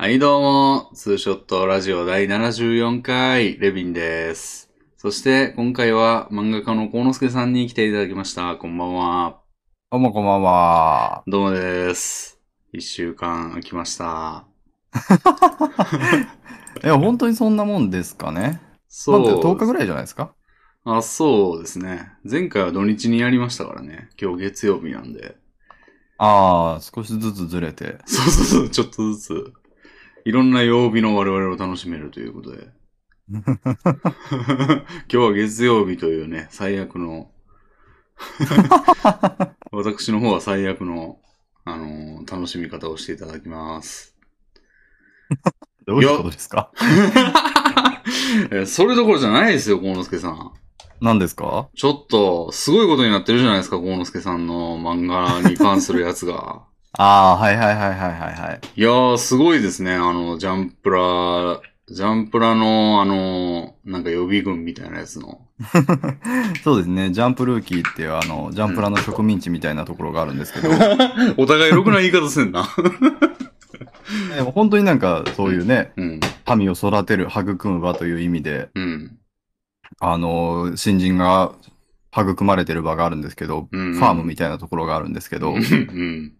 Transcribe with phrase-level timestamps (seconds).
[0.00, 4.70] はい、どうも、ツーショットラジオ第74回、レビンです。
[4.96, 8.54] そして、今回は漫画家の幸之助さんに来ていただきました。
[8.54, 9.40] こんばんは。
[9.90, 11.24] どうもこんばんは。
[11.26, 12.38] どうもです。
[12.72, 14.46] 一週間空きました。
[16.84, 18.60] いや、本当にそんなもんですかね？
[18.88, 19.20] そう。
[19.20, 20.32] まだ10日ぐらいじゃないですか？
[20.84, 22.12] あ、そうですね。
[22.22, 24.10] 前回は土日にやりましたからね。
[24.16, 25.34] 今日月曜日なんで。
[26.18, 27.98] ああ、少しずつずれて。
[28.06, 29.52] そうそうそう、ちょっとずつ。
[30.24, 32.68] いろんな曜日の我々を楽しめるということで。
[33.30, 33.44] 今
[35.08, 37.30] 日は月曜日というね、最悪の。
[39.70, 41.18] 私の方は最悪の、
[41.64, 44.16] あのー楽しみ方をしていただきます。
[45.86, 46.70] どういうことですか？
[48.50, 50.52] え それどころじゃないですよ、幸之助さん。
[51.00, 51.68] 何ですか？
[51.76, 56.64] ちょっと、すごいことになってるじゃないですか、幸之助さんの漫画に関するやつが。
[56.92, 58.60] ああ、はいはいはいはいはいはい。
[58.76, 59.94] いやー、すごいですね。
[59.94, 61.60] あの、ジャンプラ、
[61.90, 65.40] ジャンプラの、あの、なんか予備軍みたいなやつの。
[66.64, 67.10] そうですね。
[67.10, 70.68] ジャンプルーキーっていう、あの、ジャンプラの植民地みたいなところがあるんですけど、
[71.36, 72.68] お互いろくな言い方すんな。
[74.36, 76.20] でも本当になんかそういうね、うん。
[76.58, 79.18] 民を育てる、育む場という意味で、うん。
[80.00, 81.52] あの、新人が
[82.12, 86.32] 育まれてる場があるんですけど、うんファームみたいなところがあるんですけど、うん。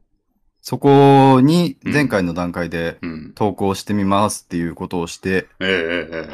[0.69, 3.33] そこに前回の段階でうん。
[3.34, 6.28] 投稿してみますっていうことをして、ええ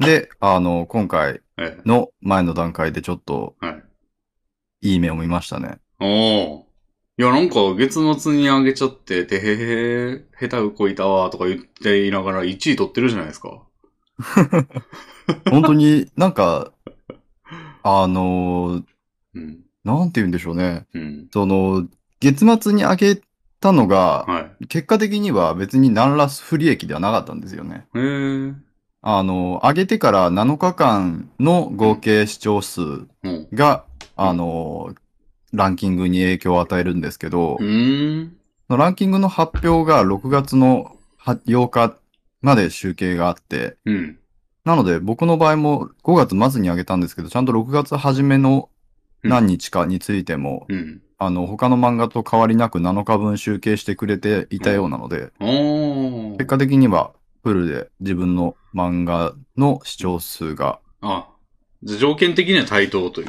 [0.00, 3.70] えで、あの、今回えええの前の段階でちょっとは
[4.82, 4.90] い。
[4.90, 5.78] いい目を見ましたね。
[5.98, 6.66] おお。
[7.16, 13.62] いや、なんか、月末にあげちゃって、てへへ、下手うこいたわ、とか言っていながら1位取ってるじゃないですか。
[15.50, 16.70] 本当になんか、
[17.82, 18.82] あの、
[19.34, 19.60] うん。
[19.84, 20.84] なんて言うんでしょうね。
[20.92, 21.28] うん。
[21.32, 21.88] その、
[22.20, 23.22] 月末に上げ
[23.64, 24.66] たのが、はい。
[24.66, 27.86] 結果的には別に何ら不利益ではなかったんですよね。
[29.00, 33.48] あの、上げてから7日間の合計視聴数うん。
[33.54, 33.84] が、
[34.16, 34.94] あの、
[35.52, 37.58] ランキングに影響を与えるんですけど。
[38.68, 41.96] ランキングの発表が6月のは8日
[42.42, 44.18] まで集計があって、うん。
[44.64, 48.68] なので僕の場合も5月末に上げたんですけど、ちゃんと6月初めの
[49.22, 51.02] 何日かについても、うん。
[51.18, 56.46] あの、他の漫画と変わりなく7日分集計してくれていたようなので、おー結。
[56.46, 61.28] 果的にはフルで自分の漫画の視聴数が、あ、
[61.82, 63.28] じゃあ条件的には対等という。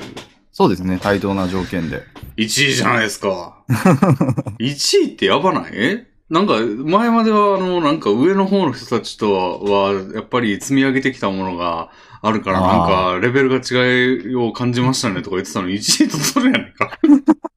[0.52, 2.04] そうですね、対等な条件で。
[2.38, 3.64] 1位じゃないですか。
[4.60, 5.72] 1位ってやばない？
[5.74, 11.92] えなんか、前までは、あの、なんか上の方の人たちとは、やっぱり積み上げてきたものが
[12.24, 16.98] あるから、なんか、レベルが違いを感じましたねとか言ってたのに、1位とそれやねんか。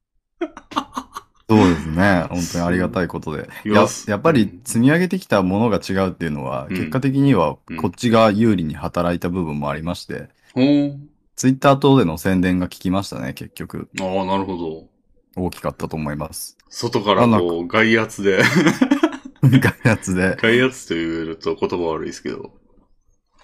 [1.49, 3.49] そうですね、本当にありがたいことで。
[3.65, 10.95] いやややっぱり積み上げてきたものが違うっていうのは、うん結果的にはうんこっちが有利に働いた部分もありまして、ほー。
[11.35, 13.89] ツイッター等での宣伝が効きましたね、結局。
[13.99, 14.87] ああ、なるほど。
[15.41, 16.57] 大きかったと思います。
[16.69, 18.41] 外からこう、外圧で、
[19.43, 20.35] ガヤツで。
[20.39, 22.51] 外圧というと言葉悪いですけど。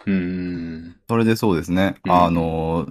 [0.05, 0.95] うーん。
[1.07, 2.87] それでそうですね、うんあの、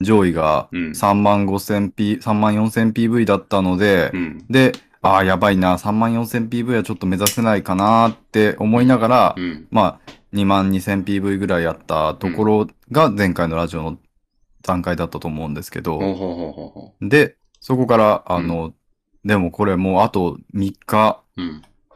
[0.00, 0.90] 上位がうん。
[0.90, 4.44] 3万5000 P、3万4000 PV だったので、うん。
[4.48, 4.72] で、
[5.02, 9.66] ああ、やばいな、3万4000 PV はちょっと目指せないかなって思いながら、うん。
[9.70, 13.98] まあ、2万2000 PV ぐらいやったところが前回のラジオの
[14.62, 15.98] 段階だったと思うんですけど、
[17.00, 18.72] で、そこから、あの、
[19.24, 21.20] でもこれもうあと3日。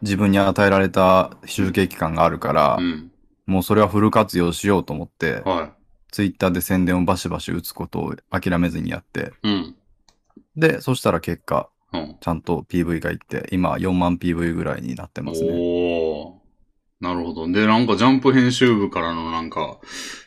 [0.03, 3.11] 自分に与えられた集計期間があるから、うん。
[3.47, 5.71] もうそれはフル活用しようと思って、は
[6.15, 9.49] ツイッターで宣伝をバシバシ打つことを諦めずにやって、い。
[9.49, 9.75] うん。
[10.57, 12.17] で、そしたら結果、うん。
[12.21, 15.51] ちゃんと PV がいって、今4万 PV ぐらいになってますね。
[15.53, 16.35] おー。
[17.01, 17.51] なるほど。
[17.51, 19.79] で、なんかジャンプ編集部からのなんか、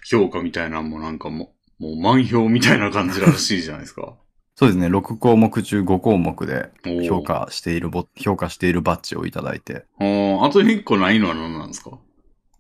[0.10, 4.14] 評価みたいなのもなんかもう、もう満票みたいな感じらしいじゃないですか。
[4.56, 7.24] そうですね、6項目中5項目でおー評。
[7.24, 11.92] 価しているボ、評価しているバッジをいただいて、おーあと一個ないのは何なんですか？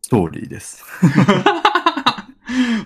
[0.03, 0.85] ストーリーです。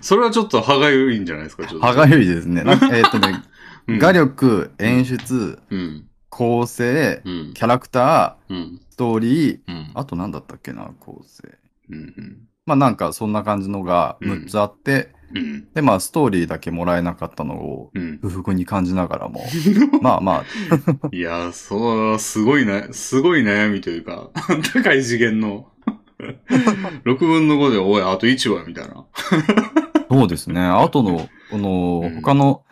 [0.04, 1.86] それはちょっと歯がゆいんじゃないですかちょっと。
[1.86, 2.62] 歯がゆいですね。
[2.66, 3.42] えーっとね、
[3.86, 6.04] うん画力、演出、うん。
[6.28, 7.52] 構成、うん。
[7.54, 8.80] キャラクター、うん。
[8.90, 9.90] ストーリー、うん。
[9.94, 11.58] あと何だったっけな、構成。
[11.90, 12.38] うん。
[12.64, 15.68] まあなんかそんな感じのが6つあって、うん。
[15.74, 18.18] でまあストーリーだけもらえなかったのをうん。
[18.22, 19.44] 不服に感じながらも、
[20.00, 24.30] まあまあ、いやー、そう、すごいな、すごい悩みというか、
[24.72, 25.68] 高い次元の、
[27.04, 29.06] 6分の5で、おい、あと1話、みたいな。
[30.12, 30.60] そうですね。
[30.60, 32.64] あとの、このうん他の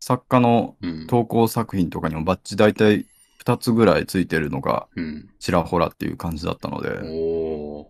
[0.00, 1.06] 作家のうん。
[1.06, 3.06] 投稿作品とかにもバッチ大体
[3.44, 5.28] 2つぐらいついてるのがうん。
[5.38, 7.82] ちらほらっていう感じだったので、お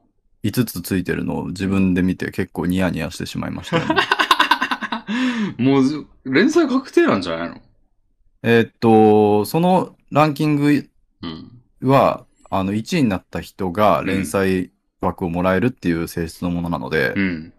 [0.44, 0.50] ー。
[0.50, 3.84] 5つついてるのを自分で見て結構ニヤニヤしてしまいました、ね。
[5.58, 7.60] もうず、連載確定なんじゃないの？
[8.42, 10.88] えーっと、そのランキング
[11.22, 11.62] うん。
[11.82, 14.70] は、あの、1位になった人が連載
[15.00, 17.52] 枠をもらえるっていう性質のものなので、うん。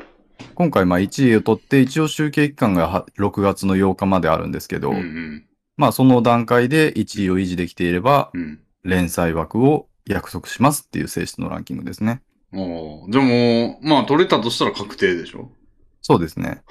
[0.55, 5.45] 今回まあ1位を取って、一応集計期間がは6月の8日まであるんですけど、うんうん。
[5.77, 8.59] まあその段階で1位を維持できていれば、うん。
[8.83, 12.21] 連載枠を約束しますっていう性質のランキングですね。
[12.53, 13.11] おー。
[13.11, 15.51] じゃあもう、まあ取れたとしたら確定でしょ？
[16.01, 16.61] そうですね。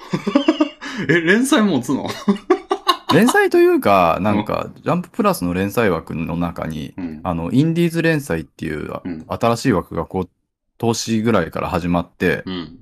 [1.07, 2.07] え、連載持つの？
[3.13, 7.21] 連載というか、なんか、ジャンププラスの連載枠の中に、うん。
[7.23, 9.25] あの、インディーズ連載っていううん。
[9.27, 10.29] 新しい枠がこう、
[10.77, 12.78] 投資ぐらいから始まって、うん。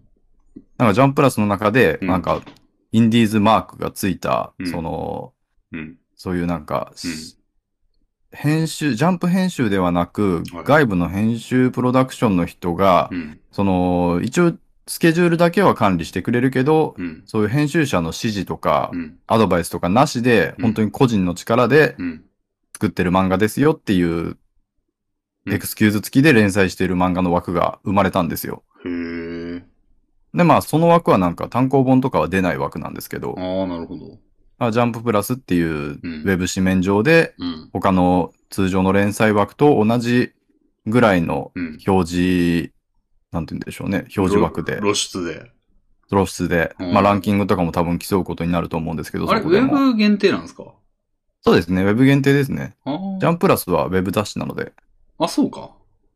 [0.78, 2.42] なんかジャンププラスの中で、うんなんか、
[2.92, 5.34] インディーズマークがついた、うんその、
[5.72, 5.98] うん。
[6.16, 7.12] そういうなんか、うん
[8.32, 13.40] 編集、ジャンプ編集ではなく、はい外部の編集プロダクションの人が、うん。
[13.52, 14.54] その、一応、
[14.86, 17.24] スケジュールだけは管理してくれるけど、うん。
[17.26, 19.18] そういう編集者の指示とか、うん。
[19.28, 22.24] アドバイスとかなしで、うん本当に個人の力でうん。
[22.74, 24.38] 作ってる漫画ですよっていう、うん
[25.50, 28.64] エクスキューズ付きで連載している漫画の枠が生まれたんですよ。
[28.86, 28.92] へえ。
[30.38, 34.20] で、まあ、その枠はなんか単行本とかは出ない枠なんですけど、ああ、なるほど。
[34.60, 37.70] まあ、ジャンププラスっていうウうんェブ紙面上で、うん。
[37.74, 40.32] 他の通常の連載枠と同じ
[40.86, 41.78] ぐらいのうん。
[41.88, 42.72] 表示、
[43.32, 45.52] なんて言うんでしょうね、表示枠で、露出で。
[46.10, 49.74] 露出で、うんまあランキングとかも多分競うことになると思うんですけど、あれ、ウこでも。
[49.74, 50.64] ブ限定なんですか？
[51.42, 52.76] そうですね、ウェブ限定ですね。
[52.86, 54.72] ジャンプラスはウェブ雑誌なので、
[55.20, 55.72] あ、そうか。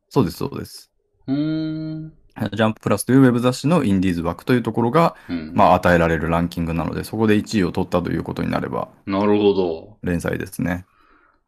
[0.09, 0.91] そうです、そうです。
[1.27, 2.13] うーん。
[2.53, 5.51] ジャンププラスというウェブ雑誌のインディーズ枠というところが、うん。
[5.53, 9.97] まあ与えられるランキングなので、そこで1位を取ったということになれば、なるほど。
[10.03, 10.85] 連載ですね。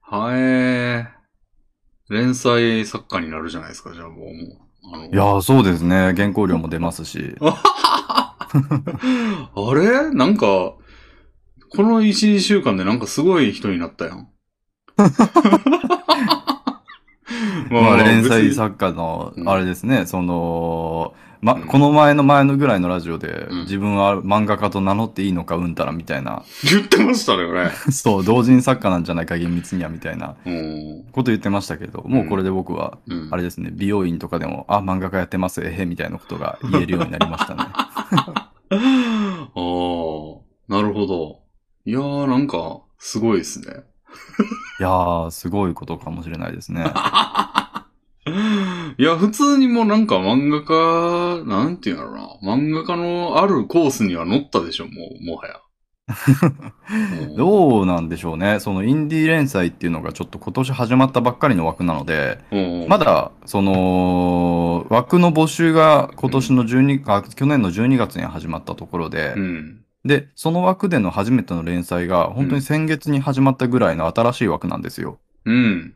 [0.01, 2.13] はえー。
[2.13, 4.29] 連載作家になるじゃないですか、じゃあもう。
[4.93, 6.13] あのいやー、そうですね。
[6.15, 7.35] 原稿料も出ますし。
[7.41, 8.35] あ
[9.73, 10.13] れ？
[10.13, 10.77] なんか、こ
[11.77, 14.27] の1、2週間でなんかすごい人になったやん。
[17.81, 27.69] まあ、連載作家のう、んあれですね、その、ま、うんこの前の前のぐらいのラジオで、うん自分は漫画家と名乗っていいのかうんたらみたいな、言ってましたね、俺。
[27.91, 31.03] そう、同人作家なんじゃないか厳密にはみたいなうん。
[31.11, 33.27] こと言ってましたけど、もうこれで僕は、うん。
[33.31, 37.63] あれですね、美容院とかでも、あ、漫画家やってます、えへ、みたいなことが言えるようになりましたね。
[38.73, 38.77] あ
[39.55, 41.39] あ、なるほど。
[41.85, 43.83] いやー、なんか、すごいですね。
[44.79, 46.85] いやー、すごいことかもしれないですね。
[48.97, 52.55] いや、普通にもうなんか漫画家、なんていうんやろな。
[52.55, 54.91] 漫画家のあるコースには乗ったでしょ、も
[55.21, 55.59] う、もはや。
[57.33, 58.59] うどうなんでしょうね。
[58.59, 69.79] そのインディー連載っていうのがちょっと今年始まったばっかりの枠なので、んま、だ、その、枠の募集が今年の12、あ、去年の12月に始まったところで、うん。
[70.05, 75.19] で、その枠での初めての連載が、本当に先月に始まったぐらいの新しい枠なんですよ。
[75.45, 75.93] うん。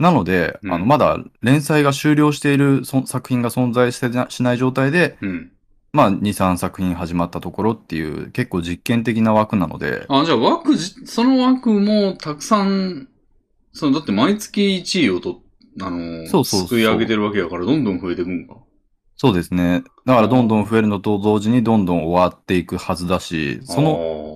[0.00, 5.52] なので、うんあの、まだ連載が終了しているそ作品が存在してなしない状態で、うん。
[5.92, 13.08] まあ、2、3作品始まったところっていう、結構実験的な枠なので、あ、じゃあ枠じ、その枠もたくさん、
[13.72, 15.42] その、だって毎月1位をと、
[15.80, 18.54] あのーそうそうそうすくい上げてるわけやから、どんどん増えていくんか？
[19.16, 19.84] そうですね。
[20.06, 23.90] だからどんどん増えるのと同時にどんどん終わっていくはずだし、その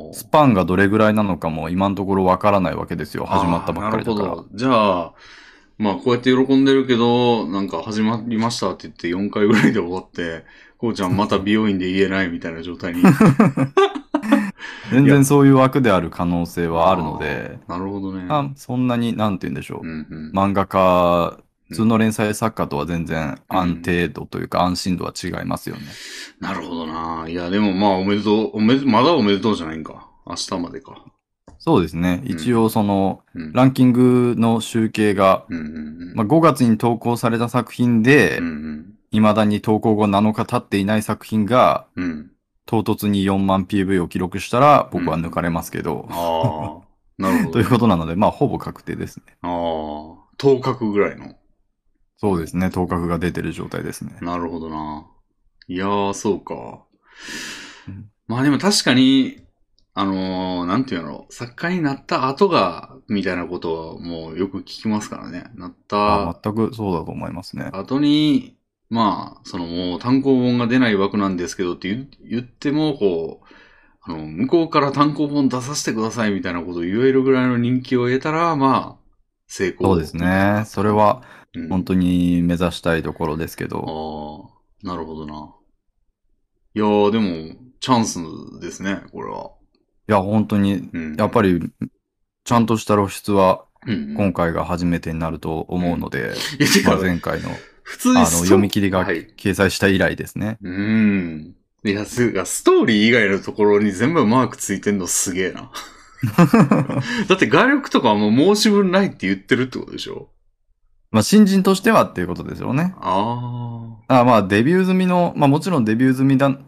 [0.09, 3.25] のスパンがどれぐらいなのかも今のところわからないわけですよ。
[3.25, 4.37] 始まったばっかりだかなるほ。
[4.43, 4.49] ど。
[4.53, 5.13] じゃあ、
[5.79, 10.45] まあ、こうやって喜んでるけど、なんか始まりましたって言って4回ぐらいで終わって、
[10.79, 13.03] こうちゃんまた美容院で言えないみたいな状態に。
[14.91, 18.27] 全然そういう枠である可能性はあるので、なるほどね。
[18.29, 19.87] あそんなに、なんて言うんでしょう。
[19.87, 20.33] うんうん。
[20.33, 21.39] 漫画家、
[21.71, 25.83] 普通の連載作家とは全然安定度というか安心度は違いますよね。
[26.39, 27.27] なるほどな。
[27.29, 30.09] いや、でもまあ、おめでとう、おめで、まだおめでとうじゃないんか。
[30.27, 31.05] 明日までか。
[31.59, 32.21] そうですね。
[32.25, 33.53] うん一応その、うん。
[33.53, 36.13] ランキングの集計が、うん。
[36.15, 38.95] まあ、5月に投稿された作品でうん、うん。
[39.11, 42.31] 未だに投稿後7日経っていない作品が、うん。
[42.67, 46.85] 唐突に4万 PV を記録したら、僕は抜かれますけど、ああ。
[47.19, 47.51] なるほど。
[47.53, 49.25] ということなので、まあ、ほぼ確定ですね。
[49.43, 49.51] ああ。
[50.37, 51.35] 頭角ぐらいの。
[52.17, 52.71] そうですね。
[52.71, 54.17] 頭角が出てる状態ですね。
[54.21, 55.07] なるほどな。
[55.69, 56.85] いやー、そうか。
[57.89, 59.44] うんまあでも確かに、
[59.95, 65.45] あのーなんていうの、作家になった後が、みたいなことはもうよく聞きますからね。
[65.55, 67.71] なったあ全くそうだと思いますね。
[67.73, 68.57] 後に、
[68.91, 73.47] まあ、そのもう単行本が出ない枠なんですけどって言言っても、こう、
[74.03, 79.05] あの、向こうから単行本出させてくださいみたいなことを言えるぐらいの人気を得たら、まあ、
[79.47, 79.89] 成功。
[79.89, 80.65] そうですね。
[80.67, 81.23] それは
[81.55, 83.85] うん、本当に目指したいところですけど。
[83.87, 85.55] ああ、なるほどな。
[86.75, 88.19] いやー、でも、チャンス
[88.61, 89.53] ですね、これは。
[90.09, 91.17] いや、本当に、うん。
[91.17, 91.61] やっぱり、
[92.45, 96.33] ちゃんとした露出はうん、今回が初めてになると思うので、
[97.03, 97.51] 前回の
[97.83, 99.27] 普通にあの読み切りがはい。
[99.37, 100.57] 掲載した以来ですね。
[100.63, 101.55] うん。
[101.85, 105.71] いや、すストーリー以外のところに全部マークついてんのすげえな。
[107.29, 110.31] だって画力とかはもう申し分ないって言ってるってことでしょ？
[111.11, 112.95] まあ新人としてはっていうことですよね。
[112.99, 116.59] ああまあデビュー済みの、まあもちろんデビュー済みだ。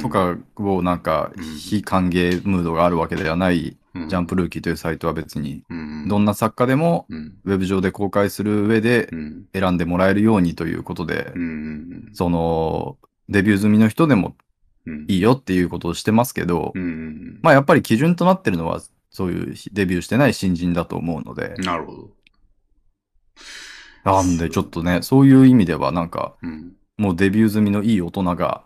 [0.00, 7.38] とかをなんかうん非歓迎ムードがあるわけではないうん、ジャンプルーキーというサイトは別に、うん、どんな作家でもうん。
[7.44, 9.44] ウェブ上で公開する上でうん。
[9.54, 12.10] 選んでもらえるようにということでう、ん。
[12.12, 12.98] その
[13.30, 14.36] デビュー済みの人でも
[14.84, 15.04] うん。
[15.08, 17.38] いいよっていうことをしてますけどう、ん。
[17.42, 22.10] まあやっぱり基準となってるのはそういうデビューしてない新人だと思うので、なるほど。
[24.04, 26.72] なんでちょっとね、そういう意味ではなんかうん。
[26.98, 28.64] もうデビュー済みのいい大人が、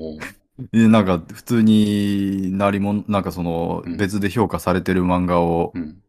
[0.72, 3.96] なんか普通になりもん、なんかそのうん。
[3.96, 6.02] 別で評価されてる漫画をうん。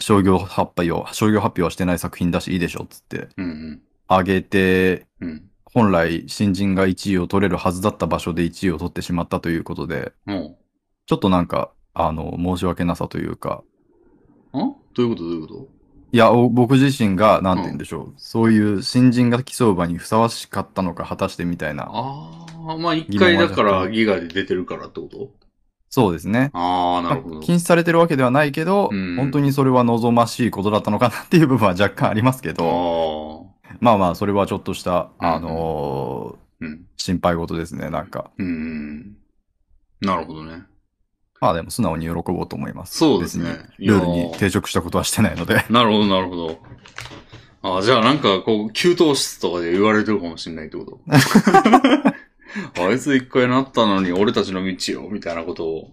[0.00, 3.80] 商業発表を、商業発表はしてない作品だしいいでしょっつってうん。
[4.06, 5.50] あげて、うん。
[5.64, 10.58] 本来新人が1位を取れるはずだった場所で1位を取ってしまったということで、も
[11.06, 13.62] ちょっとなんか、あの、申し訳なさというか、
[14.52, 15.22] う、んどういうこと？
[15.24, 15.68] どういうこ
[16.10, 25.30] いや、お僕自身が、なんて言うんでしょう、そういう新人が競う場にふさわしかったのか果たしてみたいとな、ああ、まあ一回だからギガで出てるからってこと？
[25.90, 26.50] そうですね。
[26.54, 27.40] ああ、なるほど。
[27.40, 33.76] 禁止されてるわけではないけど、うん本当にそれは望ましいことだったのかなっていう部分は若干ありますけど、ああ。
[33.80, 36.86] まあまあ、それはちょっとした、うんあのーうん。
[36.96, 38.30] 心配事ですね、なんか。
[38.38, 39.16] うん。
[40.00, 40.62] なるほどね。
[41.40, 42.98] まあでも素直に喜ぼうと思います。
[42.98, 45.64] そうですねルールに抵触したことはしてないので。
[45.70, 46.58] なるほど、なるほど。
[47.62, 51.00] ああ、じゃあなんかこう、給湯室とかで言われてるかもしれないってこと？
[52.80, 55.90] あいつ一回なったのに俺たちの道よ、みたいなことを。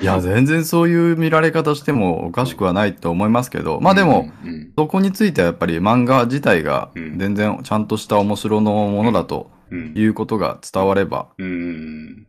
[0.00, 9.92] いや、全然そういう見られ方してもおかしくはないと思いますけど、まあでも、うん、うんそこについてはやっぱり漫画自体がうん全然ちゃんとした面白のものだとうん。
[9.96, 11.46] いうことが伝わればうん。
[11.46, 12.26] うん。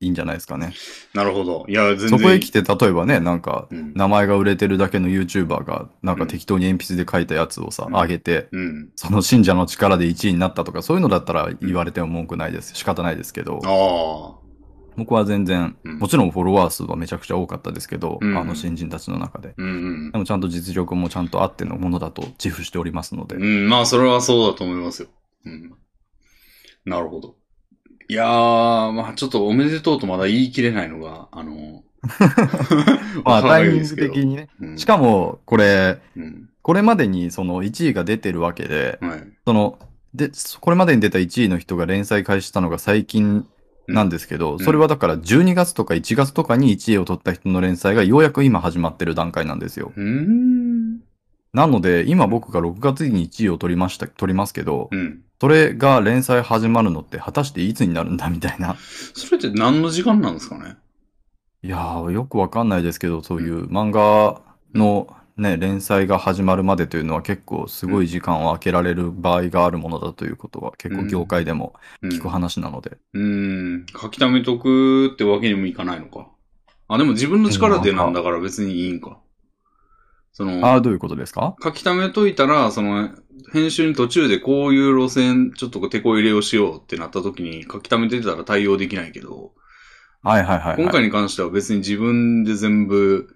[0.00, 0.74] いいんじゃないですかね。
[1.14, 1.64] なるほど。
[1.68, 2.08] いや、全然。
[2.10, 3.92] そこへ来て例えばね、なんかうん。
[3.94, 8.90] 名前が売れてるだけの YouTuber がなんか適当に鉛筆で書いたやつをさ、うん上げて、うん。
[8.96, 12.74] その信者の力で1位になったとかそういうのだったら言われても文句ないです。
[12.74, 14.44] 仕方ないですけど、ああ。
[14.96, 19.54] 僕は全然、うんもちろんフォロワー数はめちゃくちゃ多かったですけど、うんあの新人たちの中で。
[19.56, 19.70] うんう
[20.08, 20.18] んで。
[20.18, 23.36] もちゃんと実力もちゃんとあってのものだと自負しておりますので。
[23.36, 25.08] うん、まあ、それはそうだと思いますよ。
[25.46, 25.72] うん。
[26.84, 27.36] なるほど。
[28.08, 31.82] いやー、まあ、ちょっとおめでとうとまだ言い切れないのが、あの、
[33.24, 34.48] まあタイミング的にね。
[34.60, 36.48] うんしかも、これ、うん。
[36.62, 39.22] これまでにその1位が出てるわけで、はい。
[39.46, 39.78] その、
[40.14, 40.30] で、
[40.60, 43.46] これまでに出た1位の人が連載開始したのが最近
[43.88, 49.92] なんですけど、んそれはだから12月とか1月とかに1位を取った人の連載がようやく今始まってる段階なんですよ。
[49.96, 50.53] うーん。
[51.54, 55.22] なので、今僕が6月に1位を取りました、取りますけど、うん。
[55.40, 58.76] それが連載始まるのって果たしていつになるんだみたいな。
[59.14, 60.76] それって何の時間なんですかね？
[61.62, 64.42] いやー、よくわかんないですけど、そういう漫画
[64.74, 72.98] のね、連載が始まるまでというのは結構すごい時間を空けられる場合があるものだということは結構業界でもうん聞く話なので。
[73.12, 73.86] うーん。
[74.00, 76.28] 書き溜めとくってわけにもいかないのか。
[76.88, 79.18] あ、でも自分の力でなんだから別にいいんか。
[80.34, 81.56] その、ああ、どういうことですか？
[81.62, 83.08] 書き溜めといたら、その、
[83.52, 89.52] 編集に途中でこういう路線、ちょっと手こ入れをしようってなった時に書き溜めてたら対応できないけど、
[90.22, 90.82] はいはいはい、はい。
[90.82, 93.34] 今回に関しては別に自分で全部、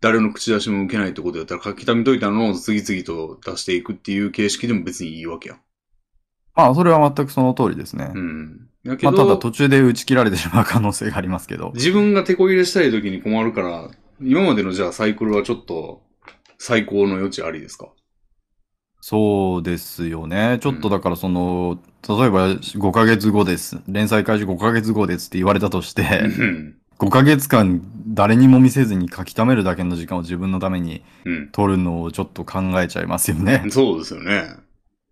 [0.00, 5.56] 誰の口出しも受けないってことだったら書き溜めといたのを次々と出していくっていう形式でも別にいいわけや。
[6.54, 8.12] まあ、それは全くその通りですね。
[8.14, 8.68] うん。
[8.84, 11.72] やけまあ、ど、ただ途中で打ち切られてしまう可能性がありますけど。
[11.74, 16.05] 自分が手こ入れしたい時に困るから、今までのじゃあサイクルはちょっと
[16.58, 17.88] 最高の余地ありですか？
[19.00, 20.58] そうですよね。
[20.60, 23.78] ちょっとだからその、例えば5ヶ月後です。
[23.86, 26.76] 連載開始5ヶ月後ですって言われたとして、うん。
[26.98, 31.48] 5ヶ月間誰にも見せずに書き溜めるだけの時間を自分のためにうん。
[31.52, 33.64] 取るのをちょっと考えちゃいますよね。
[33.70, 34.56] そうですよね。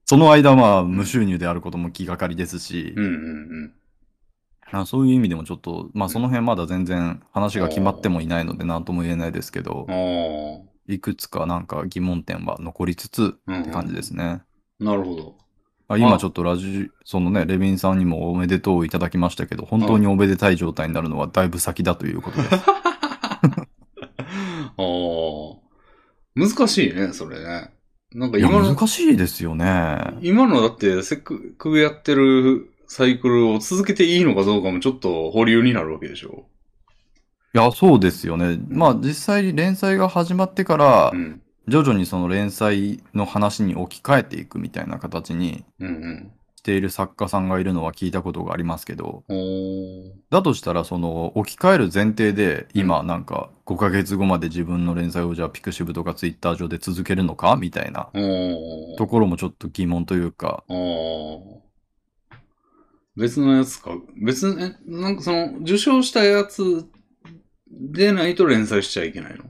[0.07, 3.73] その間まあ無収入であることも気がかりですし、うんうん
[4.73, 9.87] あそういう意味でもちょっと、まあその辺まだ全然話が決まってもいないので何とも言えないですけど。
[10.87, 14.43] いくつかなんか疑問点は残りつつうんって感じですね。
[14.81, 15.37] なるほど。
[15.87, 22.55] あ今ちょっとラジ、そのね、レビンさんにもおめでとういただきましたけど、本当におめでたい状態になるのはだいぶ先だということです。
[22.57, 22.61] あ
[24.79, 25.65] あ。
[26.35, 27.71] 難しいね、それね。
[28.15, 30.01] なんか今の、難しいですよね。
[30.23, 36.47] 今のだって、せっかくやってるサイクルを続けていいのかどうかもちょっと保留になるわけでしょ。
[37.55, 38.59] いや、そうですよね。
[38.69, 41.41] まあ、実際連載が始まってからう、ん。
[41.69, 45.65] 徐々にその連載の話に置き換えていくみたいな形に。
[46.57, 49.23] している作家さんがいるのは聞いたことがありますけど。
[50.31, 57.57] だとしたら、その置き換える前提で、今なんか5ヶ月後まで自分の連載をじゃあピクシブとかツイッター上で続けるのか？
[57.57, 58.09] みたいな。
[58.99, 60.65] ところもちょっと疑問というか。
[63.17, 63.93] 別のやつか。
[64.21, 66.85] 別の、え、なんかその、受賞したやつ
[67.79, 69.45] でないと連載しちゃいけないの？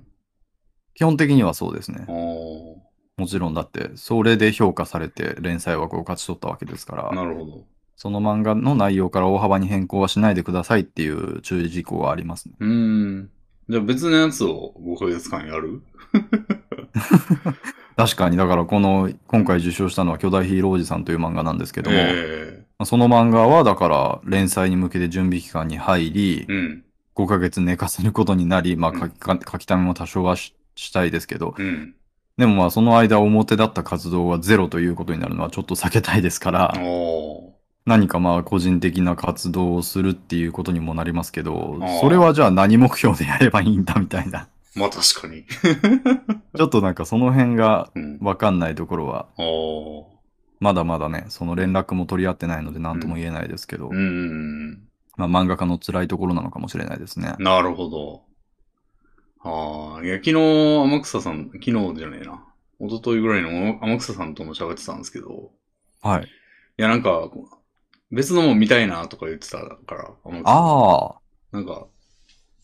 [0.95, 2.05] 基本的にはそうですね。
[2.09, 2.79] お
[3.17, 7.11] もちろんだって、それで評価されて連載枠を勝ち取ったわけですかー。
[7.11, 7.65] ら、なるほど。
[7.97, 12.55] その漫画の内容から大幅に変更はしないでくださいっていう注意事項はありますね。
[12.59, 13.31] うーん。
[13.69, 15.83] じゃあ別のやつを5ヶ月間やる？
[17.97, 26.84] 確かに、だからこの、今回受賞したのは巨大ヒーローおじさんという漫画なんですけども、えその漫画はだから連載に向けて準備期間に入りえ、うん。
[27.15, 31.95] 5ヶ月寝かせることになり、まあうん書きか書き溜めも多少はししたいですけど、うん。
[32.37, 36.75] でもまあその間表だった活動はゼロということになるのはちょっと避けたいですから。
[37.87, 44.49] 何かまあ個人的な活動をするっていうことにもなりますけどそれはじゃあ何目標でやればいいんだみたいな。
[44.75, 45.45] まあ確かに。
[46.57, 48.19] ちょっとなんかその辺がうん。
[48.21, 50.05] わかんないところは、おー。
[50.61, 54.79] まだまだね、その連絡も取り合ってないので何とも言えないですけど、うんうん
[55.17, 57.45] まあ漫画家の辛いところなのかもしれないですねうん。。
[57.45, 58.23] なるほど。
[59.41, 62.45] ああ、いや、昨日、天草さん、昨日じゃねえな。
[62.81, 65.53] 一昨日ぐらいの天草さんとも喋ってたんですけど、
[66.03, 66.25] はい。
[66.25, 66.27] い
[66.79, 67.31] や、なんか、
[68.11, 71.21] 別のもん見たいなとか言ってたから、ああ、
[71.53, 71.87] なんか、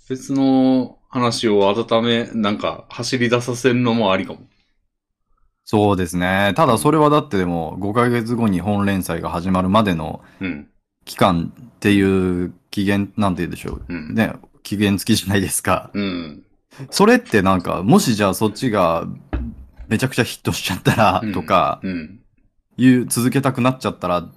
[0.09, 4.40] 別の話を温め、なんか、走り出させるのもありかも。
[5.64, 6.52] そうですね。
[6.57, 10.69] ただそれはだってでも5ヶ月後に本連載が始まるまでのうん。
[11.04, 13.84] 期間っていう期限、なんて言うでしょう。
[13.89, 14.15] うん。
[14.15, 14.32] ね、
[14.63, 15.91] 期限付きじゃないですか。
[15.95, 16.43] うん。
[16.91, 19.06] それってなんか、もしじゃあそっちが
[19.89, 22.21] めちゃくちゃヒットしちゃったらうんとか、うん。
[22.76, 24.28] いう、続けたくなっちゃったら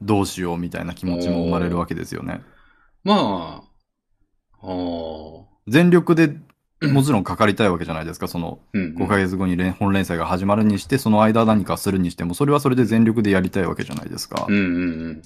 [0.00, 2.42] どうしようみたいな気持ちも生まれるわけですよね。
[3.02, 4.66] まあ、
[5.66, 6.36] 全力で
[6.82, 8.28] もちろんかかりたいわけじゃないですか。
[8.28, 8.94] そのうん。
[8.96, 14.46] 5ヶ月後に連本連載が始まるにして、その間何かするにしても、それはそれで全力でやりたいわけじゃないですか。
[14.48, 14.66] うんうんう
[15.12, 15.22] ん。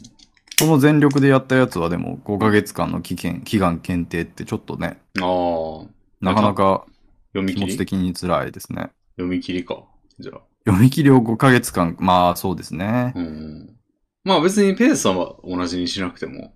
[0.58, 5.86] その全力でやったやつはでも5ヶ月間の期限、期間検定ってちょっとね、ああ、
[6.20, 6.84] なかなか
[7.32, 8.90] 読み気持ち的に辛いですね。
[9.16, 9.84] 読み切りか。
[10.18, 10.40] じゃあ。
[10.66, 13.12] 読み切りを5ヶ月間、まあそうですね。
[13.14, 13.76] うん。
[14.24, 16.52] まあ別にペースは同じにしなくても。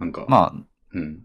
[0.00, 0.52] なんか、まあ、
[0.94, 1.20] うん。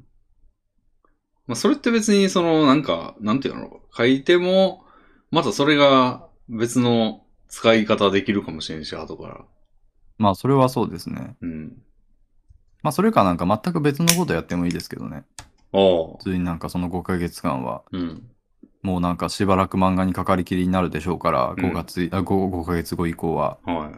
[1.47, 3.79] まあそれって別にその、なんか、なんていうの？
[3.91, 4.85] 書いても、
[5.31, 9.45] またそれが別の使い方できるかもしれんし、後から。
[10.17, 11.35] まあそれはそうですね。
[11.41, 11.81] うん。
[12.81, 15.23] まあそれかなんか全く別のことやってもいいですけどね。
[15.73, 16.17] ああ。
[16.17, 18.29] 普通になんかその5ヶ月間は、うん。
[18.81, 23.57] もうなんかしばらく漫画にかかりきりになるでしょうから、うん5月、あ 5, 5ヶ月後以降は。
[23.65, 23.91] は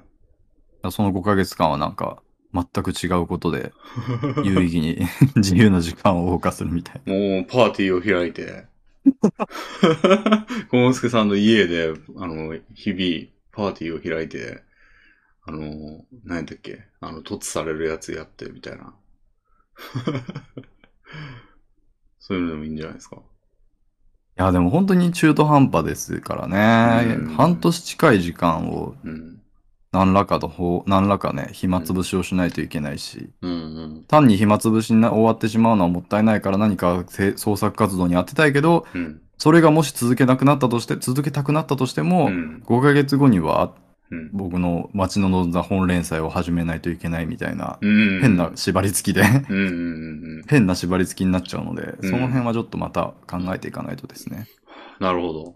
[0.86, 0.92] い。
[0.92, 2.22] その5ヶ月間はなんか、
[2.54, 3.74] 全く違うことで、
[4.46, 5.00] 有意義に
[5.36, 7.14] 自由な時間を謳歌するみたいな。
[7.14, 8.68] もう、パーティーを開いて、
[10.70, 14.64] 小之助さんの家で、あの、日々、パーティーを開いて、
[15.48, 16.84] あの、何やったっけ？
[17.02, 18.94] あの、突されるやつやって、みたいな。
[22.20, 23.18] そういうのでもいいんじゃないですか？
[23.18, 23.20] い
[24.38, 27.14] や、でも本当に中途半端ですからね。
[27.16, 29.42] うん半年近い時間をうん。
[29.92, 33.56] 何らかとほう、何らかね、暇つぶしをしないといけないし、うんう
[34.00, 34.04] ん。
[34.10, 39.22] 単に暇つぶしにな終わってしまうのはもったいないから何かせ創作活動に当てたいけど、うん。
[39.38, 42.64] それがもし続けなくなったとして、続けたくなったとしても、うん。
[42.66, 43.74] 5ヶ月後には
[44.12, 44.30] うん。
[44.34, 48.22] 僕の待ち望んだ本連載を始めないといけないみたいな、うん。
[48.22, 49.24] 変な縛り付きで。
[50.48, 54.48] 変な縛り付きになっちゃうので、うんその辺はちょっとまた考えていかないとですね。
[55.00, 55.56] なるほど。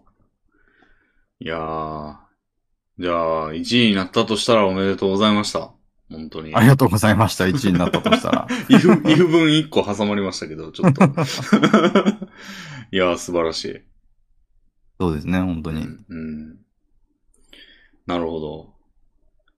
[1.40, 2.16] いやー。
[2.98, 5.72] じゃあ、1位になったとしたらおめでとうございました。
[6.10, 6.54] 本当に。
[6.54, 7.46] ありがとうございました。
[7.46, 8.48] 1位になったとしたら。
[8.68, 11.04] イフ、イフ分1個挟まりましたけど、ちょっと。
[12.92, 13.82] いやー、素晴らしい。
[15.00, 15.84] そうですね、本当に。
[15.84, 15.98] うん。
[16.10, 16.69] うん
[18.10, 18.74] なるほど。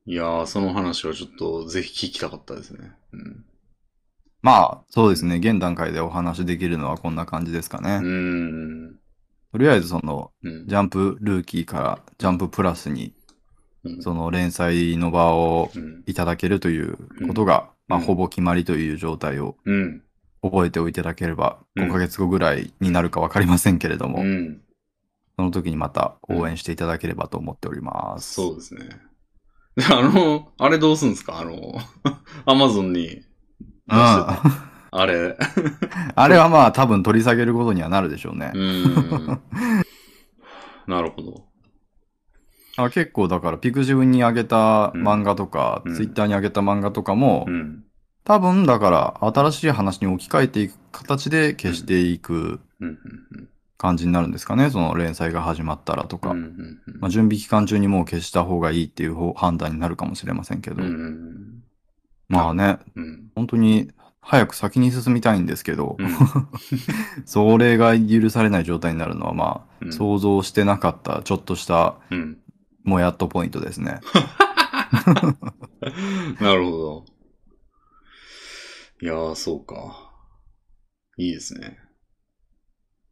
[0.06, 2.92] いやー、その話はちょっとぜひ聞きたかったですね。
[3.14, 3.46] うん。
[4.42, 5.38] まあ、そうですね。
[5.38, 8.00] 現段階でお話できるのはこんな感じですかね。
[8.02, 9.00] うーん。
[9.54, 13.14] とりあえずその、うんジャンプルーキーからジャンププラスに、
[13.86, 16.04] うんその連載の場をうん。
[16.06, 20.04] いただけるということが、まあ、うんほぼ決まりという状態をうん。
[20.42, 24.62] 覚えておいていただければ、うん5ヶ月後ぐらいになるかわかりませんけれども、うん。
[25.42, 28.36] その時にまた応援していただければと思っております。
[28.36, 28.90] そうですね。
[29.76, 31.40] であの、あれどうすんですか？
[31.40, 31.56] あの、
[32.46, 33.26] アマゾンに出してうん。
[33.88, 34.44] た。
[34.92, 35.36] あれ。
[36.14, 38.58] あれはまあ多分取り下げることにはなるでしょうねう。
[38.58, 39.42] ーん。
[40.86, 41.46] なるほど。
[42.78, 47.84] あ結構だからピクシブに上げた漫画とか、うんツイッターに上げた漫画とかも、うん。
[48.26, 52.60] 多分だから新しい話に置き換えていく形で消していく。
[53.82, 54.70] 感じになるんですかね？
[54.70, 56.30] その連載が始まったらとか。
[56.30, 56.38] うん。
[56.38, 56.80] うん。
[57.00, 60.84] まあ、準備期間中にもう消した方がいいっていう方判断になるかもしれませんけど。
[60.84, 61.64] うん。
[62.30, 63.32] まあね、うん。
[63.34, 63.92] 本当に
[64.22, 66.10] 早く先に進みたいんですけど、うん。
[67.26, 72.38] それが許されない状態になるのはまあ、うん想像してなかったちょっとしたうん。
[72.84, 74.00] もやっとポイントですね。
[76.40, 77.06] なるほど。
[79.02, 80.12] いやー、そうか。
[81.18, 81.80] いいですね。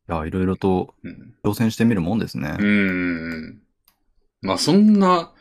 [0.09, 1.35] いや、いろいろとうん。
[1.43, 2.55] 挑戦してみるもんですね。
[2.59, 3.61] うーん。
[4.41, 5.31] まあ、そんな、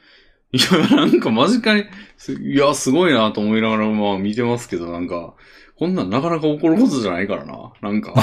[0.53, 1.85] いや、なんか間近に、
[2.19, 5.35] すいや、すごいなと思いながら、まあ見てますけど、なんか、
[5.79, 7.73] こんなんなかなか起こることじゃないからな。
[7.81, 8.13] なんか。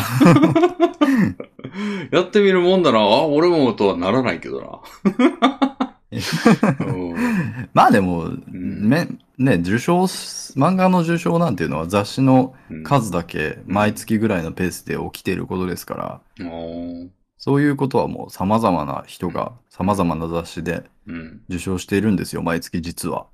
[2.12, 3.00] やってみるもんだな。
[3.00, 5.75] あ、俺もとはならないけどな。
[6.12, 8.44] うんまあでも、ん
[8.88, 21.42] めね、受賞、漫画の受賞なんていうのは雑誌のうん数だけ毎月ぐらいのペースで起きていることですから、あーそういうことはもう様々な人が様々な雑誌でうん。
[21.50, 23.28] 受賞しているんですよ、毎月実は。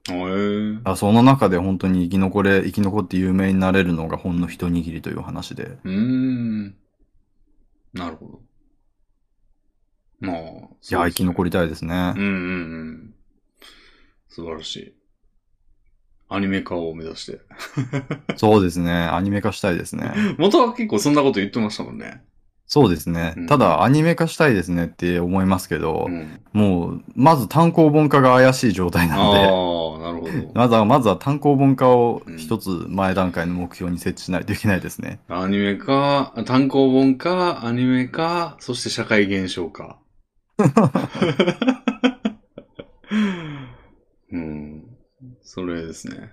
[0.83, 5.77] あその中で本当に生き残れ、生き残って有名になれるのがほんの一握りという話で。
[5.83, 6.75] うーん。
[7.93, 8.41] なるほど。
[10.21, 12.23] まあ、いいや、生き残りたいですねうん。
[12.23, 12.31] うんう
[12.91, 13.13] ん。
[14.29, 14.93] 素晴らしい。
[16.29, 17.41] アニメ化を目指して。
[18.37, 18.91] そうですね。
[18.91, 20.13] アニメ化したいですね。
[20.37, 22.23] 元は結構そんなこと言ってましたもんね。
[22.67, 23.47] そうですねうん。
[23.47, 26.39] ただ、アニメ化したいですねって思いますけど、うん。
[26.53, 30.51] もう、まず単行本化が怪しい状態なので、ああ、なるほど。
[30.55, 35.19] まずは、まずは単行本化を一つ前段階の目標に設置しないといけないですね。
[35.27, 39.97] アニメ化、単行本化、アニメ化、そして社会現象化。
[44.31, 44.85] うん。
[45.41, 46.31] それですね。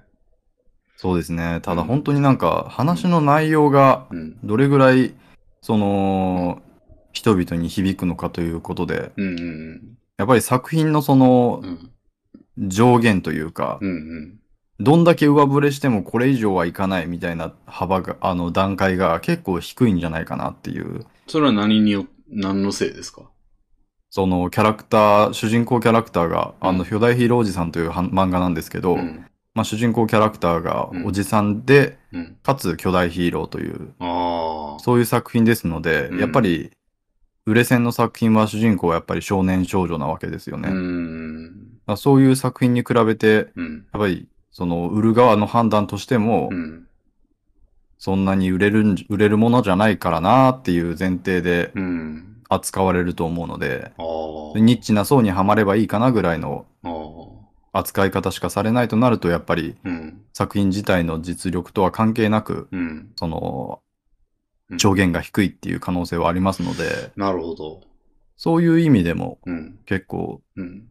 [0.96, 1.60] そうですね。
[1.62, 4.38] ただうん本当になんか話の内容がうん。
[4.44, 5.14] どれぐらい、
[5.62, 6.62] その、
[7.12, 9.12] 人々に響くのかということで、
[10.18, 11.62] やっぱり作品のその。
[12.58, 13.78] 上限というか。
[14.80, 23.22] どんだけ上振れしてもこれ以上はいかないみたいな幅が、あの段階が結構低いんじゃないかなっていう、それは何によ、何のせいですか？
[24.10, 29.26] そのキャラクター、主人公キャラクターが、あうんの、巨大ヒーローおじさんというは漫画なんですけど、うん。
[29.54, 32.36] まあ主人公キャラクターがうんおじさんで、うん。
[32.42, 34.80] かつ巨大ヒーローという、ああ。
[34.80, 36.70] そういう作品ですので、うんやっぱり、
[37.44, 40.68] 売れ線の作品は主人公はやっぱり少年少女なわけですよね。
[40.70, 43.86] うそういう作品に比べて、うん。
[43.92, 46.86] やっぱり、その、売る側の判断としてもう、ん。
[47.98, 52.27] そんなに売れるん、売れるものじゃないからなっていう前提でうん。
[52.48, 53.92] 扱われると思うので。
[54.56, 56.66] ニッチな層にはまればいいかなぐらいの。
[57.72, 60.22] 扱い方しかされないとなると、やっぱりうん。
[60.32, 63.12] 作品自体の実力とは関係なく、うん。
[63.16, 63.80] その
[64.70, 67.80] う、ん上限が低いっていう可能性はありますので、なるほど。
[68.36, 69.78] そういう意味でもうん。
[69.86, 70.88] 結構うん。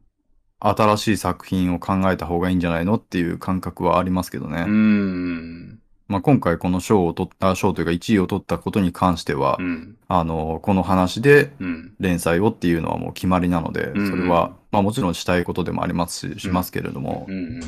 [0.59, 4.65] 新しい作品を考えた方がいいんじゃないのっていう感覚はありますけどね。
[4.67, 5.79] うん。
[6.07, 9.97] まあ、今回この賞を取った、賞というか1位を取ったことに関しては、うん。
[10.07, 11.93] あの、この話でうん。
[11.99, 17.59] 連載をっていうのはもう決まりなので、うんそれは、まあもちろんしたいことでもありますし、しますけれどもう、ん。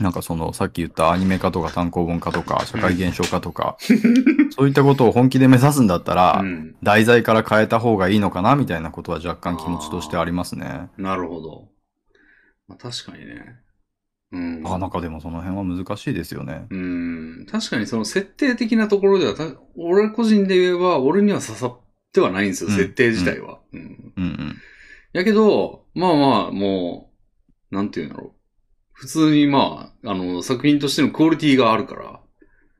[0.00, 3.76] なんかその、さっき言ったアニメ化とか単行本化とか、社会現象化とか、
[4.50, 6.76] そういったことを本気で目指すんだったらう、ん。
[6.84, 10.88] 題材から変えた方がいいのかなみたいなことは若干気持ちとしてありますね。
[10.96, 11.68] なるほど。
[12.68, 13.56] まあ、確かにね。
[14.32, 14.62] うん。
[14.64, 16.66] あ、なんかでもその辺は難しいですよね。
[16.70, 17.46] うん。
[17.50, 21.80] 確かにその設定的なところではた、俺個人で言えば、俺には刺さっ
[22.12, 23.60] てはないんですよ、うん設定自体は。
[23.72, 24.12] うん。
[24.16, 24.56] うんうん。
[25.12, 27.10] やけど、まあまあ、も
[27.70, 28.32] う、なんていうんだろう。
[28.92, 32.20] 普通にまあ、あの、作品としてのクオリティがあるから、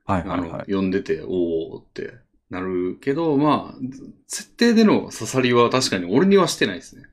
[0.05, 0.59] はいあの、はいはい。
[0.61, 2.13] 読んでて、おーって
[2.49, 3.79] なるけど、まあ、
[4.27, 7.03] 設定での刺さりは確かに俺にはしてないですね。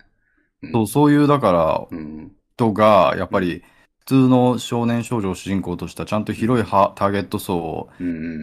[0.62, 2.32] うんそう、そういう、だから、うん。
[2.56, 3.64] 人が、やっぱり、普
[4.06, 7.90] 通の少年少女を主人公としたちゃんと広いはターゲット層を。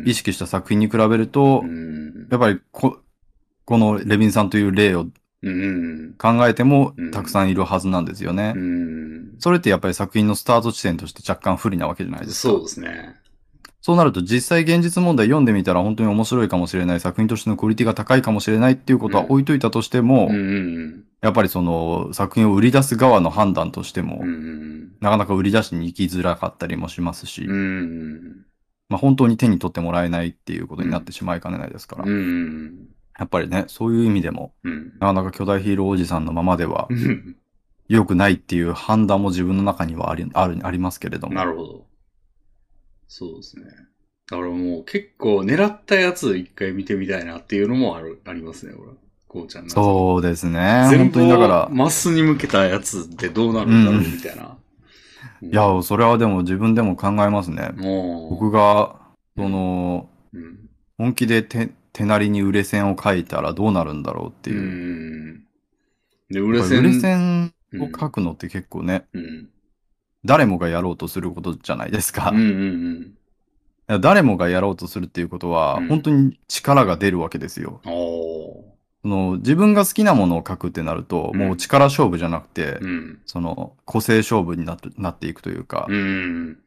[0.05, 2.27] 意識した作品に比べると、うん。
[2.29, 2.99] やっぱりこ、
[3.65, 5.07] このレビンさんという例を
[5.41, 6.13] うん。
[6.17, 8.53] 考えてもうん、たくさんいるはずなんですよね。
[8.55, 9.35] うん。
[9.39, 12.53] それってやっぱり作品のスタート地点として若干不利なわけじゃないですか。
[12.53, 13.15] そうですね。
[13.85, 24.27] そうなると実際現実問題読んでみたら本当に面白いかもしれない作品としてのクオリティが高いかもしれないっていうことは置いといたとしても、うんうんやっぱりその作品を売り出す側の判断としても、うん。
[24.27, 27.51] うんなかなか売り出しに行きづらかったりもしますし、うん。
[27.51, 28.45] うん
[28.89, 34.93] まあ、本当に手に取ってもらえないっていうことになってしまいかねないですから、やっぱりね、そういう意味でも、うん。
[34.99, 37.37] なかなか巨大ヒーローおじさんのままではうん。
[37.87, 41.33] 良くないっていう判断も自分の中にはありあるありますけれども。
[41.33, 41.92] なるほど。
[43.15, 43.65] そうですね。
[44.31, 48.93] だからもう結構狙ったやつ一回見てみたいなっていうのもある、ありますね、俺。
[49.27, 49.69] こうちゃんの。
[49.69, 50.87] そうですね。
[50.89, 54.57] 全本当にだから部、マスに向けたやつってどうなるんだろうみたいな。
[55.43, 57.69] いや、それはでも自分でも考えますね。
[57.75, 58.99] もう、僕が、
[59.37, 64.61] その、うん、本気で手手なりに売れ線を書いたらどうなるんだろうってういう。
[64.61, 65.43] ん。
[66.31, 66.83] で、売れ売線。
[66.83, 69.49] れ線を書くのって結構ね、うん。
[70.25, 72.31] 誰もがやろうとすることじゃないですか。
[72.31, 73.13] うんうん
[73.89, 77.81] いや誰もがやろうとするっていうことは、うん本当に力が出るわけですよ。
[77.83, 82.81] その自分が好きなものを書くってなると、うんもう力勝負じゃなくて、ー。
[82.81, 83.19] うん。
[83.25, 86.57] その個性勝負になってなっていくというか、好うん。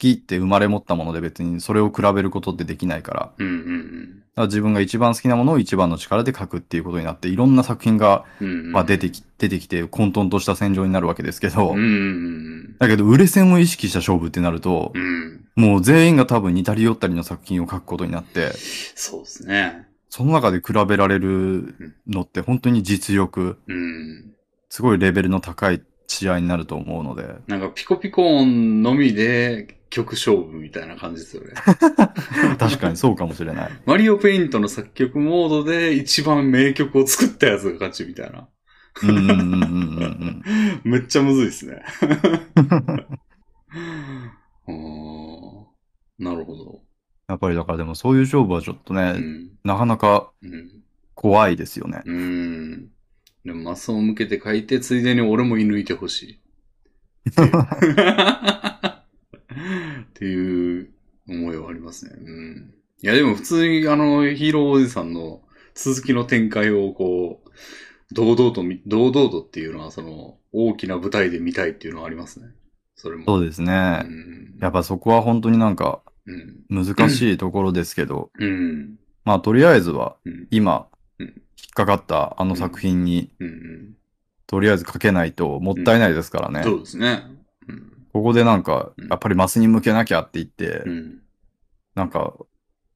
[0.00, 8.70] きって生まれ持ったもので別にそれを比べることってできないから、うんうんだから自分が一番好きなものを一番の力で書くっていうことになって、いろんな作品が、うん。
[8.70, 15.44] まあ、出てき、出てきて混沌とした戦場になるわけですけど、うんうんだけど売れ線を意識した勝負ってなるとう、ん。
[15.56, 18.52] もう全員が多分似たり寄ったりの作品を書くことになって、
[18.94, 19.88] そうですね。
[20.08, 24.32] その中で比べられるのって本当に実力、うん。
[24.68, 31.52] すごいレベルの高い試合になると思うので、なんかピコピコ音のみで曲勝負みたいな感じですよね。
[32.58, 33.70] 確かにそうかもしれない。
[33.86, 38.48] マリオペイントの作曲モードで一番名曲を作ったやつが勝ちみたいな。
[40.82, 41.84] めっちゃむずいですね。
[46.18, 46.80] なるほど。
[47.28, 49.50] やっぱりだからでもそういう勝負はちょっとね、うん。
[49.62, 50.82] なかなかうん。
[51.14, 52.02] 怖いですよね。
[52.04, 52.90] うん。
[53.44, 56.40] でもマスを向けて書いて、ついでに俺も射抜いてほしい。
[57.30, 57.32] っ
[60.14, 60.90] ていう
[61.28, 62.12] 思いはありますね。
[62.20, 62.74] うん。
[63.02, 65.42] いや、でも普通にあの、ヒーローおじさんの
[65.74, 67.50] 続きの展開をこう、
[68.14, 72.48] 堂々と見、堂々とっていうのは、その、大きな舞台で見たいっていうのはありますね。
[72.96, 73.24] それも。
[73.26, 74.02] そうですね。
[74.04, 74.58] うん。
[74.60, 76.84] やっぱそこは本当になんかうん。
[76.84, 78.96] 難しいところですけど、うん。
[79.24, 80.48] まあとりあえずはうん。
[80.50, 80.99] 今うん
[81.62, 83.94] 引っかかったあの作品にうん。
[84.46, 86.62] とりあえず書けないともったいないですからね。
[86.64, 87.22] そうですね。
[87.68, 87.92] うん。
[88.12, 91.18] ここでなんかうんやっぱりマスに向けなきゃって言って、うん。
[91.94, 92.34] なんか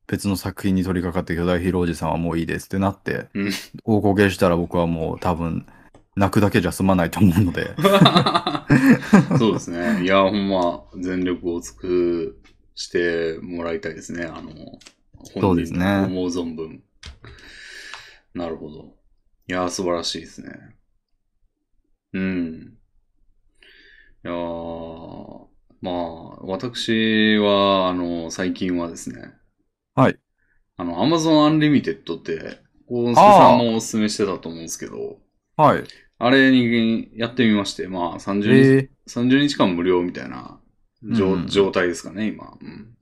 [0.07, 3.51] 別の作品に取り掛かって巨大ヒーローおじさんはもういいですってなって、うん
[3.85, 5.67] 大こけしたら僕はもう多分
[6.17, 7.75] 泣くだけじゃ済まないと思うので。
[9.39, 10.05] そうですね。
[10.05, 12.41] いや、ほんま、全力を尽く
[12.75, 14.25] してもらいたいですね。
[14.25, 14.53] あの、
[15.41, 16.83] そうですね思う存分。
[18.35, 18.97] なるほど。
[19.49, 20.77] いや、素晴らしいですね。
[22.13, 22.79] うん。
[24.25, 25.47] いやー
[25.81, 29.35] まあ、私は、あの、最近はですね。
[29.95, 30.19] はい。
[30.77, 35.19] あの、Amazon Unlimited って、大介さんもおすすめしてたと思うんですけど、
[35.57, 35.85] はい。
[36.19, 40.59] あれにやってみまして、まあ30日、えー、30日間無料みたいな
[41.03, 42.94] 状,、うん状態ですかね、今、うん。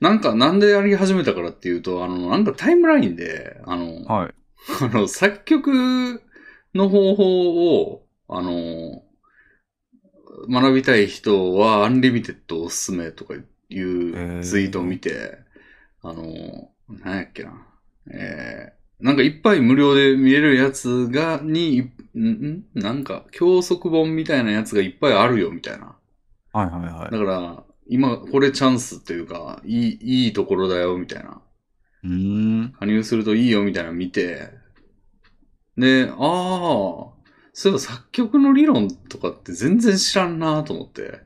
[0.00, 4.34] なんか、なんでやり始めたからっていうと、あの、なんかタイムラインで、あの、はい。
[4.80, 6.20] あの、作曲
[6.74, 9.02] の方法を、あの、
[10.48, 15.38] 学びたい人は、アンリミテッドおすすめとかいうツイートを見て、
[16.02, 16.24] あの、
[16.88, 17.66] なんやっけな。
[18.12, 22.64] えー、なんかいっぱい無料で見れるやつが、に、んん？
[22.74, 25.96] なんか、教則本みたいなやつがいっぱいあるよ、みたいな。
[26.52, 27.10] はいはいはい。
[27.10, 31.42] だから、今、これチャンスっていうか、いい、いいところだよ、みたいな。
[32.02, 32.72] うーん。
[32.78, 34.50] 加入するといいよみたいなの見て、
[35.76, 36.16] で、ああ、
[37.52, 41.20] そういえば作曲の理論とかって全然知らんなと思って、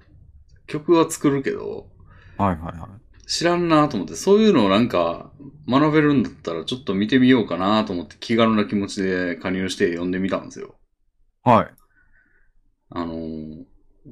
[0.66, 1.88] 曲は作るけど、
[2.36, 3.26] はいはいはい。
[3.26, 5.30] 知らんなと思って、そういうのをなんか
[5.68, 10.76] 学べるんだったらちょっと見てみようかなと思って気軽な気持ちで加入して読んでみたんですよ。
[11.42, 11.74] はい。
[12.90, 13.64] あのー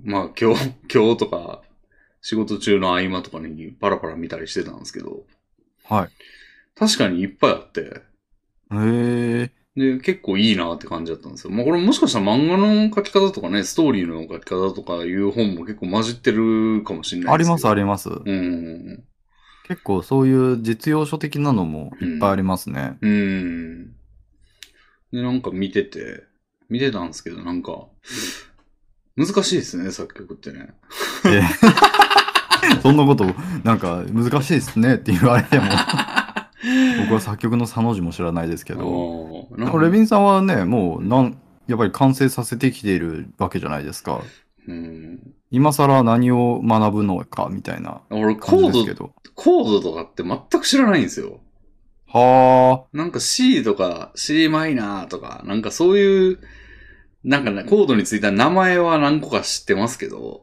[0.05, 1.63] まあ今日、今日とか
[2.27, 5.23] 仕事中の合間とかにパラパラ見たりしてたんですけど、
[5.85, 6.09] はい。
[6.75, 8.01] 確かにいっぱいあって、へ
[8.73, 9.51] え。
[9.77, 11.53] で、結構いいなって感じだったんですよ。
[11.53, 18.09] まあこれもしかしたら漫画の書き方とかね、ストーリーの書き方とかいう本も結構混じってるかもしれないありますありります。
[18.09, 19.05] うん。
[19.69, 22.99] 結構そういう実用書的なのもいっぱいありますね。
[23.03, 23.93] うん。
[25.12, 26.25] で、なんか見てて、
[26.69, 27.87] 見てたんですけど、なんか、
[29.17, 30.75] 難しいですね、作曲ってね。
[31.23, 31.41] で
[32.83, 33.27] そんなこと、
[33.64, 35.64] なんか難しいですねって言われても、
[37.03, 44.21] 僕は作曲の佐の字も知らないですけど、おーなんかレビンさんはね、もうなん、やっぱり完成させてきているわけじゃないですか。
[44.69, 45.21] うん。
[45.51, 49.12] 今更何を学ぶのかみたいな俺、コード。
[49.35, 51.40] コードとかって全く知らないんですよ。
[52.09, 56.38] はなんか C とか C マイナーとか、なんかそういう、
[57.25, 60.42] なんかね、コードについた名前は何個か知ってますけど、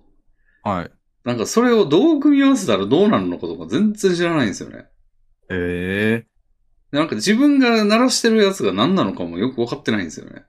[0.64, 0.70] あ。
[0.70, 0.92] はい。
[1.24, 4.86] なんかそれをどう組み合わせたらどうなるのかとか全然知らないんですよね。
[5.50, 6.28] ええ
[6.92, 10.44] なんか自分が鳴らしてるやつが何なのかもよくわかってないんですよね。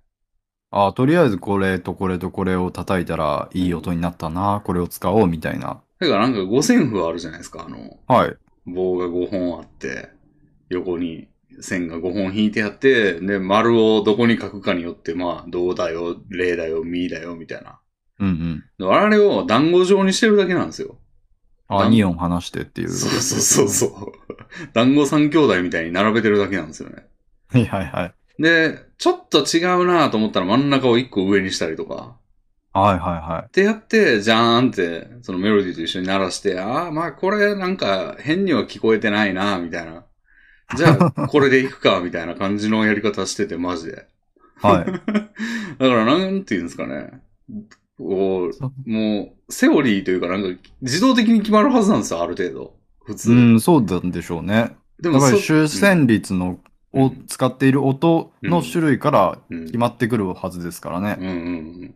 [0.70, 5.80] あとりあえずこれとこれとこれを叩いたらいい音になったな、これを使おうみたいな。
[6.00, 7.64] だからなんか五線譜あるじゃないですか。
[7.66, 8.37] あの、はい。
[8.66, 10.10] 棒が5本あって、
[10.68, 11.28] 横に
[11.60, 17.78] 線が5本引いてあって、で、丸をどこに書くかによって、まあ、どだよ、れだよ、みだよ、みたいな。
[18.20, 18.92] うんうん。
[18.92, 20.96] あれを団子状にしてるだけなんですよ。
[21.68, 22.90] あ、なん2音離してっていう。
[22.90, 24.12] そうそうそうそう。
[24.72, 27.07] 団子三兄弟みたいに並べてるだけなんですよね。
[27.50, 28.42] はいはいはい。
[28.42, 32.16] で、ちょっと違うなと思ったら真ん中を一個上にしたりとか。
[32.72, 33.46] はいはいはい。
[33.46, 40.05] ってやって、じゃーんって、そのメロディーと一緒に鳴らして、ああ、まあこれなんか変には聞こえてないなみたいな。
[40.77, 44.07] じゃあ、 これでいくか、みたいな感じのやり方してて、マジで。
[44.57, 44.85] はい。
[45.79, 47.20] だから、なんていうんですかね。
[47.98, 52.74] こそうう、もう、セオリーというか、なんか、自動的に決まるはずなんですよ、ある程度。
[53.04, 53.33] 普通。
[53.33, 54.76] うん、そうなんでしょうね。
[55.00, 56.61] でそやっぱり主旋律の、うん
[56.94, 61.16] を使っている音の種類からうん決まってくるはずですからね。
[61.18, 61.38] うんうんう
[61.87, 61.94] ん。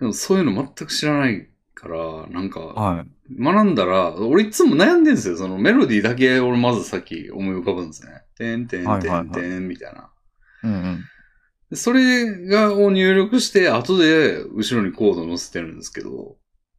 [0.00, 3.42] でもそういうの全く知らないから、なんか、はい。
[3.42, 5.36] 学んだら、俺いつも悩んでんですよ。
[5.36, 8.22] そのメロディーだけ俺まずさっき思い浮かぶんですね。
[8.36, 10.10] てんてんてんてんみたいな。
[10.64, 11.04] うんうん。
[11.70, 16.36] でそれが、を入力して、後で後ろにコード載せてるんですけど、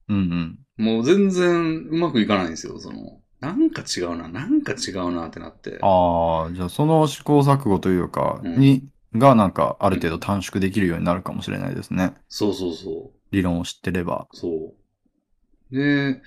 [0.08, 0.60] うんうん。
[0.78, 2.80] もう全然うまくいかないんですよ。
[2.80, 5.80] その、なんか違うな、なんか違うなってなって。
[5.82, 12.14] ああ、じゃあその試行錯誤というか、うんに、がなんかある程度短縮できるようになるかもしれないですね。
[12.30, 13.20] そうそうそう。
[13.32, 14.28] 理論を知ってれば。
[14.34, 15.76] そう。
[15.76, 16.22] で、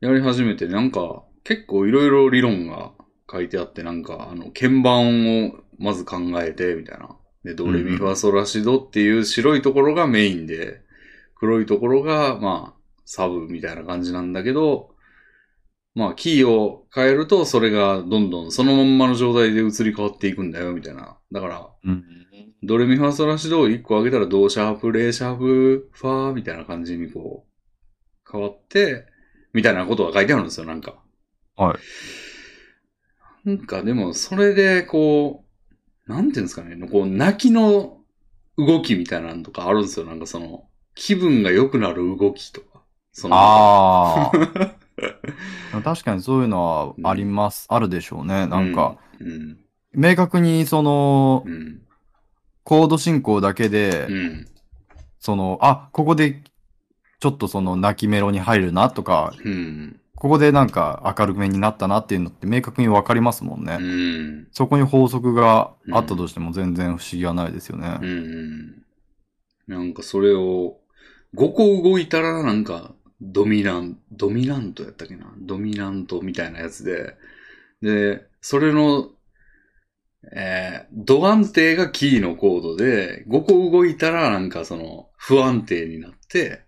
[0.00, 2.92] やり始めて、なんか、結構いろいろ理論が
[3.30, 7.16] 書いてあって、なんか、あの、鍵盤をまず考えて、みたいな。
[7.44, 10.80] で、ドレミファソラシドっていう白いところがメインで、
[11.34, 14.90] 黒いところが、まあ、サブみたいな感じなんだけど、
[15.94, 21.18] まあ、キーを変えると、それがどんどんそのまんまの状態で移り変わっていくんだよ、みたいな。
[21.32, 22.04] だから、うん。
[22.62, 29.06] ドレミファソラシドを1個上げたらドシャープ、レシャープ、ファーみたいな感じにこう、変わって、
[29.52, 31.00] みたいなことが書いてあるんですよ、なんか。
[31.56, 31.74] は
[33.44, 33.48] い。
[33.48, 35.47] なんかでも、それでこう、
[36.08, 37.98] なんていうんですかね、こう、泣きの
[38.56, 42.82] 動きみたいなのとかあるんですよ、なんかその、気分が良くなる動きとか。
[43.12, 44.32] そのああ。
[45.84, 47.66] 確かにそういうのはあります。
[47.68, 48.46] あるでしょうね。
[48.46, 49.58] なんか、、うん、
[49.92, 51.82] 明確にそのう、ん、
[52.64, 54.48] コード進行だけで、うん、
[55.20, 56.42] その、あ、ここで、
[57.20, 63.78] ちょっとその泣きメロに入るなとか、うん、ここでなんか明るめになったなっていうのって明確にわかりますもんね。
[63.80, 67.98] うん、そこに法則があったとしても全然不思議はないですよね。
[68.02, 68.82] うん。
[69.68, 70.80] なんかそれを、
[71.36, 75.32] 5個動いたらなんか、ドミナン、ドミナントやったっけな？
[75.38, 77.14] ドミナントみたいなやつで、
[77.80, 79.10] で、それの、
[80.34, 86.62] えー、ド安定がキーのコードで、5個動いたらなんかその、不安定になって、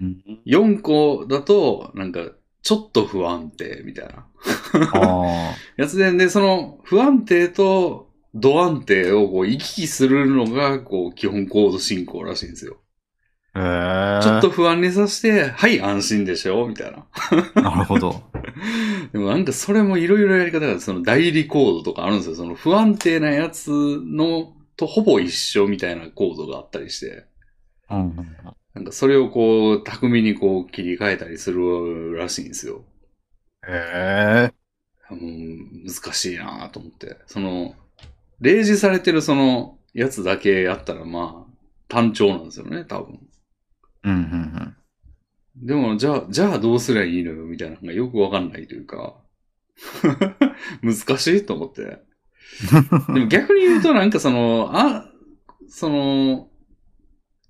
[0.00, 2.20] うん4個だと、なんか、
[2.62, 4.26] ちょっと不安定みたいな。
[4.92, 12.76] あやつで、で、その、不安定と、ド安定をこう行き来するのが、こう、基本コード進行らしいんですよ。
[13.56, 14.20] え。
[14.22, 17.62] ちょっと不安にさせて、はい、安心でしょみたいな。
[17.62, 18.22] なるほど。
[19.12, 22.36] でもなんかそれもいろいろやり方がその代理コードとかあるんですよ。
[22.36, 27.24] その不安定なやつの、とほぼ一緒みたいなコードがあったりして。
[27.90, 28.36] うんうん
[28.74, 32.84] なんかそれをこう、巧みにこう切り替えたりするらしいんですよ。
[33.66, 34.54] へえ。
[35.10, 37.18] うん、難しいなと思って。
[37.26, 37.74] その、
[38.40, 41.52] 例示されてるそのやつだけやったらまあ、
[41.88, 43.20] 単調なんですよね、多分。
[44.04, 44.76] うんうん
[45.56, 49.16] でも、じゃあ、じゃあどうすりゃいいのよ、みたいなのがよくわかんないというか、
[50.82, 51.98] 難しいと思って。
[53.12, 55.10] でも逆に言うとなんかその、あ、
[55.68, 56.49] その、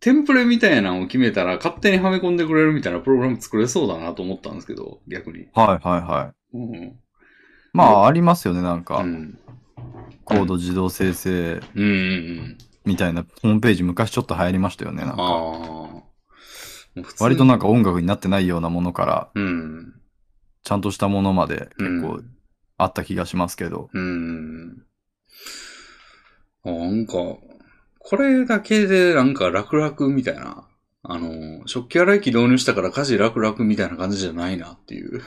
[0.00, 5.40] テンプレみたいなのを決めたら勝手にはめ込んでくれるみたいなプログラム作れそうだなと思ったんですけど、逆に。
[5.40, 5.48] うん。
[5.52, 6.56] はいはいはい。
[6.56, 7.00] うん。
[7.72, 8.62] まあ、ありますよね。
[8.62, 9.38] なんかう、ん。
[10.24, 11.92] コード自動生成うんうんう
[12.42, 12.58] ん。
[12.86, 15.04] みたいなホームページ昔ちょっと流行りましたよね。
[15.04, 15.22] なんか、
[17.20, 20.00] 割となんか音楽になってないようなものから、うん。
[20.62, 22.30] ちゃんとしたものまで結構うん
[22.80, 23.90] あった気がしますけど。
[23.92, 24.82] うん。
[26.64, 27.12] あなんか、
[28.00, 30.66] これだけでなんか楽々みたいな。
[31.02, 35.22] あの、食器洗い機導入したから家事楽々みたいな感じじゃないなっていう。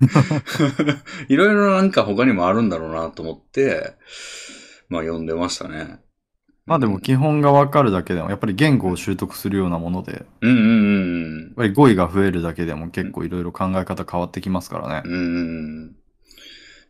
[1.28, 3.94] いろいろなんか他にもあるんだろうなと思って、
[4.88, 6.00] まあ読んでましたね。
[6.66, 15.02] まあでも基本がわかるだけでも、やっぱり言語を習得するようなもので、やっうんうんうんぱり語彙が増えるだけでも結構いろいろ考え方変わってきますからね。
[15.04, 15.12] うん。
[15.14, 15.96] うん。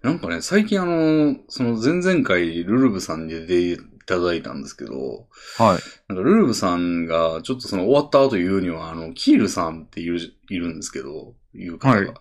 [0.02, 3.76] なんかね、最近あの、その前々回ルルブさんに出てい
[4.12, 5.26] ただいたんですけど、
[5.58, 5.80] はい。
[6.08, 11.96] なんかルルブさんがちょっとその終わった後言うには、あの、キールさんっている、いるんですけど、いう方が。
[11.96, 12.14] はい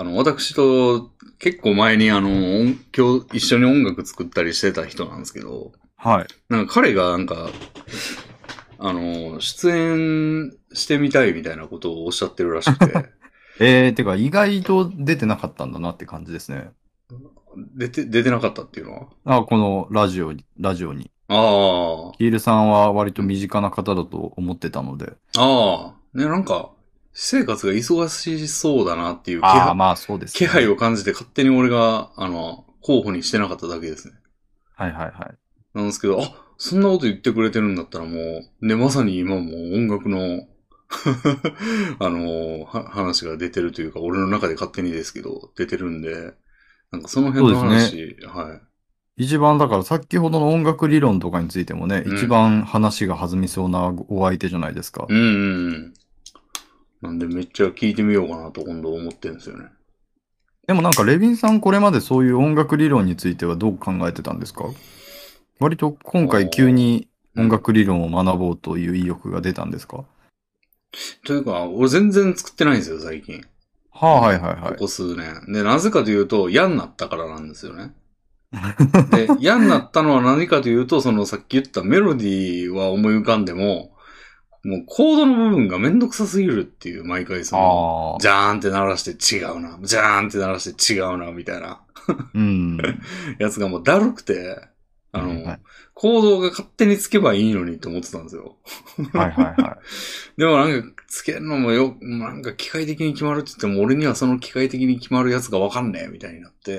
[0.00, 1.10] あの、私と
[1.40, 6.26] 結構前にあの、音今日一緒に音楽作ったりしてた人なんですけど、はい。
[6.48, 7.50] なんか彼がなんか、
[8.78, 13.06] あの、出演してみたいみたいなことをおっしゃってるらしくて、
[13.58, 16.70] えー、てか意外と出てなかったんだなって感じですね。
[17.76, 19.38] 出て、出てなかったっていうのは？
[19.38, 21.10] あ、このラジオに、ラジオに。
[21.30, 25.12] あヒールさんは割と身近な方だと思ってたので。
[25.36, 26.70] あ、ああ、ね、なんか、
[27.12, 34.14] 私生活が忙しそうだなっていう気ああ、配まあそうです、気配を感じて勝手に俺が、あの、候補にしてなかっただけですね。
[34.74, 35.38] はいはいはい。
[35.74, 38.18] なんですけど、あ、そんなこと言ってくれてるんだったらも
[38.60, 40.46] う、ね、まさに今もう音楽の、
[41.98, 46.32] あの、は話が出てるというか、俺の中で勝手にですけど、出てるんで、
[46.90, 48.60] なんかその辺の話、は
[49.16, 49.22] い。
[49.24, 55.06] 一番だから先ほどの音楽理論とかについてもね、うん一番話が弾みそうなお相手じゃないですか。
[55.08, 55.94] うんうんうん。
[57.00, 59.66] なんでめっちゃ聞いてみようかなと今度思ってるんですよね。
[60.66, 64.64] でもなんかレビンさんこれまでそういう音楽理論についてはどう考えてたんですか？
[65.60, 70.04] 割と今回急に音楽理論を学ぼうという意欲が出たんですか？
[71.24, 73.44] というか、俺全然作ってないんですよ、最近。
[74.00, 74.72] はあ、はいはいはい。
[74.72, 75.52] ここ数年。
[75.52, 77.92] で、なぜかというと、嫌になったからなんですよね。
[79.10, 83.92] で、嫌になったのは何かというと、そのさっき言ったメロディーは思い浮かんでも、
[84.64, 88.20] もうコードの部分がめんどくさすぎるっていう、毎回その、ああ。
[88.20, 91.80] ジャーンって鳴らして違うな、ジャーンって鳴らして違うな、みたいな
[92.34, 92.78] うん。
[93.38, 94.68] やつがもうだるくて、
[95.12, 95.60] あの、はい
[96.00, 98.54] コードが勝手につけばいいのにと思ってたんですよ。
[99.14, 99.78] はいはいは
[100.38, 106.70] でもなんか、つけるのもよ、なんか機械的に決まるって言っても、俺にはその機械的に決まるやつがわかんねえ、みたいになって。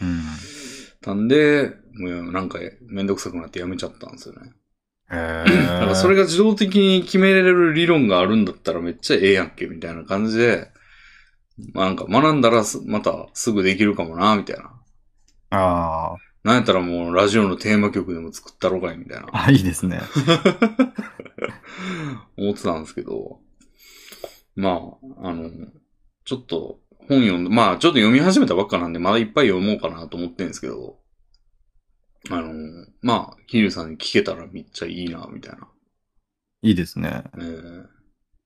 [0.00, 0.04] い。
[0.04, 0.22] うん。
[1.00, 4.52] たんで、もうなんかめんどくさくなってやめちゃったんですよね。
[5.10, 10.70] へだからそれが自動的に決めれる理論があるんだったらめっちゃええやんけ、みたいな感じで、
[11.72, 14.70] まあなんか学んだらすまたすぐできるかもな、みたいな。
[15.50, 19.26] あなんやったらもうラジオのテーマ曲でも作ったろかい、みたいな。
[19.32, 19.46] あ。
[19.46, 20.00] あ、いいですね。
[22.38, 23.40] 思ってたんですけど、
[24.58, 25.50] まあ、あの、
[26.24, 30.98] ちょっと本読んで、まあちょっと読み始めたばっかなんで、まだいっぱい読もうかなと思ってるんですけど、
[32.28, 32.52] あの、
[33.00, 35.68] まあ、ヒルさんに聞けたらめっちゃいいな、みたいな。
[36.62, 37.22] いいですね。
[37.36, 37.86] えー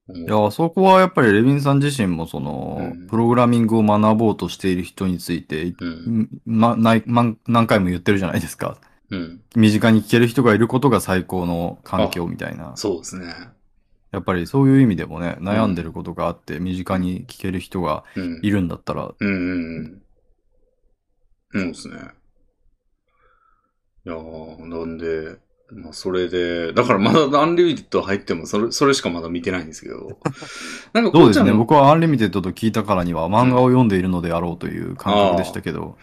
[0.09, 6.29] いや、そこはやっぱりレビンさん自身もその、うんプログラミングを学ぼうとしている人について、うん。
[6.45, 8.77] ま、ない、ま、何回も言ってるじゃないですか。
[9.11, 9.41] うん。
[9.55, 12.75] 身近に聞ける人がいることが最高の環境みたいな。
[12.75, 13.33] そうですね。
[14.13, 18.39] やっぱりそういう意味でもね、悩んでることがあって、身近に聞ける人がうん。
[18.43, 20.01] いるんだったら、うんうん
[21.51, 21.59] うん。
[21.59, 21.95] そうですね。
[24.05, 25.39] いやー、なんで、
[25.71, 30.19] まあ、それで、だからまだアンリミテッド入っても、それ、それしかまだ見てないんですけど。
[30.93, 31.51] なんか、そうですね。
[31.51, 35.97] 僕はアンリミテッドと聞いたからには漫画を読んでいるのであろうという感覚でしたけど、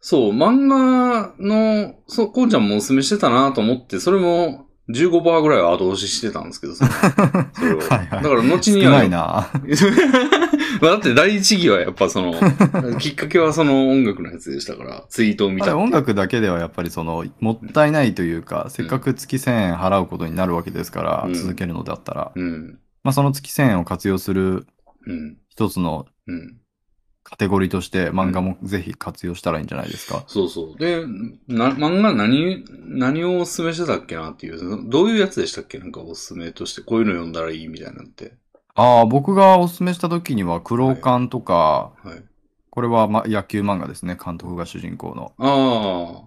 [0.00, 6.90] そう、漫画の、そう、こうちゃんもおすすめしてたなと思って、それも15%ぐらいは後押ししてたんですけど、その
[7.54, 7.78] それを。
[7.78, 9.48] はいはいだから後少にはないな。
[10.80, 12.34] まあだって第一義はやっぱその、
[12.98, 15.76] きっかけはその音楽のやつでしたから、ツイートを見た。
[15.76, 22.78] 音楽だけではやっぱりその、もったいないというか、せっかく月1000円払うことになるわけですから、うん続けるのだったら、うん。
[23.04, 24.66] まあその月1000円を活用する
[25.06, 25.36] うん。
[25.48, 26.56] 一つのうん。
[27.32, 30.22] カテゴリーとして漫画もぜひ活用したらいいんじゃないですか。
[30.26, 30.78] そうそう。
[30.78, 31.06] で、
[31.48, 35.78] な、漫画何、何をおすすめしてたっけなっていう、どういうやつでしたっけ？
[35.78, 38.34] なんかおすすめとして、こういうの読んだらいいみたいなんて。
[38.74, 42.22] ああ、僕がお勧めした時には、黒監とか、はい。
[42.68, 44.18] これは、ま、野球漫画ですね。
[44.22, 45.32] 監督が主人公の。
[45.38, 46.26] あ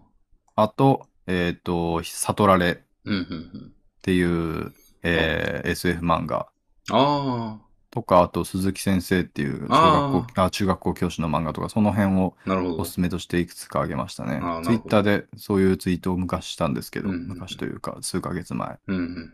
[0.55, 0.63] あ。
[0.63, 3.73] あと、えっ、と、悟られっうん、うん、うん。
[4.01, 6.47] ていう、えー SF 漫画
[6.91, 7.59] あ
[7.95, 12.35] とか、あと、鈴木先生っていう小学校あ中学校教師の漫画とか、その辺を。
[12.77, 18.77] おすすめとしていくつかあげましたねツイッターでそういうツイートを昔したんですけど、うんうんうん昔というか、数ヶ月前。
[18.87, 19.31] うん、うん、うん。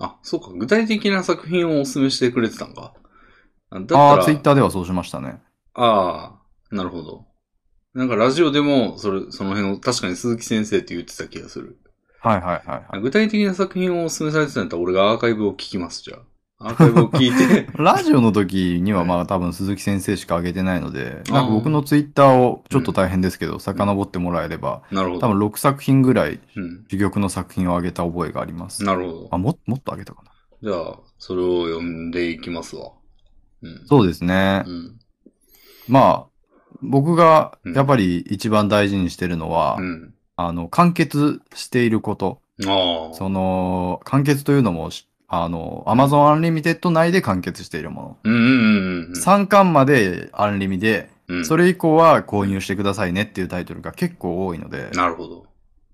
[0.00, 0.50] あ、そうか。
[0.52, 2.94] 具体的な作品をおすすめしてくれてたんか。
[3.70, 5.40] だったら、ああ、ツイッターではそうしましたね。
[5.74, 6.38] あ
[6.72, 7.24] あ、なるほど。
[7.94, 11.78] なんかラジオでも、それ、その辺を確かに鈴木先生って言ってた気がする。
[12.20, 13.00] はいはいはい、はい。
[13.00, 16.20] 具体的な作品をお勧めされてたんだったら俺がアーカイブを聞きます、じゃあ。
[16.58, 25.20] アーカイブを聞いて、 ラジオの時にはまあ多分鈴木先生しか上げてないので、なんか僕のツイッターをちょっと大変ですけど、遡ってもらえれば、なるほど。
[25.20, 26.84] 多分6作品ぐらいうん。
[26.90, 28.84] 珠玉の作品を上げた覚えがあります。
[28.84, 29.38] なるほどあ、。
[29.38, 30.30] も、もっと上げたかな。
[30.62, 32.92] じゃあ、それを読んでいきますわ。
[33.62, 33.82] うん。
[33.84, 34.64] そうですね。
[34.66, 34.98] うん。
[35.88, 36.26] まあ、
[36.82, 40.14] 僕がうんやっぱり一番大事にしてるのは、うん。
[40.36, 42.40] あの、完結していること。
[42.58, 48.44] その、完結というのも、しあの、Amazon Unlimited 内で完結しているもうんうんう
[49.08, 49.16] んの。
[49.16, 51.44] 3巻までアンリミで、うん。
[51.44, 55.46] それ以降は購入してくださいねっていうタイトルが結構多いので、なるほど。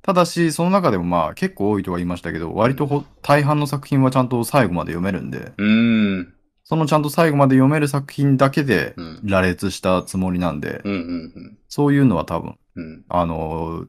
[0.02, 6.34] ただし、その中でもまあ結構多いとは言いましたけど、割とほ大半の作品はちゃんと最後まで読めるんで、うーん。
[6.64, 9.20] そのちゃんと最後まで読める作品だけでうん。
[9.24, 12.84] 羅列したつもりなんで、うんうんそういうのは多分、うん。
[12.84, 13.04] うん。
[13.08, 13.86] あの、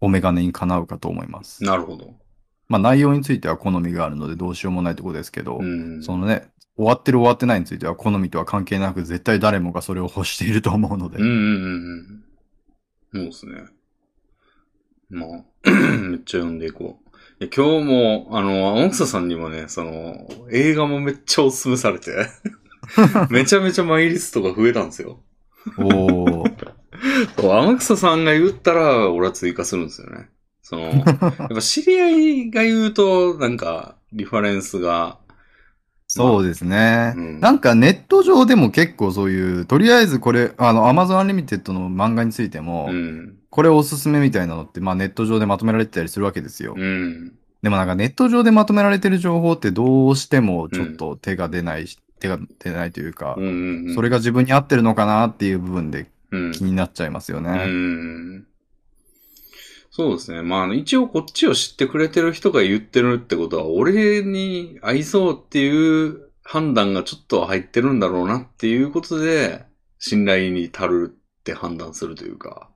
[0.00, 1.62] お眼鏡にかなうかと思います。
[1.64, 2.14] なるほど。
[2.70, 6.02] まあ内容については好みがあるのでどうしようもないところですけど、うん。
[6.04, 12.24] そのね、終わってる終わってないについては好みとは関係なく絶対誰もがそれを欲していると思うので、うんうんうん
[13.12, 13.22] うん。
[13.22, 13.64] そうですね。
[15.10, 15.28] まあ、
[15.68, 17.44] めっちゃ読んでいこう。
[17.44, 22.12] いや今日も、あの、天草さんにもね、その、映画もめっちゃおすすめされて、
[23.30, 25.20] めちゃめちゃマイリストが増えたんですよ。
[25.76, 26.72] おー、
[27.36, 30.28] 天草さんが言ったら、俺は追加するんですよね。
[30.70, 35.18] その、 やっぱ知り合いが言うと、なんか、リファレンスが、
[36.06, 37.12] そうですね。
[37.16, 43.36] うんなんかネット上でも結構そういう、とりあえずこれ、あの、Amazon Unlimited の漫画についても、うん。
[43.48, 46.74] これおすすめみたいなのって、まあネット上でまとめられてたりするわけですよ。
[46.76, 47.32] うん。
[47.62, 53.94] でもなんかネット上でまとめられてる情報ってどうしてもちょっと手が出ないし、手が出ないというか、うんうんうん。
[53.94, 57.50] それが自分に合ってるのかなっていう部分でうん、気になっちゃいますようね。
[57.66, 58.46] ん。
[59.90, 60.42] そうですね。
[60.42, 69.64] まああの、一応こっちを知ってくれてる人が言ってるってことは、俺に合いそうっていう判断がちょっと入ってるんだろうなっていうことで、
[69.98, 72.70] 信頼に足るって判断するというか、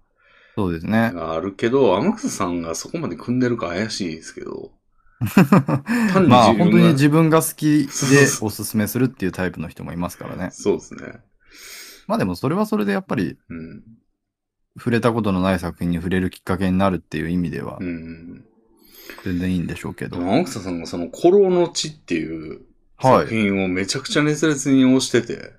[0.57, 1.13] そうですね。
[1.13, 4.73] があるけど、天草さんがそこまで組んでるか怪しいですけど、
[6.13, 10.51] 単にまあ本当に自分が好きでおすすめするっていうタイプの人もいますからね。
[10.53, 11.21] そうですね。
[12.07, 13.83] まあでもそれはそれでやっぱりうん。
[14.77, 18.45] 触れたことのない作品に触れるきっかけになるっていう意味ではうん。
[19.25, 20.19] 全然いいんでしょうけど。
[20.19, 22.63] 青草さんがその、コロの地っていう
[22.97, 25.53] はい作品をめちゃくちゃ熱烈に推してて、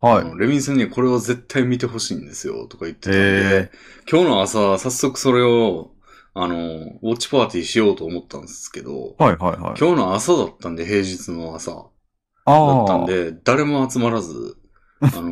[0.00, 0.38] はい。
[0.38, 3.70] レビンさんにはこれを絶対見てほしいんですよ、とか言ってたんでへ、
[4.10, 5.92] 今日の朝、早速それを、
[6.34, 9.78] あの、ウォッチパーティーしようと思ったんですけど、はいはいはい。
[9.78, 11.78] 今日の朝だったんで、平日の朝だ。
[11.78, 14.56] ったんで、誰も集まらず、
[15.00, 15.30] あの、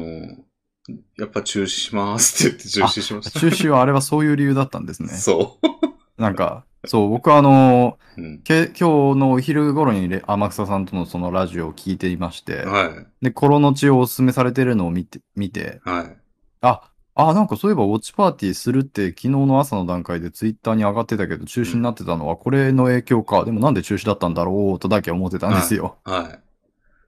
[1.18, 3.40] やっぱ中止しますって言って中止しました。
[3.40, 5.08] 中止はあれはそういう理由だったんですね。
[5.08, 5.58] そ
[6.16, 8.22] なんか、そう、僕はあの、う。
[8.22, 8.38] うん。
[8.42, 13.24] け今日のお昼頃にレ天草さんとのそのラジオを聞いていまして、はい。
[13.24, 16.16] で、コロの血をおすすめされてるのを見て、見て、はい。
[16.62, 23.44] あ、あ、なんかそういえばウォッチパーティーするって昨日の朝の段階でツイッターに上がってたけど中止になってたのはこれの影響か。
[23.44, 25.98] でもなんで中止だったんだろうとだけ思ってたんですよ。
[26.04, 26.38] は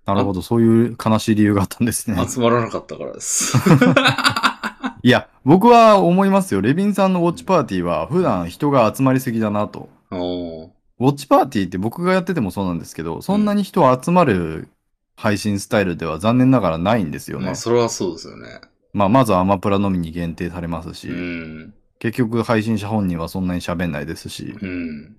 [0.07, 2.29] なるほど、そういう悲しい理由があったんですねい。。
[2.29, 3.57] 集まらなかったからです。
[5.05, 6.61] いや、僕は思いますよ。
[6.61, 9.89] レビンさんのウォッチパーティーは普段人が集まりすぎだなと。
[10.11, 14.69] ウォッチパーティーって僕がやっててもそうなんですけど、そんなに人集まる
[15.17, 17.47] 配信スタイルでは残念ながらないんですよね。
[17.47, 18.61] まあ、それはそうですよね。
[18.93, 21.75] まあ、まずアマプラのみに限定されますし、うん。
[21.99, 25.17] 結局配信者本人はそんなに喋んないですし、うん。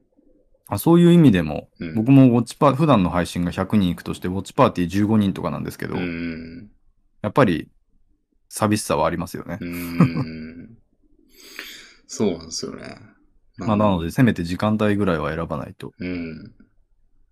[0.68, 6.70] あそういう意味でも、うん僕もウォッチパー、普段の配信が100人いくとして、ウォッチパーティー15人とかなんですけど、うん。
[7.22, 7.70] やっぱり
[8.50, 9.58] 寂しさはありますよね。
[9.62, 10.78] うん。
[12.08, 12.98] そうなんですよね。
[13.58, 15.94] まあ、なので、せめて時間帯ぐらいは選ばないと。
[16.00, 16.54] うん。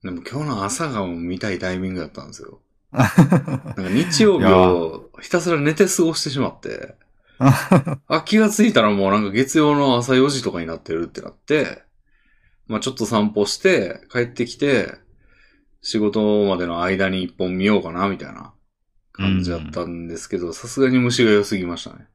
[0.04, 2.62] でも今日の朝が見たいタイミングだったんですよ。
[2.92, 6.96] なんか日曜日をひたすら寝て過ごしてしまって、
[8.08, 11.84] あ、気がついたらもうなんか月曜の朝4時とかになってるってなって、
[12.72, 14.94] まあちょっと散歩して、帰ってきて、
[15.82, 18.54] 仕事までの間に一本見ようかな、みたいな
[19.12, 22.08] 感じだったんですけど、さすがに虫が良すぎましたね。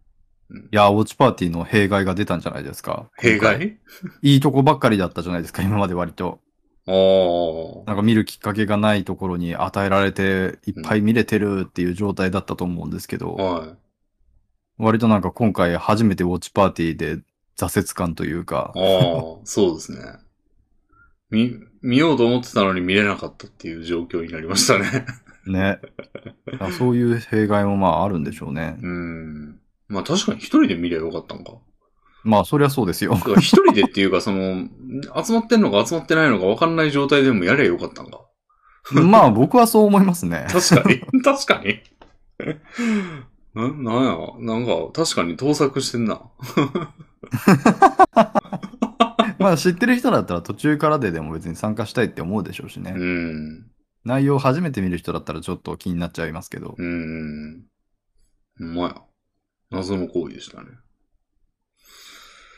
[0.73, 3.11] いや、ウォッチパーティーの弊害が出たんじゃないですか。
[3.19, 3.79] 弊害？
[4.23, 6.41] いいとこばっかりだったじゃないですか、今まで割と。
[6.87, 7.85] ああ。
[7.87, 13.75] なんか見るきっかけがないところに与えられて、いっぱい見れてるっていう状態だったと思うんですけど、は
[14.79, 17.19] 割となんか今回初めてウォッチパーティーで
[17.59, 19.99] 挫折感というかい。、ああ、そうですね。
[21.31, 25.07] 見、見ようと思ってたのに見れなかったっていう状況になりましたね。
[25.47, 25.81] ね。
[26.79, 28.79] そういう弊害もまああるんでしょうね。
[28.83, 29.59] うん。
[29.89, 31.53] まあ確かに一人で見りゃよかったんか。
[32.27, 34.67] まあ、そりゃそうですよ 一人でっていうか、その、
[35.25, 38.21] 集まってんのか集まってないのか分かんない状態でもやりゃよかったんか。
[38.93, 40.49] まあ、僕はそう思いますね。
[40.51, 41.23] 確かに。
[41.23, 41.81] 確かに。
[43.55, 46.21] な、なんや、なんか、確かに盗作してんな。
[49.47, 52.93] まあ、知ってる人だったら途中からででも別に参加したいって思うでしょうしね。
[52.97, 53.71] うん。
[54.05, 56.75] 内容を初めて見る人だったらちょっと気になっちゃいますけど。
[56.77, 57.63] うん。
[58.59, 59.03] ほんまや。
[59.71, 60.71] 謎の行為でしたね。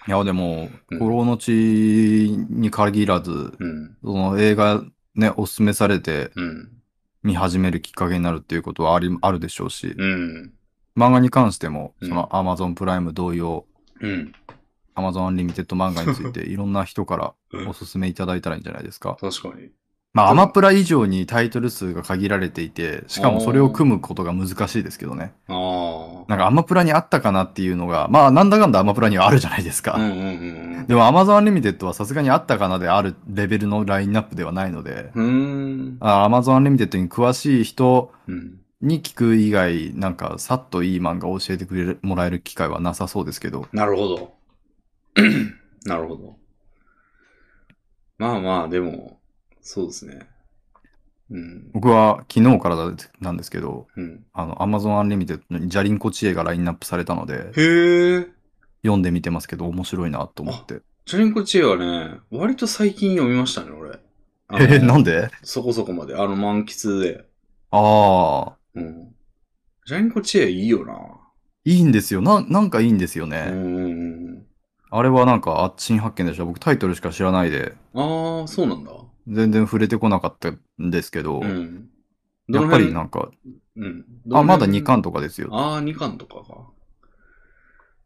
[0.06, 1.50] いや、でもうん、コロの地
[2.48, 3.96] に限らず、うん。
[4.02, 4.82] その映画
[5.14, 6.70] ね、おすすめされてうん。
[7.22, 10.54] 見始めるきっかけになるっていうことはあり、あるでしょうし、うん。
[10.96, 13.66] 漫画に関しても、うんその Amazon プライム同様、
[14.00, 14.32] うん。
[14.98, 19.16] Amazon Unlimited 漫画について いろんな人からうんおすすめいただいたらいいんじゃないですか。
[19.20, 19.68] 確かに。
[20.14, 25.32] まあ、うんアマプラ以上にタイトル数が限られていて、しかもそれを組むことが難しいですけどね。
[25.48, 26.24] ああ。
[26.28, 29.94] なんかアマプラにあったかなっていうのが、まあなんだかんだアマプラにはあるじゃないですか。
[29.96, 30.14] うんうんう
[30.64, 35.24] んでも Amazon Unlimited はさすがにあったかなであるレベルのラインナップではないので、うん。
[35.24, 35.96] うーん。
[36.00, 38.54] あ Amazon Unlimited に詳しい人うん。
[38.80, 43.66] に聞く以外、なんかさっといい漫画を教えてくれるもらえる機会はなさそうですけど。
[43.72, 44.37] なるほど。
[45.84, 46.36] なるほど。
[48.18, 49.20] まあまあ、でも、
[49.60, 50.26] そうですね。
[51.30, 51.70] うん。
[51.72, 54.24] 僕は昨日からだなんですけど、うん。
[54.32, 58.26] あの Amazon Unlimited にジャリンコ知恵がラインナップされたので、へえ。
[58.82, 60.80] 読んでみてますけど面白いなと思って。
[61.04, 63.98] チャリンコ知恵はね、割と最近読みましたね、俺。
[64.52, 65.30] えー、なんで？
[65.42, 66.14] そこそこまで。
[66.14, 67.24] あの、満喫で。
[67.70, 69.14] ああ、うん。
[69.86, 70.94] チャリンコ知恵いいよな。
[71.64, 72.22] いいんですよ。
[72.22, 73.46] な、なんかいいんですよね。
[73.48, 73.88] うんうんう
[74.36, 74.46] ん。
[74.90, 76.44] あれはなんか、あ、新発見でした。
[76.44, 78.92] 僕タイトルしか知らないで、ああ、そうなんだ。
[79.26, 80.50] 全然触れてこなかった
[80.82, 81.88] んですけど、うん。
[82.48, 83.30] やっぱりななんか、
[83.76, 84.04] うん。
[84.32, 84.96] あ、まだ2巻。
[84.96, 85.48] 巻とかですよ。
[85.52, 86.70] ああ、2巻とかか。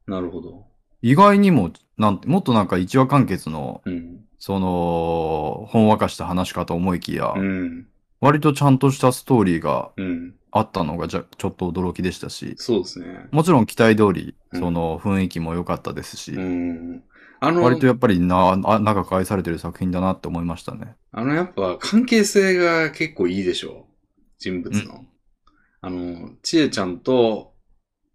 [0.06, 0.66] なるほど。
[1.02, 4.24] 意外にも、なんて、もっとなんか一話完結の、うん。
[4.38, 7.86] その、ほんわかした話かと思いきや、うん。
[8.22, 10.34] 割とちゃんとしたストーリーがうん。
[10.54, 13.26] あったのがじゃ、ちょっと驚きでしたし、そうですね。
[13.30, 17.02] もちろん期待通り、うんその雰囲気も良かったですし、うん。
[17.40, 20.94] あの、割とやっぱりな、あ長く愛されてる作品だなって思いましたね。
[21.10, 24.22] あの、やっぱ関係性が結構いいでしょう。
[24.38, 25.06] 人物の。
[25.80, 27.54] あの、ちえちゃんと、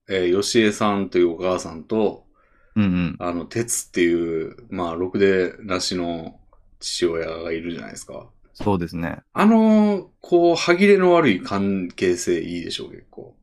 [0.07, 2.27] えー、よしえさんというお母さんと、
[2.75, 3.15] うんうん。
[3.19, 6.39] あの、てつっていう、まあ、ろくでなしの
[6.79, 8.29] 父親がいるじゃないですか。
[8.63, 9.19] そうですね。
[9.33, 13.35] あの、こう、歯切れの悪い関係性いいでしょう、結構。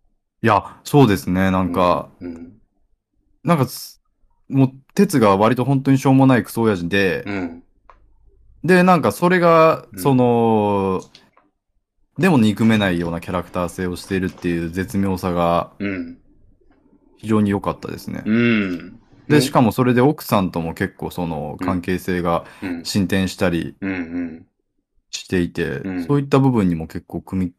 [0.43, 1.53] いや、そうですね。
[1.53, 2.61] なんか、うん。
[3.45, 4.03] なんかす、
[4.49, 7.63] もう、鉄が割と本当にしょうもないクソ親父で、うん。
[8.65, 11.01] で、なんかそれが、うんその、
[12.19, 16.19] でも憎めないようなキャラクター性をしているっていう絶妙さがうん。
[17.19, 18.23] 非常に良かったですね。
[18.27, 19.01] うん。
[19.29, 22.85] で、しかもそれで奥さんとも結構その関係性がうん。
[22.85, 23.91] 進展したりうん。
[23.91, 24.47] うん。
[25.21, 27.53] していて、うんそういった部分にも結構組み、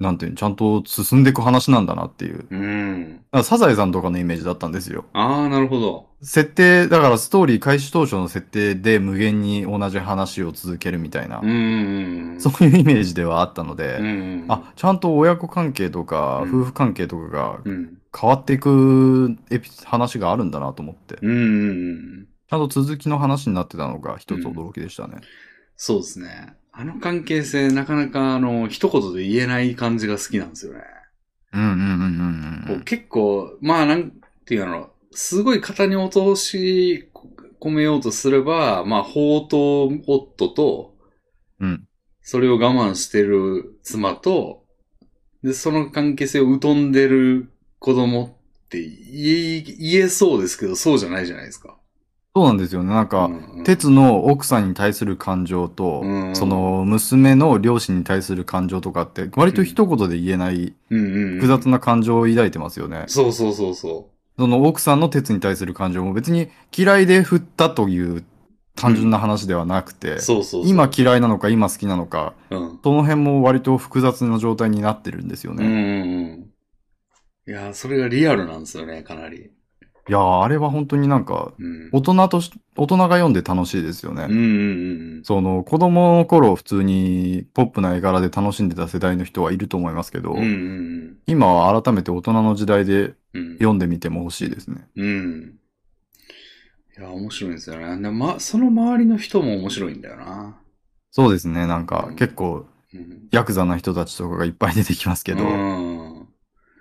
[0.00, 2.46] なんていうの、ちゃんと進んでいく話なんだなっていう。
[2.50, 3.20] うん。
[3.44, 5.04] サザエさんとかのイメージだったんですよ。
[5.12, 6.06] ああ、なるほど。
[6.22, 12.36] 設定、だからストーリー開始当初の設定で無限に同じ話を続けるみたいな、うん。
[12.38, 14.44] そういうイメージではあったので、うんうん。
[14.48, 17.98] あ、ちゃんと親子関係とか、うん夫婦関係とかがうん。
[18.18, 22.26] 変わっていくエピ話があるんだなと思って、うん。
[22.48, 25.18] ちゃんと続きの話になってたのが一つ驚きでしたね。
[25.76, 26.54] そうですね。
[26.80, 30.80] あの関係性、なかなか、あの、一言で言えない感じが好きなんですよね。
[31.52, 31.84] うんうんうんう
[32.64, 34.12] んこう結構、まあ、なん
[34.46, 37.10] ていうの、すごい型に落とし
[37.60, 40.94] 込めようとすれば、まあ、法と夫と、
[41.60, 41.86] うん。
[42.22, 44.64] それを我慢してる妻と、
[45.44, 51.76] で、その関係性を疎んでる子供って言い言えそうですけど、そうじゃないじゃないですか。
[52.34, 52.90] そうなんですよね。
[52.94, 63.04] なんか、うん鉄の奥さんに対する感情と、うんその娘の両親に対する感情とかって、割と一言で言えない複雑な感情を抱いてますよね。
[63.06, 68.24] そうそうそうそその奥さんの鉄に対する感情も別に嫌いで振ったという
[68.74, 70.16] 単純な話ではなくて。
[70.64, 72.80] 今嫌いなのか今好きなのか、うん。
[72.82, 75.66] その辺も割と複雑な状態になってるんですよね。
[75.66, 75.80] うんうん
[77.46, 77.50] うん。
[77.50, 79.50] いやー、それがリアルなんですよね、かなり。
[80.08, 81.90] いやー、あれは本当になんか、うん。
[81.92, 84.24] 大人とし、大人が読んで楽しいですよね。
[84.24, 90.38] うんうんうんその、子供の頃普通にポップな絵柄で楽しんでた世代の人はいると思いますけど、うん。
[90.38, 93.52] うんうん今は改めて大人の時代でうん。
[93.54, 94.88] 読んでみても欲しいですね。
[94.96, 95.58] うん。
[96.98, 98.02] いや、面白いんですよね。
[98.02, 100.60] でま、その周りの人も面白いんだよな。
[101.12, 103.28] そうですね、なんかうん結構うん。
[103.30, 106.28] ヤクザな人たちとかがいっぱい出てきますけど、うん。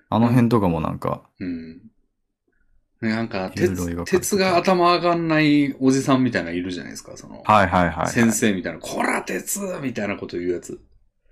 [0.09, 1.82] あの辺とかもなんか、うん。
[3.01, 7.43] ねなんか、鉄、鉄が頭上がんないおじさんみたいなのいるじゃないですか、その。
[7.45, 8.07] はいはいはい、はい。
[8.09, 10.81] 先生みたいな、こら鉄みたいなこと言うやつ。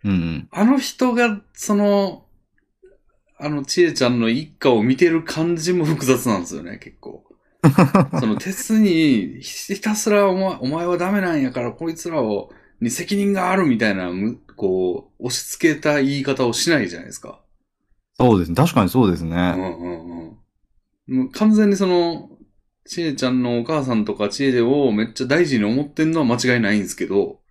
[0.03, 0.47] うんうん。
[0.51, 2.25] あの人が、その、
[3.39, 7.23] あの、ちえちゃんの一家を見てる感じも複雑なんですよね、結構。
[8.19, 17.39] その鉄にひたすらお前お前はダメなんやからこいつらをに責任があるみたいな、むこう、押し付けた言い方をしないじゃないですか。
[18.19, 18.55] そうですね。
[18.55, 19.53] 確かにそうですうんね。
[19.55, 20.26] うんうん。
[21.07, 22.29] もう完全にその、
[22.85, 27.41] ちえちゃんのお母さんとかちえをめっちゃ大事に思ってんのは間違いないんですけど、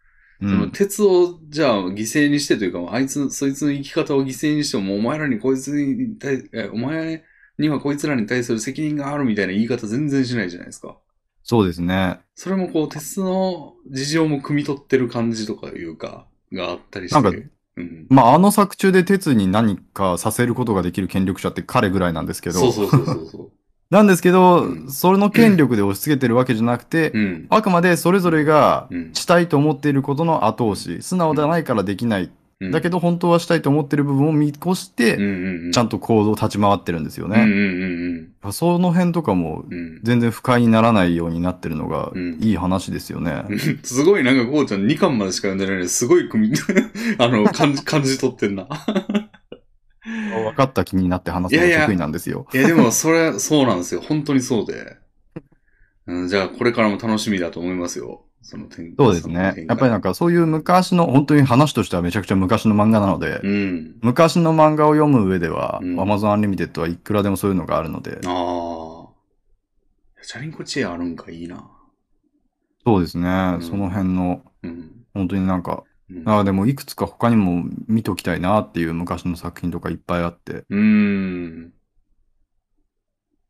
[0.41, 0.71] うそのん。
[0.71, 7.25] 鉄をじゃあ犠牲にしてというか、あいつ、そいつの生き方を犠牲にしても、お前らにこいつに対、 えお前
[7.59, 10.99] にはこいつらに対する責任があるみたいな言い方全然しないじゃないですか。
[11.43, 12.21] そうですね。
[12.35, 17.17] それもこう、鉄の事情も汲み取ってる感じとかいうか、があったりして。
[17.23, 18.07] なんかうん。
[18.09, 23.51] まあ、あの作中で鉄に何かさせることができる権力者って彼ぐらいなんですけど、そうそうそうそうそ
[23.89, 27.19] なんですけど、うんそれの権力で押し付けてるわけじゃなくて、う。
[27.19, 27.47] うん。
[27.51, 29.11] あくまでそれぞれがうん。
[29.15, 32.31] したいと思っていることの後押し、素直ではないからできない。
[32.61, 35.73] うんだけど本当はしたいと思ってる部分を見越しうんて。
[35.75, 37.41] ちゃんと行動立ち回ってるんですよね。
[37.41, 39.65] うんその辺とかも。
[40.03, 43.45] 全然不快にならないようになってるのがうんいい話ですよね。
[43.83, 46.57] すごいなんかこうちゃん2巻までしか読んでないのに、すごい組み、
[47.19, 48.67] あの、感じ、 感じ取ってんな。
[50.05, 52.47] 分かった気になって話すのが得意なんですよ。
[52.55, 54.01] いや、でも、それ、そうなんですよ。
[54.01, 54.97] 本当にそうで。
[56.07, 58.26] うん、じゃあ、これからも楽しみだと思いますよ。
[58.47, 59.67] その展そうですね。
[59.69, 63.97] やっぱりなんかそういう昔の、本当に話としてはめちゃくちゃ昔の漫画なので、うん。
[64.03, 69.07] 昔の漫画を読む上では、うん Amazon Unlimited はいくらでもそういうのがあるので、ああ。
[70.23, 71.69] チャリンコチェアあるんかいいな。
[72.85, 74.93] そうですね、んその辺の、うん。
[75.13, 81.73] 本当になんか、うんああ、でもいくつか他にも見ときたいなっていう昔の作品とかいっぱいあって、うーん。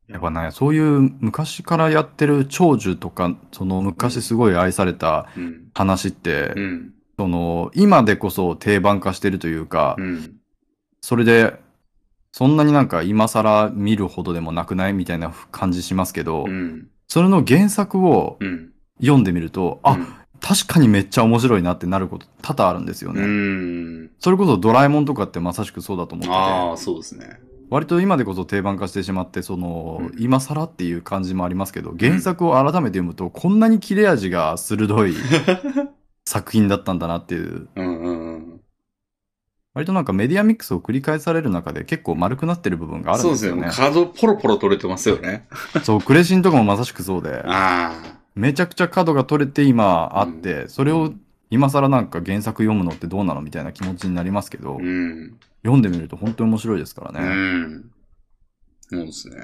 [0.07, 5.67] やっぱね、そういう昔からやってる長寿とか、その昔すごい愛されたうん。
[5.73, 6.93] 話って、うん。
[7.19, 10.35] その、今でこそ定番化してるというか、うん。
[11.01, 11.59] それで、
[12.31, 14.93] そんなになんか今更見るほどでもなくない？
[14.93, 16.87] みたいな感じしますけど、うん。
[17.07, 18.71] それの原作をうん。
[18.99, 20.07] 読んでみると、あ、うん
[20.39, 23.25] 確かにめっちゃ面白いなってなること多々あるんですようね。
[23.25, 24.11] ん。
[24.19, 27.39] それこそドラえもんとかってまさしくそうだと思ってああ、て、そうですね。
[27.69, 35.13] 割と今でこそ定番化してしまって、その、うん今更っていう感じもありますけど、原作を改めて読むと、こんなに切れ味が鋭い
[36.25, 38.61] 作品だったんだなっていう、うんうんうん。
[39.73, 43.93] 割となんかメディアミックスを繰り返される中で結構丸くなってる部分があるんそうでよねですすよね。。
[43.95, 45.47] 角ポロポロ取れてますよね。
[45.83, 47.93] そう、クレシンとかもまさしくそうで、 あ
[48.33, 51.13] めちゃくちゃ角が取れて今あって、それを
[51.49, 54.75] 今更なんか原作読むのってどうなのみたいな気持ちになりますけど、あ。
[54.77, 55.37] うん。
[55.63, 57.29] 読んでみると本当に面白いですからうね。
[57.29, 57.91] ん。
[58.89, 59.35] そうですね。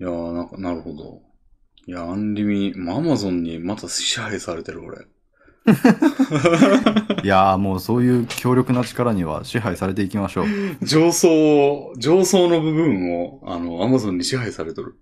[0.00, 1.22] いやー、なんか、なるほど。
[1.86, 5.06] いや、アンリミ、まあアマゾンにまた支配されてる、俺。
[7.24, 10.46] いやーもうそういう強力な力には支配されていきましょう。
[10.86, 14.96] 上層、上層の部分を、あの、アマゾンに支配されてる。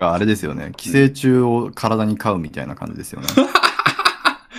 [0.00, 0.72] あれですよね。
[0.76, 3.26] 寄生虫を体に飼うみたいな感じですよね。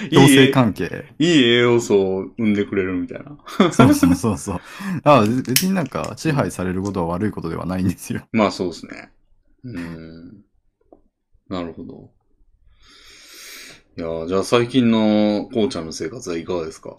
[0.10, 1.06] い共生い、関係。
[1.20, 3.38] いい栄養素を生んでくれるみたいな。
[3.72, 4.62] そうそうそうそう。
[5.04, 8.22] あ別になんか支配されることは悪いことではないんですよ。
[8.32, 9.12] まあそうですね。
[9.64, 10.42] うん。
[11.50, 12.12] なるほど。
[13.98, 16.96] いやーじゃあ最近のこうちゃんの生活はいかがですか？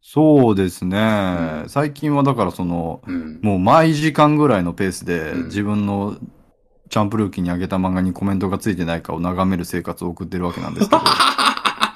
[0.00, 1.64] そうですね。
[1.66, 3.40] 最近はだからその、うん。
[3.42, 6.16] もう毎時間ぐらいのペースでうん自分の
[6.88, 11.02] チャンプルーキーにあげた漫画にコメントがついてないかを眺める生活を送ってるわけなんですけど。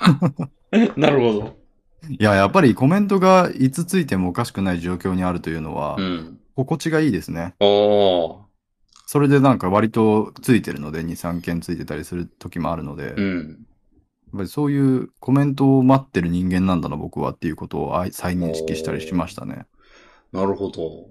[0.97, 1.63] なるほど。
[2.09, 6.39] いや、やっぱりコメントがいつついてもおかしくない状況にあるというのはう、ん。
[6.57, 7.55] 心地がいいですね。
[7.61, 8.53] ああ。
[9.07, 13.67] それでなんか割とついてるので、2、3件ついてたりする時もあるので、やっうん。
[14.37, 19.67] ぱりそういうコメントを待ってる人間なんだな、僕はっていうことを再認識したりしましたね。
[20.33, 21.11] なるほど。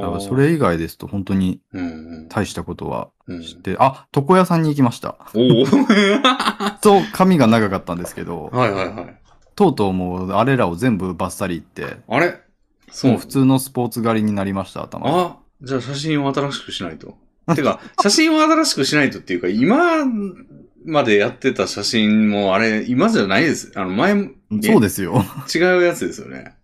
[0.00, 1.90] だからそれ以外ですと本当にうんう
[2.24, 2.28] ん。
[2.28, 3.42] 大したことはうん。
[3.42, 5.16] して、あ、床屋さんに行きました。
[5.34, 5.66] おお
[6.82, 9.20] そう、髪が長かったんですけど、はいはいはい。
[9.54, 12.40] とうとうもうあれらを全部バッサリいって、あれ？
[12.90, 13.12] そう。
[13.12, 15.18] もう普通のスポーツ狩りになりました、頭が。
[15.22, 17.16] あ、じゃあ写真を新しくしないと。
[17.54, 20.04] てか、 写真を新しくしないとっていうか、今
[20.84, 23.72] までやってた写真もあれ、今じゃないです。
[23.74, 24.30] あの、前、
[24.62, 25.24] そうですよ。
[25.54, 26.54] 違うやつですよね。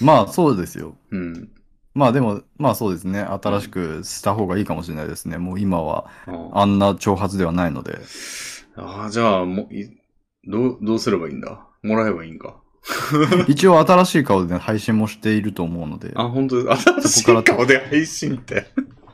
[0.00, 0.96] まあそうですよ。
[1.10, 1.48] うん。
[1.94, 3.20] まあでも、まあそうですね。
[3.20, 5.38] 新しくした方がいいかもしれないですね。
[5.38, 7.98] もう今はああんな挑発ではないので。
[8.76, 9.90] ああ、じゃあ、もう、い
[10.46, 11.66] どう、どうすればいいんだ？
[11.82, 12.56] もらえばいいんか？
[13.48, 16.82] 一応新しい顔で、ね、配信もしていると思うので、あ、本当です。
[16.82, 18.66] 新しいそこから顔で配信って？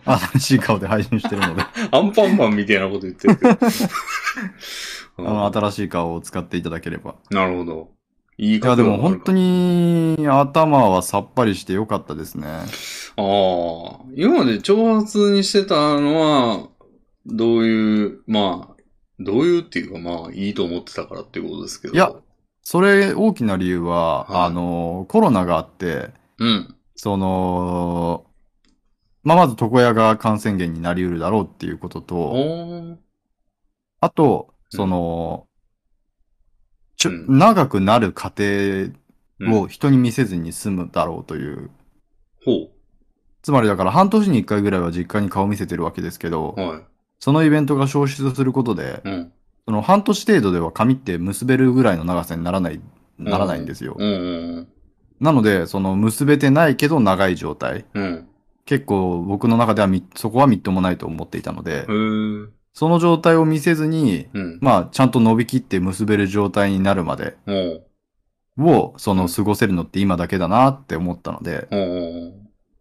[0.04, 3.58] 新しい顔で配信してるので、 アンパンマンみたいなこと言ってるけど。
[5.18, 7.16] あの、新しい顔を使っていただければ。
[7.30, 7.88] なるほど。
[8.38, 10.16] いいいや、でも本当に。
[10.16, 12.46] に頭はさっぱりしてよかったですね。
[12.46, 12.64] ああ。
[14.14, 16.68] 今まで挑発にしてたのは、
[17.26, 18.76] どういう、まあ、
[19.18, 21.94] どういうっていうかまあ、いいと思ってたからっていうことですけど。
[21.94, 22.12] いや、
[22.62, 26.74] それ大きな理由は、はいあの、コロナがあって、うん。
[26.94, 28.26] その、
[29.22, 32.96] まあ、まず床屋が感染源になり得るだろうっていうことおと、ー。
[34.00, 35.45] あと、うんその、
[36.96, 38.44] ちょ、うん長くなる過程
[39.38, 41.70] うんを人に見せずに済むだろうという。
[42.44, 42.70] ほ
[43.42, 46.80] つまりだから半年に一回ぐらいは実家に顔見せてるわけですけどう。、はい。
[47.18, 49.32] そのイベントが消失することで、うん。
[49.66, 52.80] その半年程度では髪って結べるぐらいの長さにならない、
[53.18, 53.94] ならないんですよ。
[53.98, 54.12] うんう
[54.60, 54.68] ん
[55.18, 57.86] なので、その結べてないけど長い状態。
[58.66, 61.86] 結構僕の中ではみそこはみっともないと思っていたので。
[62.76, 64.58] その状態を見せずに、うん。
[64.60, 67.38] まあちゃんと伸びきって結べる状態になるまで
[68.58, 71.68] を、その過ごせるのって今だけだなって思ったので、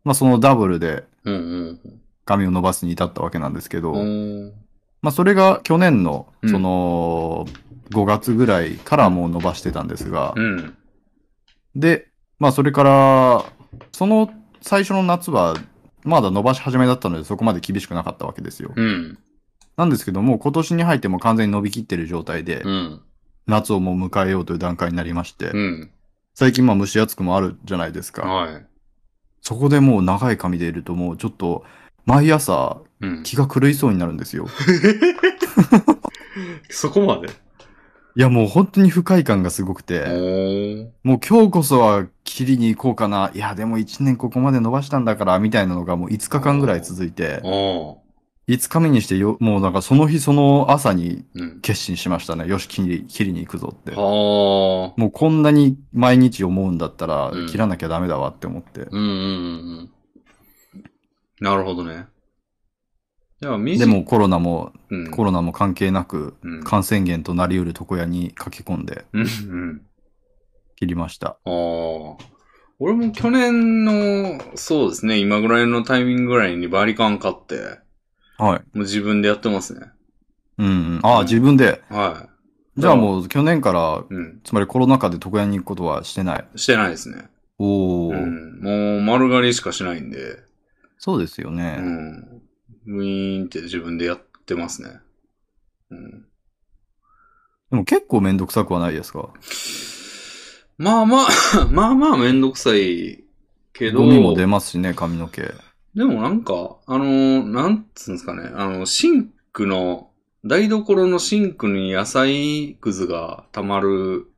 [0.04, 1.06] まあそのダブルで
[2.26, 3.94] 髪を伸ばすに至ったわけなんですけど、
[5.02, 7.46] まあそれが去年のうん、その、
[7.92, 10.76] 5月ぐらいからもう伸ばしてたんですが、うん。
[11.74, 13.46] で、まあそれから、
[13.94, 14.30] その
[14.60, 15.56] 最初の夏は、
[16.04, 18.74] まだ伸ばし始めだったのでそこまで厳しくなかったわけですよ。
[18.76, 19.18] うん。
[19.78, 23.02] なんですけども、今年に入っても完全に伸びきってる状態で、うん。
[23.48, 25.92] 夏をもう迎えようという段階になりまして、うん。
[26.34, 28.24] 最近まあ蒸し暑くもあるじゃないですか。
[28.24, 28.66] はい。
[29.42, 31.64] そこでもう長い髪でいるともうちょっと、
[32.06, 33.24] 毎朝うん。
[33.24, 34.48] 気が狂いそうになるんですよ。
[36.70, 37.30] そこまで？
[38.18, 40.88] いやもう本当に不快感がすごくおて、ー。
[41.04, 43.30] もう今日こそは切りに行こうかな。
[43.34, 47.98] いやでも1年ここまで伸ばしたんだから、みたいなのがもう5日間ぐらい続いて、お
[48.48, 51.42] 5日目にしてよ、もうなんかその日その朝にー。
[51.42, 51.62] うん。
[51.62, 52.48] 決心しましたね。
[52.48, 53.92] よし、切り、切りに行くぞって。
[53.92, 58.82] はもうこんなに毎日思うんだったらうん、切らなきゃダメだわって思って。
[58.82, 58.88] ー。
[58.92, 59.92] うんうんうんうん。
[61.40, 62.08] なるほどね。
[63.42, 65.12] でも、コロナも、うん。
[65.12, 66.64] コロナも関係なく、うん。
[66.64, 69.82] 感染源となり得る床屋に駆け込んでうんうん。
[70.78, 71.30] 切りました。
[71.30, 72.18] ああ。
[72.80, 77.80] 俺も去年の、そうですね、今ぐらいのタイミングぐらいにバリカン買って、
[78.38, 78.60] はい。
[78.60, 79.88] もう自分でやってますね。
[80.58, 81.00] うんうん。
[81.04, 81.82] ああ、うん自分で。
[81.90, 82.30] は
[82.78, 84.14] じゃあもう去年から、い。
[84.14, 84.42] うん。
[84.44, 86.48] つまりコロナ禍で床屋に行くことはしてない。
[86.56, 87.30] してないですね。
[87.58, 88.60] おお、うん。
[88.62, 90.44] もう丸刈りしかしないんで、
[90.98, 91.78] そうですよね。
[91.80, 91.82] う
[92.92, 92.98] ん。
[93.00, 95.00] ウィーンって自分でやってますね。
[95.90, 96.26] うん。
[97.72, 99.30] でも結構めんどくさくはないですか？
[100.78, 101.28] まあまあ、
[101.72, 103.24] まあまあめんどくさい
[103.72, 105.54] けど、ゴミも出ますしね、髪の毛。
[105.96, 110.12] でもなんか、あのーなんつうんですかね、あの、シンクの、
[110.44, 114.32] 台所のシンクに野菜くずが溜まる、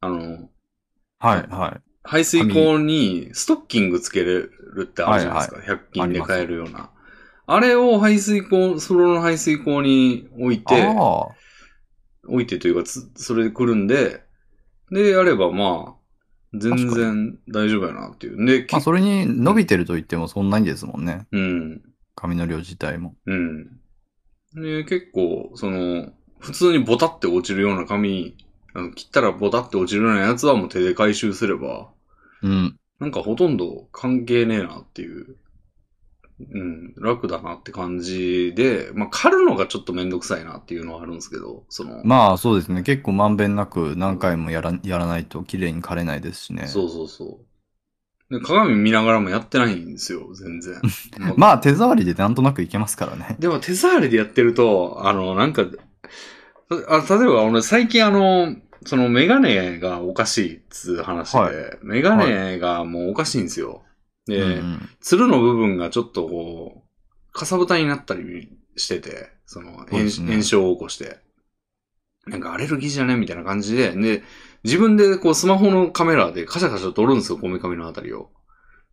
[0.00, 0.48] あの、
[1.18, 1.82] はい、はい。
[2.04, 4.50] 排水口にストッキングつけれる
[4.82, 5.60] ってあるじゃないですか。
[5.62, 6.90] 100均であります買えるような。
[7.46, 11.36] あれを排水口、その排水口に置いて、あ
[12.28, 14.24] 置いてというかつ、それでくるんで、
[14.90, 16.01] で、やればまあ、
[16.54, 18.44] 全確然大丈夫やなっていう。
[18.44, 18.72] で、あ。
[18.72, 21.26] まあ、きそれに伸びてると言ってもそんなにですもんね。
[21.32, 21.82] うん。
[22.14, 23.14] 髪の量自体も。
[23.26, 23.80] うん。
[24.54, 28.36] で、結構、その、普通にボタって落ちるような髪、
[28.74, 31.88] あの切ったらボタって落ちるようなやつはもう手で回収すれば、
[32.42, 32.78] うん。
[32.98, 35.36] なんかほとんど関係ねえなっていう。
[36.50, 42.82] うん、楽だなって感じで、まあ、刈るのがちょっとめんどくさいなっていうのはあるんですけど、その、まあそうですね。
[42.82, 46.66] 結構まんべんなく何回もやらやらないと綺麗に枯れないですしね。
[46.66, 47.40] そうそうそ
[48.30, 48.32] う。
[48.32, 50.80] で、鏡見ながらもやってないんですよ、全然。
[51.18, 53.36] まあまあ手触りでなんとなくいけますからね。
[53.38, 55.62] でも手触りでやってると、あの、なんか、
[56.88, 63.82] あ例えば俺最近あの、そのメガネがおかしいっつう話で、はいメガネがもうおかしいんですよ。
[64.26, 71.18] で、うんうんつるの部分がちょっとこう、かさぶたになったりしてて、その炎,、ね炎症を起こして。
[72.26, 74.22] なんかアレルギーじゃねみたいな感じで、で、
[74.62, 78.30] 自分でこうスマホのカメラでカシャカシャ撮るんですよ、こめかみのあたりを。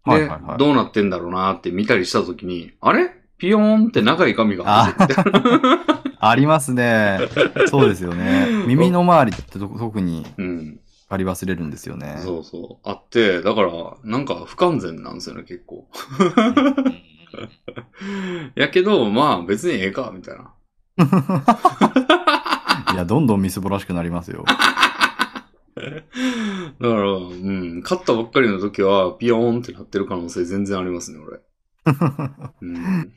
[0.06, 3.12] で、はいはいはいどうなってんだろうなって見たりしたときに、あれ？
[3.38, 5.22] ピヨーンって長い髪が走ってて。
[6.20, 7.20] ありますね。
[7.68, 8.48] そうですよね。
[8.68, 10.80] 耳の周りってと特にうん。
[11.10, 12.20] あり忘れるんですよね。
[12.24, 12.88] そうそう。
[12.88, 15.88] あって、だから、なんか不完全なんですよね、結構。
[18.55, 20.53] やけど、まあ別にええか、みたいな。
[22.93, 24.45] いや、どんどんみすぼらしくなりますよ。
[24.45, 24.53] だ
[25.82, 31.39] から、うん、勝ったばっかりの時は、ピヨーンってなってる可能性全然ありますね、俺。
[32.62, 33.14] うん。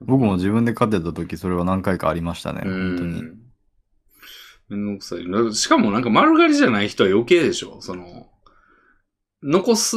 [0.00, 2.62] 僕も自分で飼ってた時、それは何回かありましたね。
[2.64, 3.41] う本当に。
[4.76, 4.84] ん。
[4.84, 5.28] めんどくさい。
[5.28, 8.28] なしかもなんか丸刈りじゃない人は余計でしょその、
[9.42, 9.96] 残す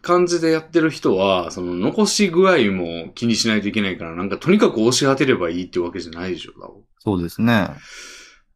[0.00, 7.68] 感じでやってる人は、その残し具合も気にしないといけないから、なんかとにかく押し当てればいいってわけじゃないでしょ多分そうですね。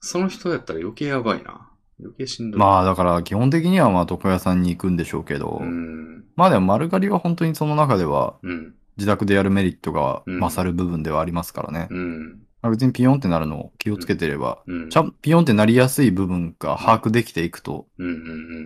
[0.01, 1.71] その人やったら余計やばいな。
[2.01, 2.59] 余計しんどい。
[2.59, 6.25] まあだから基本的にはまあ床屋さんに行くんでしょうけど、うん。
[6.37, 8.75] まあでも丸刈りは本当にその中ではうん。
[8.97, 11.89] 自宅でやるメリットがうん勝る部分ではありますからね。
[11.91, 12.29] うん。
[12.29, 14.91] まあ別にピヨンってなるのを気をつけてれば、うん。
[14.91, 18.11] ちゃんピヨンってなりやすい部分が把握できていくと、うんう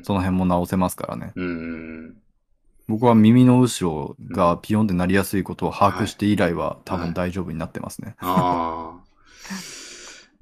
[0.01, 1.33] んその辺も直せますからね。
[1.37, 1.45] うん。
[1.45, 2.17] うん。
[2.87, 8.15] 僕は耳の後ろがピヨンってなりやすいことを把握して以来は多分大丈夫になってますね。
[8.19, 9.05] ああ。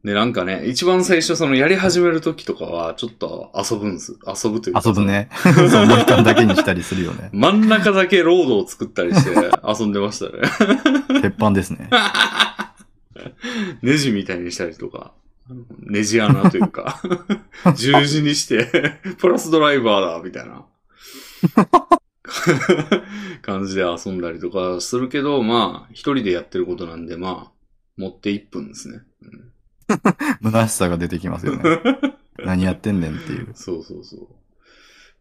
[0.03, 4.17] で、 なんかね、一番最初そのやり始める時とかは、ちょっと遊ぶんです。
[4.27, 4.83] 遊ぶというか。
[4.85, 5.05] 遊ぶ。
[5.05, 5.29] ね。
[5.71, 7.31] そう、モヒカンだけにしたりするよね。
[7.33, 9.31] 真ん中だけロードを作ったりして
[9.63, 11.21] 遊んでましたね。
[11.21, 11.89] 鉄板ですね。
[13.83, 15.13] ネジみたいにしたりとか。
[15.81, 17.03] ネジ穴というか。
[17.77, 20.67] 十字にして、プラスドライバーだ、みたいな。
[23.43, 27.53] 感じで遊んだりとかするけど、まあ、一人でやってることなんで、まあ、
[27.97, 29.03] 持って1分ですね。
[29.23, 29.53] うん
[30.43, 31.63] 虚しさが出てきますよね。
[32.45, 33.51] 何やってんねんっていう。
[33.55, 34.29] そうそうそう。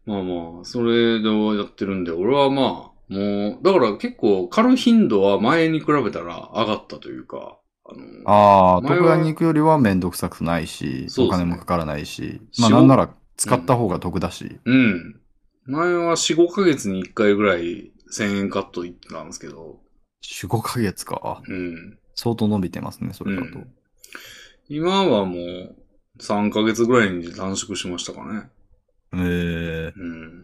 [0.06, 7.58] まあまあ、それでやってるんで、俺はまあ、もう、だから結構狩る頻度は前に比べたら上がったというか、
[7.92, 14.58] あの、ああ、前は床屋に行くよりはめんどくさくないし、お金もかからないし、まあなんなら使った方が得だし。
[14.64, 15.20] うん。
[15.66, 19.80] 前は4、5ヶ月に1回ぐらい1000円カット行ってたんですけど、
[20.22, 21.42] 4、5ヶ月か。
[21.46, 21.98] うん。
[22.14, 23.58] 相当伸びてますね、それだと。
[23.58, 23.72] うん
[24.68, 25.76] 今はもう
[26.18, 28.48] 3ヶ月ぐらいに短縮しましたかね。
[29.14, 30.41] ええうん。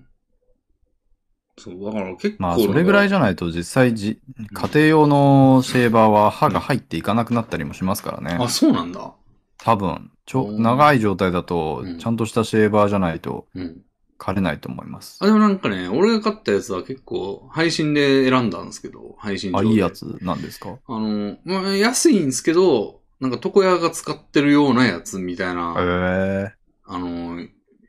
[1.59, 2.43] そう、だから結構。
[2.43, 4.21] まあ、それぐらいじゃないと実際じ、
[4.53, 8.37] 家庭用のシェーバーは刃が入っていかなくなったりもしますからね。
[8.41, 9.13] あ、そうなんだ。
[9.59, 13.83] 多分、ちょ、うん長い状態だとうん、ちゃんとしたシェーバーじゃないとうん。
[14.19, 15.27] 枯れないと思いますあ、。
[15.27, 20.77] でもなんかね、俺が買ったやつは結構配信で選んだんですけど、配信上あ、でいいやつなんですか？
[20.89, 26.55] あの、まあ、安いんですけど、なんか床屋が使ってるようなやつみたいな、へえ。
[26.85, 27.41] あの、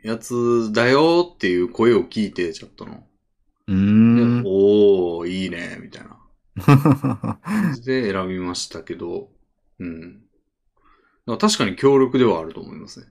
[0.03, 3.03] やつだよっていう声を聞いて、チャットの。
[3.69, 4.43] うーん。
[4.43, 6.17] でおー、いいね、みたいな
[7.43, 9.29] 感じで選びましたけど、
[9.79, 10.13] うん。
[10.13, 10.23] だか
[11.27, 13.07] ら確かに強力ではあると思いますね。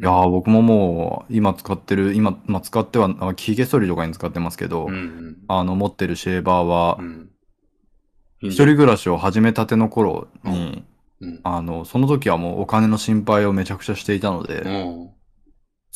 [0.00, 5.44] いやー、僕ももう、今使ってる、今、まあ、使っては、あ髭剃りとかに使ってますけど、うんうん。
[5.46, 7.30] あの、持ってるシェーバーはう、ん。
[8.42, 10.84] 一人暮らしを始めたての頃に、
[11.20, 11.40] うん。
[11.44, 15.13] あの、その時はもうお金の心配をめちゃくちゃしていたので、うん。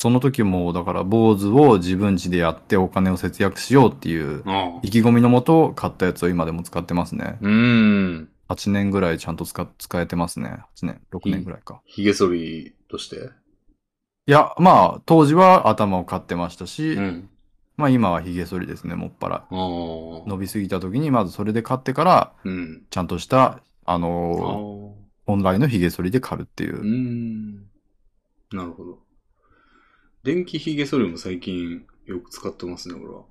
[0.01, 7.37] その時も、だから、坊主を自分家でやってお金を節約しようっていう、あ意気込みのもと買ったやつを今でも使ってますね。
[7.41, 7.49] うー
[8.21, 8.29] ん。
[8.47, 10.63] 8年ぐらいちゃんと使、使えてますね。
[10.77, 11.81] 8年、6年ぐらいか。
[11.85, 13.29] 髭剃りとして？
[14.25, 17.29] いや、まあ、当時は頭を買ってましたし、うん。
[17.75, 19.47] まあ今は髭剃りですね、もっぱら。
[19.51, 22.83] 伸びすぎた時に、まずそれで買ってから、うん。
[22.89, 23.99] ちゃんとした、あ。
[23.99, 26.81] のー本来の髭剃りで刈るっていうう。
[26.81, 27.55] ーん。
[28.51, 28.99] なるほど。
[30.23, 33.21] 電気髭剃りも最近よく使ってますね、俺は。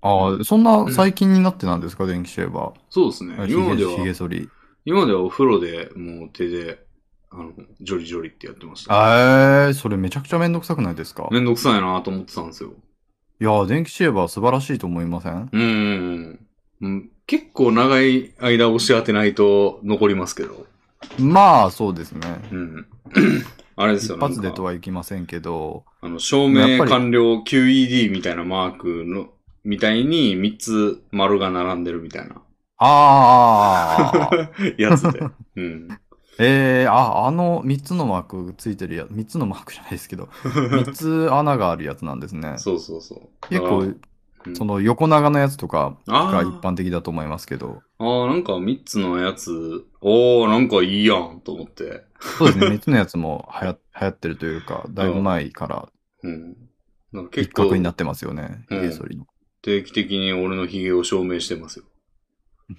[0.00, 3.34] ああ、そんな最近になってなんですか、電気シェーバそうですね。
[3.34, 3.52] ー。
[3.52, 4.48] 今まで髭髭は、剃り。
[4.84, 6.86] 今まではお風呂でもう手で、
[7.30, 8.94] あの、ジョリジョリってやってました。
[8.94, 11.28] ええー、それめちゃくちゃめんどくさくないですか？
[11.30, 12.74] めんどくさいなと思ってたんですよ。
[13.40, 15.50] いやー、電気シェーバー素晴らしいと思いません？
[15.52, 16.46] うーん。
[16.80, 20.64] うん、結構長い間押し当てないと残りますけど。
[21.18, 22.20] まあ、そうですね。
[22.52, 22.86] うん。
[23.80, 24.70] あれですよ一発でとは。
[24.70, 29.28] はいきませんけど、あの、照明完了 QED みたいなマークの、
[29.64, 32.42] みたいに3つ丸が並んでるみたいな
[32.78, 35.20] ああ、 やつで。
[35.56, 35.88] うん。
[36.40, 42.54] え えー、あ、あの3つのマークついてるや、3つのマークじゃないですけど、 3つ穴があるやつなんですね。
[42.56, 43.48] そうそうそう。
[43.48, 44.00] 結構、うん
[44.54, 52.04] その横長のやつとかが一般的だと思いますけど、ああ、なんか3つのやつ、おー、なんかいいやん、と思って。
[52.20, 55.88] そうですね、3つのやつもはや流行ってるというか、だいぶ前から
[56.22, 56.56] うん。
[57.12, 59.26] なんか一結構角になってますよね、うん髭剃りの。
[59.62, 61.84] 定期的に俺の髭を証明してますよ。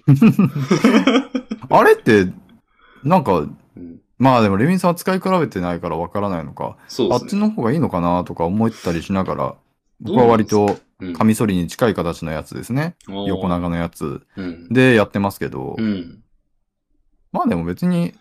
[1.68, 2.32] あれって、
[3.04, 3.44] なんか、う
[3.80, 7.42] ん、まあでもレミンさんは使い比べてないからわからないのか、あっちそうですね。
[7.42, 9.54] の方がいいのかなとか思ったりしながら、
[10.00, 12.94] 僕は割とうんカミソリに近い形のやつですね。
[13.08, 14.68] あー横長のやつうん。
[14.68, 16.22] でやってますけど、うん。
[17.32, 18.12] まあでも別に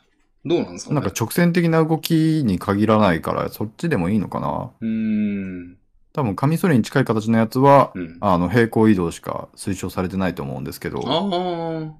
[0.45, 1.01] どうなんですかね？
[1.01, 5.77] なんか直線的な動きに限らないから、そっちでもいいのかなうーん。
[6.13, 8.17] 多分、カミソリに近い形のやつは、うん。
[8.21, 11.99] あの、平行移動しか推奨されてないと思うんですけど、あ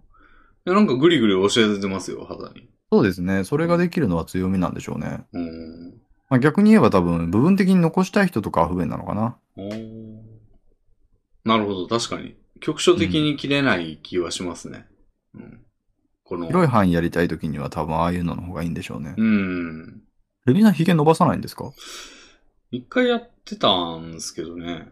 [0.66, 0.74] あ。
[0.74, 2.70] なんかグリグリ教えてますよ、肌に。
[2.92, 3.44] そうですね。
[3.44, 5.26] それができるのは強みなんでしょうね。
[5.34, 6.02] うん。
[6.30, 9.38] まあ、逆に言えば多分、部分的に残したい人とかは不便なのかな。
[11.46, 12.36] なるほど、確かに。
[12.60, 14.86] 局所的に切れない気はしますね。
[15.34, 15.66] うん。
[16.24, 16.48] この。
[16.48, 19.16] 広い範囲やりたい時には多分、ああいうのの方がいいんでしょうね。
[19.18, 20.02] うん。
[20.46, 21.72] レビナヒゲ伸ばさないんですか？
[22.72, 24.92] 一回やってたんですけどね。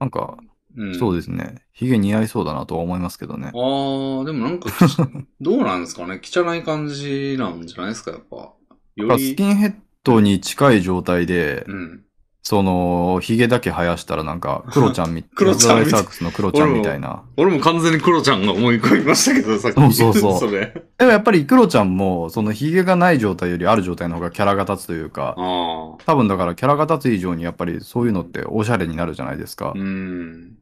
[0.00, 0.38] なんか、
[0.76, 0.94] うん。
[0.98, 1.62] そうでですね。
[1.72, 3.48] ヒゲ似合いそうだなとは思いますけどね。
[3.48, 4.70] ああ、でもなんか、
[5.40, 6.20] どうなんですかね？
[6.22, 8.54] 汚い感じなんじゃないですか、やっぱ。
[8.96, 9.44] よスりキ。
[9.46, 9.74] ンヘッ
[10.04, 12.05] ドに近い状態で、うん。
[12.48, 17.24] その、ヒゲだけ生やしたらなんか、 クロちゃんみ クロちゃんサークスのクロちゃんみたいな。
[17.36, 19.92] 俺も完全にクロちゃんが思い浮かびましたけど、さっき。
[19.92, 20.50] そうそうそう。
[20.54, 26.04] でもやっぱりクロちゃんも、そのヒゲがない状態よりある状態の方がキャラが立つというか、ああ。
[26.06, 29.72] 多分だからキャラが立つ以上にやっぱりそういうのっておしゃれになるじゃないですか。
[29.74, 30.52] うん。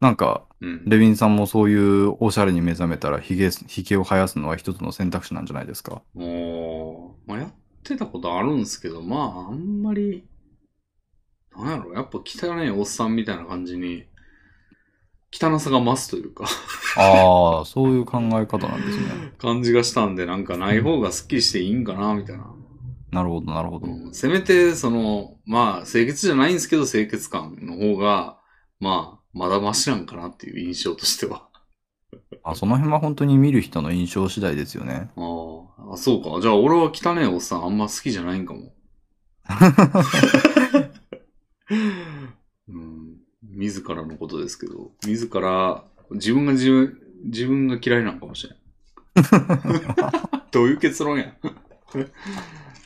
[0.00, 0.82] なんか、うん。
[0.86, 6.00] レビンさんもそういうおしゃれに目覚めたらヒゲ、ヒゲを生やすのは一つの選択肢なんじゃないですか。
[6.16, 7.52] おーまあ、やっ
[7.82, 10.24] てたことあるんですけど、まあ、あんまり、
[11.64, 14.04] なんやろ、やっぱ汚いおっさんみたいな感じに、
[15.32, 16.44] 汚さが増すというか、
[16.96, 19.32] ああ、そういう考え方なんですね。
[19.38, 22.52] 感じがしたんで、なんかない方がスッキリしていいんかな、みたいな。
[23.12, 23.86] なるほど、なるほど。
[23.86, 28.38] うんせめて、その、まあ、清潔じゃないんですけど、清潔感の方が、
[28.80, 31.48] まあ、まだマシなんかなっていう印象としては。
[32.42, 35.10] あその辺は本当に見る人の印象次第ですよね。
[35.16, 36.40] あーあ、そうか。
[36.40, 38.72] じゃあ、俺は汚いおっさんあんま好きじゃないんかも。
[41.70, 48.56] うん、自らのことですけど、自ら、自分が自分、自分が嫌いなんかもしれん。
[50.50, 51.32] どういう結論や。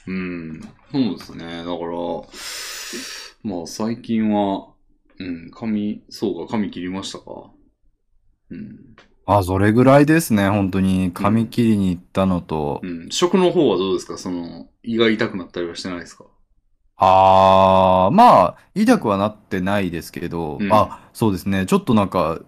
[0.07, 0.61] うん、
[0.93, 1.59] そうですね。
[1.59, 1.77] だから、
[3.43, 4.69] まあ最近は、
[5.19, 7.51] うん、髪、そうか、髪切りましたか。
[8.51, 8.97] うん。
[9.27, 11.11] あ、それぐらいですね、本当に。
[11.13, 13.09] 髪切りに行ったのと、うん。
[13.11, 14.19] 食の方はどうですか？
[14.19, 16.25] その、胃が痛くなったりはしてないですか？
[16.97, 22.41] あー、まあ、痛くはなってないですけど、うんあ、そうですね、ちょっとなんか、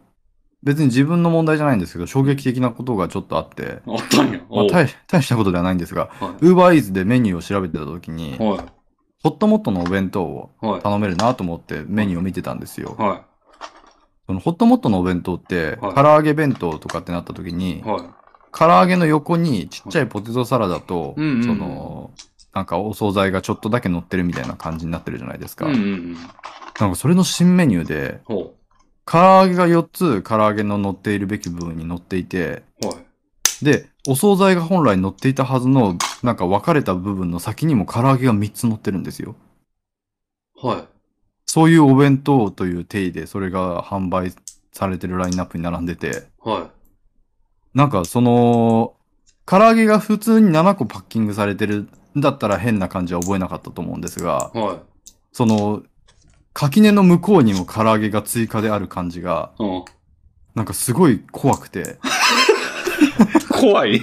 [0.62, 4.38] 別に自分の問題じゃないんですけど、衝撃的なことがちょっとあって、あったんや。
[4.38, 8.38] まあ、おう大 大したことではないんですが、はウーバーイーツでメニューを調べてた時に、い。
[8.38, 8.64] は
[9.22, 10.66] ホットモットのお弁当をい。
[10.66, 10.82] はい。
[10.82, 12.94] 頼めるなと思ってメニューを見てたんですよ。
[12.98, 13.22] は
[14.26, 18.02] そのホットモットのお弁当って、はい唐揚げ弁当とかってなった時にい。、はい。
[18.52, 22.10] 唐揚げの横にちっちゃいポテトサラダと、うんうんうんその、
[22.56, 25.66] なんかお惣菜がちょっとだけ乗ってるみたいな感じになってるじゃないですか。
[25.66, 26.16] うんうんうん。
[26.80, 28.54] なんかそれの新メニューで、ほ
[29.04, 32.62] 唐揚げが4つ唐揚げの乗っているべき部分に乗っていて。
[33.60, 39.36] で、お惣菜が本来乗っていたはずの、なんか分かれた部分の先にも唐揚げが3つ乗ってるんですよ。
[40.56, 40.88] はい。
[41.44, 44.32] そういうお弁当という定義でそれが販売
[44.72, 46.70] されてるラインナップに並んでて、は
[47.74, 48.94] なんかその、
[49.44, 54.58] 唐揚げが普通に7個パッキングされてるんだったら変な感じは覚えなかったと思うんですが、い。
[54.58, 54.78] はい。
[55.32, 55.82] その、
[56.52, 59.84] 垣根の向こうにも唐揚げが追加である感じが、うん。
[60.54, 61.98] なんかすごい怖くて。
[63.50, 64.00] 怖い？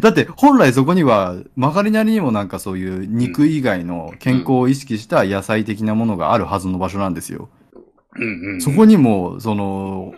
[0.00, 7.48] だって本来そこには曲がりなりにもなんかそういう肉以外の健康を意識した野菜的なものがあるはずの場所なんですよ。
[8.16, 8.60] うんうん。
[8.60, 10.14] そこにも、その、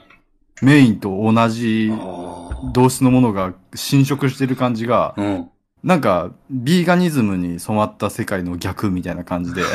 [0.63, 5.51] メインと同じあ同質のものが侵食してる感じがあ。、うん。
[5.85, 9.63] なんか、ビーガニズムに染まった世界の逆みたいな感じで。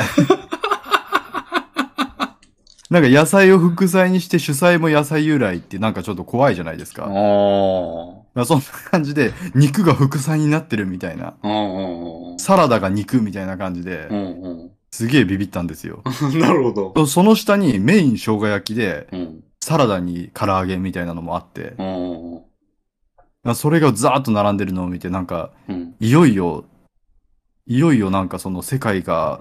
[2.90, 7.04] なんか野菜を副菜にして主菜も野菜由来ってなんかちょっと怖いじゃないですか。
[7.04, 11.34] あそんな感じで肉が副菜になってるみたいな。
[11.44, 14.70] うんうんサラダが肉みたいな感じでう、ん。
[14.90, 16.02] すげえビビったんですよ。
[16.04, 16.40] うん。
[16.40, 17.06] なるほど。
[17.06, 19.44] その下にメイン生姜焼きで、うん。
[19.60, 22.40] サラダに唐揚げみたいなのもあって、うん。
[23.54, 25.94] それがザーッと並んでるのを見て、なんか、うん。
[25.98, 26.64] いよいよ、
[27.66, 29.40] いよいよなんかその世界が、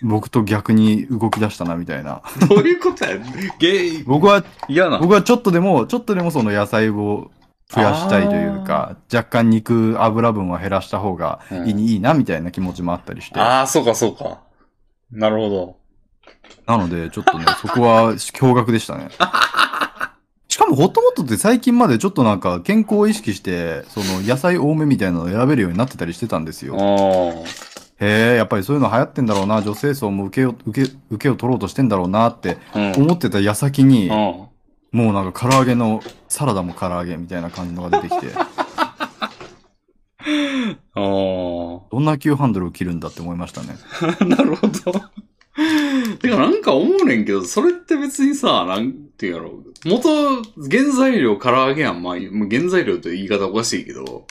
[0.00, 2.22] 僕と逆に動き出したなみたいな。
[2.48, 3.18] どういうことや
[3.58, 4.98] ゲイ、僕は、嫌な。
[4.98, 7.32] 僕はちょっとでも、ちょっとでもその野菜を
[7.68, 13.40] 増やしたいというか、若干肉、油分は減らした方がいい,、うんいいなみたいな気持ちもあったりして。
[13.40, 14.40] ああ、そうかそうか。
[15.10, 15.76] なるほど。
[16.66, 19.08] なので、ちょっとね、そこは 驚愕でしたね。
[20.58, 26.74] しかも、ホットモットって最近までちょっとなんか健康を意識して、その野菜多めみたいなのを選べるようになってたりしてたんですよ。
[26.76, 26.84] あ
[28.04, 32.58] へえ、やっぱりそういうの流行ってんだろうな、女性層も受けを、受け、受けを取ろうとしてんだろうなって。
[32.74, 34.12] 思ってた矢先に、うん。
[34.12, 34.50] も
[35.10, 38.26] うなんか唐揚げの、サラダも唐揚げみたいな感じのが出てきて。
[38.34, 38.48] あ
[40.96, 43.76] どんな急ハンドルを切るんだって思いましたね。
[44.02, 44.06] あ。
[44.26, 44.72] なるほど。
[46.20, 49.62] てかなんか思うねんけど、それって別にさ、なんていうやろ。
[49.84, 52.02] 元、原材料唐揚げやん。
[52.02, 54.26] まあ、原材料という言い方おかしいけど、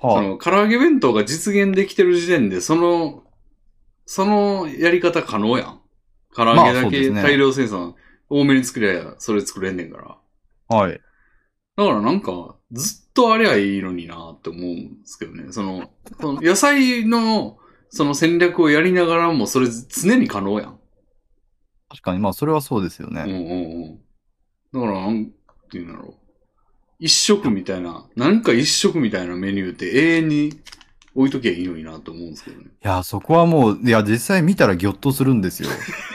[0.00, 3.24] そはの唐揚げ弁当が実現できてる時点で、その、
[4.06, 5.80] そのやり方可能やん。
[6.34, 7.94] 唐揚まげだけ大量生産、
[8.28, 10.16] 多めに作りゃやそれ作れんねんから。
[10.68, 11.00] あ、はい。
[11.76, 15.52] だからなんか、ずっとありゃいいのになって思うんですけどね。
[15.52, 15.90] その、
[16.20, 17.58] その野菜の、
[17.90, 20.78] その戦略をやりながらも、それ常に可能やん。
[21.88, 23.22] 確かに、まあ、それはそうですようんね。
[23.22, 23.36] うんう
[23.86, 24.00] ん。
[24.72, 25.30] だから、なん
[25.70, 26.14] ていうんだろう。
[27.00, 30.60] 一食みたいな、なんか一食みたいなメニューって永遠に
[31.14, 32.66] 置いときゃいいのになと思うんですけどね。
[32.66, 35.70] いや、そこはもう、いや、実際見たらギョッとするんですよ。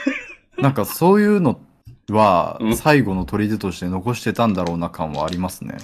[0.58, 1.60] なんか、そういうの
[2.08, 5.76] はう、ん最後の砦として残してたんだろうな感はありますね。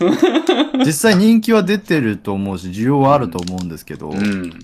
[0.87, 4.59] 実際人気は出てると思うし、需要はあると思うんですけど、うん。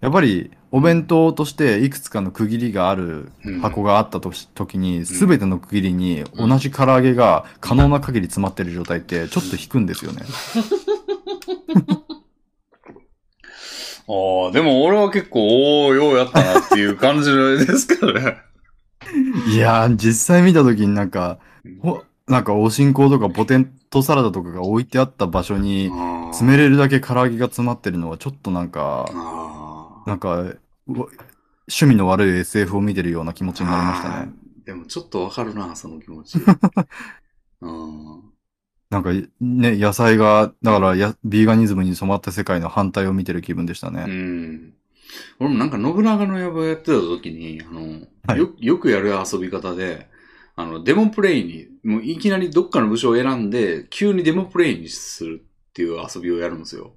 [0.00, 3.60] やっぱり、お弁当としていくつかの区切りがあるうん。
[3.60, 10.22] 箱があったとし時に、すべての区切りに同じ唐揚げが可能な限り詰まってる状態って、ちょっと引くんですよね。
[14.08, 18.36] ああ、でも俺は結構、おー、ようやったなっていう感じですからね。
[19.52, 21.38] いやー、実際見た時になんか、
[21.80, 29.06] ほなんかお新香とかポテトサラダとかが置いてあった場所に、詰詰めれるだけ唐揚げが詰まってるのはちょっとなんか、
[30.06, 30.54] なんか、
[30.88, 34.32] 趣味の悪い SF を見てるような気持ちになりましたね。
[34.64, 36.38] でもちょっとわかるな、その気持ち。
[37.60, 38.22] うん。
[38.88, 44.04] なんかね、野菜が、だからや、ビーガニズムに染まった世界の反対を見てる気分でしたうね。
[44.04, 44.74] ん。
[45.40, 50.08] 俺もなんか信長の野望やってた時に、あの、はいよ、よくやる遊び方で、
[50.54, 56.94] あの、デモプレイに、もういきなりどっかの武将を選んで、急にデモプレイにするっていう遊びをやるんですよ。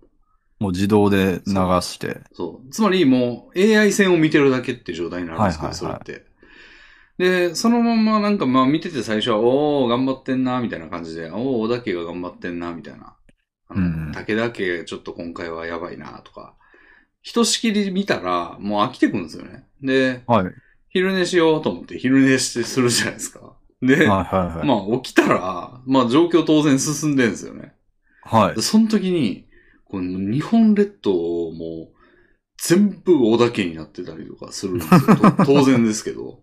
[0.60, 2.22] もう自動で流して。
[2.34, 2.70] そう。
[2.70, 6.26] つまりもう AI 戦を見てるだけって状態になるんですけど、それって。
[7.18, 11.38] で、そのままなんかまあ見てて最初は、おー、頑張ってんな、みたいな感じで、おー、
[11.68, 13.16] 小田家が頑張ってんな、みたいな。
[13.72, 16.56] うんうん武田家ちょっと今回はやばいな、とか。
[17.22, 19.66] ひとしきり見たら、もう飽きてくるんですよね。
[19.82, 20.54] で、はい。
[20.90, 23.54] 昼寝しようと思って昼寝してするじゃないですか。
[23.82, 24.68] で、はいはいはい。
[24.68, 27.74] まあ起きたら、まあ状況当然進んでんですよね。
[28.24, 28.62] はいで。
[28.62, 29.49] その時に、
[29.90, 31.12] この日本列島
[31.52, 31.90] も
[32.58, 35.00] 全部小田家になってたりとかするんですよ。
[35.16, 36.42] と 当然ですけど。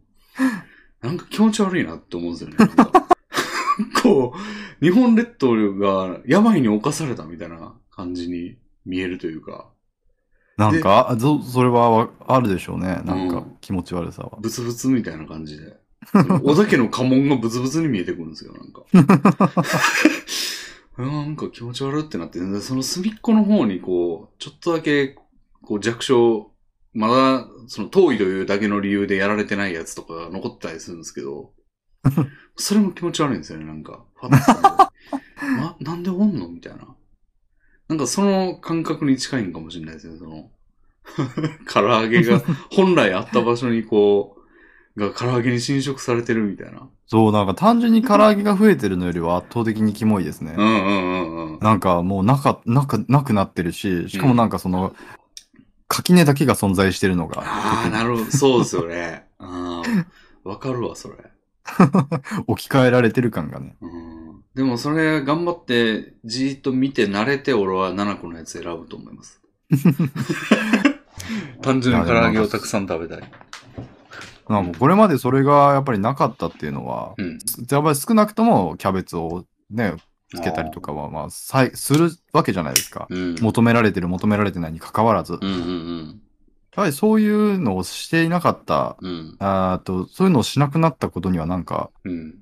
[1.01, 2.57] なんか気持ち悪いなって思うんですよね。
[4.03, 9.71] こう、日本列島が病に侵されたみたいな感じに見えるというか、
[10.57, 13.03] なんか、あそそれはわあるでしょうね。
[13.05, 14.39] なんかうん気持ち悪さは。
[14.41, 15.77] ブツブツみたいな感じで。
[16.43, 18.83] 小田家の家紋がブツブツに見えてくるんですよ、なんか。
[20.99, 25.17] なんか気持ち悪ってなって、でその隅っこの方にこう、ちょっとだけ、
[25.63, 26.53] こう弱小、
[26.95, 31.53] まだ、その遠いというだけの理由でやられてないやつとかが残ってたりするんですけど、
[32.57, 34.05] それも気持ち悪いんですよね、なんか。
[34.23, 36.97] な、 なんでおんのみたいな。
[37.89, 40.51] なんかその感覚に近いんかもしれないですね、その。
[41.71, 44.36] 唐揚げが本来あった場所にこう、
[44.97, 46.89] が唐揚げに侵食されてるみたいな。
[47.07, 50.55] そう、なんか単純に唐揚げが増えてるのよりは圧倒的にキモいですね。
[50.57, 51.59] うんうんうんうん。
[51.61, 54.95] なんかもうなか、なか、なくなってるし、しかもなんかその、
[55.89, 58.31] 垣根だけが存在してるのが、ああ、なるほど。
[58.31, 59.27] そうですよね。
[59.39, 59.83] あ
[60.45, 61.15] あ、わかるわ、それ。
[62.47, 63.77] 置き換えられてる感がね。
[63.81, 64.43] うん。
[64.55, 69.43] でもそれ頑張ってじーっと見て慣れて俺は7個のやつ選ぶと思います。
[71.61, 73.31] 単純に唐揚げをたくさん食べたい。
[74.49, 77.39] なんかこれまでそれがやっぱりなかったっていうのは、うん。
[77.71, 79.95] やっぱり少なくともキャベツをね、
[80.35, 83.07] つけたりとかは、まあ、さいするわけじゃないですか。
[83.11, 83.35] うん。
[83.41, 85.33] 求められてる、求められてないに関わらず。
[85.35, 86.21] やっうんうん
[86.73, 89.11] ぱりそういうのをしていなかった、うん。
[89.11, 89.37] うん。
[89.39, 92.35] あーと、そういうのをしなくなったことにはなんか、うん。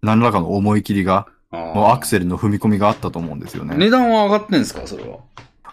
[0.00, 3.74] 何らかの思い切りが、アクセルの踏み込みがあったと思うんですよね。
[3.76, 5.18] 値段は上がってんですかそれは？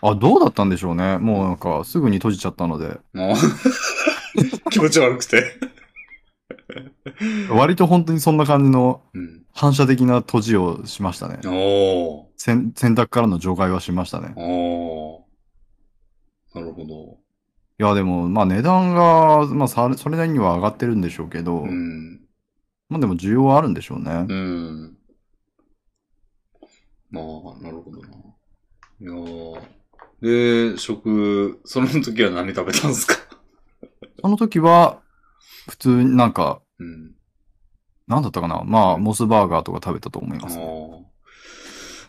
[0.02, 1.20] あ、どうだったんでしょうね。
[1.20, 2.98] もうなんか、すぐに閉じちゃったので、
[4.72, 5.54] 気持ち悪くて。
[7.50, 9.44] 割と本当にそんな感じのうん。
[9.54, 11.40] 反射的な閉じをしましたね。
[11.46, 12.26] おー。
[12.38, 14.34] 洗洗濯からの除外はしましたね。
[14.36, 16.60] おー。
[16.60, 17.18] なるほど。
[17.80, 22.22] いや、でも、まあ値段が、まあさそれなりには上がってるんでしょうけど、うん。
[22.90, 24.26] まあでも需要はあるんでしょうね。
[24.30, 24.98] うん。
[27.10, 28.08] まあ、なるほどな。
[29.00, 33.16] いやーで、食、その時は何食べたんですか？
[34.22, 35.00] その時は、
[35.70, 37.16] 普通になんか、うん。
[38.08, 38.64] なんだったかな？
[38.64, 40.58] まあ、モスバーガーとか食べたと思いあます。
[40.58, 41.04] いー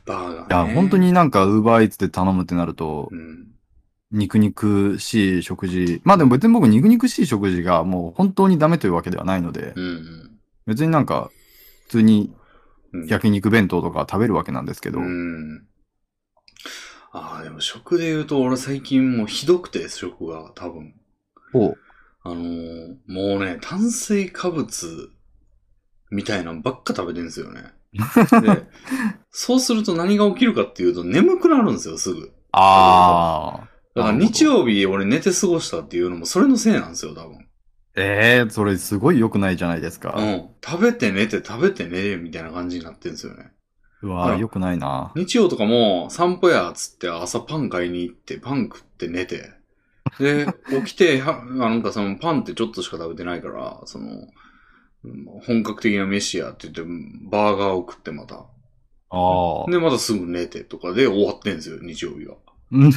[0.06, 0.70] バーガー、ね。
[0.70, 0.96] や、本当。
[0.96, 3.48] になんか、ウーバーイーツで頼むってなるとう、ん。
[4.10, 6.00] 肉肉しい食事。
[6.02, 11.30] まあでも別に僕肉肉しい食事がもう本当にダメというわけではないので、うん別になんか
[11.84, 12.32] 普通に
[12.92, 13.06] うん。
[13.06, 15.66] 焼肉弁当とか食べるわけなんですけど、うん。
[17.12, 20.94] ああ、でも食で言うと俺最近もうひどくて、食が多分。
[21.52, 21.78] ほう
[22.30, 25.10] あのーもうね、炭水化物
[26.10, 27.62] みたいなのばっか食べてんですよね。
[28.42, 28.66] で、
[29.30, 32.32] そうすると何が起きるかっていうと眠くなるんですよ、すぐ。
[32.52, 33.68] ああ。
[33.94, 37.46] だから日曜日俺寝て過ごしたっていうのもそれのせいなんですよ、多分。
[37.96, 40.14] ええそれすごい良くないじゃないですか。
[40.16, 40.48] うん。
[40.64, 43.52] 食べて寝て食べて寝てみたいな感じになってんですよね。
[44.02, 45.12] うわうん良くないな。
[45.16, 49.57] 日曜とかも散歩やっつって朝パン買いに行ってパン食って寝て。
[50.18, 50.46] で、
[50.84, 54.28] 起きて、はなんかそのパンってちょっとしか食べてないから、その、
[55.04, 56.82] うん本格的な飯やって言って、
[57.30, 58.46] バーガーを食ってまた。
[59.10, 59.70] ああ。
[59.70, 62.36] で、またすぐ寝てとかで終わってんですよ、日曜日は。
[62.72, 62.92] うんあ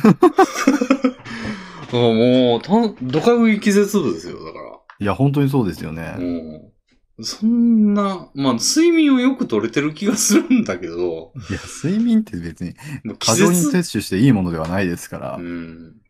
[1.93, 2.71] もう、た
[3.01, 4.79] ドカ食い気絶部ですよ、だから。
[4.99, 6.15] いや、本当にそうですよね。
[6.17, 6.71] も
[7.17, 12.75] う、そんな、まあ、睡眠をよく取れてる気がするんだけど、いや、睡眠って別に
[13.19, 15.35] 過剰に絶摂取していいものではないですから。
[15.35, 16.00] うん。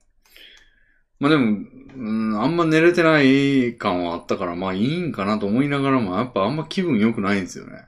[1.21, 1.59] まあでも、
[1.95, 7.85] うん、あんま寝れてない感はあったから、まあいいんかなと思いながらも、やっぱあんま気分良くないんですよね。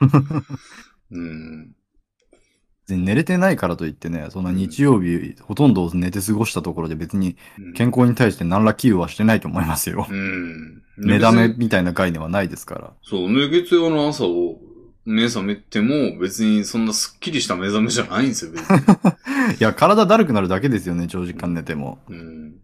[1.10, 1.72] うん。
[2.88, 10.06] 寝れてないからといってね、そんな日曜日、ほとんど寝て過ごしたところで別にうん健康に対して何ら寄与はしてないと思いますよ。
[10.08, 10.82] うん。
[10.98, 12.94] 寝だめみたいな概念はないですから。
[13.02, 14.60] そう、ね、月曜の朝を
[15.06, 18.78] 目覚めても、別にそんなスッキリした目覚めじゃないんですよ、別に。
[19.58, 22.00] いや、体だるくなるだけですよね、長時間寝ても。
[22.08, 22.56] うん。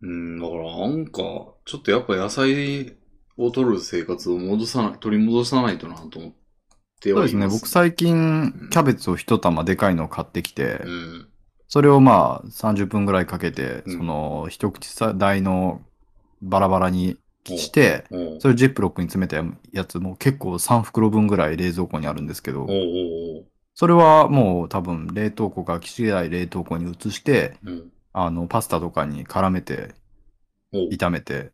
[0.00, 1.20] うん、だからなんか、
[1.64, 2.96] ちょっとやっぱ野菜
[3.36, 6.32] を取る生活を戻さない、取り戻さないとなと思っ
[7.00, 7.32] てはいます。
[7.32, 11.28] そうですね、僕最近、キャベツを一玉でかいのを買ってきて、うん。
[11.68, 15.82] それをまあ30分ぐらいかけて、うんその一口大の
[16.40, 17.18] バラバラに
[17.56, 18.04] して、
[18.38, 19.42] それジップロックに詰めた
[19.72, 22.66] やつも結構3袋分ぐらい冷蔵庫にあるんですけど
[23.78, 27.92] それはもう多分冷凍庫からき違い冷凍庫に移して、うん。
[28.12, 29.94] あの、パスタとかに絡めて、
[30.72, 31.52] 炒めて、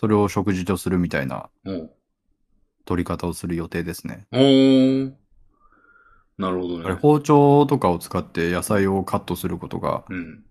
[0.00, 1.48] それを食事とするみたいな
[2.84, 4.26] 取り方をする予定ですね。
[6.38, 6.92] なるほどね。
[6.94, 10.44] 包丁とかを使って野菜をカットすることがうん。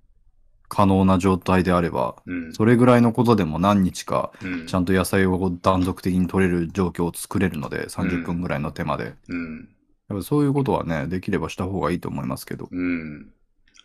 [0.73, 2.53] 可能な状態であれば、うん。
[2.53, 4.67] それぐらいのことでも何日かうん。
[4.67, 9.13] ちゃんと野菜を断続的に取れる状況を作れるので、30分ぐらいの手間で。
[9.27, 9.69] うん。
[10.07, 12.69] やっぱそういうことはね、できればした方がいいと思いますけど。
[12.71, 13.33] うん。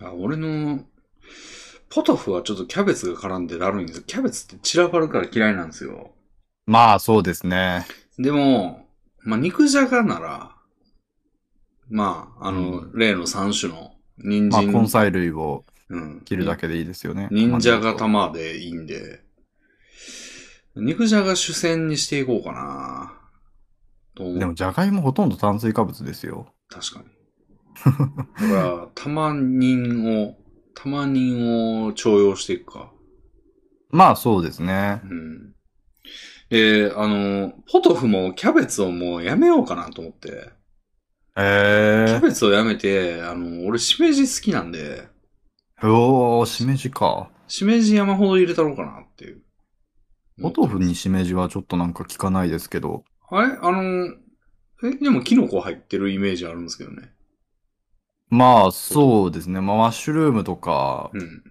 [0.01, 0.85] あ、俺の、
[1.89, 4.03] ポトフはちょっとキャベツが絡んでだるいんですよ。
[4.07, 6.13] キャベツって散らばるから嫌いなんですよ。
[6.67, 7.85] まあそうですね。
[8.17, 8.87] でも、
[9.25, 10.53] まあ、肉じゃがなら、
[11.89, 17.29] まあ、あの、う例の3種の、人まあ参、根菜類をうん、切るだけでいいですよね。
[17.31, 19.23] 忍者が玉でいいんで、
[20.75, 23.13] 肉じゃが主戦にしていこうかな。
[24.39, 26.53] でもじゃがいもほとんど炭水化物ですよ。
[26.69, 27.07] 確かに。
[28.41, 30.37] だから、玉人を、
[30.75, 32.93] 玉人を徴用していくか。
[33.91, 35.01] まあそうですね。
[35.05, 35.55] うん。
[36.51, 40.51] で、あの、ポトフもキャベツをもうやめようかなと思って。
[42.07, 45.16] キえャベツをやめて、あの、俺、しめじ好きなんで、ー。
[45.83, 47.29] おー、しめじか。
[47.49, 49.43] しめじ山ほど入れたろうかなっていう。
[50.41, 53.05] ポトフにしめじはちょっとなんか聞かないですけど。
[53.31, 53.59] あれ？
[53.61, 54.15] あの、
[54.85, 57.11] え、でもキノコ入ってるイメージあるんですけどね。
[58.29, 59.61] まあそうですね。
[59.61, 61.43] まあマッシュルームとかうん。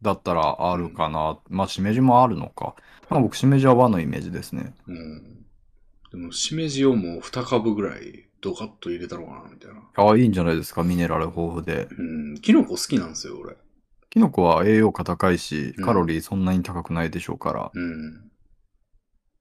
[0.00, 1.38] だったらあるかな。
[1.48, 2.74] まあしめじもあるのか。
[3.08, 4.74] まあ僕しめじは和のイメージですね。
[4.86, 5.44] うん。
[6.10, 9.80] でも、しめじをもう2株ぐらいドカッと入れたろうかな、みたいな。
[9.96, 10.82] ああ、いいんじゃないですか。
[10.82, 11.88] ミネラル豊富で。
[11.96, 12.34] うん。
[12.40, 13.56] キノコ好きなんですよ、俺。
[14.10, 17.70] キノコは栄養価高いしうん、カロリーそんなに高くないでしょうから。
[17.72, 18.30] うん。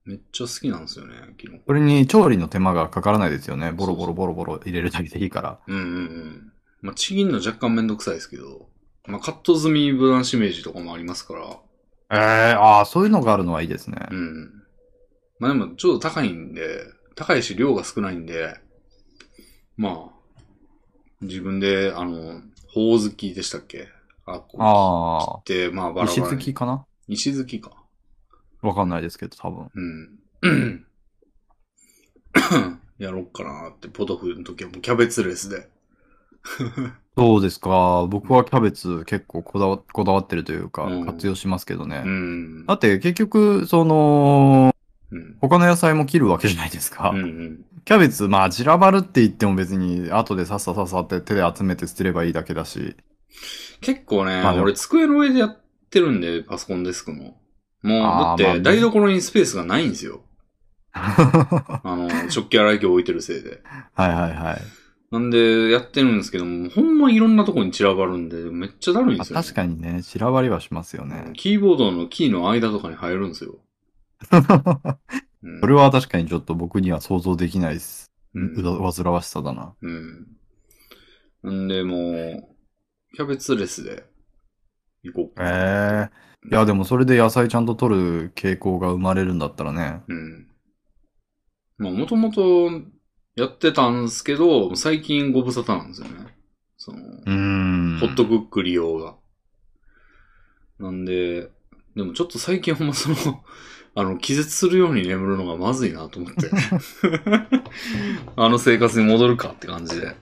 [0.05, 1.63] めっちゃ好きなんですよね、キノコ。
[1.67, 3.71] それに調理の手間がかからないですよね。
[3.71, 5.59] ボロボロボロボロ入れるだけでいいから。
[5.67, 6.53] うんうんうん。
[6.81, 8.69] まあ、ちぎんの若干めんどくさいですけど、
[9.07, 11.59] まあ、カット済みブランシメージとかもありますから、
[12.13, 13.97] ええああ、そういうのがあるのはいいですね。
[14.11, 14.63] うん。
[15.39, 18.55] まあでも、ちょっと高いんで、高いし量が少ないんで、
[19.81, 20.41] まあ、
[21.21, 23.87] 自分で、あの、ほおずきでしたっけ？
[24.27, 26.27] あ、こう切って、まあ、バラバラ石に。
[26.27, 26.85] 突きかな？
[27.07, 27.71] 石突きか。
[28.61, 29.71] わかんないですけど、多分。
[30.43, 30.85] うん。
[32.99, 35.67] やろっかなって、ポトフの時はもうキャベツレスで。
[37.17, 38.05] そうですか。
[38.07, 42.03] 僕はキャベツ結構こだわこだわってるというか、うん活用しますけどね。
[42.05, 42.65] うん。
[42.67, 44.75] だって結局、その、
[45.09, 45.37] うん。
[45.41, 47.09] 他の野菜も切るわけじゃないですか。
[47.09, 47.65] うんうん。
[47.85, 52.95] キャベツ、まあ散らばるって言っても別に後でさっささっさって手で集めて捨てればいいだけだし。
[53.81, 55.57] 結構ね、まあ俺机の上でやっ
[55.89, 57.41] てるんで、パソコンデスクも。
[57.81, 60.21] もう、だって、台所にスペースがないんですよ。
[60.91, 63.49] は あの、食器洗い機置いてるせいで。
[63.49, 63.53] い
[63.95, 64.61] はいはい。
[65.11, 71.31] なんで、やってるんですけども、ほんまいろんなとこに散らばるんで、めっちゃだるいんですよ、あ確かにね、散らばりはしますよね。
[71.33, 73.55] キーボードのキーの間とかに入るんですよ。
[75.43, 78.11] うんそれは確かにちょっと僕には想像できないです。
[78.33, 79.73] うん煩わしさだな。
[79.81, 80.27] うん。
[81.43, 82.47] なんで、もう、
[83.15, 84.05] キャベツレスで
[85.03, 86.09] 行こうかな。
[86.11, 86.11] え
[86.45, 90.01] えいや、でもそれで野菜ちゃんと取る傾向が生まれるんだったらね。
[90.07, 90.47] うん。
[91.77, 92.69] まあ、もともと
[93.35, 96.27] やってたんですけど、最近ご無沙汰なんですよね。
[96.77, 97.97] その、うーん。
[97.99, 99.15] ホットクック利用が。
[100.79, 101.51] なんで、
[101.95, 103.15] でもちょっと最近ほんまその、
[103.93, 106.49] あの、気絶するように眠るのがまずいなと思って。
[108.37, 110.15] あの生活に戻るかって感じで。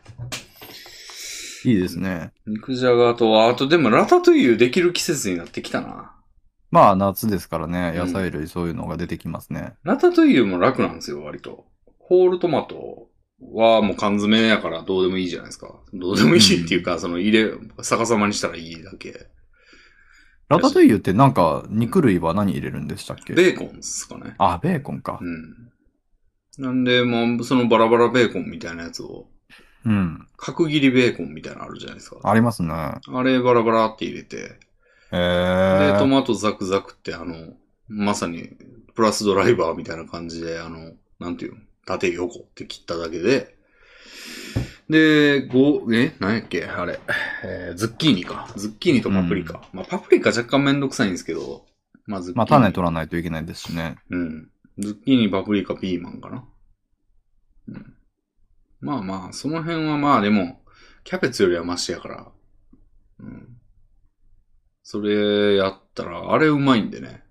[1.66, 2.32] いいですね。
[2.48, 6.16] 肉じゃがと、あとでもラタトゥイユできる季節になってきたな。
[6.72, 9.74] まあ夏ですからね、うん野菜類そういうのが出てきますね。
[9.84, 11.66] ラタトゥイユも楽なんですよ、割と。
[12.00, 13.10] ホールトマト
[13.54, 15.80] はもう缶詰やからどうでもいいじゃないですか。
[15.94, 17.52] どうでもいいっていうか、その入れ、
[17.84, 19.28] 逆さまにしたらいいだけ。
[20.50, 23.34] ラタトゥイユってなんか肉類は何入れるんでしたっけ？
[23.34, 24.36] ベーコンですかね。
[24.40, 25.26] あ、ベーコンかう。
[25.26, 25.72] ん。
[26.58, 29.28] なんで、もう、そのバラバラベーコンみたいなやつを、
[29.86, 30.28] うん。
[30.36, 32.18] 角切りベーコンみたいなのあるじゃないですか。
[32.24, 32.74] ありますね。
[32.74, 34.60] あれバラバラって入れて、
[35.12, 36.08] えで、トー。
[36.08, 37.54] マトザクザクってあの、
[37.88, 38.50] まさに、
[38.96, 43.56] プラスドライバーみたいな感じで、あの、なんていうの、縦横って切っただけで、
[44.90, 47.00] で、ご、え何やっけあれ、
[47.44, 48.52] えーズッキーニか。
[48.56, 49.62] ズッキーニとパプリカ。
[49.72, 51.68] まあ、パプリカ若干めんどくさいんですけど、
[52.08, 52.50] まあ、ズッキーニ。
[52.50, 53.98] まあ種取らないといけないですしね。
[54.10, 54.50] うん。
[54.80, 56.44] ズッキーニ、パプリカ、ピーマンかな。
[57.68, 57.94] うん。
[58.82, 60.62] まあまあ、その辺はまあでも、
[61.04, 62.28] キャベツよりはマシやから。
[63.20, 63.48] うん。
[64.82, 67.24] それやったら、あれうまいんでね。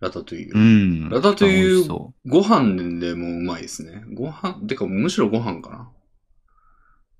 [0.00, 0.52] ラタトゥイユ。
[0.54, 1.08] うん。
[1.08, 1.84] ラタトゥイユ
[2.26, 4.04] ご飯でもうまいですね。
[4.12, 5.90] ご飯、てかむしろご飯かな。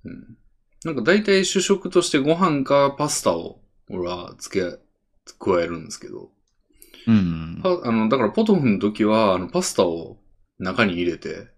[0.06, 0.36] うん。
[0.84, 3.60] なんか大体主食としてご飯かパスタを
[3.90, 4.78] 俺は付け、
[5.38, 6.30] 加えるんですけど。
[7.06, 7.12] う。
[7.12, 7.60] うん。
[7.62, 10.18] パあの、だからポトフの時は、あの、パスタを
[10.58, 11.48] 中に入れて、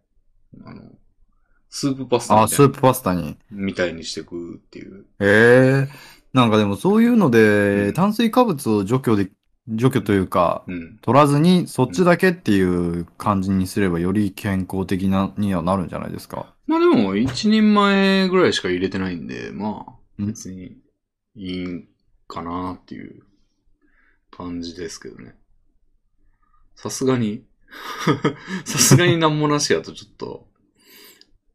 [0.64, 0.82] あの、
[1.70, 3.36] スープパスタみあ、スープパスタに。
[3.50, 5.04] みたいにしていくっていう。
[5.20, 9.30] ええなんかでもそういうのうで、ん炭水化物を除去で、
[9.68, 10.98] 除去というか、うん。
[11.02, 16.54] 取らずにそっちだけっていう感じにすればより健康的な、にはなるんじゃないですか。
[16.68, 20.76] まあでも、一人前ぐらいしか入れてないんで、まあ、うん別に
[21.34, 21.88] いいん
[22.26, 23.22] かなっていう
[24.30, 25.34] 感じですけどね。
[26.76, 27.46] さすがに、
[28.66, 30.46] さすがになんもなしやとちょっと、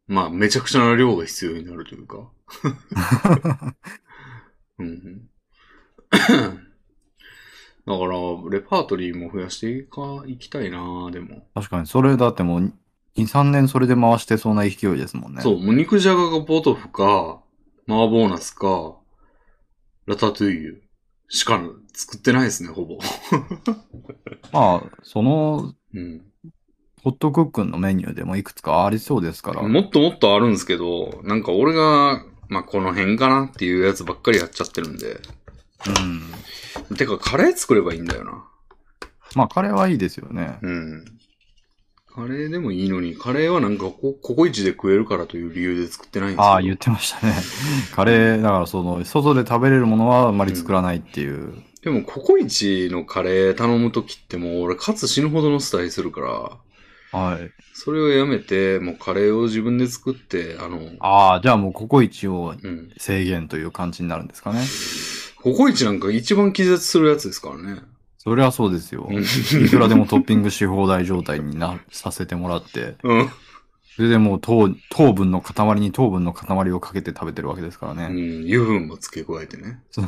[0.08, 2.32] まあ、めちゃくちゃな量が必要になるというか。
[4.80, 5.30] うんうん
[7.86, 8.18] だから、
[8.50, 11.50] レパートリーも増やしていか、いきたいなでも。
[11.54, 12.74] 確かに、それだってもう、
[13.18, 15.42] 2、3年それで回してそうな勢いですもんね。
[15.42, 17.42] そう、もう肉じゃががポトフか、
[17.88, 18.98] 麻婆ナスか、
[20.06, 20.84] ラタトゥイユ
[21.30, 21.62] しか
[21.94, 23.00] 作ってないですね、ほぼ。
[24.52, 26.22] まあ、その、うん。
[27.04, 29.62] ホットクックンのメニューでもいくつかありそうですから。
[29.62, 35.20] もっともっとあるんですけど、なんか俺が、まあ、この辺かなっていうやつばっかりやっちゃってるんで。
[36.90, 36.96] うん。
[36.96, 38.46] てか、カレー作ればいいんだよな。
[39.36, 40.60] まあ、カレーはいいですよね。
[40.62, 41.06] うん。
[42.16, 46.44] カレーでもいいのに、カレーはなんかこ、ココイチで食えるからという理由で作ってないんですよ。
[46.44, 47.34] ああ、言ってましたね。
[47.92, 51.54] カレー、だからその、外で食べれるものはあまり作らないっていう。
[51.82, 57.52] でも、ココイチのカレー頼むときってもう俺、カツ死ぬほどのスタイするから、はい。
[57.74, 62.92] それをやめて、もうカレーを自分で作って、あの、ああ、じゃあもうココイチをうん。
[62.98, 64.62] 制限という感じになるんですかね。
[65.36, 67.82] ココイチなんか一番気絶するやつですからね。
[68.24, 69.06] それはそうですよ。
[69.10, 73.30] うんいくらでもトッピングし放題状態にな、させてもらって、うん。
[73.96, 78.08] それでもう糖糖分の塊に糖分の塊をかけて食べてるわけですからうね。
[78.08, 78.44] ん。
[78.46, 79.84] 油分も付け加えてね。
[79.92, 80.02] そ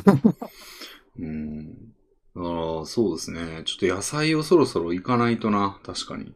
[1.18, 1.66] うん。
[1.74, 2.48] だか
[2.80, 3.62] ら、そうですね。
[3.66, 5.78] ちょっと野菜をそろそろ行かないとな。
[5.84, 6.32] 確かに。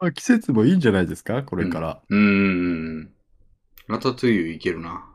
[0.00, 1.42] まあ季節もいいんじゃないですか？
[1.42, 2.02] これから。
[2.08, 3.10] うーん。
[3.88, 5.06] ラタトゥイユいけるな。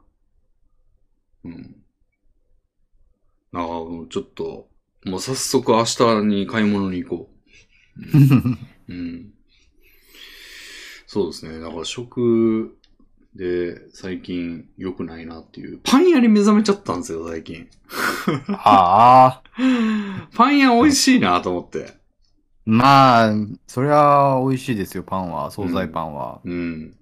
[1.45, 1.75] うん。
[3.53, 3.67] ああ、
[4.09, 4.68] ちょっと、
[5.05, 7.29] もう早速明日に買い物に行こ
[7.97, 8.17] う。
[8.17, 8.57] うん。
[8.89, 9.33] うん
[11.11, 11.59] そうですね。
[11.59, 12.77] だから食
[13.35, 15.79] で最近良くないなっていう。
[15.83, 17.67] パン屋に目覚めちゃったんですよ、最近。
[18.49, 19.43] ああ、
[20.35, 21.93] パン屋美味しいなと思って。
[22.65, 23.33] まあ、
[23.65, 26.41] そりゃ美味しいですよ、パンは、惣菜パンは。
[26.43, 26.95] うん。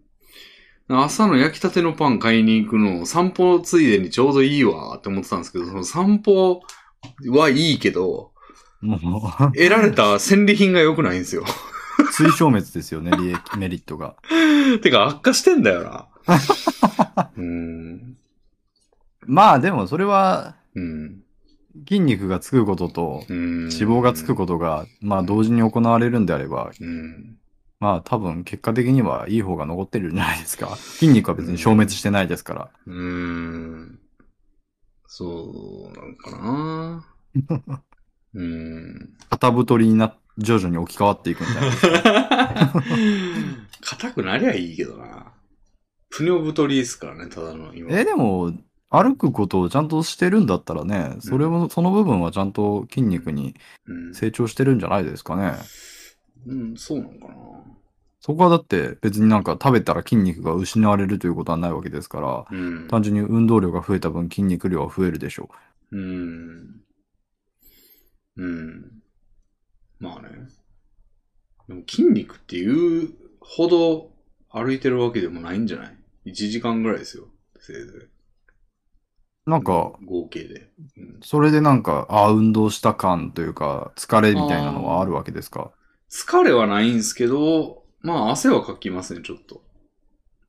[0.87, 6.61] 朝の焼きたてのパン買いに行くの、散歩ついでにちょうどいいわって思ってたんですけど、その散歩
[7.29, 8.31] はいいけど、
[8.81, 8.99] もう、
[9.53, 11.43] 得られた戦利品が良くないんですよ。
[12.11, 14.15] 追消滅ですよね、利益、メリットが。
[14.81, 16.07] てか悪化してんだよな。
[17.37, 18.17] うん。
[19.25, 21.21] まあ、でもそれは、うん。
[21.87, 23.59] 筋肉がつくことと、うん。
[23.63, 27.37] 脂肪がつくことが、まあ、同時に行われるんであれば、うん。
[27.79, 30.75] まあ、多分、結果的にはいい方が残ってるんじゃないですか。
[30.75, 32.69] 筋肉は別に消滅してないですから。
[32.87, 33.99] うーん。
[35.07, 37.05] そう、なんかな。
[38.35, 39.17] うん。
[39.29, 42.73] 肩太りにな、徐々に置き換わっていくんじゃないですか。
[43.97, 45.31] 硬くなりゃいいけどな。
[46.09, 47.91] プニョ太りですからね、ただの今。
[47.91, 48.53] え、でも、
[48.89, 53.55] 歩くことをちゃんとしてるんだったらね、それも、その部分はちゃんと筋肉に
[53.85, 55.53] うん、成長してるんじゃないですかね。
[56.45, 57.33] うん、そうなのかな。
[58.27, 62.87] そこはだって別になんか食べたら筋肉が失われるということはないわけですから、うん。
[62.89, 65.49] 単純に運動量が増えた分筋肉量は増えるでしょ
[65.93, 66.81] うん。
[68.35, 68.91] うん。
[69.99, 70.29] まあね。
[71.69, 74.11] でも筋肉っていうほど
[74.51, 75.95] 歩いてるわけでもないんじゃない
[76.25, 77.29] ?1 時間ぐらいですよ。
[77.61, 77.81] せいぜ
[79.45, 79.49] う。
[79.49, 80.05] なんか、い。
[80.05, 80.69] 合計で。
[80.97, 85.71] うん、それでなんか、ああ、運動した感というか、疲れみたいなのはあるわけですか？
[86.11, 89.61] 疲れはないんですけど、まあ汗はかきますね、ちょっと。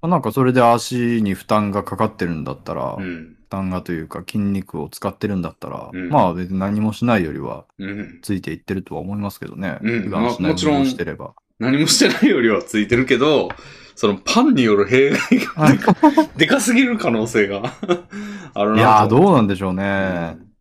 [0.03, 3.39] なんかそれで足に負担がかかってるんだったら、負うん。
[3.49, 8.21] 担がというか筋肉を使ってるんだったら、うんまあ別に何もしないよりはうん。
[8.23, 9.79] ついていってるとは思いますけどね。
[9.83, 11.35] うん普段しないまあもちろん運動してれば。
[11.59, 13.49] 何もしてないよりはついてるけど、
[13.97, 15.97] そのパンによる弊害がでか
[16.37, 17.75] でかすぎる可能性が
[18.55, 18.79] あるなと。
[18.79, 19.83] いやー、どうなんでしょううね。
[20.09, 20.53] やっん。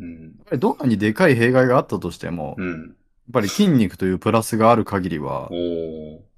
[0.00, 0.34] うん。
[0.46, 2.96] ぱりどんなにでかい弊害があったとしても、やっうん。
[3.32, 5.56] ぱり筋肉というプラスがある限りは。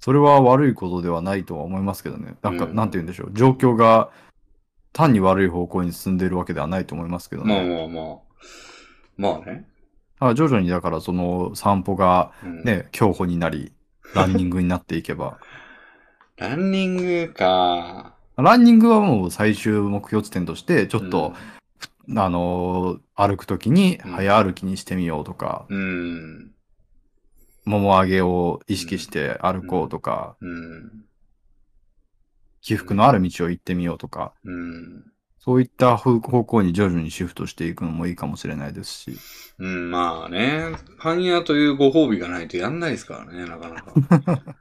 [0.05, 2.35] それは悪いことではないとは思いますけどね。
[2.43, 3.31] なんか、うんなんて言うんでしょう。
[3.33, 4.11] 状況が
[4.93, 7.75] 単に悪い方向に進んでいるわけではないと思いますけどまあね。
[7.75, 8.17] まあまあ。
[9.17, 9.65] まあね。
[10.19, 13.71] だから徐々にだからその散歩がうん、ね、競歩になり、
[14.13, 15.39] ランニングになっていけば。
[16.37, 18.13] ランニングか。
[18.37, 21.33] ランニングはもう最終目標地点として、ちょっと、
[22.15, 26.54] あのー歩くときにうん早歩きにしてみようとか、うん。
[27.65, 31.05] もも上げを意識して歩こうとか、うん。
[32.61, 35.03] 起伏のある道を行ってみようとか、うん。
[35.39, 39.17] そういった方向に徐々にシフトしていくのもいいかもしれないですし。
[39.59, 40.75] うん、まあね。
[40.99, 44.41] パン屋というご褒美がないとやんないですからね、なかなか。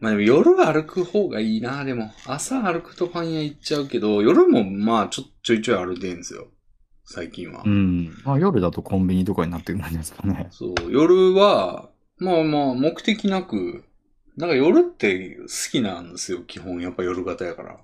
[0.00, 2.12] まあでも夜歩く方がいいな、でも。
[2.26, 6.48] 朝歩くとパン屋行っちゃうけど、夜もまあちょちょいちょい歩いてんですよ。
[7.04, 7.62] 最近は。
[7.64, 8.12] うん。
[8.24, 10.48] まあ夜だとコンビニとかになってくるんですかね。
[10.50, 13.84] そう、夜は、まあまあ目的なく、
[14.36, 16.80] なんか夜って好きなんですよ、基本。
[16.80, 17.78] やっぱ夜型やから。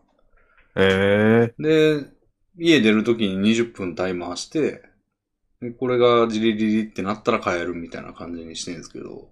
[0.76, 2.06] ええで、
[2.58, 4.82] 家出るときに20分タイマーして、
[5.60, 9.28] でこれがジリリリってなったら帰るみたいな感じにしてるんですけど。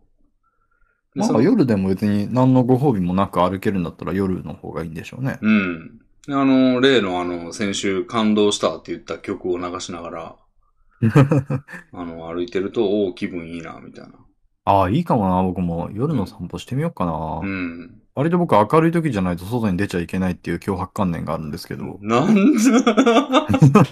[1.14, 5.38] でまあ夜でも別に何のご褒美もなく歩けるんだったら夜の方がいいんでしょうね。
[5.42, 6.00] うん。
[6.26, 10.36] であの、例のあの、先週感動したって言った曲を流しながら、
[11.92, 14.12] あの、歩いてると、おお、気分いいな、みたいな。
[14.64, 17.40] ああ、いいかもな、僕も夜の散歩してみようかな。
[17.42, 18.02] うん。
[18.14, 21.98] 割と僕明るい時じゃないと外に出ちゃいけないっていう脅迫観念があるんですけど。
[22.02, 22.54] なん
[23.72, 23.84] だ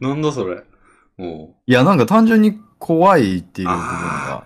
[0.00, 0.62] なんだそれ。
[1.18, 4.44] おういや、なんか単純に怖いっていう部分が。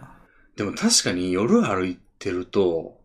[0.57, 2.99] でも確かに夜歩いてると、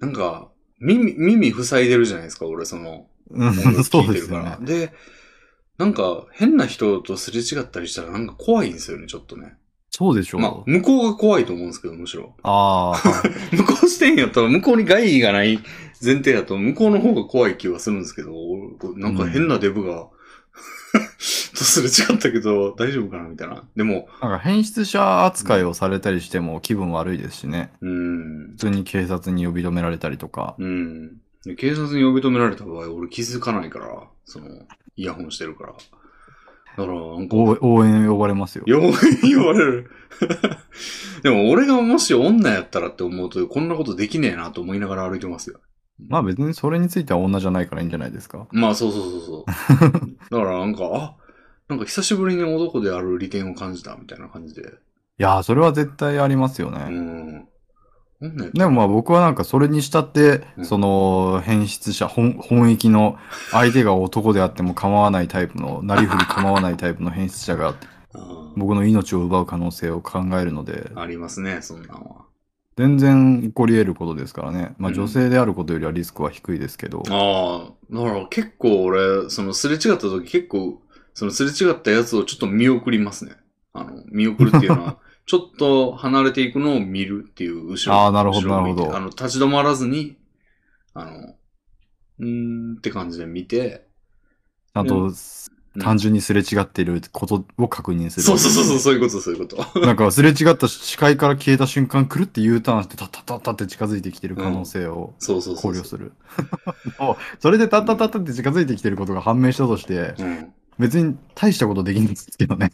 [0.00, 0.48] なんか、
[0.80, 4.44] 耳、耳塞いでるじゃないですか、俺、その、うんそうてるから。
[4.44, 4.86] ですよね。
[4.88, 4.92] で、
[5.78, 9.56] なんか、変な人とすれ違ったりしたらなんか怖いんですよね、ちょっとね。
[9.94, 10.40] そうでしょう。
[10.40, 12.34] まあ、向こうが怖いと思うんですけど、むしろ。
[12.42, 15.58] ああ、は い向こう視点やったら、向こうに害がない
[16.02, 20.08] 前提だと、向こうの方が怖い気はするんですけど、俺なんか変なデブが、
[21.54, 23.64] とすれ違ったけど、大丈夫かなみたいな。
[23.76, 27.70] でも、なんか変質者扱いをされたりしても気分悪いですしね。
[27.82, 30.56] うーん普、通に警察に呼び止められたりとか。
[30.58, 31.18] うん。
[31.44, 33.86] で警察に呼び止められた場合、俺気づかないから、
[34.24, 34.46] その、
[34.96, 35.74] イヤホンしてるから。
[36.76, 38.64] だから、なんか、応応援呼ばれますよ。
[38.66, 38.80] よ
[39.22, 39.90] 言われる。
[41.22, 45.60] でも、俺がもし女やったらって思うと、こんなことできねえなと思いながら歩いてますよ。
[46.08, 48.48] まあ別にそれについては女じゃないからいいんじゃないですか。
[48.50, 49.44] まあ、そうそうそうそう。
[50.30, 51.16] だから、なんか、あ、
[51.68, 54.62] なんか久しぶりに男である利点を感じたみたいな感じで。
[54.62, 54.64] い
[55.18, 56.78] やー、それは絶対ありますようね。
[56.84, 57.48] ん。
[58.54, 63.18] でもまあ僕はなんかそれにしたって、うんその変質者、本本域の
[63.50, 67.74] 相手が男であっても構わないタイプの、なりふり構わないタイプの変質者が
[68.14, 72.26] あ僕の命を奪う可能性を考えるので、ありますね、そんなんは。
[72.76, 74.74] 全然起こり得ることですからね。
[74.78, 77.02] まあうん女性であることよりはリスクは低いですけど。
[77.08, 80.80] ああ、だから結構俺、そのすれ違った時結構、
[81.12, 83.32] そのすれ違ったやつをちょっと見送りますね。
[83.72, 84.98] あの、見送るっていうのは、
[85.32, 90.18] ちょっと離れていくのを見るっていう後ろあーなるほどなるほどあの、立ち止まらずに、
[90.92, 91.34] あの、
[92.18, 93.86] うーんって感じで見て、
[94.74, 95.14] ちゃんとうん
[95.80, 98.24] 単純にすれ違っていることを確認する。
[98.24, 99.80] そうそうそうそう、そういうこと、そういうこと。
[99.80, 105.14] なんかすれ違った視界から消えた瞬間、くるって U ターンして、タッタッタッタって近づいてきてる可能性を。
[105.18, 106.12] 考慮する。
[107.40, 110.52] それでタッタッタッタって近づいてきてることが判明したとして、うん。
[110.78, 112.72] 別に大したことできんですけどね。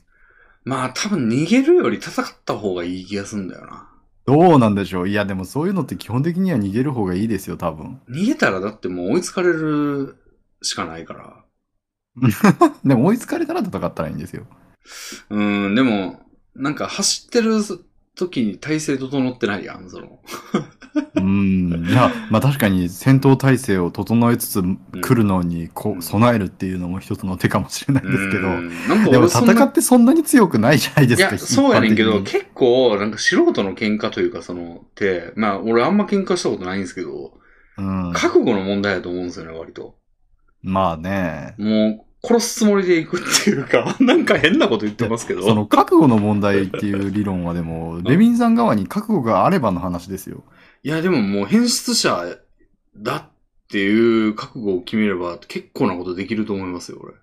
[0.69, 3.89] まあ多分逃げるより戦った方がいい気がするんだよな。
[4.27, 5.09] どうなんでしょう？
[5.09, 8.03] いや、でもそういうのって基本的には逃げる方がいいですよ、多分。
[8.11, 10.17] 逃げたらだってもう追いつかれる
[10.61, 11.45] しかないから。
[12.85, 14.47] でも追いつかれたら戦ったらいいんですよ。
[15.31, 16.21] うん、でも、
[16.55, 17.63] なんか走ってる
[18.19, 20.19] 時に体勢整ってないやん、その。
[21.15, 21.87] うん。
[21.89, 28.49] いや、まあ確かに戦闘態勢を整えつつ来るのにこう備えるっていうのも一つの手かもしれないですけど。
[28.49, 31.29] うんなんかでも戦ってそんなに強くないじゃないですか。
[31.29, 37.35] いや、そうやねんけど、結構、なんか素人の喧嘩というか、その、って、まあ、俺あんま喧嘩したことないんですけど、
[37.77, 38.13] うん。
[38.13, 39.95] 覚悟の問題だと思うんですよね、割と。
[40.63, 41.55] まあね。
[41.59, 45.43] もう、殺すつもりでいくっていうか、 なんか変なこと言ってますけど。
[45.43, 50.43] その覚悟の問題っていう理論はでも、レビンさん側に覚悟があればの話ですよ。
[50.83, 52.37] いや、でももう変質者
[52.97, 53.23] だっ
[53.69, 57.15] ていう覚悟を決めれば結構なことできると思いますよ、俺。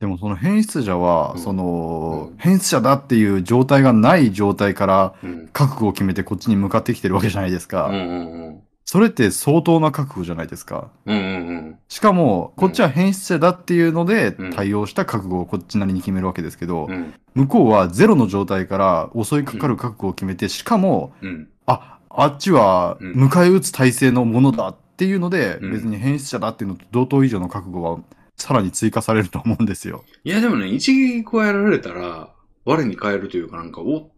[0.00, 5.48] でもその変質者は、うんそのうん、変質者だっていう状態がない状態からうん。
[5.52, 7.86] 覚悟を決めてこっちに向かってきてるわけじゃないですか。
[7.86, 8.60] うんうんうん。
[8.92, 10.90] それって相当な覚悟じゃないですか。
[11.06, 11.78] うんうんうん。
[11.88, 17.14] しかも、こっちは変質者だっていうのでうん対応した覚悟をこっちなりに決めるわけですけど、うん。
[17.34, 21.48] 向こうはゼロの状態から襲いかかる覚悟を決めて、しかも、うん。
[21.64, 27.98] あ、あっちはうん迎え撃つ体制のものだっていうので、うん別に変質者だっていうのと同等以上の覚悟は
[28.36, 30.04] さらに追加されると思うんですよ。
[30.22, 32.28] いや、でもね、一撃加えられたら、
[32.66, 34.11] 我に返るというかなんか、お、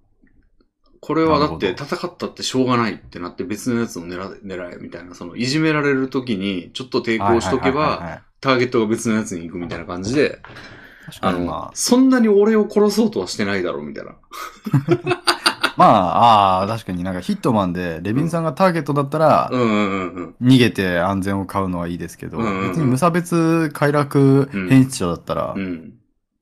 [1.04, 10.38] これはだって戦ったってしょうがないってなって別のやつを狙え、狙えみたいな、その、いじめられる時にちょっと抵抗しとけば、ターゲットが別のやつに行くみたいな感じで、
[11.04, 14.12] 確あの、そんなに俺を殺そうとはしてないだろうみたいな。
[14.12, 14.16] あ、
[15.76, 19.50] まあ、ああ、確かになんかヒットマンでレビンさんがターゲットだったら。
[19.52, 25.92] 逃げて安全を買うのはいいですけど、別に無差別快楽変質者だったら、うん。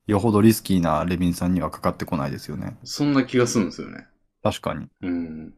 [0.07, 2.77] よほどリスキーなレビンさんにはかかってこないですよね。
[2.85, 4.07] そんな気がするんですよね。
[4.43, 4.87] 確かに。
[5.01, 5.53] うん。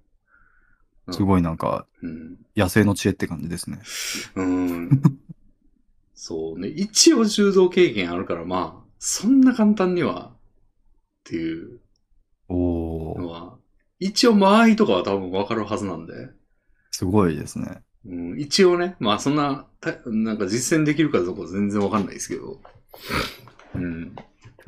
[1.11, 2.37] すごいなんか、うん。
[2.55, 3.79] 野生の知恵って感じですね。
[4.35, 4.89] うん。
[6.13, 6.69] そうね。
[6.69, 10.37] 一応柔道経験あるから、まあ、そんな簡単には、っ
[11.25, 11.79] ていう
[12.49, 13.57] のは、
[13.99, 16.29] 一応間合いとかは多分わかるはずなんで、
[16.91, 17.81] すごいですね。
[18.05, 22.61] うん、一応ね、まあそんな、たなんか実践できるかどうかは全然わかんないですけど、
[23.73, 24.15] うん、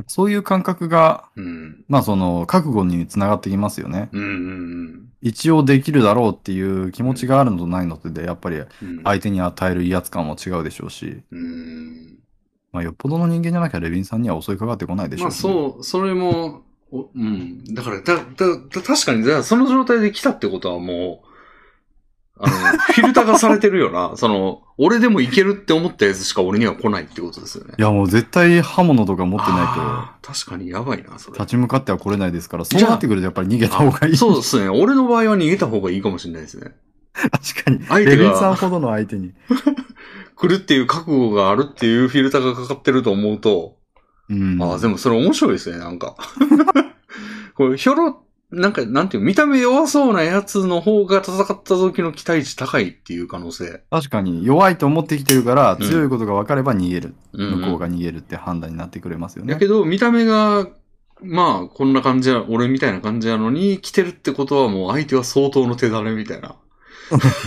[0.07, 4.09] そういう感覚が、うん、まあその、覚悟につながってきますよね。
[4.11, 12.17] うん、うん、一応できるだろうっていう気持ちがあるのとないのとで、やっぱりうん、相手に与える威圧感も違うでしょうし、うん。
[12.71, 17.63] まあよっぽどの人間じゃなきゃレビンさんには襲いかかってこないでしょまあうし、そう、それも、おうん。
[17.73, 21.26] だから、だ、だ、だ確かに、じゃあその状態で来たってことはもう、
[22.39, 24.13] あの、フィルターがされてるよな。
[24.17, 27.73] その、俺でもいけるって思ったやつしか俺には来ないってことですよね。
[27.77, 31.39] いやもう絶対刃物とか持ってないあー確かにやばいな、そと、れ。
[31.39, 34.17] 立ち向かっては来れないですから、そうなってくるとやっぱり逃げた方がいい。
[34.17, 34.69] そうですね。
[34.69, 36.73] 俺の場合は逃げた方がいいかもしれないですね。
[37.13, 37.85] 確かに。
[37.87, 39.33] 相手レビンさんがほどの相手に。
[40.35, 43.77] 来るっていう覚悟があるっていうフィルターがかかってると思うと、
[44.29, 44.61] うん。
[44.61, 46.15] ああ、でもそれ面白いですね、なんか。
[47.55, 53.83] これ、ひょろ、なんか、なんていう、見た目弱そうなやつの方が戦った時の期待値高いっていう可能性。
[53.89, 57.15] 確かに弱いと思ってきてるから、うん強いことが分かれば逃げる。
[57.33, 59.53] うん向こうが逃げるって判断になってくれますよね。
[59.53, 60.67] だけど、見た目が、
[61.21, 66.55] まあ、こんな感じや、俺みたいな感じなのに、来てるってことはもう相手は相当の手だれみたいな。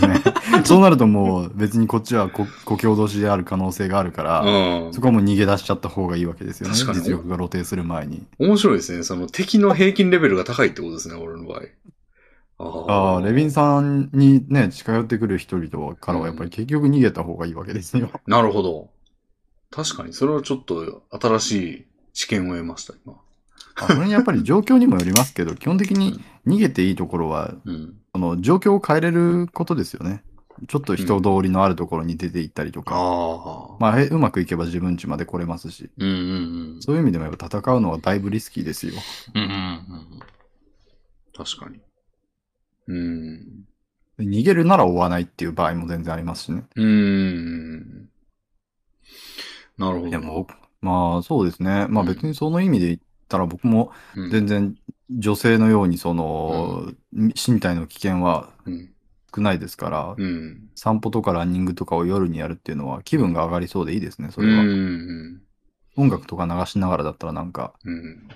[0.07, 0.23] ね
[0.65, 5.01] そうなるともう別にこっちはこ故郷同士である可能性があるから、うんそ。
[5.01, 6.75] こはもう逃げ出しちゃった方がいいわけですよね。
[6.75, 8.27] 確かに実力が露呈する前に。
[8.39, 9.03] 面白いですね。
[9.03, 11.63] その敵の平均レベルが高いってことですね、俺の場合。
[12.63, 18.11] あああ、レビンさんにね、近寄ってくる人々からはやっぱり結局逃げた方がいいわけですよ。
[18.27, 18.91] なるほど。
[19.71, 23.15] 確かに、それはちょっと新しい知見を得ました、今。
[23.77, 27.95] あそれにやっぱり状況にもよりますけど、基本的に逃げていいところは、うん。
[28.15, 30.23] その状況を変えれることですよね。
[30.69, 32.95] ちょっと人通りのあるところに出て行ったりとか。
[32.95, 33.77] ああ。
[33.79, 35.91] まあ、へうまくいけば自分家まで来れますし。
[35.97, 36.17] うんうん
[36.75, 36.83] うん。
[36.83, 38.95] そういう意味でもやっぱ戦うのはだいぶリスキーですよ。
[39.35, 40.21] うんうんうん。
[41.35, 41.81] 確かに。
[42.89, 43.65] うん。
[44.19, 46.65] 逃げるなら追わないっていう場合も全然ありますしね。
[46.77, 48.09] うーん。
[49.79, 50.11] なるほど。
[50.11, 50.47] でも、
[50.83, 51.87] まあそうですね。
[51.89, 54.77] まあうん別にその意味で言ったら僕もうん、全然
[55.11, 58.91] 女性のようにその、身体の危険はうん。
[59.35, 60.71] 少ないですから、うん。
[60.75, 64.49] 散歩とかランニングとかを夜にやるっていうのは気分が上がりそうでいいですね、そうん。
[64.49, 64.63] れは。
[64.63, 65.43] うん。
[65.97, 68.29] 音楽とか流しながらだったらなんかうん。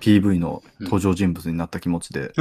[0.00, 2.32] PV の登場人物になった気持ちで、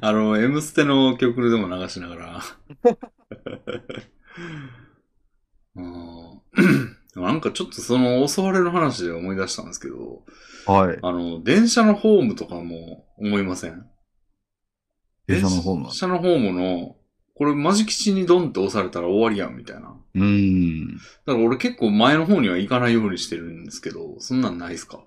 [0.00, 2.42] あの、M ステの曲でも流しながら。
[5.76, 6.40] うん
[7.16, 10.24] なんかちょっとその襲われる話で思い出したんですけど、
[10.70, 10.98] はい。
[11.02, 13.86] あの、電車のホームとかも思いません？
[15.26, 15.92] 電車のホーム電。
[15.92, 16.96] 車のホームの、
[17.34, 19.96] これマジ吉にドンって押されたら終わりやんみたいな。
[20.14, 20.96] うーん。
[20.96, 25.00] だから俺結構前の方には行かないようにしてるんですけど、そんなんないですか？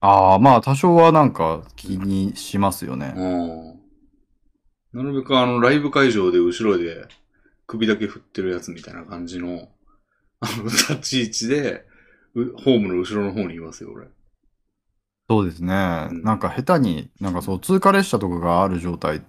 [0.00, 3.14] ああ、まあ多少はなんか気にしますよね。
[3.16, 3.78] うん。
[4.92, 7.06] なるべくあの、ライブ会場で後ろで
[7.66, 9.68] 首だけ振ってるやつみたいな感じの、
[10.40, 11.84] あの、立ち位置で、
[12.34, 14.06] うホームの後ろの方にいますよ、俺。
[15.28, 16.08] そうですね。
[16.10, 19.22] うんなんか下手に、なんかそう通過列車とかがある状態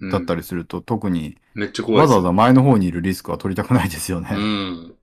[0.00, 4.28] うんだったりすると、特にめっちゃ怖いですわざわざ前の方にいるリスクは取りたくないですよね。
[4.32, 4.94] うん。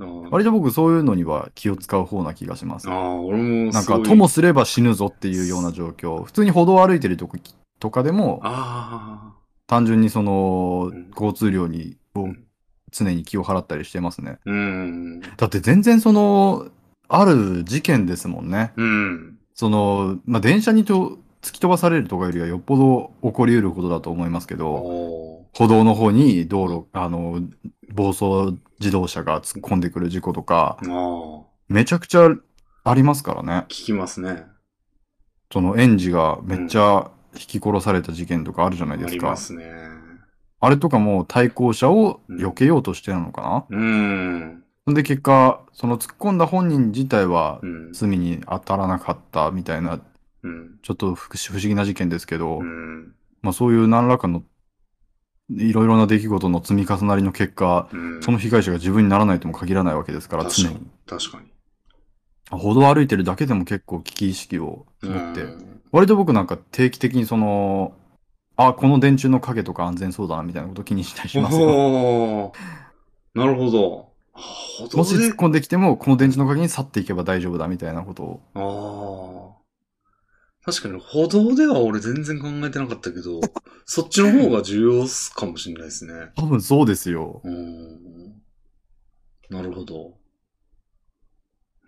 [0.00, 2.88] あー割と僕そういうのには気を使う方な気がします。
[2.88, 6.22] あー、俺もなんか、すごいともすれば死ぬぞっていうような状況。
[6.22, 7.36] 普通に歩道を歩いてるとこ
[7.78, 9.34] とかでも、あ
[9.66, 12.44] 単純にそのうん、交通量に、をうん
[12.92, 14.38] 常に気を払ったりしてますね。
[14.44, 15.20] あ、うん。
[15.20, 16.66] だって全然その、
[17.10, 18.72] ある事件ですもんね。
[18.76, 19.38] うん。
[19.54, 27.40] その、まあ、電車にと突き飛ばされるとかよりはよっぽど起こり得ることだと思いますけど、お歩道の方に道路、あの、
[27.92, 30.78] 暴走自動車が突っ込んでくる事故とか、
[31.68, 32.28] めちゃくちゃ
[32.84, 33.64] ありますからね。
[33.68, 34.44] 聞きますね。
[35.52, 39.12] その園児がめっちゃ引き殺された事件とかあるじゃないですか。
[39.12, 39.72] ありますね。
[40.60, 44.38] あれとかも対向車を避けようとしてなのかな、うん。
[44.38, 44.64] ん、
[44.94, 47.92] で結果、その突っ込んだ本人自体はうん。
[47.92, 50.00] 罪に当たらなかったみたいな、
[50.42, 50.78] うん。
[50.82, 53.14] ちょっと不不思議な事件ですけど、うん。
[53.42, 54.42] まあそういう何らかの
[55.50, 58.22] いろいろな出来事の積み重なりの結果、うん。
[58.22, 60.86] その被害者が自分にならないとも限らないわけですから、確かに常に。
[61.06, 61.50] 確かに。
[62.50, 67.94] 歩道を歩いてるだけでも結構危機意識を持って、うん割と僕なんか定期的にその、
[68.56, 71.66] あ、この電柱の影とか安全そうだなみたいなこと気にしたりしますよ。
[71.66, 72.58] おー
[73.34, 74.09] なるほど。
[74.94, 78.42] もし突っ込んできても、この電池の陰に去っていけば大丈夫だみたいなことを。
[78.54, 79.60] ああ。
[80.62, 83.40] 確かに歩道では俺全然考えてなかったけど、
[83.86, 86.32] そっちの方が重要かもしれないですね。
[86.36, 87.40] 多分そうですよ。
[87.44, 88.34] うん。
[89.48, 90.18] なるほど。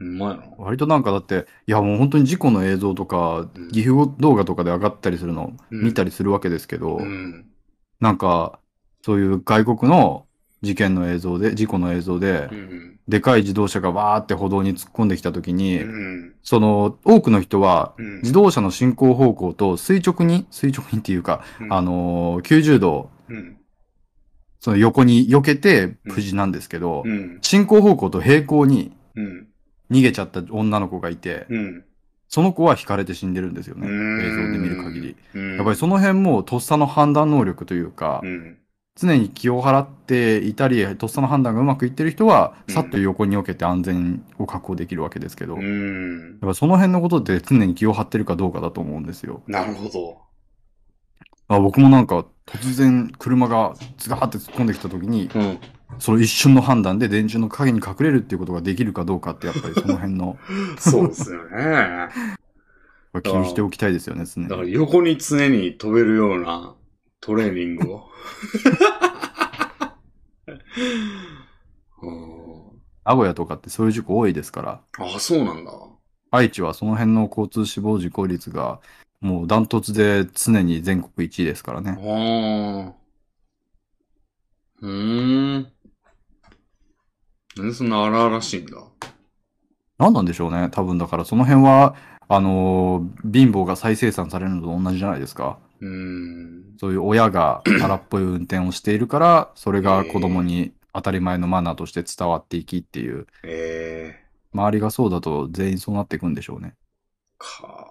[0.01, 0.45] うまいな。
[0.59, 7.47] 割となんかだって、いやもう本当に事故の映像とかうん、岐阜動画とかで上がったりするのうん見たりするわけですけど、うん。
[8.01, 8.59] なんか、
[9.03, 10.27] そういう外国の
[10.63, 12.99] 事件の映像で、事故の映像でう、ん。
[13.09, 16.35] でかい自動車がわーって歩道に突っ込んできた時に、うん。
[16.43, 23.57] その、多くの人は、うん自動車の進行方向と垂直に、垂直にっていうか、うんあのー90度、うん。
[24.61, 27.39] その横に避けて無事なんですけど、うん。
[27.43, 29.49] 進行方向と平行にうん。
[29.91, 31.85] 逃げちゃった女の子がいて、うん。
[32.29, 33.87] その子は惹かれて死んでるんですよね。
[33.89, 35.17] うん映像で見る限り。
[35.35, 35.57] うん。
[35.57, 38.57] やっぱりその辺もとっさの判断能力というか、うん。
[38.95, 46.39] 常に気を払っていたり、とっさの判断がうまくいってる人は、うんさっと横に避けて安全を確保できるわけですけど、うやっん。
[46.41, 49.43] ぱその辺のことって常に気を張ってるかどうかだと思うんですよ。
[49.47, 50.23] なるほど。
[51.49, 55.59] あ僕もなんか突然車がズガーって突っ込んできた時に、うん。
[55.99, 60.39] その一瞬の判断で電柱の影に隠れるっていうことができるかどうかってやっぱりその辺の
[60.79, 62.09] そうですよね。
[63.23, 66.75] 気にしておきたいですよね、常にだから横に常に飛べるような
[67.23, 68.09] トレーニングを？
[72.03, 75.73] うん名古屋とかってそういう事故多いですから、あ、そうなんだ。
[76.31, 78.81] 愛知はその辺の交通死亡事故率が
[79.21, 81.97] もうダントツで常に全国1位ですからあね。
[82.01, 82.93] あ。
[84.81, 85.63] うーん。
[87.57, 88.79] なんでそんな荒々しいんだ？
[89.99, 90.69] 何なんでしょうね。
[90.73, 91.95] 多分だからその辺は、
[92.29, 95.59] あのー貧乏が再生産されるのと同じじゃないですか。
[95.83, 96.77] うーん。
[96.79, 104.23] そういう親が荒っぽい運転をしているから、それが子供に当たり前のマナーとして伝わっていきっていう、ええ
[104.55, 106.75] 周りがそうだと全員そうなっていくんでしょうね。
[107.39, 107.89] か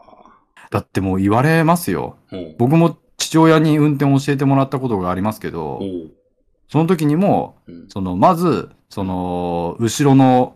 [0.69, 2.17] だってもう言われますよ。
[2.31, 2.55] ー。
[2.57, 5.81] 僕も父親に運転を教えてもらったことがありますけど。
[6.69, 7.89] その時にも、うん。
[7.89, 10.55] その、まず、その、後ろの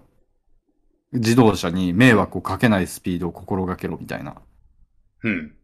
[1.11, 4.35] 自動車に迷惑をかけないスピードを心がけろみたいな。
[5.23, 5.55] うん。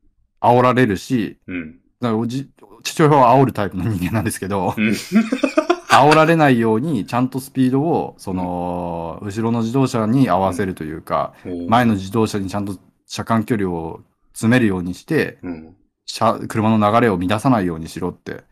[0.41, 1.80] 煽られるし、うん。
[2.01, 2.49] だからおじ
[2.84, 4.89] 父親は煽るタイプの人間なんですけど、うん。
[5.91, 11.34] 煽られないようにちゃんとスピードを、その、後ろの自動車に合わせるというか、
[11.68, 14.01] 前の自動車にちゃんと車間距離を
[14.34, 15.76] 詰めるようにして、うん。
[16.07, 18.43] 車車の流れを乱さないようにしろって。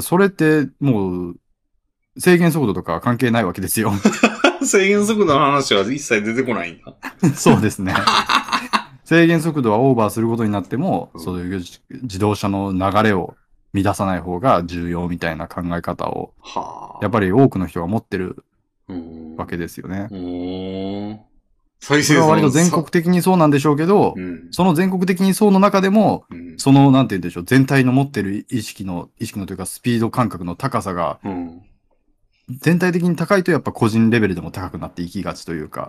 [0.00, 1.36] それってもう
[2.18, 3.92] 制限速度とか関係ないわけですよ。
[4.62, 6.94] 制限速度の話は一切出てこないんだ。
[7.34, 7.94] そうですね。
[9.04, 11.62] 制限速度はオーバーすることになっても、うんそういう
[12.02, 13.36] 自動車の流れを
[13.74, 16.98] 乱さない方が重要みたいな考え方を、はあ。
[17.02, 18.44] やっぱり多くの人が持ってる
[18.88, 19.36] うん。
[19.36, 20.08] わけですよね。
[21.80, 24.48] 再それは生産割と全国的にそうなんでしょうけどう、ん。
[24.50, 26.54] その全国的にそうの中でも、うん。
[26.58, 31.62] その、なんて言うんでしょう、全体の持ってる意識の、意識のというかスピード感覚の高さが、うん。
[32.48, 35.88] 全体的に高いとやっぱ個人レベルでも高くなっていきがちというか、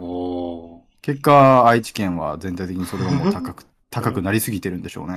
[1.05, 5.15] 結果、愛知県は全体的にそれがもう高く、 高くなりすぎてるんでしょうね。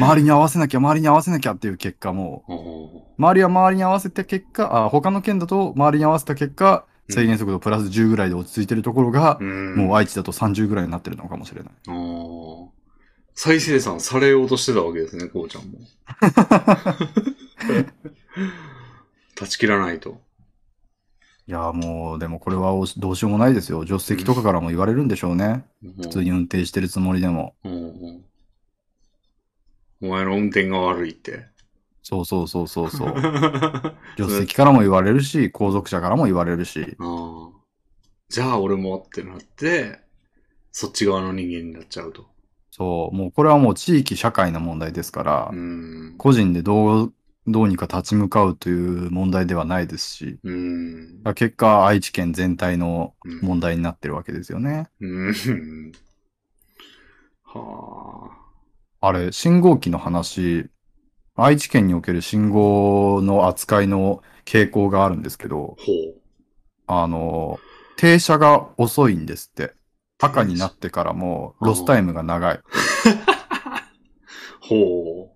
[0.00, 9.76] 周りに合わせなきゃ、周りに合わせなきゃっていう結果も、お周りは周りに合わせた結果、あ他の県だと周りに合わせた結果、うん制限速度プラス10ぐらいで落ち着いてるところがー。、うん。
[9.76, 11.72] もう愛知だと30ぐらいになってるのかもしれない。
[13.34, 15.80] 再生産されようとしてたわけですね、こうちゃんも。
[19.36, 20.23] 断ち切らないと。
[21.46, 23.82] いや、もう、でもこれはどうしようもないですよ。
[23.82, 25.64] 助手席とかからも言われるんでしょうね。
[26.00, 27.54] 普通に運転してるつもりでも。
[27.64, 28.24] うんうん
[30.00, 31.46] お前の運転が悪いって。
[32.02, 33.08] そうそうそうそうそう。
[34.18, 36.96] 助手席からも言われるし、後続車からも言われるし。
[36.98, 37.54] ああ
[38.28, 40.00] じゃあ俺もってなって、
[40.72, 42.26] そっち側の人間になっちゃうと。
[42.70, 46.14] そう、もうこれはもう地域社会の問題ですから、うん。
[46.18, 47.14] 個人でどう、
[47.46, 51.22] どうにか立ち向かうという問題ではないですし、うん。
[51.34, 54.88] 結果愛知県全体のうん問題になってるわけですよね。
[55.00, 55.32] うん。
[57.44, 58.30] は
[59.00, 60.70] あれ、信号機の話、
[61.36, 67.58] 愛知県における信号の扱いの傾向があるんですけどあ。、ほあの、
[67.96, 69.74] 停車が遅いんですって。
[70.18, 72.60] 赤になってからもロスタイムが長い。
[75.30, 75.33] う。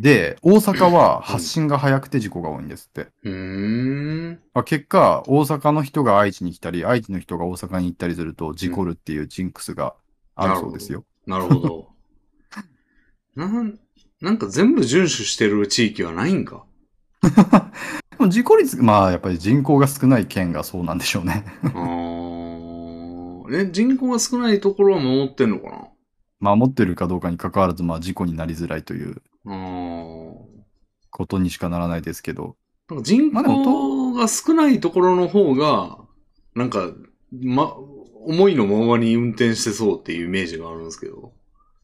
[0.00, 3.08] ほで、大阪は発信が早くて事故が多いんですって。
[3.24, 3.30] う。
[3.30, 4.40] ん。
[4.54, 9.94] あ結果、大阪の人が愛知に来たり、愛知の人が大阪に行ったりすると事故るっていうジンクスが
[10.34, 11.04] あるそうですよ。
[11.26, 11.88] なるほど。
[13.36, 13.78] なん、
[14.20, 16.64] なんか全部遵守してる地域はないんか？
[17.22, 21.44] でも事故率、まあやっぱり人口が少ない県がそうなんでしょうね。
[21.62, 25.88] あーえ、人口が少ないところは守ってんのかな？
[26.40, 32.56] まあ持ってるかどうかに関わらず、まあ事故になりづらいということにしかならないですけど。
[32.88, 35.98] なんか人口が少ないところの方が、
[36.54, 36.90] なんか、
[37.32, 37.74] ま、
[38.26, 41.32] 思いのままに運転してそうっていうイメージがあるんですけど。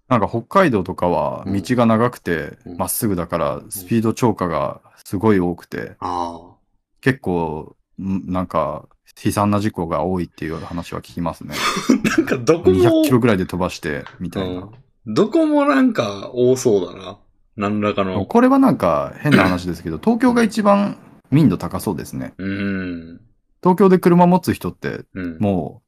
[0.09, 6.55] なんか北海道とかは道が長くてうんまっすぐだからスピード超過がすごい多くてあ
[7.01, 8.89] 結構んなんか
[9.25, 11.55] 悲惨な事故が多いっていう話は聞きますね。
[11.55, 12.09] あ。
[12.19, 14.63] なんかどこ200キロも、ぐらいで飛ばしてみたいな。
[14.63, 14.71] うん
[15.09, 17.19] どこもなんか多そうだな。
[17.57, 18.27] 何らかの。
[18.27, 20.99] これはなんか変な話ですけど、 東京が一番
[21.31, 22.35] 民度高そうですね。
[22.39, 23.21] うん。
[23.63, 25.39] 東京で車持つ人ってうん。
[25.39, 25.83] も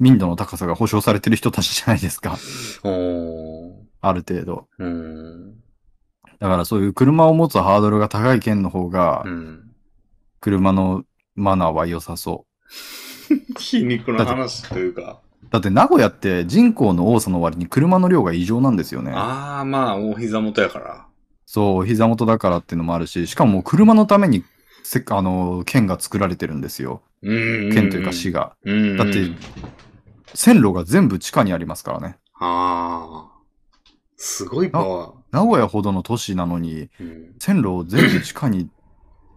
[0.00, 2.36] う民度の高さが保証されてる人たちじゃないですか。
[2.82, 4.68] おーある程度。
[4.78, 5.54] うん。
[6.40, 9.70] だからそういう車を持つハードルが高い県の方がうん。
[10.40, 11.04] 車の
[11.34, 12.46] マナーは良さそ
[13.30, 13.34] う。
[13.58, 15.20] 皮肉の話というか。
[15.54, 19.12] だって名古屋って人口の多さの割に車の量が異常なんですよね。
[19.14, 21.06] ああ、まあ、もう膝元やから。
[21.46, 24.42] そう、膝元だからっていうのもあるし、しかももう車のために
[24.82, 27.02] せあの、県が作られてるんですよ。
[27.22, 27.72] うん。
[27.72, 28.56] 県というか市が。
[28.64, 28.96] うん。
[28.96, 29.30] だって
[30.34, 32.18] 線路が全部地下にありますからね。
[32.40, 33.32] ああ。
[34.16, 35.12] すごいパワー。
[35.30, 37.34] 名古屋ほどの都市なのに、うん。
[37.38, 38.68] 線路を全部地下に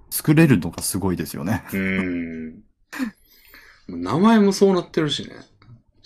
[0.10, 1.64] 作れるのがすごいですよね。
[1.72, 2.64] うん。
[4.02, 5.36] 名前もそうなってるしね。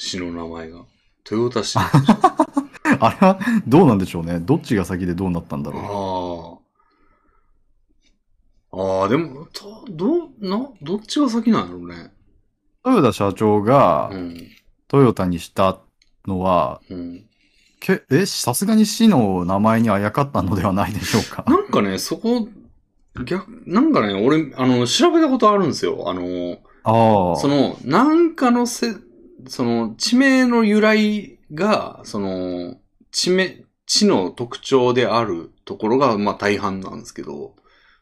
[0.01, 0.83] 市の名前が。
[1.29, 1.77] 豊田市。
[1.77, 1.91] あ
[2.99, 4.39] あれはどうなんでしょうね。
[4.39, 6.59] どっちが先でどうなったんだろ
[8.73, 8.77] あ。
[8.77, 12.11] ああ、でも、とどう、な、どっちが先なんやろうね。
[12.83, 12.89] う。
[12.89, 14.47] 豊田社長がうん。
[14.87, 15.79] トヨタにした
[16.25, 17.25] のは、うん。
[17.79, 21.43] けえ、さすがに市の名前にあやかったのではないでしょうか。
[21.49, 22.47] なんかね、そこ、
[23.23, 26.09] 逆、なんかね、俺、あの、調べたことあるんですよ。
[26.09, 27.35] あの、ああ。
[27.35, 28.95] その、なんかのせ、
[29.47, 32.77] その、地名の由来が、その、
[33.11, 37.55] 地名、地の特徴であるところが、まあ大半なんですけど、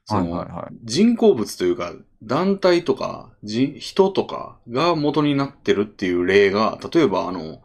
[0.06, 0.76] その、はいはいはい。
[0.84, 1.94] 人工物というか、
[2.24, 7.62] 団体とか、人人とかが元になってるっていう例が、例えばあの、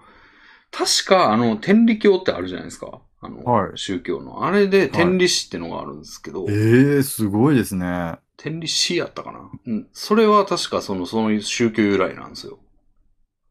[0.71, 3.01] 確か、あの、天理教ってあるじゃないですか。
[3.21, 4.45] あの、はい宗教の。
[4.45, 8.17] あれで、天理師ってのがあるんですけど、ええー、すごいですね。
[8.37, 9.51] 天理師やったかな。
[9.67, 9.89] うん。
[9.93, 12.59] それは確かその、その宗教由来なんですよ。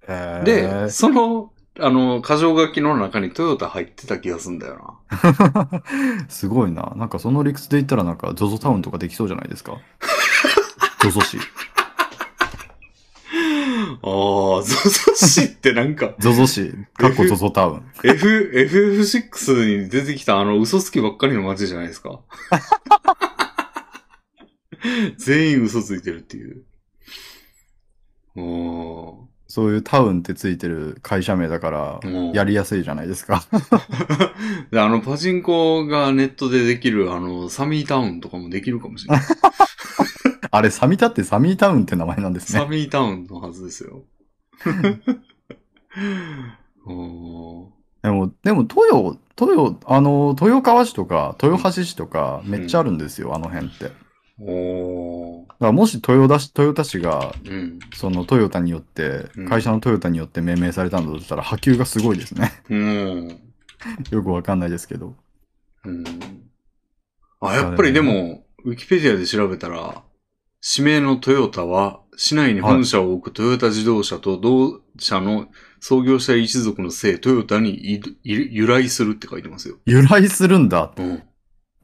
[0.07, 5.83] えー、で、その、あの、箇条書きの中にトヨタ入ってた気がするんだよな。
[6.29, 6.93] すごいな。
[6.95, 9.77] なんかその理屈で言ったらなんか ZOZO タウンとかできそうじゃないですか？
[11.01, 11.37] ZOZO 市。
[14.05, 16.71] ああ、ゾゾシってなんか、 ZOZO 市。
[16.97, 17.83] かっこ ZOZO タウン。
[18.03, 22.19] F、FF6 に出てきたあの嘘つきばっかりの街じゃないですか？
[25.17, 26.63] 全員嘘ついてるっていう。
[28.35, 29.32] おー。
[29.53, 31.99] そういうタウンってついてる会社名だから、
[32.33, 33.43] やりやすいじゃないですか。
[34.71, 39.23] で、あの、パチンコがネットでできる、あの、サミータウンとかもできるかもしれない。
[40.49, 42.61] あれ、サミタってサミータウンって名前なんですね。
[42.61, 44.05] サミータウンのはずですよ。
[46.87, 47.67] お
[48.01, 53.91] ーでも、でも、豊、豊、あの、豊川市とか、豊橋市とか、めっちゃあるんですよ、あの辺って。
[54.39, 57.79] だからもし豊田市、豊田市が、うん。
[57.93, 62.51] そのトヨタによってうん、会社のトヨタによって命名されたんだとしたら、波及がすごいですね。
[62.69, 63.39] うん。
[64.09, 65.15] よくわかんないですけど。
[65.85, 66.03] うん。
[67.41, 70.03] あ、やっぱりでも、ウィキペディアで調べたら、
[70.77, 75.47] 指名のトヨタは、市内に本社を置くトヨタ自動車と同社の
[75.79, 79.77] 創業者一族の姓トヨタに由来するって書いてますよ。
[79.85, 80.93] 由来するんだ。
[80.95, 81.23] うん。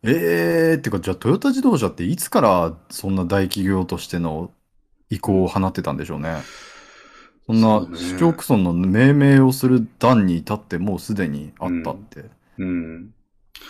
[0.04, 4.52] ええー、ってか、じゃあトヨタ自動車っていつからそんな大企業としての
[5.10, 6.42] 意向を放ってたんでしょうね。
[7.46, 12.26] そんな市町区村の命名をする段に至ってもうすでにあったって。
[12.60, 13.14] うん。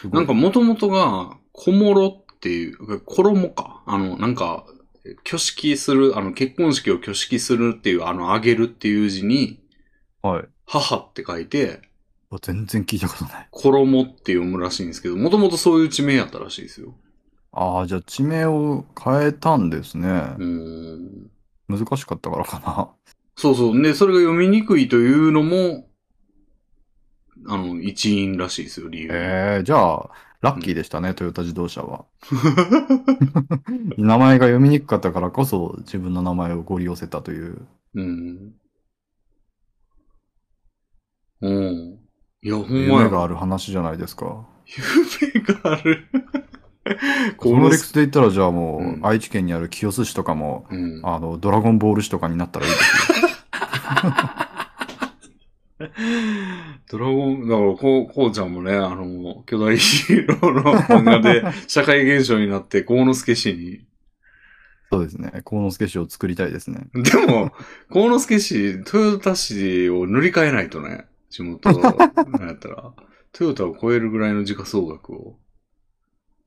[0.02, 3.84] すごいなんか元々が、小諸っていう、衣か。
[3.86, 4.66] あの、なんか、
[5.26, 9.60] 挙式する、あの、結婚式を挙式するっていう、あの、あげるっていう字に、
[10.22, 10.46] はい。
[10.66, 11.82] 母って書いて、
[12.38, 13.48] 全然聞いたことない。
[13.50, 16.94] 衣って読むらしいんですけど、もともとそういう地名やったらしいですよ。
[17.52, 20.08] ああ、じゃあ地名を変えたんですね。
[20.08, 21.32] うーん。
[21.68, 22.90] 難しかったからかな。
[23.36, 23.82] そうそう。
[23.82, 25.88] で、それが読みにくいというのも、
[27.48, 29.10] あの、一因らしいですよ、理由。
[29.12, 30.10] ええー、じゃあ、
[30.42, 32.06] ラッキーでしたね、トヨタ自動車は。
[33.98, 37.68] 名前が読みにくかったからこそ自分の名前をご利用せたという。
[37.96, 38.54] うん。
[41.42, 41.99] うん。
[42.42, 43.10] いや、ほんま夢や。
[43.10, 44.46] がある話じゃないですか。
[44.66, 46.08] 夢がある。
[47.38, 51.02] この理屈で言ったらじゃあもう、うん愛知県にある清須市とかも、うん。
[51.04, 53.30] あの、ドラゴンボール市とかになったらいいですよ。
[56.90, 63.86] ドラゴン、だから、こう、こうちゃんもね、あの、巨大ヒーローの漫画で 社会現象になって、幸之助氏に。
[64.92, 65.42] そうですね。
[65.44, 66.88] 幸之助市を作りたいですね。
[66.94, 67.52] でも、
[67.90, 72.94] 幸之助氏、豊田市を塗り替えないとね、地元、なんやったら、
[73.32, 75.40] トヨタを超えるぐらいの時価総額を。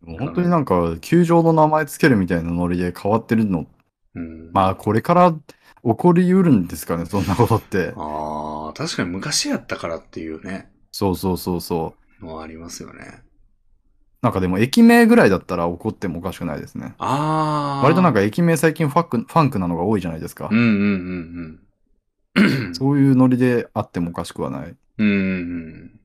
[0.00, 3.66] もう本当になんか、球場の名前つけるみたいなノリで変わってるの。
[4.14, 4.50] うん。
[4.52, 5.40] まあ、これから起
[5.82, 7.92] こりうるんですかね、そんなことって。
[7.96, 12.24] ああ、確かに昔やったからっていうね、そうそうそうそう。
[12.24, 13.22] のはありますよね。
[14.20, 16.94] なんかでも駅名ぐらいだったら起こってもおかしくないですね。
[16.98, 17.82] ああ。
[17.82, 20.58] 割となんか駅名最近ファック、ファンクなのが多いじゃないですかうん。
[20.58, 20.72] うんうんう
[21.48, 21.60] ん。
[22.72, 24.76] そういうノリであってもおかしくはない。
[24.98, 26.00] うんうんうん。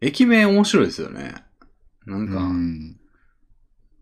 [0.00, 1.34] 駅名面白いですよね。
[2.06, 3.00] なんか、うん。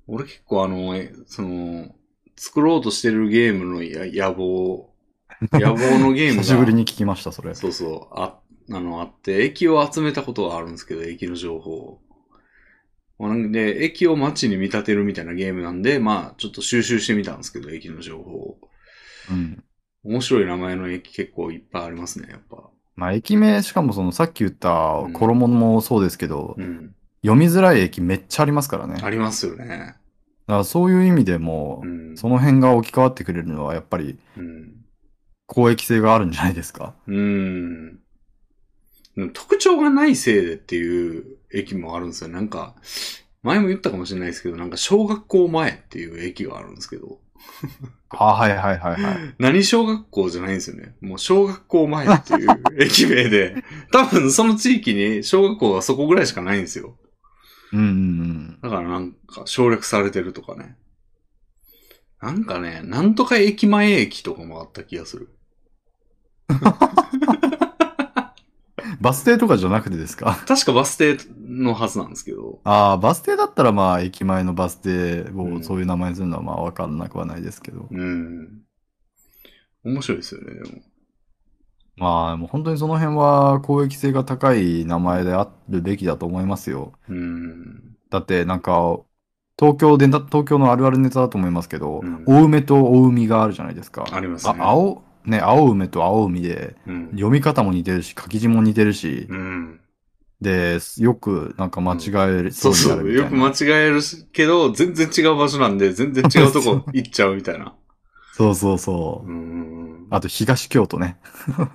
[0.06, 1.94] 俺結構あの、えその、
[2.36, 4.94] 作ろうとしてるゲームのや野望、
[5.52, 6.42] 野望のゲームが。
[6.42, 7.54] 久しぶりに聞きました、それ。
[7.54, 8.38] そうそう、あ、
[8.70, 12.00] あの、あって、駅を集めたことがあるんですけど、駅の情報
[13.18, 18.58] なんで、駅を街に見立てるみたいなゲームなんで、まあ、ちょっと収集してみたんですけど、駅の情報を。
[19.30, 19.64] うん。
[20.06, 22.70] 面白い名前の駅結構いっぱいありますね、やっぱ。
[22.94, 26.94] まあ、駅名、しかもそのさっき言ったうん衣もそうですけど、うん。
[27.22, 28.94] 読みづらい駅めっちゃありますからね。
[28.94, 29.96] だかありますよね。
[30.46, 32.16] らそういう意味でも、うん。
[32.16, 34.72] その辺が置き換わってくれるのはやっぱりうん。
[35.46, 36.94] 公益性があるんじゃないですか。
[37.06, 37.98] うん。
[39.32, 42.28] 特徴がないせいでっていう駅もあるんですよ。
[42.28, 42.74] なんか、
[43.42, 47.20] 前も言ったかもしれないですけど、なんか小学校前っていう駅があるんですけど、
[48.10, 49.34] あはいはいはいはい。
[49.38, 50.94] 何小学校じゃないんですよね。
[51.00, 52.48] もう小学校前っていう
[52.78, 56.96] 駅名で、 多分その地域に小学校がそこぐらいしかないんですよ。
[57.72, 58.58] うんうんうん。
[58.62, 60.76] だからなんか省略されてるとかね。
[62.20, 65.28] なんかね、なんとか駅前駅とかもあった気がする。
[69.06, 70.34] バス停とかじゃなくてですか？
[70.46, 72.60] 確かバス停のはずなんですけど。
[72.64, 77.86] ああ、バス停だったらまあ、駅前のバス停うんをそういう名前にするのはまあ、わかんなくはないですけど。
[77.90, 78.62] うん。
[79.84, 80.82] 面白いですよね、でも。
[81.98, 86.92] まあ、もう本当にその辺は公益性が高い名前であるべきだと思いますよ。
[87.08, 87.96] うん。
[88.10, 88.98] だってなんか、
[89.58, 94.04] 東京でな、東京のあるあるネタだと思いますけど、うん青梅と青海があるじゃないですか。
[94.12, 97.10] ありますねあ青、ね、青梅と青海で、うん。
[97.12, 99.80] 読み方も似てるし、書き字も似てるし、うん。
[100.40, 101.98] で、よくなんか間違
[102.30, 103.12] える、そうそう。
[103.12, 104.00] よく間違える
[104.32, 107.74] けど、全然違う場所なんで、全然違うとこ 行っちゃうみたいな。
[108.34, 109.32] そうそうそうう。
[109.32, 110.06] ん。
[110.10, 111.16] あと東京都ね。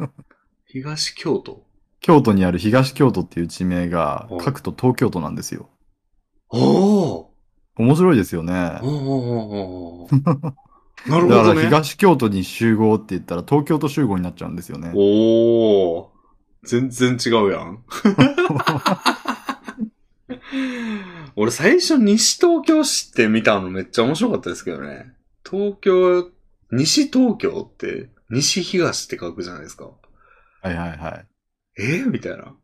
[0.68, 1.64] 東京都？
[2.00, 5.70] 京都にある東京都っていう地名がはい書くと東京都なんですよ。
[6.50, 7.26] おー
[7.78, 8.54] 面白いですよね。
[8.82, 10.54] おーおーおー
[11.08, 11.66] なるほだからどね。
[11.66, 14.92] 東京都に集合って言ったら東京都集合になっちゃうんですよね。
[14.94, 16.08] おー
[16.64, 17.84] 全然違うやん。
[21.36, 25.14] 俺最初西東京市って見たのめっちゃ面白かったですけどね。
[25.50, 26.30] 東京、
[26.72, 29.86] 西東京って西東って書くじゃないですか。
[29.86, 31.26] はいはいはい。
[31.80, 32.56] えみたいな。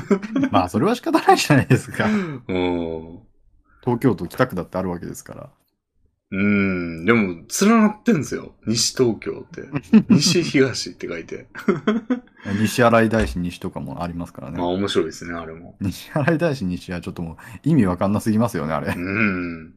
[0.50, 2.06] まあそれは仕方ないじゃないですか。
[2.10, 3.20] うん。
[3.82, 5.50] 東京都北区だってあるわけですから。
[6.32, 7.04] うん。
[7.04, 8.56] でも、連なってんすよ。
[8.66, 9.62] 西東京って。
[10.10, 11.46] 西東って書いて。
[12.60, 14.74] 西新井大師西とかもありますからまあね。
[14.74, 15.76] 面白いですね、あれも。
[15.80, 18.92] 西新井大師西はちょっともう意味わかんなすぎますよね、あれ。
[18.92, 19.74] うん。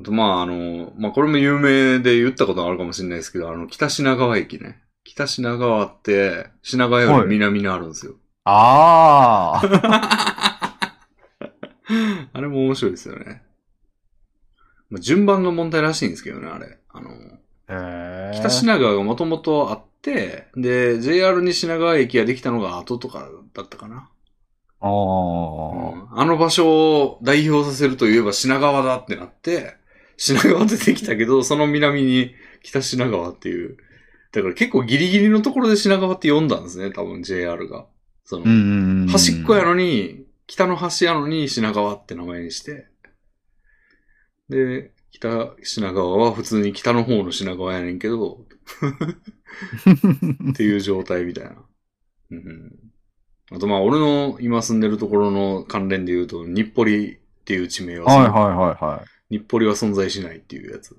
[0.00, 4.82] あと、まあ、あの、まあ、これも有名で言ったことあるかもしれないですけど、あの、北品川駅ね。
[5.04, 8.14] 北品川って、品川より南にあるんですよ。
[8.44, 10.96] ああ
[12.32, 13.42] あれも面白いですよね。
[14.90, 16.78] まあ、順番の問題らしいんですけどね、あれ。
[16.88, 17.14] あの、へ
[17.68, 18.32] え。
[18.34, 24.10] 北品川がもともとあって、で、JR に品川駅ができたのが後とかだったかな。
[24.80, 29.76] ああ、うんあの場所を代表させるといえば品川だってなって、
[30.16, 33.76] 品川ってできたけど、その南に北品川っていう。
[34.32, 37.86] だから結構ギリギリのところで品川って呼んだんですね、多分 JR が。
[38.24, 39.08] その。
[39.08, 42.86] 端っこやのに、北の端やのに品川って名前にして、
[44.50, 48.44] で、北品川は普通に北の方の品川やねんけど、
[50.50, 51.56] っていう状態みたいな。
[52.30, 52.72] うん、
[53.50, 59.38] あとまあ、俺の今住んでるところの関連で言うと、日暮里っていう地名は、はいはいはいはい。
[59.38, 60.96] 日暮里は存在しないっていうやつ。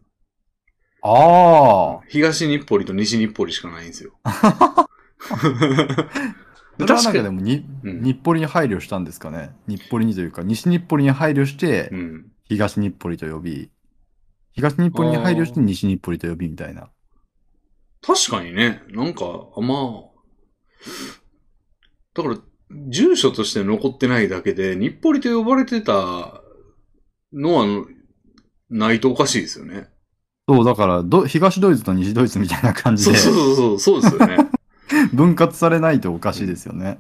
[1.04, 2.02] ああ。
[2.10, 4.14] 東日暮里と西日暮里しかないんですよ。
[6.80, 9.52] それはなんかでもに、うん日暮里に配慮したんですかね。
[9.68, 12.31] 日暮里にというか、西日暮里に配慮してう、ん。
[12.52, 13.72] 東日暮里と呼び、
[14.52, 16.90] 東日暮里に配慮して西日暮里と呼びみたいな。
[18.02, 19.24] 確かにね、なんか、
[19.62, 20.12] まあ、
[22.14, 22.38] だから、
[22.90, 26.42] 住所として残ってないだけで、日暮里と呼ばれてた
[27.32, 27.86] のは、
[28.70, 29.88] ないとおかしいですよね。
[30.50, 34.50] そう、だからど、東ドイツと西ドイツみたいな感じで、そうそうそう、そうですよね。
[35.14, 36.98] 分割されないとおかしいですよね。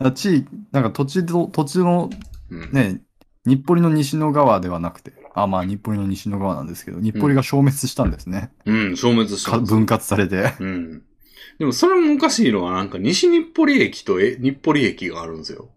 [0.00, 0.14] うん。
[0.14, 2.08] 地域、なんか土地と、土地の
[2.50, 3.02] うん、ね、
[3.48, 8.52] 日暮里の西の側ではなくて、あ、まあ日暮里の西の側なんですけど、日暮里が消滅したんですね。
[8.66, 10.54] うん、消滅したんですよか分割されて。
[10.60, 11.02] うん。
[11.58, 15.70] でもそれもおかしいのは、なんか西日暮里駅とえ日暮里駅があるんですよ。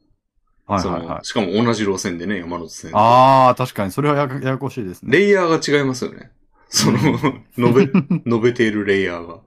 [0.67, 1.25] はいはいはい。
[1.25, 2.91] しかも同じ路線でね、山手線。
[2.93, 5.17] ああ、確かに、それはやややこしいですね。
[5.17, 6.31] レイヤーが違いますよね。
[6.69, 6.97] その、
[7.57, 7.85] 述べ、
[8.25, 9.39] 述べているレイヤーが。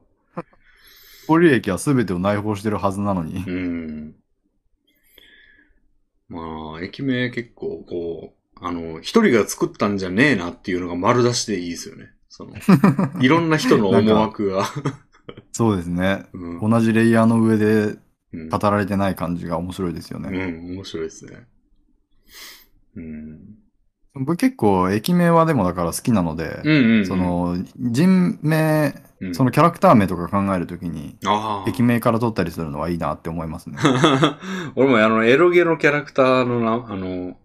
[1.27, 3.43] 日駅は全てを内包してるはずなのに。
[3.47, 4.15] うん。
[6.35, 12.11] まあ、駅名結構、こう、あの、一人が作ったんじゃねえなっていうのが丸出しでいいですよね。
[12.29, 12.55] その、
[13.23, 14.65] いろんな人の思惑が。
[15.53, 16.27] そうですね。
[16.33, 16.71] うん。
[16.71, 17.97] 同じレイヤーの上で
[18.33, 20.51] うん語られてない感じが面白いですようね。
[20.51, 21.47] ん、面白いですね。
[22.97, 23.41] うん。
[24.15, 27.07] 僕結構駅名はでもだから好きなので、うんうん、うん。
[27.07, 31.69] そ、の人名、うん、そのキャラクター名とか考えるときに、ああ。
[31.69, 33.77] 駅名から取ったりするのはいいなって思いますね。
[34.77, 37.37] 俺もあの、エロゲのキャラクターのな、あの、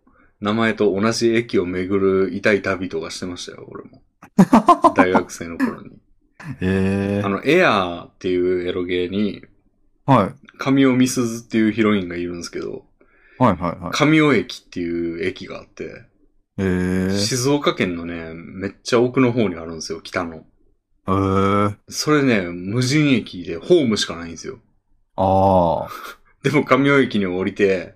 [0.41, 4.01] 名前と同じ駅を巡る痛い旅とかしてましたよ、俺も。
[4.95, 5.97] 大学生の頃に。
[6.61, 9.43] ええあの、エアーっていうエロゲーに、
[10.05, 10.47] はい。
[10.59, 12.85] 神尾美鈴っていうヒロインがいるんですけど、
[13.39, 13.91] はいはいはい。
[13.91, 16.03] 神尾駅っていう駅があって、
[16.61, 20.45] ええ静岡県のね、めっちゃ奥の方にあるんですよ、北の。
[21.07, 24.59] えー、それね、無人駅でホームしかないんですよ。
[25.15, 25.89] ああ。
[26.43, 27.95] でも神尾駅に降りて、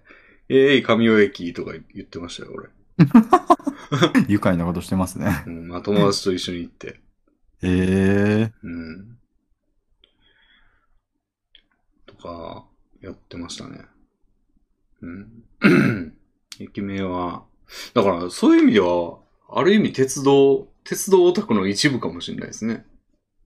[0.49, 2.69] えい、神尾駅とか言ってましたよ、俺。
[4.27, 5.43] 愉快なことしてますね。
[5.45, 7.01] うん、まあ友達と一緒に行って。
[7.63, 9.17] ええうん。
[12.05, 12.65] とか、
[13.01, 13.85] やってましたね。
[15.01, 15.43] うん。
[16.59, 17.45] 駅名は、
[17.93, 19.19] だからそういう意味では、
[19.49, 22.85] ある意味鉄道、鉄道オタクの一部かもしれないですね。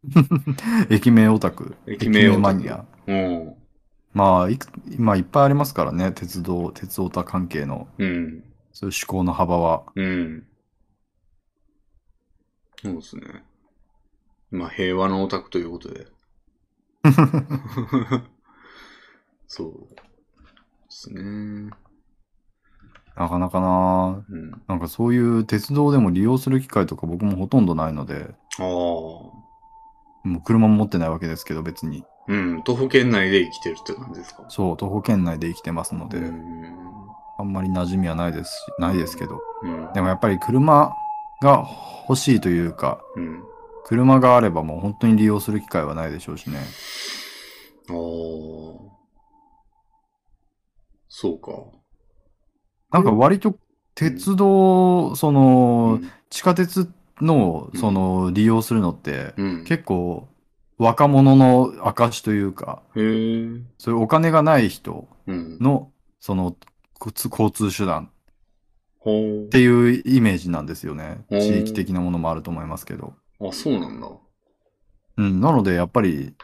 [0.89, 1.75] 駅名オタク。
[1.87, 2.85] 駅名オタクマニア。
[3.07, 3.55] うん。
[4.13, 4.67] まあ、いく、
[4.97, 6.11] まあ、いっぱいありますからね。
[6.11, 8.43] 鉄道、鉄オタ関係の、うん。
[8.71, 9.83] そういう思考の幅は。
[9.95, 10.47] うん。
[12.81, 13.43] そうですね。
[14.49, 16.07] まあ、平和のオタクということで。
[19.47, 19.95] そう。
[19.95, 20.01] で
[20.89, 21.71] すね。
[23.17, 24.51] なかなかなうん。
[24.67, 28.63] なんかそういう鉄道でも利用する機会とか僕もほとんどないので、ああ。
[28.63, 29.41] も
[30.25, 32.03] う車も持ってないわけですけど別に。
[32.27, 32.63] うん。
[32.63, 34.45] 徒歩圏内で生きてるって感じですか？
[34.49, 36.75] そう、徒歩圏内で生きてますので、うん。
[37.39, 39.39] あんまり馴染みはないですし、ないですけど。
[39.63, 39.93] うん。
[39.93, 40.93] でもやっぱり車
[41.41, 41.67] が
[42.09, 43.43] 欲しいというか、うん。
[43.85, 46.59] 車があればもう本当に利用する機会はないでしょうしね。
[47.89, 47.95] ああ。
[51.07, 51.51] そうか。
[52.97, 53.57] なんか割と
[53.95, 55.99] 鉄道、その、
[56.29, 56.91] 地下鉄
[57.21, 59.63] の、その、利用するのって、うん。
[59.65, 60.27] 結構
[60.77, 62.83] 若者の証というか。
[62.93, 65.57] そういうお金がない人うん。
[65.59, 66.55] の、その、
[66.99, 68.09] 交通交通手段
[68.99, 71.23] ほっていうイメージなんですよね。
[71.29, 73.13] うん地域的なものもあると思いますけど。
[73.39, 73.47] う。
[73.49, 74.07] あ、そうなんだ。
[75.17, 76.35] うん、なのでやっぱり、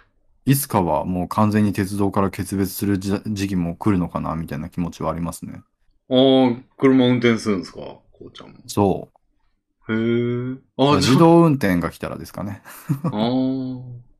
[0.45, 5.61] いつかはもう完全に鉄道から決別する時時期も来るのかな、みたいな気持ちはありますね。
[6.09, 7.79] ああ、車運転するんですか？
[7.79, 8.55] こうちゃんも。
[8.67, 9.09] そ
[9.89, 9.95] へえ。
[9.95, 10.61] う。
[10.77, 12.61] あ、自動運転が来たらですかね。
[13.03, 13.07] あ。
[13.07, 13.13] ああ。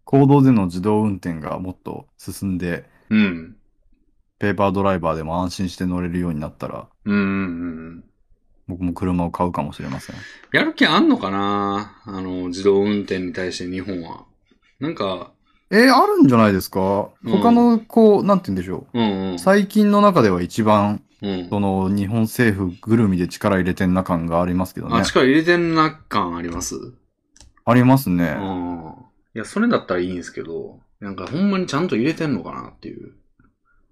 [0.06, 3.56] 公道での自動運転がもっと進んで、うん。
[4.40, 7.26] ペーパードライバーでも安心して乗れるようになったら、うんうんう
[7.92, 8.04] ん。
[8.68, 10.16] 僕も車を買うかもしれません。
[10.52, 12.02] やる気あんのかな？
[12.06, 14.26] あの、自動運転に対して日本は。
[14.80, 15.32] なんか、
[15.70, 17.10] えーあるんじゃないですか？
[17.24, 19.40] うん他の、こう、なんて言うんでしょうんうんう。。
[19.40, 21.50] 最近の中では一番、うん。
[21.50, 25.04] その、日本政府ぐるみで力入れてんな感がありますけどねあ、。
[25.04, 26.76] 力入れてんな感あります？
[27.66, 28.36] ありますね。
[28.38, 28.94] うん。
[29.34, 33.14] いや、それだったらいいんですけど、なんかほんまにちゃんと入れてんのかなっていう。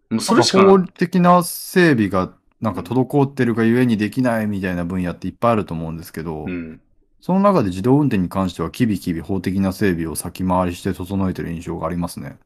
[0.09, 6.81] もうそれしか法な的な整備がなんか滞ってるがゆえにできないみたいな分野っていっぱいあると思うんですけど、うん。
[7.21, 12.37] その中で自動運転に関してはキビキビ法的な整備を先回りして整えてる印象がありますね。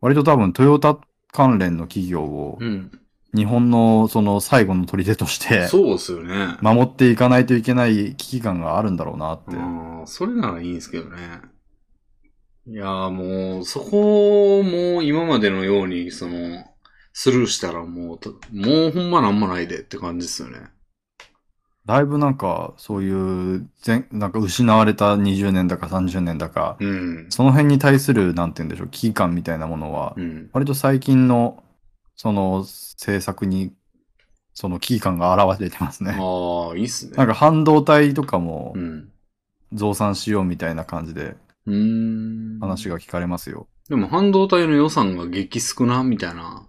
[0.00, 0.98] 割と多分トヨタ
[1.32, 2.92] 関連の企業をうん。
[3.34, 6.56] 日本のその最後の砦としてそうですよね。
[6.60, 9.56] 守っていかないといけない危機感があるんだろうなって。
[9.56, 11.16] うん、それならいいんですけどね。
[12.68, 16.64] いやーもう、そこをもう今までのように、その、
[17.12, 20.68] スルーしたらもうと、もうほんまなんもないでって感じですよね。
[21.84, 27.26] だいぶなんかそういう全なんか失われた20年だか30年だか、うん。
[27.30, 30.50] その辺に対するなんて言うんでしょう、危機感みたいなものは、うん。
[30.52, 31.61] 割と最近の、
[32.16, 33.72] その政策に、
[34.54, 36.16] その危機感が現れてますね。
[36.18, 37.16] ああ、いいっすね。
[37.16, 39.08] なんか半導体とかもうん。
[39.72, 41.34] 増産しようみたいな感じで。
[42.60, 43.66] 話が聞かれますよ。
[43.88, 46.66] でも半導体の予算が激少なみたいな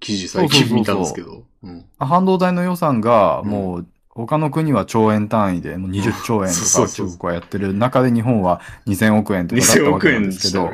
[0.00, 1.44] 記事最近見たんですけど。
[1.62, 1.86] うん。
[1.98, 10.70] 半導体の予算がうんもう他の国は兆円単位でもう20兆円とか中国はやってる中で日本は2000億円とかだった2000わけな億円でんですけど、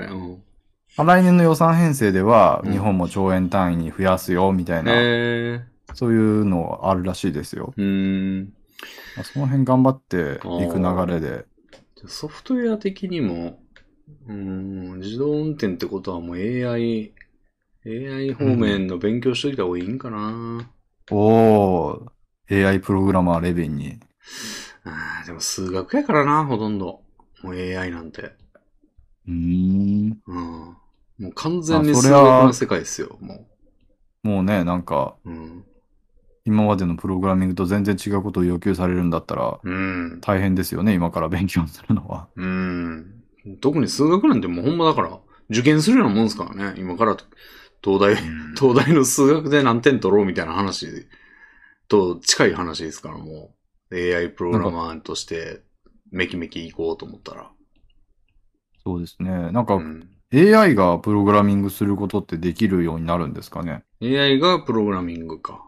[0.97, 5.65] 来年の予算編成ではうん日本も兆円単位に増やすよみたいな、へ
[5.95, 7.75] そういうのあるらしいですよ。
[7.77, 7.83] え。
[7.83, 8.53] うーん。
[9.15, 11.47] まあその辺頑張っていく流れで。
[12.07, 13.59] ソフトウェア的にも、
[14.29, 17.13] うーん、自動運転ってことはもう AI、
[17.87, 20.71] AI 方面の勉強しといた方がいいんかな、
[21.13, 22.11] おー、
[22.51, 24.01] AI プログラマーレベンに。
[24.85, 27.03] あーでも数学やからな、ほとんど。
[27.43, 28.33] もう AI なんて。
[29.27, 29.33] うー
[30.11, 30.23] ん。
[30.27, 30.77] うん。
[31.23, 33.47] もう完全に数学の世界ですよ、も
[34.25, 35.31] もうね、なんか、う。
[35.31, 35.65] うん。
[36.45, 40.21] 今までのプログラミングと全然違うことを要求されるんだったら、うん。
[40.21, 42.27] 大変ですよね、今から勉強するのは。
[42.35, 43.23] うん。
[43.61, 46.81] 特に数学なんてもうほんまだから、受験するようなもんですからね。
[46.81, 47.17] 今から
[47.85, 48.17] 東大、
[48.59, 51.07] 東大の数学で何点取ろうみたいな話
[51.87, 53.55] と近い話ですからも
[53.91, 55.61] う AI プログラマーとして
[56.11, 57.51] メキメキ行こうと思ったら。
[58.85, 59.53] そうですね。
[59.53, 65.63] なんか、うん AI がプログラミングすることってできるようになるんですかね？AI がプログラミングか。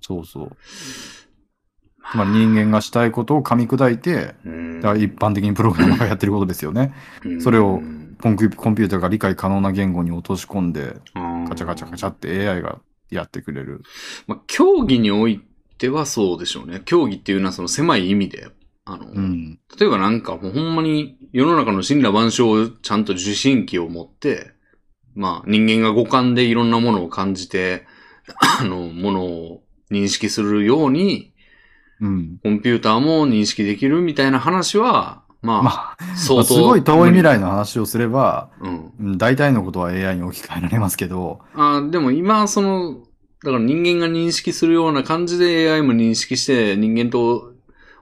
[0.00, 0.56] そうそう。
[2.10, 6.92] つまり人間がしたいことを噛み砕いて、うんだから一般的にプログラマーがやってることですよね。
[7.40, 12.80] それをうんコンピューターが理解可能な言語に落とし込んで、うんガチャガチャガチャって AI が
[13.10, 13.82] やってくれる。
[14.26, 15.40] まあ、競技におい
[15.78, 16.82] てはそうでしょうね。
[16.84, 18.48] 競技っていうのはその狭い意味で。
[18.84, 19.58] あの、うん。
[19.78, 24.52] 例えばなんかもうほんまに世の中の神羅万象をちゃんと受信機を持って、
[25.14, 27.86] まあ人間が五感でいろんなものを感じて、
[28.60, 31.32] あの、ものを認識するように、
[32.00, 32.38] うん。
[32.42, 36.40] コンピューターも認識できるみたいな話は、まあ、まあ、ま相当。
[36.40, 38.92] あすごい遠い未来の話をすれば、うん。
[39.00, 43.00] うん大体のことは AI に置き換えられますけど、あでも今、その、
[43.42, 47.49] だから人間が認識するような感じで AI も認識して人間と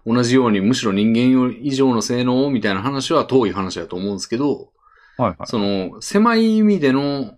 [0.09, 4.70] 同じように、むしろ人間より以上の性能みたいな話は遠い話だと思うんですけど、
[5.18, 5.36] はいはい。
[5.44, 7.36] その、狭い意味での、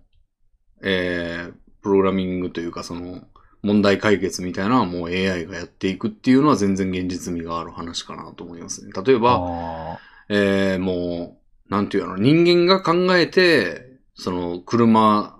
[0.82, 1.52] えー、
[1.82, 3.22] プログラミングというか、その、
[3.62, 8.92] 問題解決みたいなのはもう AI がやっていくっていうのは全然現実味がある話かなと思いますね。
[9.04, 9.98] 例えば、あ
[10.30, 11.38] えー、も
[11.68, 15.36] う、なんていうの、人間が考えて、その、車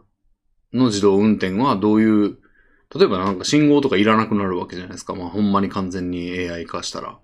[0.73, 2.39] の自動運転はどういう、
[2.94, 5.14] 例えばなんか信号とかいらなくなるわけじゃないですか。
[5.14, 7.18] まあ、ほんまに完全に AI 化したら。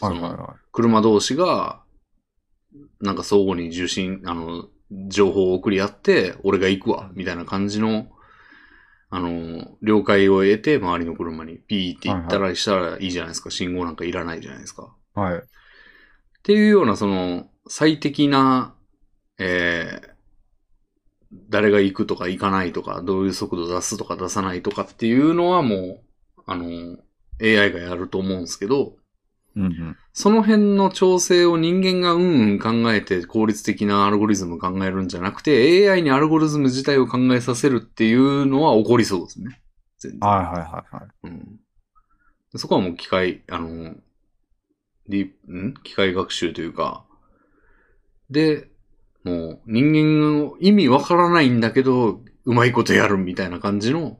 [0.00, 1.82] ーはいはいは車同士が、
[3.00, 4.68] なんか相互に受信、あの、
[5.08, 8.08] 情報を送り合って、俺が行くわ、みたいな感じの、
[9.10, 13.50] あの、了解を得て、周りの車にピーって言ったらしたらいいじゃないですか。
[13.50, 14.94] 信号なんかいらないじゃないですか。
[15.16, 15.20] い。
[15.20, 15.34] はい。
[15.36, 15.40] っ
[16.42, 18.74] ていうような、その、最適な、
[19.38, 20.11] えー、
[21.48, 26.00] 誰が行くとか行かないとか、どういう速度出すとか出さないとかっていうのはもう、
[26.46, 26.98] あの、
[27.40, 28.96] AI がやると思うんですけど、
[29.54, 29.96] うんうん。
[30.14, 39.60] その辺の調整を人間がうんうん考えて効率的なアルゴリズムを考えるんじゃなくて、AI にアルゴリズム自体を考えさせるっていうのは起こりそうですね。
[39.98, 40.20] 全然。
[40.20, 41.08] はいはいはいはい。
[41.24, 41.60] うん。
[42.56, 43.94] そこはもう機械、あの、
[45.08, 45.74] ディープ、ん？
[45.82, 47.04] 機械学習というか、
[48.30, 48.71] で、
[49.24, 54.18] もう人間の意味わからないんだけど、うまいことやるみたいな感じの、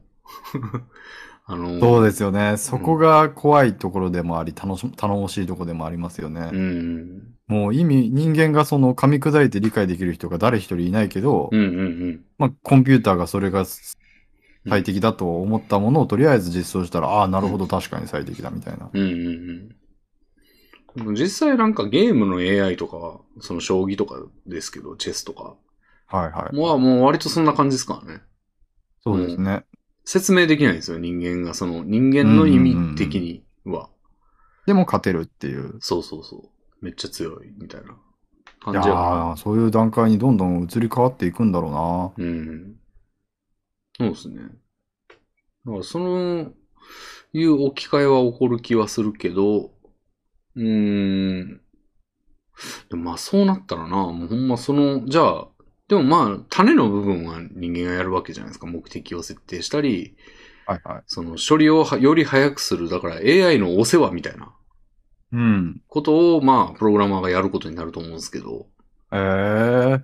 [1.45, 2.55] あの、そうですよね。
[2.55, 6.49] そこが怖いところでもあり、楽し、頼もしいところでもありますよね。
[6.53, 7.33] うん。
[7.47, 12.21] もう意味、人間がその噛み砕いて理解できる人が誰一人いないけど、うんうんうん。
[12.37, 13.65] まあコンピューターがそれが
[14.69, 18.89] 最適だと思ったものをとりあえず実装したら、ああ、なるほど、確かに最適だみたいな。
[18.93, 19.75] うんうんうん。
[20.95, 25.55] 実際なんかゲームの AI とか、その将棋とかですけど、チェスとか。
[26.07, 26.55] はいはい。
[26.55, 28.21] まあもう割とそんな感じですからね。
[29.03, 29.65] そうですね。
[30.05, 31.53] 説明できないんですよ、人間が。
[31.53, 33.89] その人間の意味的には。
[34.65, 35.77] でも勝てるっていう。
[35.79, 36.85] そうそうそう。
[36.85, 37.95] めっちゃ強い、みたいない
[38.59, 41.69] 感やじやそういう段階にどんどん移り変わっていくんだろ
[42.17, 42.25] うな。
[42.25, 42.75] うん。
[43.97, 44.41] そうですね。
[45.65, 46.51] だからその、
[47.33, 49.71] いう置き換えは起こる気はするけど、
[50.55, 51.61] うーん。
[52.89, 55.47] でもまあそうなったらな、もうほんまその、じゃあ、
[55.87, 58.67] でもまあ種の部分は人間がやるわけじゃないですか。
[58.67, 60.15] 目的を設定したり、
[60.65, 61.03] はいはい。
[61.07, 64.53] その処理をはより早くする、だから AI のお世話みたいな
[65.31, 65.81] うん。
[65.87, 68.67] ことを、まあ、プログラマーがやることになると思うんですけど、
[69.11, 70.03] え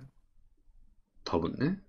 [1.24, 1.80] 多分ね。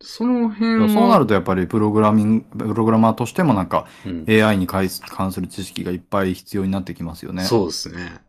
[0.00, 0.80] その辺ー。
[0.82, 0.88] は。
[0.88, 5.02] そうなるとやっぱりプログラミング、プログラマーとしてもなんかうん、AI に関す
[5.40, 7.44] る知識がいっぱい必要になってきますよね。
[7.44, 8.20] そうですね。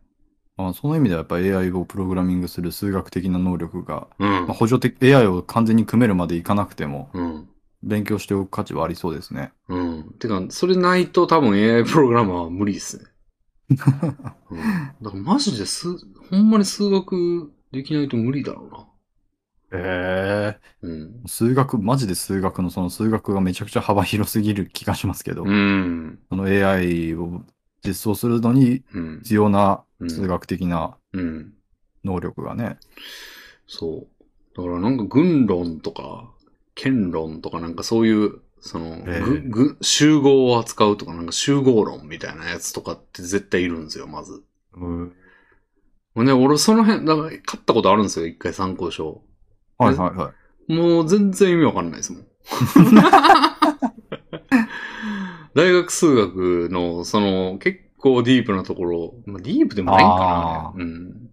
[0.56, 4.52] まあその意味ではやっぱり AI をプログラミングする数学的な能力が、うんまあ、。
[4.52, 7.48] 補助的、AI を完全に組めるまでいかなくても、うん。
[7.82, 9.52] 勉強しておく価値はありそうですね。
[9.68, 10.14] うん。
[10.18, 13.04] てか、それないと多分 AI プログラマーは無理ですね。
[14.50, 14.58] うん。
[15.00, 15.96] だからマジで数、
[16.30, 18.86] ほんまに数学できないと無理だろうな。
[19.72, 21.22] ええうん。
[21.26, 26.18] 数学、マジで数学のその数学がめちゃくちゃ幅広すぎる気がしますけど、うん。
[26.28, 27.42] その AI を
[27.84, 29.18] 実装するのにうん。
[29.22, 31.52] 必要なうん数学的なうん。
[32.04, 32.78] 能力がね。
[33.66, 34.56] そう。
[34.56, 36.30] だからなんか軍論とか、
[36.74, 39.40] 剣論とかなんかそういう、その、ええぐ、
[39.74, 44.42] ぐ、集合を扱うとかなんか集合論みたいなやつとかって絶対いるんですよ、まず。
[44.74, 45.12] うん
[46.14, 49.22] もうね、俺その辺、だから買ったことあるんですよ、一回参考書。
[49.84, 50.32] はいはいは
[50.68, 50.72] い。
[50.72, 52.26] もう全然意味わかんないですもん。
[55.54, 60.84] 大学数学の、その、結構ディープなところ、まあ、ディープでもないんかあな。
[60.84, 61.30] うん。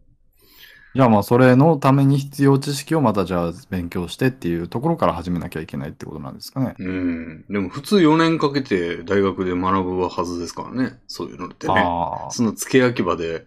[0.96, 6.74] じゃあまあそれのために必要知識をまたじゃあ勉強してっていうところから始めなきゃいけないってことなんですかね。
[6.80, 7.46] うん。
[7.50, 10.98] でも普通4年かけて大学で学ぶはずですからね。
[11.08, 11.74] そういうのってね。
[11.78, 12.32] ああ。
[12.32, 13.46] その付け焼き場で、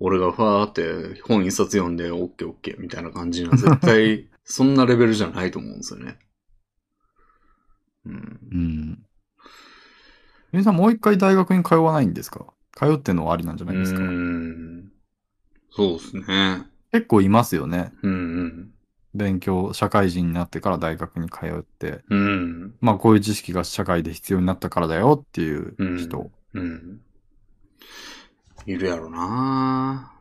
[0.00, 0.72] 俺がファーっ
[1.14, 6.18] て本一冊読んで、オッケーオッケーみたいな感じには絶対、 そんなレベルじゃないと思うんですよね。
[8.06, 8.38] うん。
[8.52, 9.04] うん。
[10.52, 12.46] 皆さんもう一回大学に通わないんですか？
[12.76, 14.00] 通ってんのはありなんじゃないですか？
[14.00, 14.92] うーん。
[15.70, 16.66] そうですね。
[16.92, 17.92] 結構いますよね。
[18.02, 18.14] うんう
[18.44, 18.74] ん。
[19.14, 22.74] 勉強、社会人になってから大学に通って、うん。
[22.80, 26.30] まあこういう知識が社会で必要になったからだよっていう人。
[26.54, 27.00] うん。
[28.68, 30.12] いるやろな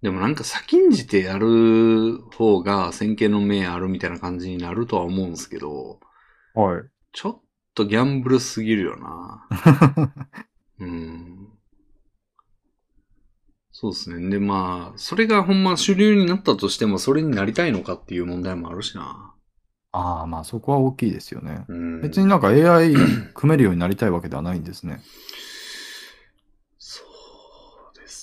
[0.00, 6.00] でもなんか先んじてやる方が先見の明あるみたいな感じになるとは思うんですけど、
[6.54, 6.82] はい。
[7.12, 7.40] ちょっ
[7.74, 9.46] とギャンブルすぎるよな
[10.80, 11.48] うん。
[13.70, 14.30] そうですね。
[14.30, 19.34] で、まあ、それがほんま主流になったとしても、それになりたいのかっていう問題もあるしな。
[19.92, 21.66] ああ、まあそこは大きいですよね。
[21.68, 22.00] うん。
[22.00, 22.94] 別になんか AI
[23.34, 25.02] 組めるようになりたいわけではないんですね。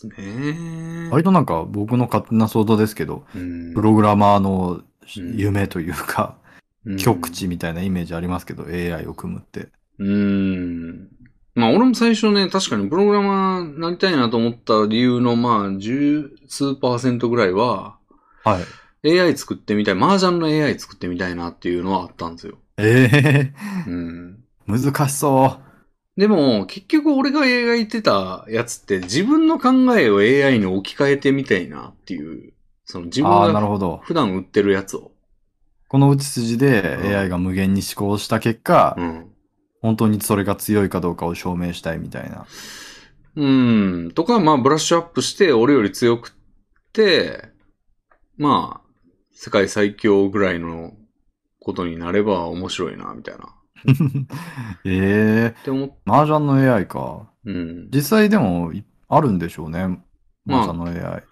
[0.02, 1.10] ですね。
[1.12, 4.82] 割となんか僕の勝手な想像ですけど、うんプログラマーの
[5.18, 6.38] うん夢というか、
[6.86, 9.70] うん極地みたいなイメージありますけど、AI を組むって。
[10.00, 11.08] うーん。
[11.56, 17.98] まあ俺も最初ね、確かにプログラマーになりたいなと思った理由のまあ十数パーセントぐらいは、
[18.44, 18.60] は
[19.04, 19.20] い。
[19.20, 22.58] AI 作ってみたい、麻雀の AI 作ってみたいなっていうのはあったんですよ。
[22.78, 23.54] ええ
[23.88, 24.44] うん。
[24.68, 25.65] 難しそう。
[26.18, 32.54] でも、結局俺が描いてたやつって自分の考えを AI に置き換えてみたいなっていう、
[32.86, 34.00] その自分なるがほど。
[34.04, 35.12] 普段売ってるやつを。
[35.90, 39.32] この打ち筋でうん AI が無限に思考した結果、うん。
[39.82, 42.46] 本当にそれが強いかどうかを証明したいみたいな。
[43.36, 43.46] う
[44.08, 44.12] ん。
[44.16, 46.32] とか、まあ、ブラッシュアップして、俺より強くっ
[46.94, 47.50] て、
[48.38, 48.90] まあ、
[49.34, 50.94] 世界最強ぐらいの
[51.60, 53.55] ことになれば面白いな、みたいな。
[53.94, 57.30] っええて思っ麻雀の AI か。
[57.46, 57.90] うん。
[57.94, 60.00] 実際でもいあるんでしょうね。
[60.46, 61.24] まあ麻雀の AI。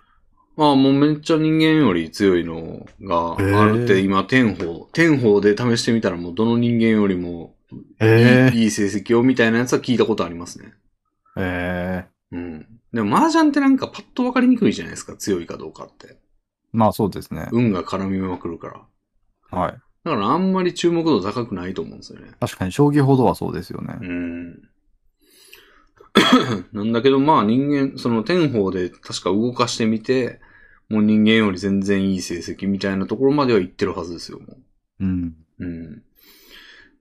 [0.55, 4.85] まあ、もうめっちゃ人間より強いのがあるって、今、天宝。
[4.93, 10.73] 天宝で試してみたら、もうどの人間よりもいい,、ええいい成績をみたいなやつは聞いたことありますね。
[11.37, 12.67] ええうん。
[12.93, 16.19] でも、麻雀ってなんかパッとわかりにくいじゃないですか、強いかどうかって。
[16.71, 17.47] まあそうですね。
[17.51, 18.67] 運が絡みまくるか
[19.49, 19.59] ら。
[19.59, 19.77] はい。
[20.03, 22.31] だからあんまり注目度高くないと思うんですよね。
[22.39, 23.97] 確かに将棋ほどはそうですよね。
[24.01, 24.69] うん。
[26.73, 30.41] なんだけど、まあ人間、その天宝で確か動かしてみて、
[30.89, 34.57] もう人間より全然いい成績みたいなところまでは行ってるはずですよ、も
[34.99, 35.35] うん。
[35.59, 35.65] う。
[35.65, 36.03] うん。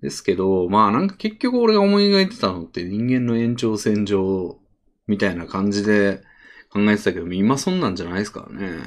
[0.00, 4.58] ですけど、まあなんか結局俺が思い描いてたのって人間の延長線上
[5.06, 6.22] みたいな感じで
[6.70, 8.82] 考えてたけど、今そんなんじゃないですからね。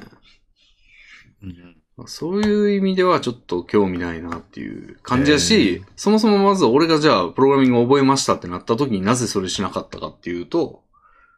[1.43, 1.74] うん
[2.07, 10.83] そういう意味ではちょっと興味ないなっていう感じだし、そもそもまず俺がじゃあプログラミングを覚えましたってなった時になぜそれしなかったかっていうと、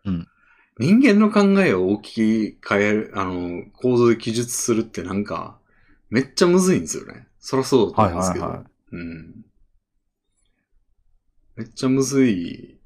[0.05, 0.27] うん
[0.79, 5.57] 人間の考えを置き換える、あの、構造で記述するってなんか、
[6.09, 7.27] めっちゃむずいんですよね。
[7.39, 8.45] そらそうだとはい思うんですけど。
[8.45, 9.45] はいはうん。
[11.55, 12.77] めっちゃむずい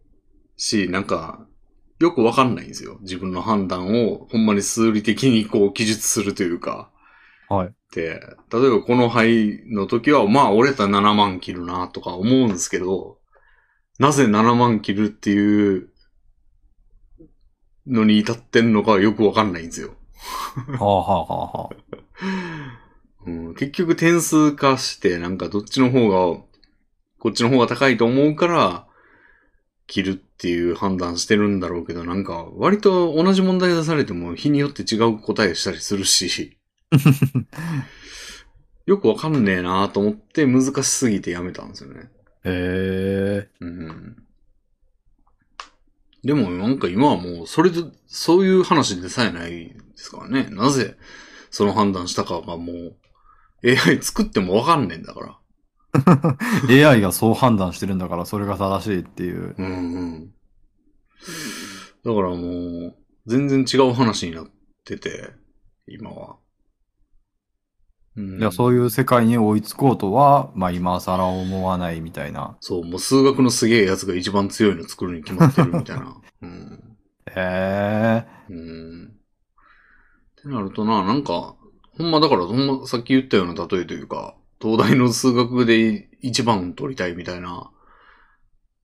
[0.56, 1.45] し、なんか、
[1.99, 2.98] よくわかんないんですよ。
[3.02, 6.90] 自分の判断をほんまに数理的にこう記述するというか。
[7.53, 7.57] い。
[7.57, 7.73] はい。
[7.93, 8.21] で、
[8.51, 13.17] 例えばこの牌の時は、まあ俺やったら7万切るなとか思うんですけど、
[13.99, 15.89] なぜ7万切るっていう
[17.85, 19.95] のに至ってんのかはよくわかんないんですよ。
[20.79, 21.75] はあはあはあはあ。
[23.27, 26.41] うん、結局点数化して、なんかどっちの方が、
[27.19, 28.87] こっちの方が高いと思うから、
[29.85, 36.57] 切るっていう判断してるんだろうけど、なんか割と同じ問題出されても日によって違う答えしたりするし、
[38.85, 42.09] よくわかんねえなと思って難しすぎてやめたんですよね。
[42.43, 43.49] へえ。
[43.59, 44.23] うん。
[46.23, 50.47] でもなんか今はもうそれで、そういう話でさえないですからね。
[50.51, 50.97] なぜ
[51.49, 52.95] その判断したかがもう
[53.63, 56.38] AI 作ってもわかんねえんだから。
[56.89, 59.55] AI がそう判断してるんだからそれが正しいっていう。
[59.57, 60.34] うんうん。
[62.03, 62.95] だからもう
[63.27, 64.47] 全然違う話になっ
[64.85, 65.31] てて、
[65.88, 66.38] 今は。
[68.17, 72.57] うんいや、そういう世界に追いつこうとは、まあ今更思わないみたいな。
[72.59, 76.15] そう、もう数学のすげえやつが一番強いの作るに決まってるみたいな。
[76.41, 76.97] うん。
[77.27, 78.25] へえ。
[78.49, 79.05] うん。
[80.39, 81.55] ってなるとな、なんか、
[81.97, 87.71] ほんまだから、ほんまさっき言ったような例えというか、東大の数学で一番取りたいみたいな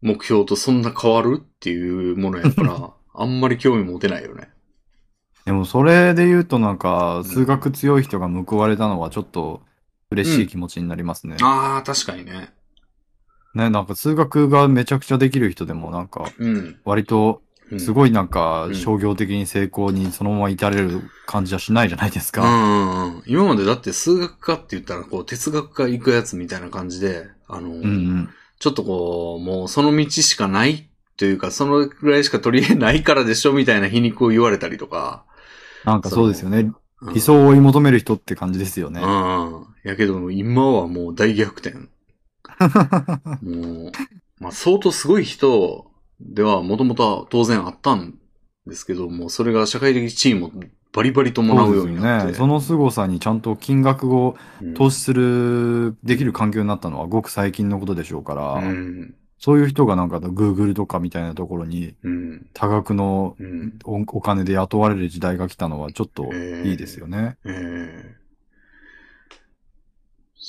[0.02, 4.49] 目標とそんな変わるっていうものやから、 あんまり興味持てないよね。
[5.48, 9.61] でもそれで言うとなんか、数学強い人が報われたのはちょっと
[10.11, 11.38] 嬉しい気持ちになりますね。
[11.41, 12.52] ああ、確かにね。
[13.53, 16.76] ね、なんか数学がめちゃくちゃできる人でもなんか、うん。
[16.84, 17.41] 割と
[17.72, 22.41] うんすごいなんかうん商業的に成功にそのまま至れる感じはしないじゃないですうか。
[22.41, 23.24] んうんうん。
[23.26, 28.30] 今までだって数学科って言ったら、こう、哲学科行くやつみたいな感じで、あの、うんうん。
[28.60, 35.24] ちょっとこう、もうその道しかないというか、そのくらいしか取り柄ないからでしょみたいな皮肉を言われたりとか。
[35.86, 36.60] なんかそうですよね。
[36.60, 36.76] うん
[37.14, 39.02] 理想を追い求める人って感じですよね。
[39.02, 39.68] うん。
[39.84, 41.78] やけど、今はもう大逆転。
[43.44, 43.91] もう、
[44.40, 48.16] まあ相当すごい人ではもともとは当然あったん
[48.66, 50.52] ですけど、もうそれが社会的地位も
[50.91, 52.32] バリバリ伴うようになって。
[52.32, 52.34] ね。
[52.34, 59.14] その凄さにちゃんと金額をうん投資する、できる環境になったのはごく最近のことでしょうから、うん。
[59.40, 62.48] そういう人がなんか Google とかみたいなところにうん。
[62.54, 63.80] 多額のうん。
[63.86, 67.38] おお金で雇われる時代が来たのはちょっといいですよね。
[67.46, 68.28] ええ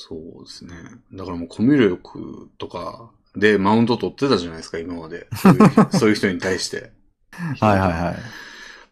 [0.00, 0.74] そうですね。
[1.12, 5.26] だからもうコミュ力とかでマウント取ってたじゃないですか、今まで。
[5.36, 6.92] そういうそういう人に対して。
[7.60, 8.16] はいはいはい。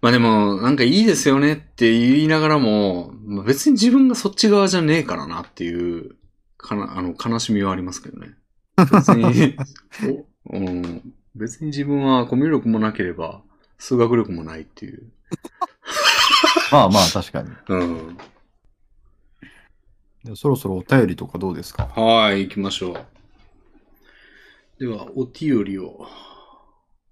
[0.03, 6.17] まあでも、なんかいいですよねって言いながらも、まあ、別に自分がそっち側じゃねえからなっていう、
[6.59, 8.35] かな、あの、悲しみはありますけどね。
[8.77, 9.57] 別に、
[10.47, 13.43] おうん、別に自分はコミュ力もなければ、
[13.79, 15.11] 数学力もないっていう。
[16.73, 17.51] まあまあ確かに。
[17.69, 18.19] うん。
[20.25, 21.87] でそろそろお便りとかどうですか？
[21.87, 23.07] はい、行きましょう。
[24.79, 26.07] では、お便りを、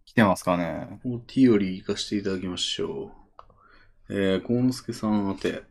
[0.05, 1.01] 来てますかね？
[1.05, 3.13] お便り行かせていただきましょ
[4.09, 4.15] う。
[4.15, 5.63] えー、幸之助さん宛て。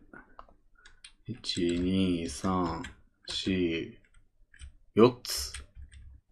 [1.29, 2.81] 1、2、3、
[3.29, 3.93] 4、
[4.95, 5.53] 4つ。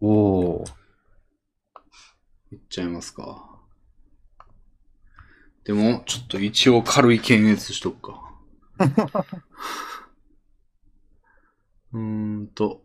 [0.04, 0.70] おー。
[2.50, 3.60] いっちゃいますか。
[5.64, 8.34] でも、ちょっと一応軽い検閲しとくか。
[11.92, 12.00] うー
[12.40, 12.84] んと。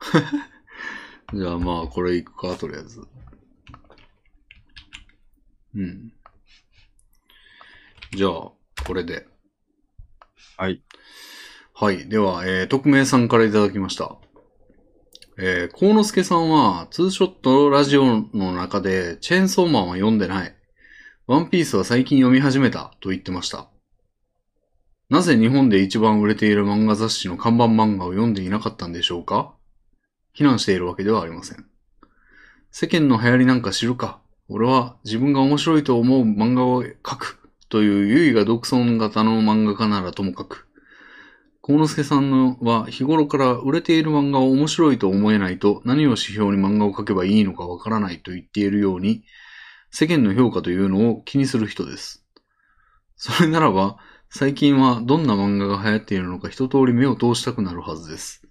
[1.32, 3.06] じゃあまあ、これいくか、とりあえず。
[5.76, 6.12] うん。
[8.12, 8.30] じゃあ、
[8.84, 9.28] これで。
[10.56, 10.82] はい。
[11.74, 12.08] はい。
[12.08, 14.18] では、えー、匿名さんからいただきました。
[15.38, 20.54] えー、幸之助さんは、ツーショットラジオの中で、チェーンソーマンは読んでない。
[21.26, 23.68] ワンピースは最近読み始めた、と言ってました。
[25.10, 29.52] なぜ日本で一番売れている漫画雑誌の看板漫画を読んでいなかったんでしょうか？
[30.32, 31.66] 非難しているわけではありません。
[32.70, 34.20] 世間の流行りなんか知るか。
[34.48, 37.50] 俺は自分が面白いと思う漫画を描く。
[37.68, 40.65] という優位が独尊型の漫画家ならともかく。
[41.66, 49.24] 幸之助さんのは日頃から売れている漫画を面白いと思えないと何を指標に漫画を描けばいいのかわからないと言っているように、
[49.90, 52.24] 世間の評価というのを気にする人です。
[53.16, 53.96] それならば、
[54.30, 58.46] 最近はどんな漫画が流行っているのか一通り目を通したくなるはずです。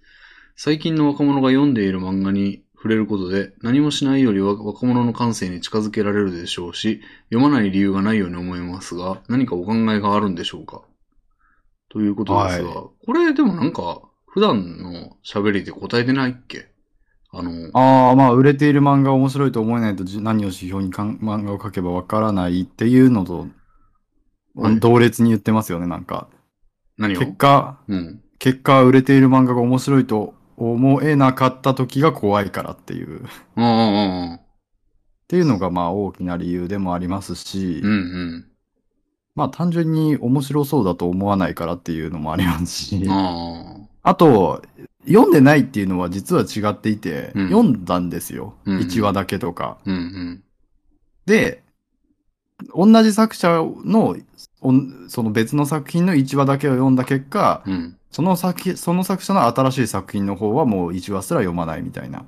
[0.54, 10.82] 最近の若者が読んでいる漫画に触れることで何もしないよりは若者の感性に近づけられるでしょうし、読まない理由がないように思いますが、何かお考えがあるんでしょうか？
[11.88, 16.66] ということですが、はこれでもなんか、普段の喋りで答えてないっけ？
[17.30, 23.46] あの、ああ、まあ、売れている漫画を面白いと思えないとじ何を指標にかん漫画を描けばわからないっていうのと、
[24.54, 26.28] はい同列に言ってますよね、なんか。
[26.96, 27.20] 何を？
[27.20, 28.22] 結果、うん。
[28.38, 33.24] 結果、売れている漫画が面白いと思えなかった時が怖いからっていう。
[33.24, 33.26] っ
[33.56, 34.40] ああ、ああ、
[35.28, 38.46] ていうのがまあ大きな理由でもありますし、うんうん。
[39.36, 43.06] まあ単純に面白そうだと思わないからっていうのもありますし、
[44.02, 44.62] あと、
[45.06, 48.54] 読んでないっていうのは実は違っていて、うん読んだんですよ。
[48.64, 49.78] うん1話だけとか。
[49.84, 50.42] うんうん。
[51.26, 51.62] で、
[52.74, 54.16] 同じ作者の、
[55.08, 57.96] その別の作品の1話だけを読んだ結果、うん。
[58.10, 62.24] その作品その作者の新しい作品の方はもう1話すら読まないみたいな。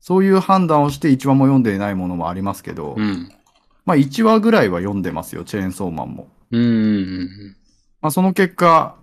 [0.00, 3.30] そういう判断をして1話も読んでいないものもありますけど、うん。
[3.88, 6.28] まあ1話ぐらいは読んでますよ、チェーンソーマンも。
[6.50, 6.64] うんう
[7.24, 7.56] ん
[8.02, 8.96] まあその結果、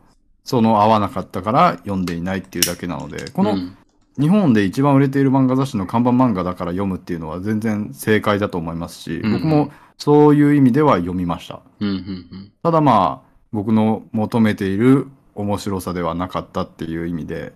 [0.44, 3.78] その合わなかったから読んでいないっていうだけなので、このうん
[4.18, 11.62] 日本で一番売れている漫画雑誌の看板漫画だから読むっていうのは全然正解だと思いますし、うん僕もそういう意味では読みました。
[11.80, 17.54] うんうんただまあ、僕の求めている面白さではなかったっていう意味で。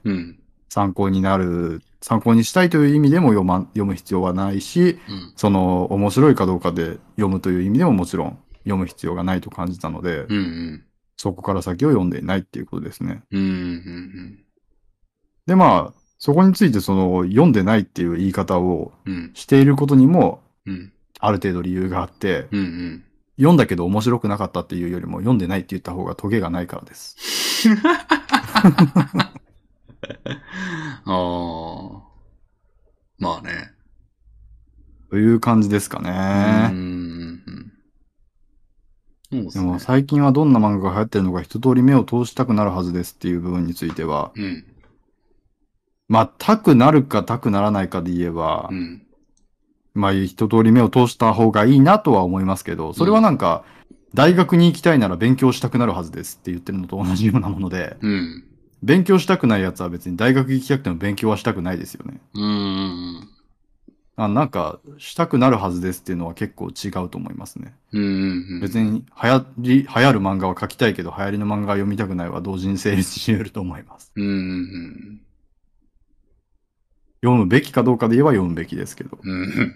[0.70, 5.34] 参考になる、参考にしたいという意味でも読ま読む必要はないし、うん。
[5.36, 10.84] その面白いかどうかで読むという意味でももちろん読む必要がないと感じたので、うんうん。
[11.18, 13.24] そこから先を読んでいないっていうことですね。
[13.32, 14.40] うんうん
[15.46, 19.14] でまあ、そこについてその読んでないっていう言い方をうん。
[19.14, 19.32] うん。
[19.34, 20.94] していることにもうん。
[21.20, 23.04] ある程度理由があって、うんうん。
[23.38, 27.18] 読んだけど面白くなかったっていうよりも読んでないって言った方がトゲがないからです。
[31.06, 32.02] ああ。
[33.18, 33.72] まあね。
[35.10, 36.70] という感じですかうんね。
[36.72, 37.72] うんうん。
[39.32, 39.80] そうですでもね。
[39.80, 44.66] 最近はどんな漫画が流行ってるのか一通り目を通したくなるはずですっていう部分については、うん。
[46.08, 49.02] まあ、たくなるかたくならないかで言えばう、ん。
[49.94, 53.64] まあ、一通り目を通した方がいいなとは思いますけど、それはなんか、
[54.14, 58.44] 大学に行きたいなら勉強したくなるはずですって言ってるのと同じようなもので、うん。
[58.82, 62.20] 勉強したくないやつは別に大学行きたくても勉強はしたくないですよね。
[62.34, 62.46] うんう
[63.22, 63.30] ん
[64.22, 67.74] あなんか、したくなるはずですっていうのは結構違うと思いますね。
[67.94, 68.04] うん。
[68.04, 68.60] うんうん。
[68.60, 74.12] 別に流行り、流行る漫画は描きたいけど、流行りの漫画は読みたくないは同時に成立し得ると思います。
[74.18, 75.22] うんうん
[77.22, 79.18] 読むべきかどうかで言えば読むべきですけど。
[79.22, 79.76] うん。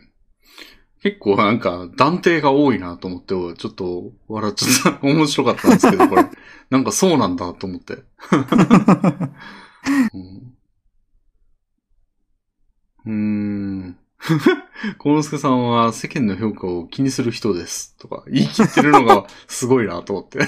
[1.01, 3.27] 結構なんか断定が多いなと思って、
[3.57, 4.99] ちょっと笑っちゃった。
[5.07, 6.25] 面白かったんですけど、これ。
[6.69, 8.03] なんかそうなんだと思って。
[13.05, 13.95] うんう。
[14.97, 17.97] コノスケさんは世間の評価を気にする人です。
[17.97, 20.39] とか、言い切ってるのがすごいなと思って。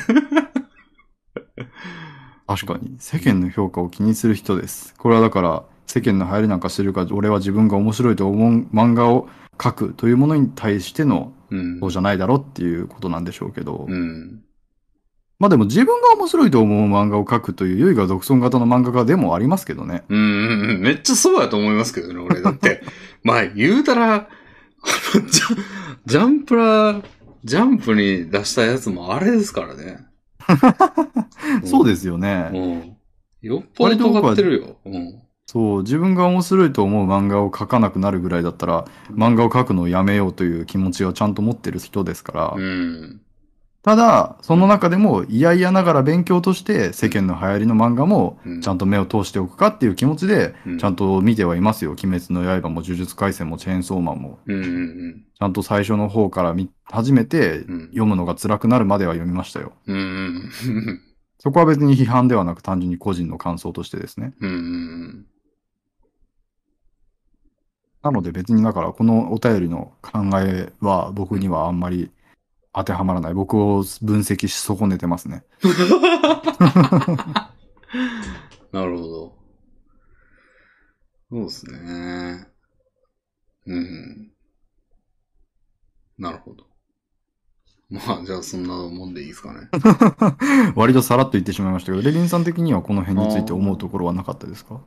[2.47, 4.95] 確かに、世間の評価を気にする人です。
[4.97, 9.27] これはだから、世間の流行りなんかしてるから、俺は自分が面白いと思う漫画を
[9.57, 11.91] 描くというものに対しての、うんそう。
[11.91, 14.44] じゃないだろっていうことなんでしょうけど、うん。
[15.37, 20.03] まあでも自分が面白いと思う漫画を描くという、ゆいが独尊型の漫画家でもありますけどね。
[20.09, 20.81] うんうんうん。
[20.81, 22.41] めっちゃそうやと思いますけどね、俺。
[22.41, 22.83] だって、
[23.23, 24.29] まあ言うたら、
[25.29, 25.57] ジャ
[26.05, 27.01] ジャンプラ、
[27.43, 30.05] ジャンプに出したやつもあれですからね。
[31.65, 32.49] そうですよね。
[32.53, 32.95] うん。
[33.41, 34.77] よっぽど尖ってるよ。
[34.85, 35.21] うん。
[35.47, 43.21] そう、自分が面白いと思う漫画を描かなくなるぐらいだったら、漫画を描くのをやめようという気持ちはちゃんと持ってる人ですから、うん。
[43.85, 51.91] ただ、その中でも嫌々ながら勉強として世間の流行りの漫画もうんちゃんと目を通しておくかっていう気持ちでうんちゃんと見てはいますよ。
[51.91, 54.39] 鬼滅の刃も呪術廻戦もチェーンソーマンも。
[54.47, 54.67] うんう
[55.09, 59.73] んちゃんと最初の方から見始めてうん読むのが辛くなるまでは読みましたよ。
[59.85, 59.95] うん。
[59.95, 60.09] うんう
[60.91, 61.01] ん。
[61.37, 64.33] そこは別に批判ではなく単純に個人の感想としてですね。
[64.41, 65.25] うんうん
[68.01, 72.11] なので別にだからこのお便りの考えは僕にはあんまり
[72.75, 73.33] 当てはまらない。
[73.33, 75.43] 僕を分析し損ねてますね。
[78.71, 79.33] なるほど。
[81.31, 82.47] そうですね。
[83.67, 84.31] うん。
[86.17, 86.65] なるほど。
[87.89, 89.69] まあ、じゃあそんなもんでいいですかね。
[90.75, 94.81] 割とさらっと言ってしまいましたけど、レビンさん的にはこの辺について思うところはなかったですか？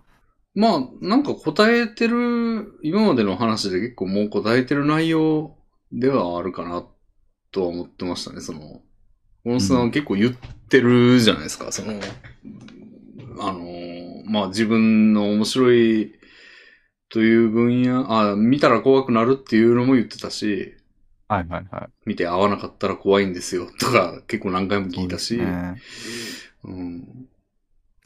[0.55, 5.57] まあ、なんか答えてる、今までの話で結構もう答えてる内容
[5.93, 6.85] ではあるかな
[7.51, 8.41] とは思ってましたね。
[8.41, 8.83] その、
[9.45, 10.35] 小野さんは結構言っ
[10.69, 11.73] てるじゃないですか。
[11.73, 12.01] その、
[13.41, 13.65] あの、
[14.27, 16.19] まあ自分の面白い
[17.11, 20.75] という分野、あ、見たら怖くなるっていうのも言ってたし、
[21.29, 21.89] はいはいはい。
[22.07, 25.77] 見て合わなかったら怖いんですよとか結構何回も聞いたし、そうね
[26.65, 27.29] うん。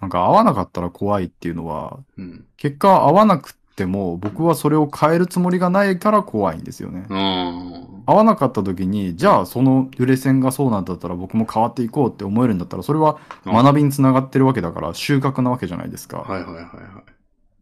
[0.01, 2.47] なんか合わなかったら怖いっていうのは、うん。
[2.57, 7.07] 結果合わなくっても僕はそれを変えるつもりがないから怖いんですよね。
[7.11, 13.63] あ合わなかった時に、じゃあその揺れ線がそうなんだったら僕も変わっていこうって思えるんだったら、それはあ。
[13.63, 16.19] 学びにつながってるわけだから収穫なわけじゃないですか。
[16.19, 16.71] はいはいはいは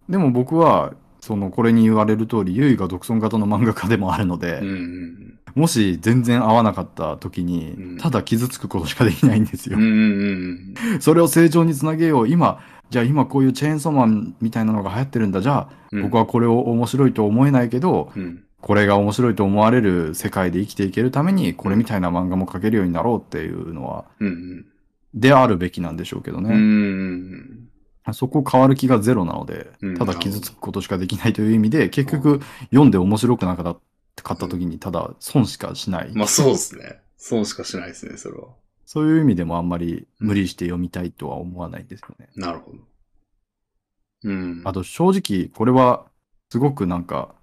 [0.09, 0.13] い。
[0.13, 9.83] でも僕は、そのこれに言われる通り、ゆいが独尊型の漫画家でもあるので、うんうんもし全然合わなかった時に、うんただ傷つくことしかできないんですようん。
[9.83, 9.87] う。
[9.87, 11.01] んうんうん。
[11.01, 12.29] それを成長につなげよう。
[12.29, 15.41] 今、じゃあ今こういうチェーンソーマンみたいなのが流行ってるんだ。
[15.41, 18.45] じゃあうん僕はこれを面白いと思えないけど、うん。
[18.61, 24.67] これが面白いと思われる世界で生きていけるために、これみたいな漫画も描けるようになろうっていうのは、うん
[25.13, 26.55] であるべきなんでしょうけどね。
[26.55, 27.69] ん。
[28.13, 32.41] そこ変わる気がゼロなのでうん、ただ傷つくことしかできないという意味で、結局
[32.71, 33.79] 読んで面白くなかっ
[34.23, 36.11] た時に、ただ損しかしない。
[36.15, 37.01] まあそうですね。
[37.17, 38.49] そうしかしないですね、それは。
[38.87, 42.29] そういう意味でもあんまり無理して読みたいとは思わないですよね。
[42.35, 42.79] なるほど。
[44.25, 44.63] うん。
[44.65, 46.07] あと正直、これは
[46.51, 47.35] すごくなんか、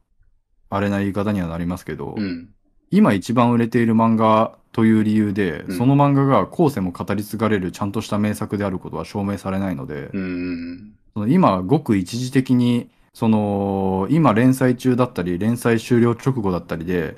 [0.70, 2.50] あれな言い方にはなりますけど、うん。
[2.90, 10.10] 今一番売れている漫画という理由で、うんその漫画が後世も語り継がれるちゃんとした名作であることは証明されないので、
[11.14, 17.18] その今ごく一時的に、その今連載中だったり、連載終了直後だったりで。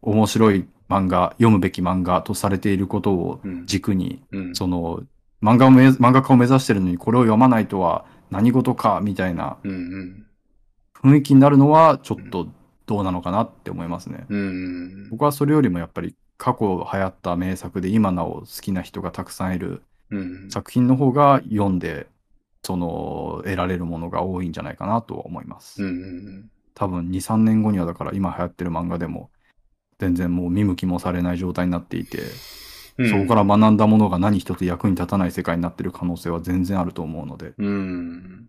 [0.00, 3.66] 面白い漫画、読むべき漫画とされていることをうん。
[3.66, 4.54] 軸に、うん。
[4.54, 5.02] その
[5.42, 9.56] 漫画をめ漫画家を目指してるのにこれを読まないとは何事かみたいな。
[11.02, 12.48] 雰囲気になるのはちょっと
[12.88, 14.26] どうなのかなって思いますね。
[15.10, 20.50] 僕はそれよりもやっぱり過去流行った名作で今なお好きな人がたくさんいるうん。
[20.50, 22.06] 作品の方が読んで、
[22.62, 25.82] その得られるものが多いんじゃないかなとは思います。
[26.74, 29.30] 多分2、3年後にはだから今流行ってる漫画でも
[29.98, 32.24] 全然もう見向きもされない状態になっていて、うん
[33.10, 38.48] そこから学んだものが何一つ役に立たない世界になってる可能性は全然あると思うので、っうん。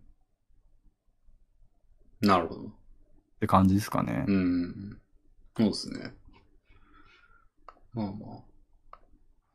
[2.21, 2.78] なるほど。
[3.39, 4.25] て感じですかね。
[4.27, 4.99] うん。
[5.57, 6.13] そうですね。
[7.93, 8.97] まあまあ。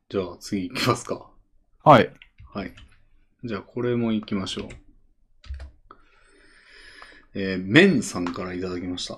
[0.09, 1.31] じゃあ次行きますか。
[1.83, 2.13] はい。
[2.53, 2.73] はい。
[3.45, 4.69] じゃあこれも行きましょう。
[7.35, 9.15] えー、メンさんからいただきました。。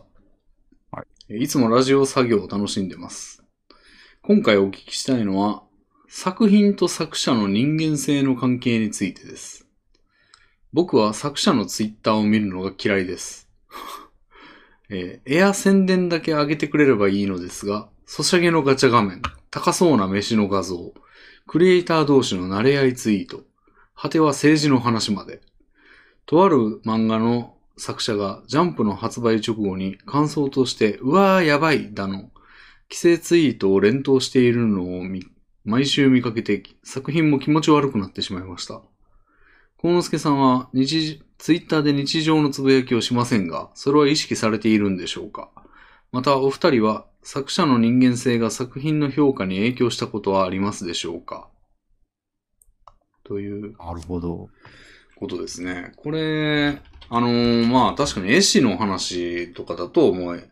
[0.91, 3.43] はいいつもラジオ作業を楽しんでます。
[4.23, 5.65] 今回お聞きしたいのは、
[6.09, 9.67] 作品と作者の人間性の関係についてです。
[10.73, 13.51] 僕は作者のツイッターを見るのが嫌いです。
[14.89, 20.93] えーエア宣伝だけ上げてくれればいいのですが、ソシャゲのガチャ画面、高そうな飯の画像、
[21.47, 23.43] クリエイター同士の慣れ合いツイート、
[23.95, 25.41] 果ては政治の話まで。
[26.27, 32.31] とある漫画の作者がジャンプの発売直後に感想として、うわーやばいだの、
[32.89, 35.03] 規制ツイートを連投しているのを
[35.65, 38.83] 毎週見かけて、作品も気持ち悪くなってしまいました。
[39.79, 40.71] 幸之助さんは、
[41.39, 45.51] ツイッターで日常のつぶやきをしませんが、それは意識されているんでしょうか？
[46.13, 51.49] また、お二人は作者の人間性が作品の評価に影響したことはありますでしょうか？
[53.25, 54.49] というなるほど。
[55.19, 55.93] ことですね。
[55.97, 60.51] これ、あのーまあ確かに絵師の話とかだと、もう、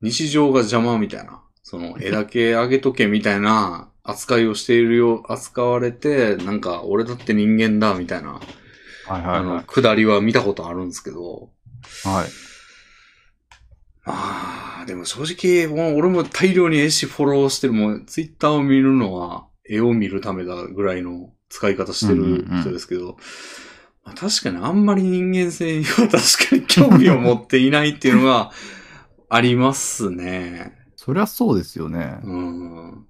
[0.00, 8.40] 日常が邪魔みたいな、その 絵だけあげとけみたいな扱いをしているよ、扱われて、なんか俺だって人間だみたいな、
[9.10, 11.50] はいはいはあの、くだりは見たことあるんですけど、
[12.04, 12.08] い。
[12.08, 12.28] はい。
[14.04, 23.16] まあ、でも正直、もう俺も大量に絵師フォローしてる、もうツイッターを見るのは絵を見るためだぐらいの使い方してる人ですけど、
[24.04, 28.52] まあ確かにあんまり人間性には確かに興味を持っていないっていうのが
[29.28, 30.76] ありますね。
[30.96, 32.18] そりゃそうですよね。
[32.24, 33.06] うん。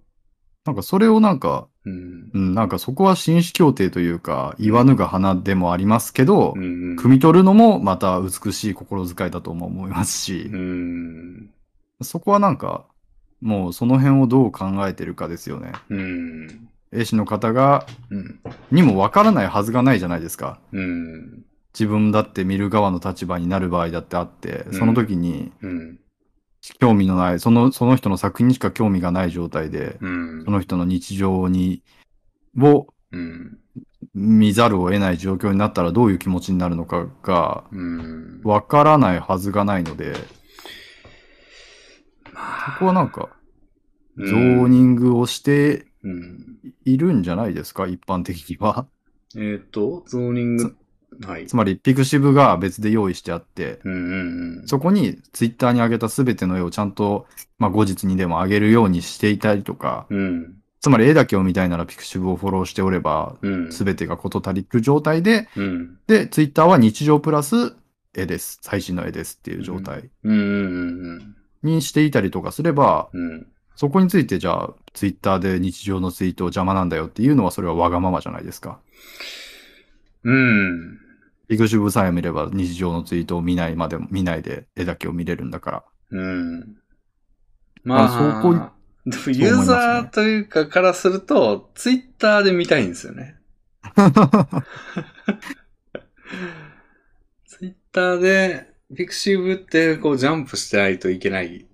[0.65, 2.31] なんかそれをなんか、うん。
[2.33, 6.97] うん、なんかそこは紳士協定というか、言わぬが花でもありますけど、うん。
[6.97, 11.51] 汲み取るのもまた美しい心遣いだとも思いますしう、ん。
[12.03, 12.85] そこはなんか、
[13.41, 15.73] もうその辺をどう考えてるかですよね。
[15.89, 16.69] うん。
[16.93, 18.41] 絵師の方が、うん。
[18.71, 20.59] にもわからないはずがないじゃないですか。
[20.73, 21.45] うん。
[21.73, 25.99] 自分だって見る側の立場になる場合だってあって、その時にうん。
[26.79, 30.51] 興味のない、その、その人の作品にしか興味がない状態で、うんそ。
[30.51, 31.83] の人の日常に、
[32.59, 33.59] をうん。
[34.15, 38.41] 見ざるを得ない状況になったらどういう気持ちになるのかが、うん。
[38.45, 40.15] わからないはずがないので、
[42.33, 43.31] まここはなんか、
[44.19, 46.59] ゾゾーニングをしてうん。
[46.85, 48.87] いるんじゃないですか、一般的には。
[49.37, 50.77] えっ、と、ゾーニング。
[51.27, 51.57] はいつ。
[51.57, 54.67] まり、ピクシブが別で用意してあって、うんうんうん。
[54.67, 57.27] そこにツイッターに上げたすべての絵をちゃんと、
[57.59, 60.55] まあ、後日にでも上げるようにしていたりとか、うん。
[60.81, 63.73] つまり絵だけを見たいならピクシブをフォローしておれば、うん。
[63.73, 65.99] すべてが事足りる状態で、うん。
[66.07, 67.75] で、ツイッターは日常プラス
[68.15, 68.59] 絵です。
[68.63, 73.31] 最新の絵ですっていう状態うんうんうんにしていたりとかすれば、うん。
[73.31, 73.47] うん。
[73.77, 78.79] そこについてじゃあ、ツイッターで日常のツイートを邪魔なんだよっていうのはそれはわがままじゃないですか。
[80.25, 80.99] うん。
[81.51, 85.83] ピクシブさえ見れば日常のツイートを見ないまでも、見ないで絵だけを見れるんだから。
[86.13, 86.77] うん。
[87.83, 88.55] まあ、あそこ
[89.33, 93.35] ユーザーというかからすると、ツイッターで見たいんですよね。
[97.49, 101.67] ツイッターで、ピクシブってこうジャンプしてないといけない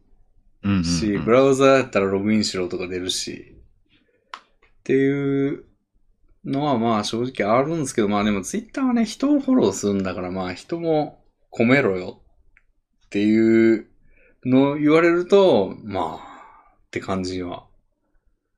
[0.63, 3.59] うんうんうんし、ブラウザーやったらログインしろとか出るし、
[4.79, 5.66] っていう
[6.47, 11.19] のはまあ正直あるんですけど、まあでもツイッターはね、人をフォローするんだからまあ人も
[11.53, 12.21] 込めろよ
[13.07, 13.87] っていう
[14.45, 17.67] のを言われると、まあ、って感じは。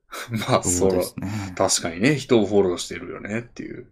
[0.49, 1.53] まあ、そうで、すね。
[1.55, 3.87] 確かにね、人をフォローしてるよねっていう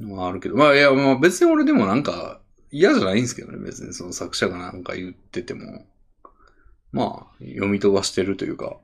[0.00, 2.40] のはあるけど、まあいや、まあ別に俺でもなんか
[2.70, 5.86] 嫌じゃないんですけどね、別にその作者がなんか言ってても。
[6.92, 8.78] まあ、読み飛ばしてるというか、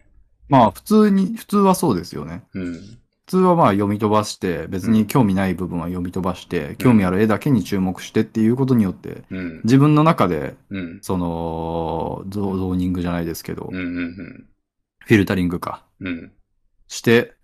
[0.49, 2.45] まあ普通に、普通はそうですよね。
[2.53, 2.99] うん。
[3.27, 9.61] 普通はまあ読み飛ばして、別に興味ない部分は読み飛ばして、興味ある絵だけに注目してっていうことによって、うん。
[9.65, 10.99] 自分の中で、うん。
[11.03, 13.77] その、ゾゾーニングじゃないですけど、うん。
[13.77, 14.47] うん。
[15.07, 16.33] フィルタリングか、うん。
[16.89, 17.35] して、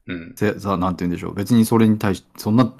[0.58, 1.34] さ、なんて言うんでしょう。
[1.34, 2.74] 別にそれに対して、そんな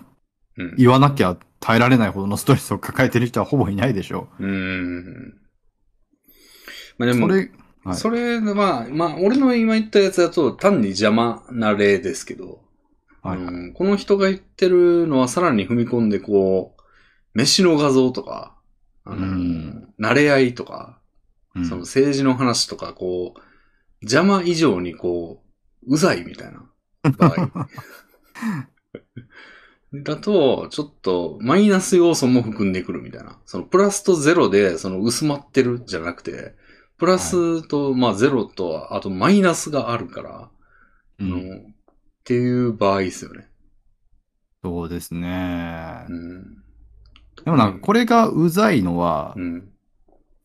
[0.56, 0.74] うん。
[0.76, 5.34] 言わなきゃ耐えられないほどのストレスを抱えてる人はほぼいないでしょうん。
[6.98, 7.14] まあでう。
[7.14, 12.60] そも、れ、はいそれがまあ、まあ、俺の今言ったやつだと単に邪魔な例ですけど、
[13.22, 13.72] はいうん。
[13.72, 16.82] この人が言ってるのはさらに踏み込んでこう、
[17.34, 18.56] 飯の画像とか、
[19.04, 19.94] あのうん。
[19.98, 20.98] 慣れ合いとか、
[21.54, 21.64] うん。
[21.64, 23.40] その政治の話とか、こう、
[24.02, 25.42] 邪魔以上にこ
[25.86, 26.70] う、うざいみたいな
[27.16, 27.68] 場合。
[30.04, 33.38] だと、ちょっとマイナス要素も含んでくるみたいな。
[33.46, 36.54] そのプラスとゼロで、その薄まってるじゃなくて、
[36.98, 40.50] プラスと、まあゼロと、あとマイナスがあるから、
[41.20, 41.32] うん。
[41.32, 41.74] うん
[42.28, 43.48] っていう場合ですよね。
[44.62, 46.12] そうですねう。
[46.12, 46.62] ん。
[47.42, 49.70] でもなんかこれがうざいのはう、ん。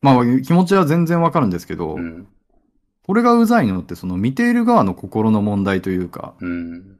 [0.00, 2.26] まあ気持ちは全然わかるんですけど、うん。
[3.06, 6.96] これがうざいのってその見ている側の心の問題というか、うん。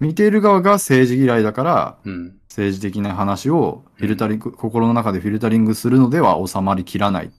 [0.00, 2.38] 見ている側が政治嫌いだから、うん。
[2.48, 7.30] 政治的な話をフィルタリング、心の中でフィルタリングするのでは収まりきらない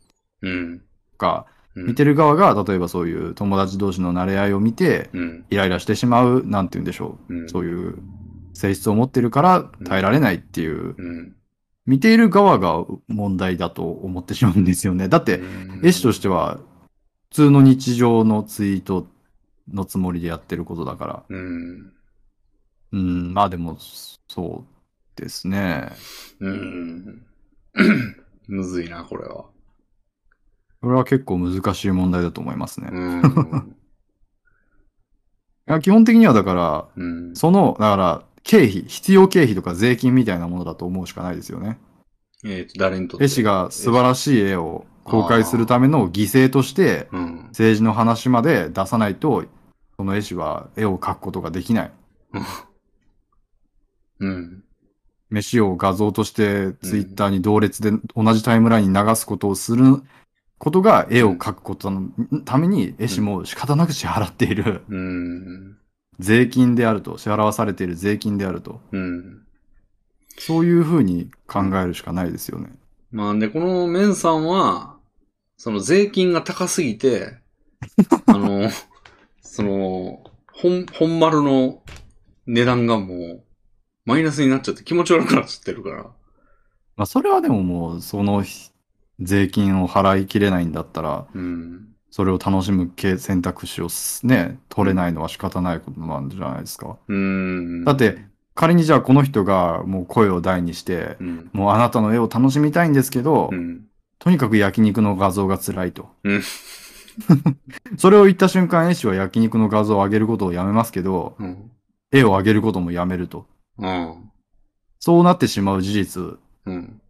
[0.43, 0.79] うん。
[1.11, 5.45] とか、うん見てる側が例えばそういう友達同士の馴れ合いを見て、うん。
[5.49, 7.33] イライラしてしまう、なんて言うんでしょう。
[7.33, 7.49] うん。
[7.49, 7.97] そういう
[8.53, 11.35] 性質を持ってるから耐えられないっていう、うん。
[11.85, 15.07] 見ている側が問題だと思ってしまうんですよね。
[15.07, 15.41] だって、
[15.83, 16.59] 絵師としては
[17.29, 19.07] 普通の日常のツイート
[19.71, 21.23] のつもりでやってることだから。
[21.29, 21.93] うん。
[22.91, 23.77] うん、まあでも、
[24.27, 25.89] そうですね。
[26.39, 27.25] うん。
[28.47, 29.45] むずいな、これは。
[30.81, 32.87] これは結構難しい問題だと思いますね。
[32.87, 33.75] いうん。
[35.65, 37.35] や基本的にはだから、うん。
[37.35, 41.77] その、だから、経費、必要経費とか税金みたいなものだと思うしかないですよね。
[42.45, 43.25] えっと、誰にとって？
[43.25, 47.35] 絵師が素晴らしい絵を公開するための犠牲として、うん。
[47.49, 49.45] 政治の話まで出さないと、
[49.97, 51.91] その絵師は絵を描くことができない。
[54.21, 54.63] うん。
[55.29, 60.01] 飯を画像としてツイッターに同列で同じタイムラインに流すことをする
[60.59, 62.09] ことが絵を描くことの
[62.45, 65.77] ために絵師も仕方なく支払っているうん。
[66.19, 68.81] 税金であると、支払わされている税金であると。
[68.91, 69.41] うん。
[70.37, 72.71] そういうふうに考えるしかないですよね。
[73.11, 74.97] まあ、で、このメンさんは、
[75.55, 77.37] その税金が高すぎて、
[78.27, 78.69] あの、
[79.41, 81.81] その、本、本丸の
[82.47, 83.43] 値段がもう、
[84.05, 86.03] マイナスになっちゃって気持ち悪くなっちゃってるから。
[86.99, 88.43] まあそれはでももうその
[89.21, 91.85] 税金を払いきれないんだったら、うん。
[92.11, 96.97] それを楽しむ系選択肢をすね、取れないのは仕方ないことなんじゃないですか。
[97.07, 97.83] うん。
[97.83, 98.25] だって、
[98.55, 101.49] 仮にじゃあこの人がもう声を大にして、うん。
[101.53, 103.85] もうあなたの絵を楽しみたいんですけど、うん。
[104.17, 106.09] とにかく焼肉の画像が辛いと。
[106.23, 106.41] うん
[107.97, 111.71] それを言った瞬間、絵師は焼肉の画像を上げることをやめますけど、うん。
[112.11, 113.45] 絵を上げることもやめると。
[113.77, 114.31] うん。
[114.99, 116.23] そうなってしまう事実
[116.65, 117.01] うん。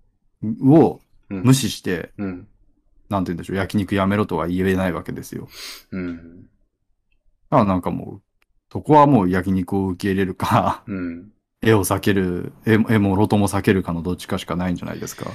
[0.63, 0.99] をうん。
[1.29, 2.47] 無視して、うん。
[3.09, 5.47] なんて言うんでしょう、焼肉やめろとは言えないわけですよ。
[5.91, 6.43] うん。
[6.43, 6.49] だ
[7.49, 8.21] からなんかもう、
[8.71, 11.31] そこはもう焼肉を受け入れるか、うん。
[11.61, 15.31] 絵を避ける、絵絵もろとも避けるかのどっちかしかないんじゃないですか。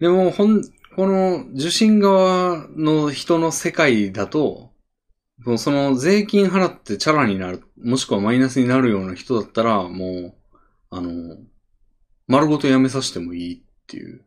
[0.00, 0.62] でも、ほん、
[0.96, 4.72] この受信側の人の世界だと、
[5.44, 10.34] もうその税金払ってチャラになる、もしくはマイナスになるような人だったら、もう、
[10.90, 11.36] あの、
[12.26, 14.24] 丸ごとやめさせてもいいっていう。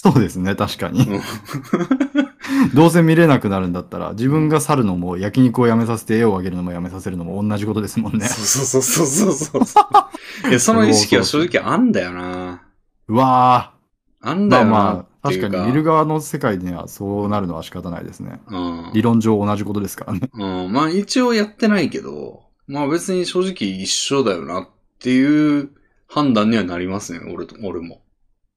[0.00, 1.00] そうですね、確かに。
[1.00, 1.20] うん
[2.74, 8.26] どうせ見れなくなるんだったら、自分が去るのも焼肉をやめさせて絵を上げるのもやめさせるのも同じことですもんね。
[8.26, 9.88] そうそうそうそうそうそう。
[10.48, 12.62] いや、その意識は正直あんだよな。
[13.08, 13.74] うわ
[14.20, 14.48] あんー。
[14.48, 15.08] だよなまあまあ。
[15.20, 18.40] 確かに見る側の世界にはそうなるのは仕方ないですね。
[18.48, 18.90] うん。
[18.94, 20.30] 理論上同じことですからね。
[20.32, 24.68] うん、まあ一応やってないけど、まあ別に正直一緒だよなっ
[25.00, 25.70] ていう
[26.06, 28.00] 判断にはなりますね、俺と、俺も。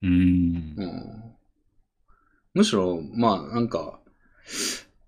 [0.03, 0.85] うーんう。
[0.85, 1.30] ん。
[2.53, 3.99] むしろ、まあなんか、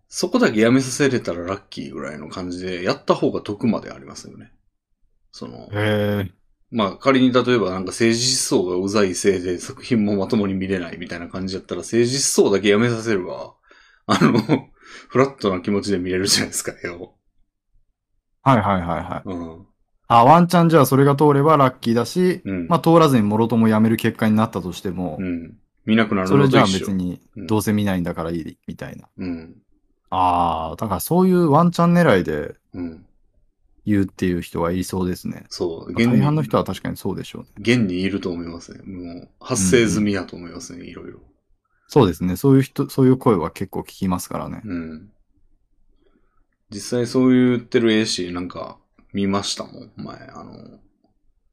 [0.08, 4.52] そこだけやめさせれたらラッキーぐらいの感じで、やった方が得までありますよね。
[5.32, 5.70] その。
[6.72, 13.54] まあ仮に例えばなんか政治思想がうざいせいで作品もまともに見れないみたいな感じだったら政治思想だけやめさせるわ。
[14.08, 14.40] あの、
[15.10, 17.14] フラットな気持ちで見れるじゃないですか、絵を。
[18.42, 19.30] はいはいはいはい。
[19.30, 19.66] うん。
[20.08, 22.68] あ、ワンチャンじゃあそれが通ればラッキーだし、うん。
[22.68, 25.58] まあ通らずにもろともやめる結果になったとしても、うん。
[25.86, 26.66] 見なくなるそれじゃあ。
[26.66, 29.08] 別にうんどうせ見ないんだからいいみたいな。
[29.18, 29.56] うん。
[30.10, 33.06] ああ、だからそういうワンチャン狙いでうん。
[33.86, 35.46] 言うっていう人はいそうですね。
[35.50, 35.94] そう。
[35.94, 37.50] 大半のに人は確かにそうでしょうね。
[37.60, 38.82] 現にいると思いますね。
[38.86, 41.20] もう、発生済みやと思いますね、いろいろ。
[41.88, 42.38] そうですね。
[42.38, 44.62] そういう人、そういう声は結構聞きますからね。
[44.64, 45.10] うん。
[46.70, 48.78] 実際そう言ってる絵師なんか
[49.12, 50.18] 見ましたもん、前。
[50.34, 50.80] あの、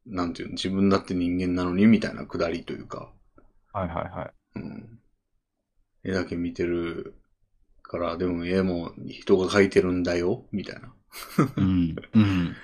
[0.07, 3.11] なんていうの、自分だって人間なのにみたいなくだりというか、
[3.73, 4.59] はいはいはい。
[4.59, 4.99] うん。
[6.05, 7.15] 絵だけ見てる
[7.83, 10.93] から、でも絵も人が描いてるんだよ、みたいな。
[11.57, 11.97] うん。
[12.15, 12.57] うん。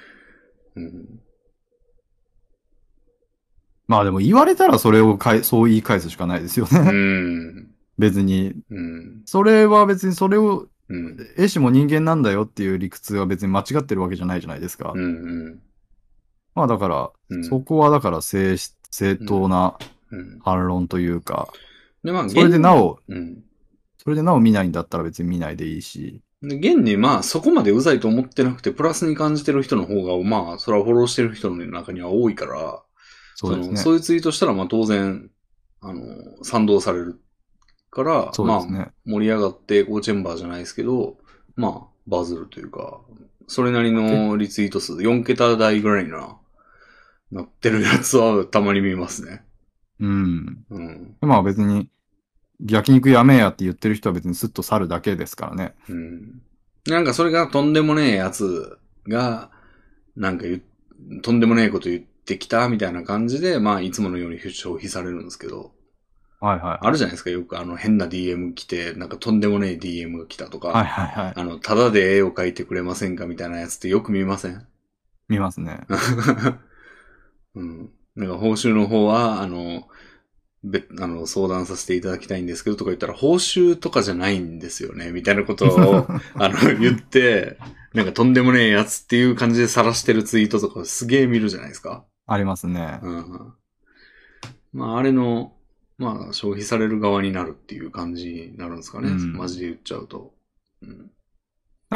[0.76, 1.20] うん。
[3.88, 6.90] まあでも言われたらそれをかい、そう言い返すしかないですようね。
[6.90, 7.70] ん。
[7.98, 8.54] 別に。
[8.70, 9.22] うん。
[9.26, 11.16] それは別にそれを、うん。
[11.36, 14.92] 絵師も人間なんだよっていう理屈は別に間違ってるわけじゃないじゃないですか。
[14.94, 15.02] うん。
[15.02, 15.62] うん。
[16.54, 17.44] まあだから、うん。
[17.44, 19.95] そこはだから正し正当なうん。
[20.42, 21.48] 反論というか、
[22.04, 23.42] で、まあ、それでなお、うん。
[23.98, 26.22] それでなお見ないんだったら別に見ないでいいし。
[26.42, 32.82] で、現にまあ、そこまでうざいと思ってなくて、プラスに感じてる人の方が、まあ、それはフォローしてる人の中には多いから、
[33.34, 33.74] そうですね。
[33.74, 35.30] のそういうツイートしたら、まあ当然、
[35.80, 36.02] あの、
[36.42, 37.20] 賛同される
[37.90, 38.44] から、ね。
[38.44, 41.18] まあ、盛り上がって、エコーチェンバーじゃないですけど、
[41.56, 43.00] まあ、バズるというか、
[43.48, 46.36] それなりのリツイート数、4桁台ぐらいな
[47.32, 49.42] なってるやつはたまに見ますね。
[50.00, 50.64] うん。
[50.70, 51.16] うん。
[51.20, 51.88] まあ別に、
[52.64, 55.74] 焼肉やめえやって言ってる人は別にスッと去るだけですからね。
[55.88, 56.42] うん。
[56.86, 59.50] なんかそれがとんでもねえやつが、
[60.16, 60.44] なんか
[61.22, 65.72] とんでもねえこと言ってきたみたいな感じで、まあいつものように消費されるんですけど、
[66.40, 66.78] はいはい。
[66.82, 71.32] あるじゃないですか、よくあの変な DM 来て、なんかとんでもねえ DM が来たとか、はいはいはい。
[71.34, 74.66] あの、ただで絵を描いてくれませんかみたいなやつってよく見ません？
[75.28, 75.80] 見ますね。
[77.56, 77.90] うん。
[78.16, 79.86] なんか報酬の方は、あの、
[80.64, 87.58] べ、あの、相談させていただきたいんですけどとか言ったら、報酬とかじゃないんですよね、みたいなことを、 あの、言って、
[87.92, 92.04] なんかとんでもねえやつっていう感じで晒してるツイートとかすげえ見るじゃないですか。
[92.26, 92.98] ありますね。
[93.02, 93.54] うん。
[94.72, 95.54] まあ、あれの、
[95.98, 99.08] まあ、消費される側になるっていう感じになるんですかね。
[99.08, 100.34] うんマジで言っちゃうと。
[100.82, 101.10] うん。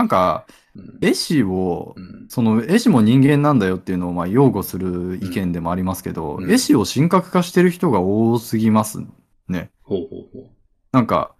[0.00, 0.98] なんか、うん。
[1.02, 2.26] 絵師をう、ん。
[2.30, 9.00] その絵師も人間なんだよっていうのをまあ擁護する意見でもありますけど、うん絵師を神格化してる人が多すぎます
[9.46, 9.70] ね。
[9.82, 10.50] ほうほうほ
[10.92, 11.34] なんか、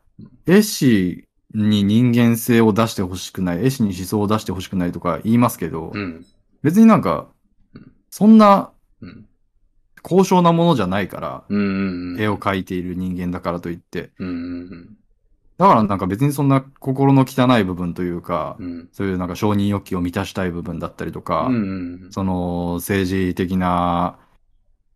[0.47, 1.25] 絵師
[1.55, 5.99] に人間性を出してほしくない、絵師に思想を出してほしくないとか言いますけど、う。
[5.99, 6.27] うん。
[6.63, 7.29] 別になんか
[7.75, 9.27] うん、そんなうん。
[10.03, 12.21] 高尚なものじゃないから、うんうんうん。
[12.21, 14.11] 絵を描いている人間だからといって。
[14.19, 14.97] うんうん
[15.61, 18.67] だからなんか別にそんな心の汚い部分というか、うん。
[18.67, 18.89] うん。
[18.93, 24.19] そういうなんか承認欲求を満たしたい部分だったりとか、うんうんその政治的な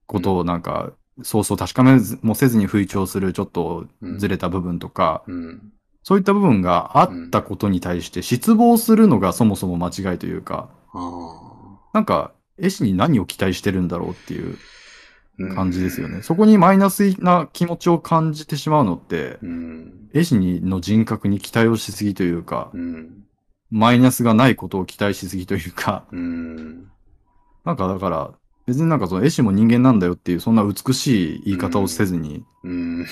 [0.07, 3.86] ことをなんか、そうそう確かめずもせずに吹聴するちょっと
[4.17, 5.73] ずれた部分とか、うん。
[6.02, 14.74] そういった部分があったことに対して失望するのがそもそも間違いというか、あなんか、絵師に何を期待してるんだろうっていうあ。
[15.55, 16.23] 感じですよね。
[16.23, 20.09] そこにマイナスな気持ちを感じてしまうのって、うん。
[20.13, 23.25] 絵師にの人格に期待をしすぎというか、うん。
[23.71, 26.89] マイナスがないことを期待しすぎというか、うん。
[27.65, 28.31] なんかだから、
[28.67, 33.07] 別になんかその絵師も人間なんだよっていう、そんな美しい言い方をせずに、うん。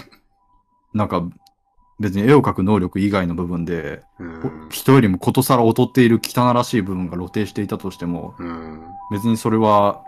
[0.94, 1.28] なんか
[2.02, 4.68] 別に絵を描く能力以外の部分で、うん。
[4.70, 8.82] 人よりもことさら劣っている汚らしい部分が露呈していたとしても、うん。
[9.10, 10.02] 別にそれは、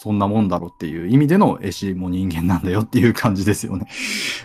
[0.00, 3.88] そんなもんだろっていう意味での絵師も人間なんだよっていう感じですよね。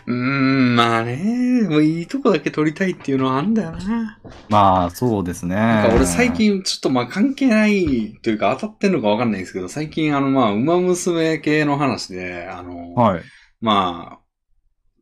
[0.08, 4.20] うん、まあね、もういいとこだけ撮りたいっていうのはあんだよな。
[4.50, 5.56] まあ、そうですね。
[5.56, 13.22] なんか俺最近ちょっとまあ関係ないというか当たってんのかわかんないですけど、最近あのまあ馬娘系の話で、あの、はい。
[13.62, 14.24] まあ、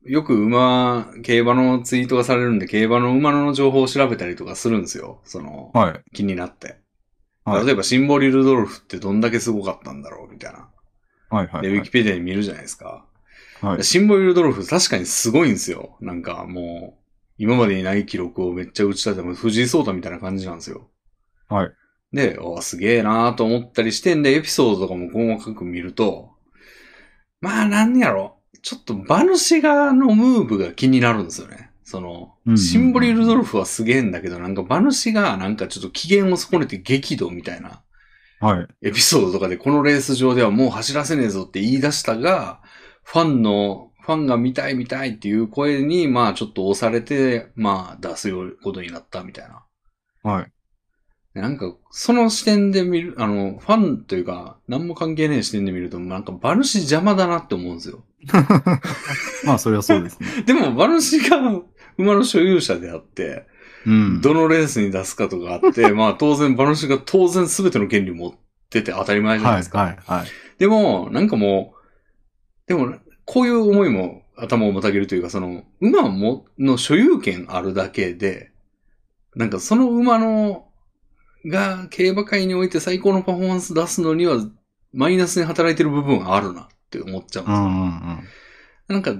[0.03, 5.21] よく馬、競馬のツイートがされるんで、競馬の馬の情報を調べたりとかするんですよ。
[5.23, 6.01] その、はい。
[6.13, 6.81] 気になって。
[7.44, 10.70] はい例えばシンボリルドルフってどんだけすごかったんだろうみたいな。
[11.30, 11.48] はい。
[11.48, 11.61] はい。
[11.64, 13.06] で、ウィキペディアに見るじゃないですか。
[13.61, 13.84] はい。
[13.84, 15.98] シンボリルドルフ確かにすごいんですよ。
[16.02, 17.02] なんかもう、
[17.38, 20.90] 今までにない記録をめっちゃ打ち立てて、藤井聡太みたいな感じなんですよ。
[21.48, 21.72] はい。
[22.14, 26.32] で、おすげえなーと思ったりしてんで、エピソードとかも細かく見ると、
[27.40, 28.38] まあなんやろ。
[28.61, 31.70] ちょっと馬主側のムーブが気になるんですよね。
[31.92, 37.82] そのうんうんう、んシンボリルドルフはすげえんだけど、なんか馬主がなんかちょっと機嫌を損ねて激怒みたいな
[38.42, 38.68] はい。
[38.82, 42.60] エピソードとかでこのレース上ではもう走らせねえぞって言い出したが、
[43.03, 49.64] ファンの、ファンが見たい見たいっていう声に、まあちょっと押されて、まあ出すようことになったみたいな。
[50.24, 50.52] はい。
[51.36, 58.03] でなんか、その視点で見る、あの、ファンというか、何も関係ない視点で見ると、なんか馬主邪魔だなって思うんですよ。
[59.45, 60.28] まあ、それはそうですね。
[60.48, 61.61] でも馬主が
[62.01, 63.45] 馬の所有者であって、
[63.85, 64.21] うん。
[64.21, 68.31] どのレースに出すかとかあって、 まあ当然馬主が当然全ての権利を持っ
[68.69, 69.61] てて当たり前じゃないはい。
[69.61, 69.80] ですか。
[69.80, 69.97] はい。
[70.05, 70.27] はい。
[70.59, 78.51] でも、なんかもう、でも、こういう思いも頭をもたげるというか、その、馬も、の所有権あるだけで、
[79.35, 80.67] なんかその馬の、
[81.45, 84.38] が競馬界において最高のパフォーマンス出すのには、
[84.93, 87.63] マイナスに働いてる部分があるなって思っちゃうんですよ。
[87.63, 88.23] うんうんうん。
[88.88, 89.13] なんか、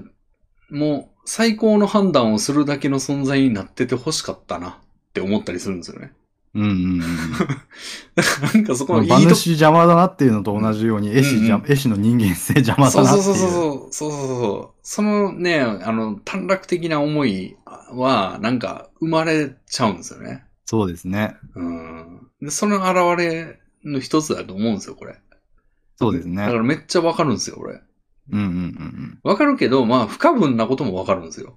[0.70, 4.74] もう、最高の判断をするだけの存在になってて欲しかったなっ
[5.12, 6.12] て思ったりするんですよね。
[6.54, 6.98] うんうんうん。
[8.54, 13.34] なんかそこのいい馬とこ主邪魔だなっていうのと同じように、絵師邪うん絵師の人間性邪魔そうだなっていう。
[13.34, 13.92] そうそうそう。
[13.92, 14.78] そうそうそう。
[14.82, 20.44] そのね、あの、短絡的な思いは、なんか、生まれちゃうんですよね。
[20.66, 21.36] そうですね。
[21.54, 22.28] うん。
[22.42, 25.18] で、その現れの一つだと思うんですよ、これ。
[25.96, 26.54] そうですねだか。
[26.54, 27.80] らめっちゃわかるんですよ、これ。
[28.30, 29.18] うんうんうんうん。
[29.22, 31.56] わかるけど、まあ、不可分なこともわかるんですよ。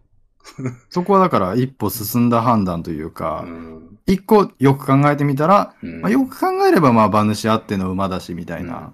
[0.90, 3.98] そこはだから一歩進んだ判断といううか、ん。
[4.08, 8.94] 一個よく考えてみたら、うんまあ、よく考えればまあ馬主あっての馬だしみたいな。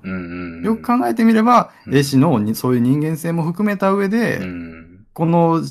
[0.64, 5.06] よく考えてみれば、うん絵師のにそういう人間性も含めた上で、うん。
[5.14, 5.62] この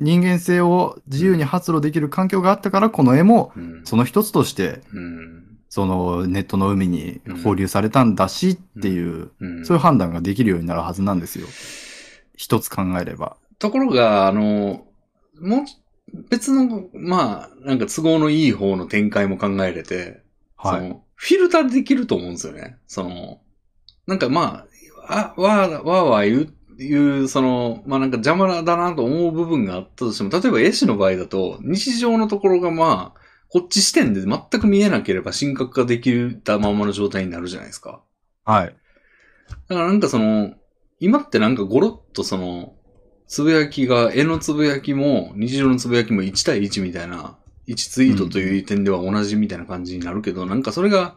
[0.00, 3.80] 人間性を自由に発露できる環境があったから、この絵もうん。
[3.84, 5.41] その一つとしてうん。
[5.72, 9.64] そのネットの海に放流されたんだしっていう、うん。
[9.64, 11.46] そういう判断ができるようになるはずなんですよ。
[12.36, 13.38] 一つ考えれば。
[13.58, 14.84] ところが、あの、
[15.40, 15.64] も
[16.12, 20.20] う、別の、まあ、なんか都合のいい方の展開も考えれて、
[20.58, 20.80] はい。
[20.82, 22.76] その、フィルターできると思うんですよね。
[22.86, 23.40] その、
[24.06, 24.66] なんかま
[25.08, 33.21] あ、あ、わーわーわー言う、言う、その、まあなんか邪魔だなと思う部分があったとしても、例えば絵師の場合だと、日常のところがまあ、
[33.52, 38.00] こっち視点で全く見えなければ神格化できたままの状態になるじゃないですか。
[38.46, 38.74] はい。
[39.68, 40.54] だからなんかその、
[41.00, 42.72] 今ってなんかゴロッとその、
[43.26, 47.36] つぶやきが、絵のつぶやきも、日常のつぶやきも1対1みたいな、
[47.68, 51.16] 1ツイートという点では同じみたいな感じになるけど、なんかそれが、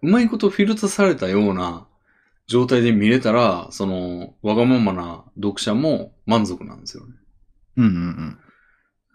[0.00, 1.86] うまいことフィルターされたような
[2.46, 7.12] 状態で見れたら、その、わがままな読者も満足なんですよね。
[7.76, 8.38] うんうんうん。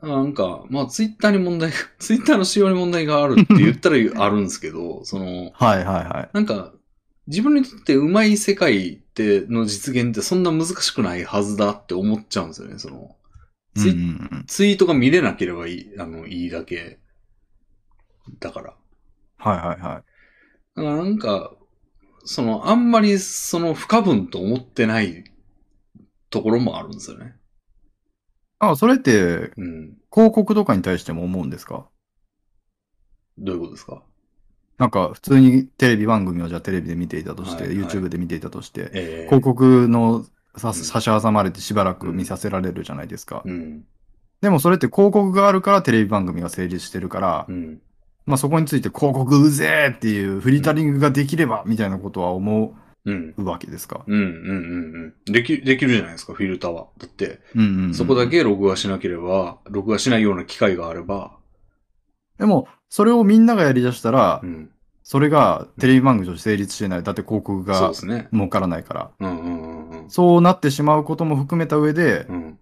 [0.02, 6.36] なんか、まあツイッターに問題が、ツイッターの仕様に問題があるって言ったら あるんですけど、その、はいはいはい。
[6.36, 6.74] なんか、
[7.28, 13.16] 自分にとってうまい世界っての実現ってそんな難しくないはずだって思っちゃうんですよね、その。
[13.76, 13.96] うんツイ。
[14.48, 17.00] ツイートが見れなければいい、あの、いいだけ。
[18.40, 18.74] だから。
[19.38, 19.80] はいはいはい。
[19.80, 21.54] だからなんか、
[22.24, 25.24] その、あんまりその不可分と思ってない
[26.30, 27.36] ところもあるんですよね。
[28.60, 29.98] あ、それって、うん。
[30.14, 31.88] 広告とかに対しても思うんですか？
[33.38, 34.04] どういうことですか？
[34.78, 40.26] なんか、普通にテレビ番組をじゃあテレビで見ていたとして、はいはい YouTube で見ていたとして、ええ広告の
[40.58, 43.44] さうん差し挟まれてしばらく見させられるじゃないですか。
[43.46, 43.86] うん。
[44.42, 47.82] でもそれって広告があるからテレビ番組が成立してるから、うん。
[48.26, 52.89] まあそこについて広告うぜーっていうフリータリングができればみたいなことは思うん。
[53.06, 54.04] うわけですか？
[54.06, 54.16] うん。
[54.16, 54.22] うん。
[54.22, 55.14] うん。
[55.28, 55.34] うん。
[55.34, 56.88] でき、できるじゃないですか、フィルターは。
[56.98, 58.28] だって、うんうんうんそこだ。
[58.28, 61.32] け録画しなければ、録画しないような機会があれば、
[62.38, 64.70] でも、それをみんながやり出したらう、ん。
[65.04, 67.04] それがテレビ番組として成立してない。
[67.04, 67.92] だって広告が。
[68.32, 69.12] 儲からないから。
[69.20, 70.10] うんうんうんうん。
[70.10, 72.60] そうなってしまうことも含めた上で、うん。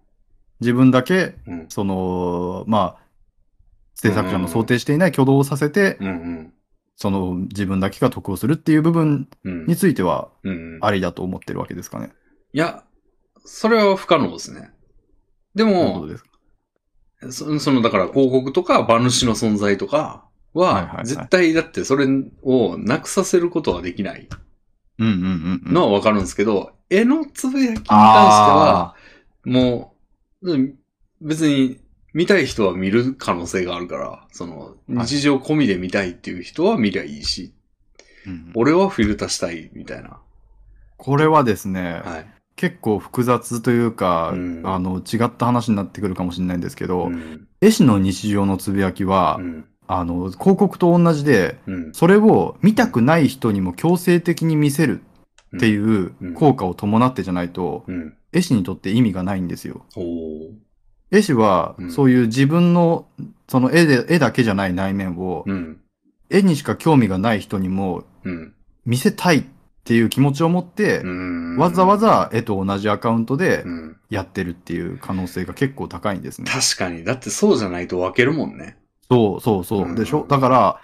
[0.60, 1.66] 自分だけ、うん。
[1.68, 3.02] その、まあ、
[3.94, 6.52] 制作者の想定していない挙動をさせて、うんうん。
[7.00, 9.66] その自分だけが得をするっていう部分うん。
[9.66, 10.78] についてはうん。
[10.82, 12.10] ありだと思ってるわけですかね。
[12.52, 12.82] いや、
[13.44, 14.72] それは不可能ですね。
[15.54, 16.08] でも、
[17.20, 22.06] でそその、だから広告とか馬主の存在とかは、絶対だってそれ
[22.42, 24.28] をなくさせることはできない
[24.98, 25.72] うんうんうんうん。
[25.72, 28.94] のはわかるんですけど、絵のつぶやきに関しては、あ
[29.44, 29.94] も
[30.42, 30.74] う、うん
[31.20, 31.78] 別に
[32.14, 40.18] 見たい人は見る可能性があるから、その、日常込みで見たいっていう人は見りゃいいし、ーうん俺はフィルターしたいみたいな。
[40.96, 42.26] これはですね、はい。
[42.56, 47.46] 結構複雑というか、うんあの、違った話になってくるかもしれないんですけど、うん。
[47.60, 49.64] 絵師の日常のつぶやきは、うん。
[49.86, 51.94] あの、広告と同じで、うん。
[51.94, 55.02] それを見たくない人にも強制的に見せる
[55.56, 58.14] っていううん効果を伴ってじゃないと、うん。
[58.32, 59.86] 絵師にとって意味がないんですよ。
[61.10, 63.06] 絵師はう、んそういう自分の、
[63.48, 65.80] その絵で、絵だけじゃない内面を、うん。
[66.30, 68.54] 絵にしか興味がない人にもうん。
[68.84, 69.44] 見せたいっ
[69.84, 71.56] ていう気持ちを持って、うん。
[71.56, 73.96] わざわざ絵と同じアカウントでうん。
[74.10, 76.50] やってるっていう可能性が結構高いんですね。
[76.50, 77.04] 確かに。
[77.04, 78.76] だってそうじゃないと分けるもんね。
[79.10, 79.92] そうそうそうう。
[79.92, 80.26] んでしょ？
[80.28, 80.80] だから、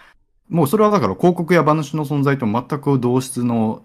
[0.49, 3.83] もうそれはだから広告や馬主の存在と全く同質の。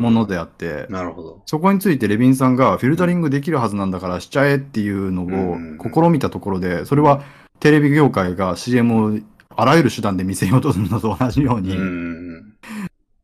[0.00, 1.42] ものであって、なるほど。
[1.46, 7.22] そこについてレビンさんがフィルタリングできるはずなんだからしちゃえっていうのうんを試みたところで、それは
[7.60, 9.18] テレビ業界が CM を
[9.56, 11.76] あらゆる手段で見せようとするのと同じように、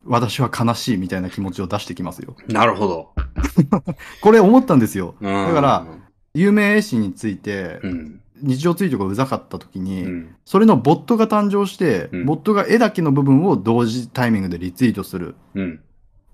[0.05, 2.37] 私は悲しいみたいな気持ちを出してきますよ。
[2.47, 2.55] うん。
[2.55, 3.15] なるほど。
[4.23, 5.15] これ思ったんですよ。
[5.21, 5.87] だだから、
[6.35, 8.21] 有名絵師についてう、ん。
[8.43, 10.37] 日常ツイートがうざかった時に、うん。
[10.45, 15.81] それのボットが誕生して、うんボットが絵だけの部分を同時タイミングでリツイートする、うん。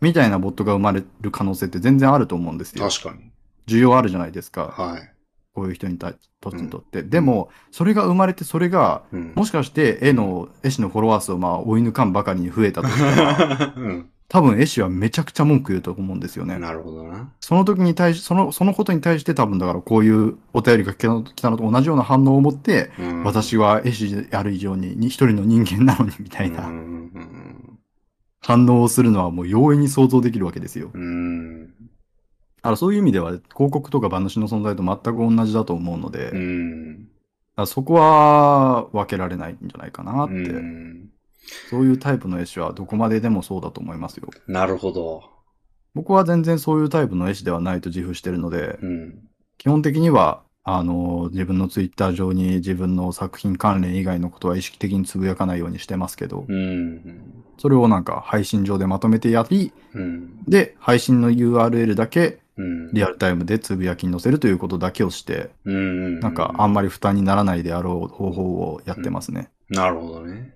[0.01, 2.89] みたいなボットが生まれる可能性って全然あると思うんですよ。
[2.89, 3.31] 確かに。
[3.67, 4.75] 需要あるじゃないですか。
[4.77, 5.11] はい。
[5.55, 7.03] こういう人にたとにとって。
[7.03, 9.33] でも、それが生まれて、それが、うん。
[9.37, 14.11] もしかして絵の、絵師のフォロワー数をまあ追い抜かんばかりに増えたとしたら、 うん。
[14.35, 16.59] 多分絵師はめちゃくちゃ文句言うと思うんですよね。
[16.59, 17.31] なるほどな。
[17.39, 26.69] その時に対し、その、そのことに対して多分だからこういうお便りが来たのと同じような反応を持って、うん私は絵師である以上にに一人の人間なのにみたいな
[28.41, 30.91] 反応をするのはもう容易に想像できるわけですよ。
[30.93, 31.67] うんうん。
[31.67, 31.71] だ
[32.63, 37.09] からそういう意味では広告とか馬主の存在と全く同じだと思うので、うん。
[37.55, 41.14] らそこは分けられないんじゃないかなって、うん。
[41.71, 44.29] そういうタイプの絵師はどこまででもそうだと思いますよ。
[44.47, 45.23] なるほど。
[45.95, 49.19] 僕は全然そういうタイプの絵師ではないと自負してるので、うん。
[49.59, 57.45] 基本的にはあの、自分のツイッター上に自分の作品関連以外のことは意識的につぶやかないようにしてますけど、うん。
[57.59, 60.43] それをなんか配信上でまとめてやり、うん。
[60.49, 62.93] で、配信の URL だけうん。
[62.95, 66.21] リアルタイムでつぶやきに載せるということだけをして、うん。
[66.21, 69.51] なんかあんまり負担にならないであろう方法をやってますね。
[69.69, 70.54] なるほどね。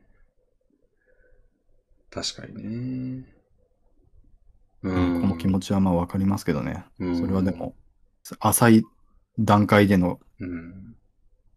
[2.22, 3.24] 確かにね。
[4.82, 6.84] うこの気持ちはまあわかりますけどね。
[6.98, 7.74] うんそれはでも、
[8.40, 8.84] 浅い
[9.38, 10.94] 段階でのうん。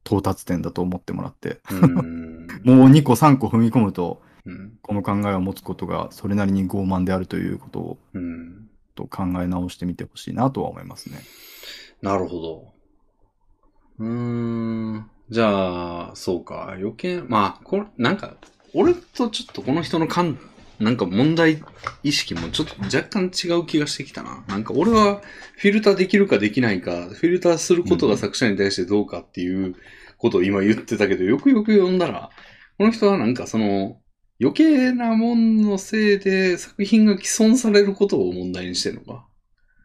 [0.03, 2.47] 到達点だと思ってもらって、うん。
[2.63, 4.77] もう2個3個踏み込むと、うん。
[4.81, 8.69] この考えを持つことがそれなりに傲慢であるということをうん。
[8.95, 11.19] と考え直してみてほしいなとは思いますね。
[12.01, 12.73] なるほど。
[13.99, 15.09] うーん。
[15.29, 16.73] じゃあ、そうか。
[16.77, 18.35] 余計、まあ、これ、なんか、
[18.73, 20.37] 俺とちょっとこの人の感、
[20.81, 21.63] なんか問題
[22.03, 24.43] 意識もちょっと若干違う気がしてきたな。
[24.47, 25.21] なんか俺は
[25.57, 29.75] フィルターできるかできないか、フィルターすることが作者に対してどうかっていう
[30.17, 32.31] ことを今言ってたけど、よくよく読んだら、
[32.77, 33.99] この人はなんかその、
[34.39, 39.27] 余計なもんのせいで作品が既存されることを問題にしてるのか。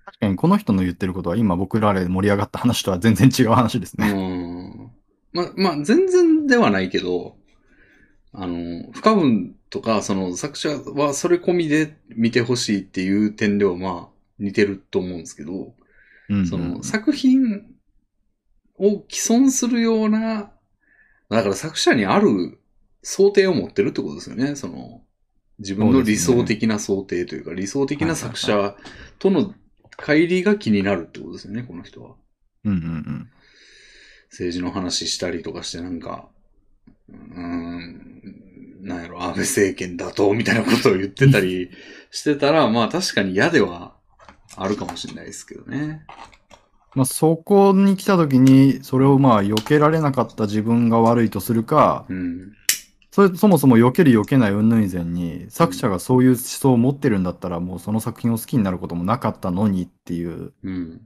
[0.06, 4.12] 確かにこの人の言ってることは今僕らで盛り上がった話とは全然違う話ですうね。
[4.12, 4.90] ん。
[5.32, 7.36] ま、まあ、全然ではないけど、
[8.32, 17.62] あの、不可分とか、その作者はそれ込みで見てほしいっていう点ではまあ似てると思うんですけど、うんうんその作品
[18.78, 20.50] を既存するような、
[21.30, 22.58] だから作者にある
[23.02, 24.56] 想定を持ってるってことですよね。
[24.56, 25.02] その、
[25.58, 28.76] 自分の理想的な想定というか、理想的な作者
[29.18, 29.54] との
[29.96, 32.16] 乖離が気になるってことですよね、この人は。
[32.64, 33.30] うんうんうん。
[34.30, 36.28] 政治の話したりとかしてなんか、
[37.08, 38.45] うーん、
[38.86, 41.70] なんやろ、安倍政権打倒みたいなことを言ってたり
[42.10, 43.94] してたら、まあ確かに嫌では
[44.56, 46.06] あるかもしれないですけどね。
[46.94, 52.52] まあそこに来た時に、それをまあ避けられなかった自分が悪いとするか、うん。
[53.10, 61.00] それそもそも避ける避けない云々以前に、作者がそういう思想を持ってるんだったら、もうその作品を好きになることもなかったのにっていう、うん。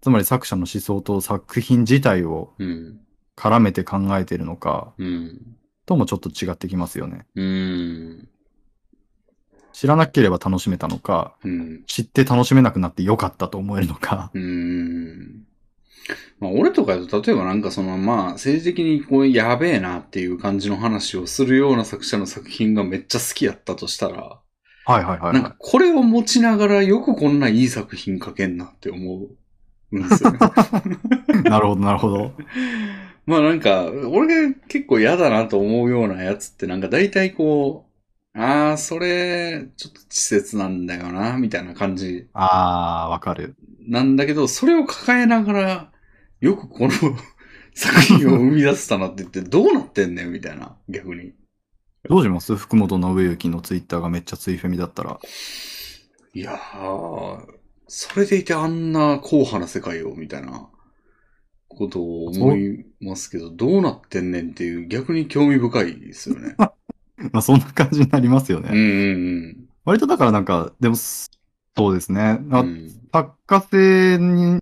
[0.00, 3.00] つまり作者の思想と作品自体をうん。
[3.36, 5.55] 絡めて考えてるのか、うん。
[5.86, 7.26] ともちょっと違ってきますよね。
[7.34, 8.28] うん。
[9.72, 11.84] 知らなければ楽しめたのか、うん。
[11.86, 14.30] 知って楽しめなくなってよかったと思えるのか。
[14.34, 15.44] うん。
[16.40, 24.40] まあ、俺とかだと、例えばなんかその、まあ、政治的にこう、やべえなっていう感じの話をするような作者の作品がめっちゃ好きやったとしたら、
[24.86, 29.26] はいはいはい、はなんかこれを持ちながらよくこんないい作品書けんなって思
[29.90, 30.38] うんですよね。
[31.34, 31.42] い。
[31.50, 32.32] なるほどなるほど。
[33.26, 37.88] まあなんか、俺が結構嫌だなと思うようなやつってなんか大体こ
[38.34, 43.56] う、ああ、それ、ちょっと稚拙なんだよな、みたいな感じあー、わかる。
[43.88, 45.92] なんだけど、それを抱えながら、
[46.40, 46.90] よくこの
[47.74, 51.32] 作品を生み出したなって言って、どうなってんねん、みたいな、逆に。
[52.08, 52.56] どうします？
[52.56, 55.20] 福本信之のツイッターがめっちゃツイフェミだったら。
[56.34, 57.46] いやー、
[57.88, 60.70] それでいてあんな硬派な世界を、みたいな
[61.76, 66.56] ことを思いますけど、どうなってんねんっていう逆に興味深いですよね。
[66.58, 66.72] ま
[67.34, 68.70] あそんな感じになりますよね。
[68.72, 68.82] うんう
[69.52, 71.28] ん割とだからなんか、でも、そ
[71.78, 72.40] うですね。
[72.40, 72.90] うん。
[73.12, 74.58] 作家性に、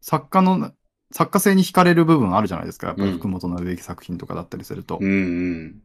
[0.00, 0.72] 作家の、
[1.12, 2.86] 作家性に惹かれる部分あるじゃないですか。
[2.86, 4.98] やっぱりうん福本信之作品とかだったりすると。
[4.98, 5.82] うんうん。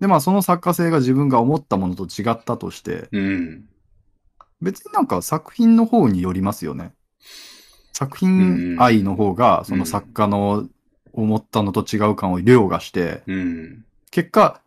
[0.00, 3.64] で、まあその作家性が自分が思ったものと違ったとして、うん。
[4.60, 6.92] 別になんか作品の方によりますよね。
[7.94, 10.68] 作品愛の方が、その作家の
[11.12, 13.84] 思ったのと違う感を凌駕して、うん。
[14.10, 14.60] 結果、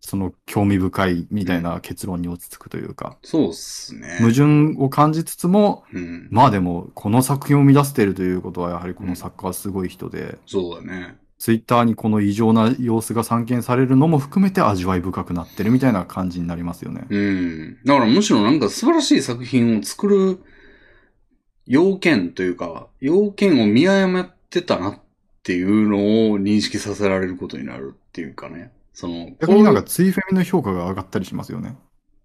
[0.00, 4.18] その興味深いみたいな結論に落ち着くというか、そうっすね。
[4.20, 6.28] 矛盾を感じつつも、うん。
[6.30, 11.16] まあでも、この作品を生み出しているということは、やはりこの作家はすごい人で、そうだね。
[11.38, 17.06] ツイッターにこの異常な様子が散見されるのも含めて味わい深くなってるみたいな感じになりますよね。
[17.08, 17.78] うん。
[17.84, 20.40] だからむしろなんか素晴らしい作品を作る
[21.68, 25.00] 要件というか、要件を見誤ってたなっ
[25.42, 28.72] ていうのを認識させられることになるっていうかね。
[28.94, 31.76] その、逆になんかこツイフェミの評価が上がったりしますよね。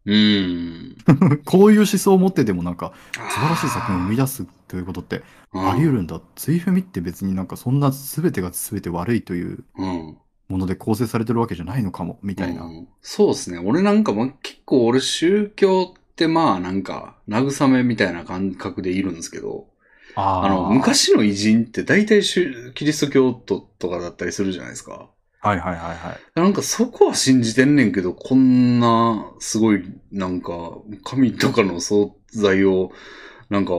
[0.05, 0.97] ううん。
[1.45, 2.93] こういう思想を持っててもなんか、
[3.29, 5.23] 素晴らしい作品を生み出すということって
[5.53, 5.91] あり得る。
[5.97, 6.21] るんだ。
[6.35, 10.17] ツイフェミって別になんかそんな全てが全て悪いといううん。
[10.49, 12.63] もので構成されてるわけじゃないのかも、みたいな。
[12.63, 13.59] うんそうですね。
[13.59, 19.67] 俺なんかも結構俺宗教ってまあなんか慰めみたいな感覚でいるんですけど、
[20.15, 25.09] ああの、昔の偉人って大体宗キリスト教徒とかだったりするじゃないですか。
[25.41, 26.39] はいはいはいはい。
[26.39, 32.91] なんかそこは信じてんねんけど、こんな、すごい、なんか、神とかの存在を、
[33.49, 33.73] なんか、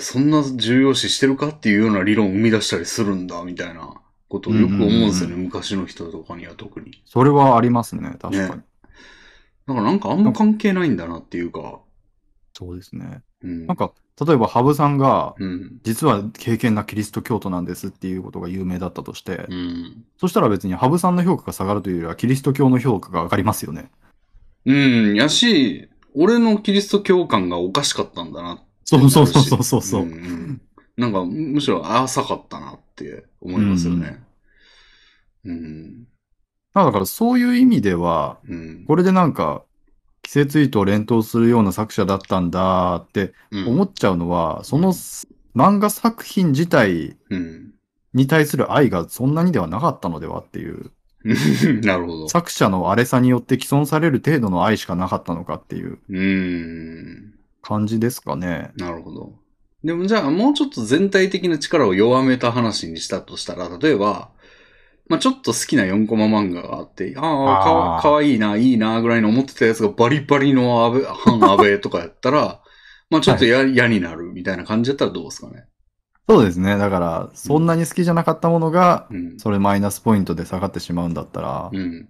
[0.00, 7.02] そんな重要視してるかっていうような理論を生み出したりするんだ、みたいなことをよく思うんですよね、うん昔の人とかには特に。
[7.04, 8.56] それはありますね、確かに。
[8.56, 8.64] ね
[9.66, 11.80] だからなんかあんま関係ないんだなっていうか、
[12.56, 13.22] そうですね。
[13.42, 13.66] うん。
[13.66, 13.92] なんか、
[14.24, 15.78] 例えば、羽生さんが、うん。
[15.82, 20.04] 実は敬虔なキリスト教徒なんですっていうことが有名だったとして、うん。
[20.16, 23.90] そしたら別に羽生さんの評価が下がるというよりは、キリスト教の評価が上がりますよね。
[24.64, 25.14] うん。
[25.16, 30.04] やし、俺のキリスト教感がおかしかったんだなってそうそうそうそうそうそう。
[30.06, 30.62] んん
[30.96, 34.24] なんか、むしろ浅かったなって思いますよね。
[35.44, 35.98] うん。
[35.98, 36.15] まあ
[36.84, 38.84] だからそういう意味では、うん。
[38.86, 39.62] これでなんか、
[40.22, 44.92] 季節糸を連投するような作者だったんだってうん思っちゃうのは、その
[45.54, 47.72] 漫画作品自体うん。
[48.12, 50.90] に対する愛がそんなにではなかったのではっていう、
[51.82, 52.28] なるほど。
[52.28, 57.34] 作者の荒れさによって既存される程度の愛しかなかったのかっていううん。
[57.62, 58.70] 感じですかね。
[58.76, 59.32] なるほど。
[59.84, 64.30] でもじゃあもうちょっと全体的な力を弱めた話にしたとしたら、例えば、
[65.08, 72.60] まあちょっと好きな4コマ漫画があって、ああ、かわいいな、いいな、ぐらいの思ってたやつがバリバリの安倍、反安倍とかやったら、
[73.10, 75.66] まあちょっと嫌、嫌になるみたいな感じだったらどうですかね。
[76.28, 76.76] そうですね。
[76.76, 79.38] だから、そんなに好きじゃなかったものが、うん。
[79.38, 82.08] それマイナスポイントで下がってしまうんだったら、うん。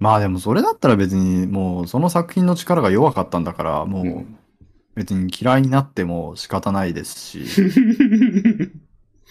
[0.00, 4.26] まあでもそれだったら別にもうその作品の力が弱かったんだから、もう
[4.94, 7.44] 別に嫌いになっても仕方ないですし、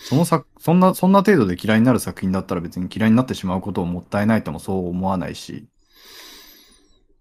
[0.08, 5.68] その作、そんな、そんな程度で嫌いになる作品だったら別に嫌いになってしまうことをもったいないともそう思わないし、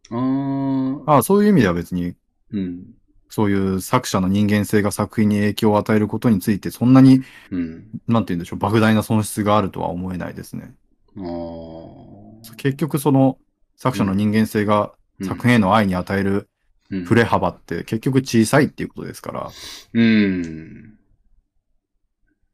[0.09, 2.15] あーああそういう意味では別に
[2.53, 2.85] うん。
[3.29, 7.89] そういう作者の人間性が作品に影響を与えることについてそんなに、うん。
[8.07, 10.73] なんて言うんでしょう、莫大な損失があるとは思えないですね。
[11.19, 12.55] ああ。
[12.57, 13.39] 結局その
[13.77, 14.93] 作者の人間性が
[15.25, 16.49] 作品への愛に与える
[16.89, 19.51] うん振れ幅って結局小さいっていうことですから。
[19.93, 20.96] うん。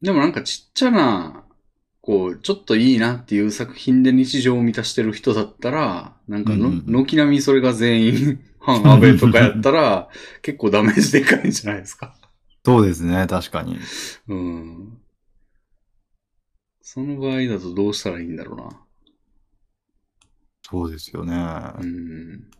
[0.03, 1.45] でもなんかちっちゃな、
[2.01, 10.09] こう、ちょっといいなっていう作品で日常を満たしてる人だったら、なんかの、うんうん軒並みそれが全員、反安倍とかやったら、
[10.43, 12.17] 結構ダメージでかいんじゃないですか。
[12.65, 13.79] そうですね、確かに。
[14.29, 14.99] うん。
[16.81, 18.81] その場合だとどうしたらいいんだろうな。
[20.69, 21.33] そうですよね。
[21.33, 22.51] なうん。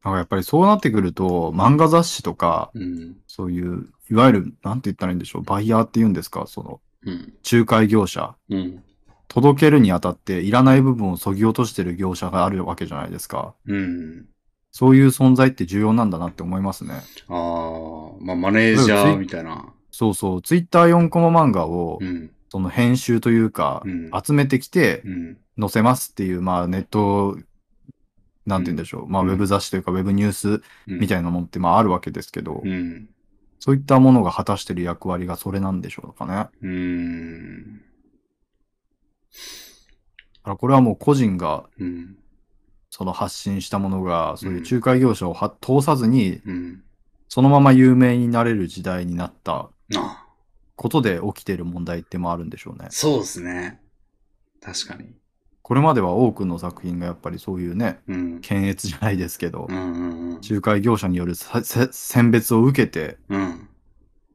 [0.00, 3.16] んかやっぱりそうなってくると、漫画雑誌とか、うん。
[3.26, 7.34] そういう、いわゆる、なんて言ったらいいんでしょう、バイヤーって言うんですか、その、うん。
[7.50, 8.34] 仲介業者。
[8.48, 8.82] うん。
[9.28, 13.54] 届けるにあたっていらない部分を削ぎ落としてる業者があるわけじゃないですか。
[13.66, 14.26] うん。
[14.72, 16.94] そういう存在って重要なんだなって思いますね。
[17.28, 19.72] ああ、まあマネージャーみたいな。
[19.90, 22.30] そうそう、ツイッター4コマ漫画をう、ん。
[22.50, 24.10] その編集というかう、ん。
[24.24, 25.36] 集めてきてうん。
[25.58, 27.36] 載せますっていう、まあネット、
[28.48, 33.08] なんて言うんでしょう、まあうんウェブ雑誌というかウェブニュースみたいなもんってまああるわけですけど、うん。
[33.60, 36.48] そういったものが果たしてる役割がそれなんでしょうかね。
[36.62, 37.82] うーん。
[40.44, 42.16] らこれはもう個人がうん。
[42.90, 46.82] その発信したものが、そういう仲介業者をは通さずに、うん。
[47.28, 50.26] そのまま有名になれる時代になったあ
[50.74, 52.88] ことで起きている問題ってもあるんでしょうね。
[52.90, 53.82] そうですね。
[54.62, 55.17] 確かに。
[55.68, 58.40] これまでは多くの作品がやっぱりそういうね、うん。
[58.40, 60.40] 検閲じゃないですけどう、んうんうん。
[60.40, 63.68] 仲介業者による選別を受けて、うん。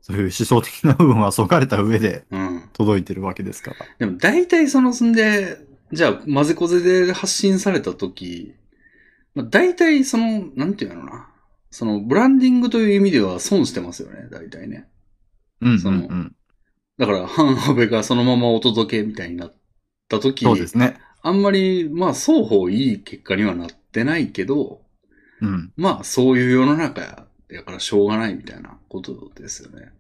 [0.02, 2.70] そういう思想的な部分はそがれた上でうん。
[2.74, 3.78] 届いてるわけですから。
[3.98, 5.58] でも大体その、すんで、
[5.92, 8.54] じゃあ、混ぜこぜで発信されたとき、
[9.34, 11.32] まあ、大体その、なんていうのな。
[11.72, 14.88] その、ブランディングという意味では損してますよね、大体ね。
[15.62, 16.36] うんうんそのうん。
[17.00, 19.56] だから、ハンアベがそのままお届けみたいになっ
[20.10, 21.00] たとき、そうですね。
[21.24, 24.82] あんまり、まあ、双方いい結果にはなってないけど、
[25.42, 25.72] うん。
[25.76, 29.92] まあ、そういう世の中や、やからしょうがないみたいなことですよね。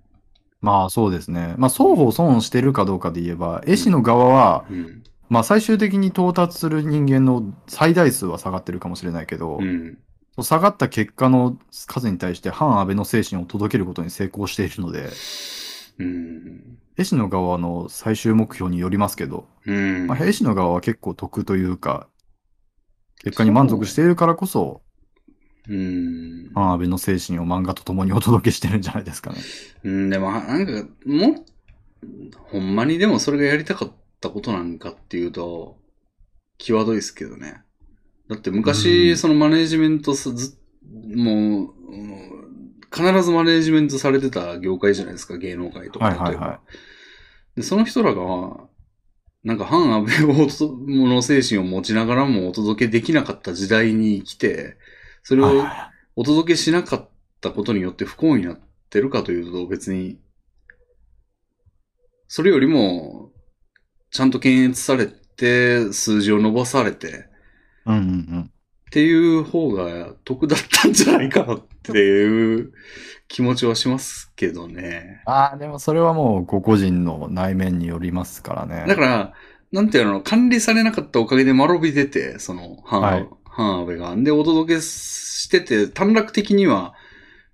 [0.63, 1.55] まあそうですね。
[1.57, 5.03] まあ双方損してるかどうかで言えば、絵師の側は、うん。
[5.29, 9.97] まあ最終的に到達する人間の最大数は下がってるかもしれないけど、うん。
[10.41, 15.09] 下がった結果の数に対して反安倍の精神を届けることに成功しているので、
[15.99, 16.77] うん。
[16.97, 20.07] 絵師の側の最終目標によりますけど、うん。
[20.07, 22.07] まあ、絵師の側は結構得というか、
[23.23, 24.81] 結果に満足しているからこそ、
[25.69, 26.51] うん。
[26.53, 29.37] 反安倍の精神を漫画と共にお届けしてるんじゃないですかね。
[29.83, 31.45] うん、でも、なんか、も、
[32.51, 35.77] ほんまにでもそれがやりたかったことなんかっていうと、
[36.57, 37.61] 際どいですけどね。
[38.29, 40.57] だってう昔、んそのマネージメントすず、
[41.15, 42.32] もう、うん
[42.93, 46.05] 必ずマネージメントされてた業界じゃないですか、芸能界とか。
[46.05, 46.59] はいはいはい
[47.55, 48.67] で、その人らが、
[49.43, 50.47] なんか反安倍を
[51.07, 54.77] の精神を持ちながらもお届けできなかった時代に生きて、
[55.21, 55.63] それを
[56.15, 57.09] お届けしなかっ
[57.41, 58.59] たことによって不幸になっ
[58.93, 60.19] ってるかというと別に、
[62.27, 63.31] それよりも、
[64.11, 67.25] ちゃんと検閲されて、数字を伸ばされて、
[67.87, 68.51] うんうんうん。
[68.93, 72.73] っていう方が得だったんじゃないかなっていう
[73.27, 75.23] 気持ちはしますけどね。
[75.25, 78.85] ああ、でもそれはもう個々人の内面によりますからね。
[78.87, 79.33] だから、
[79.71, 84.15] なんていうの、管理されなかったおかげで間延び出て、その、ハン、はいハンアベが。
[84.15, 86.93] で、お届けしてて、短絡的には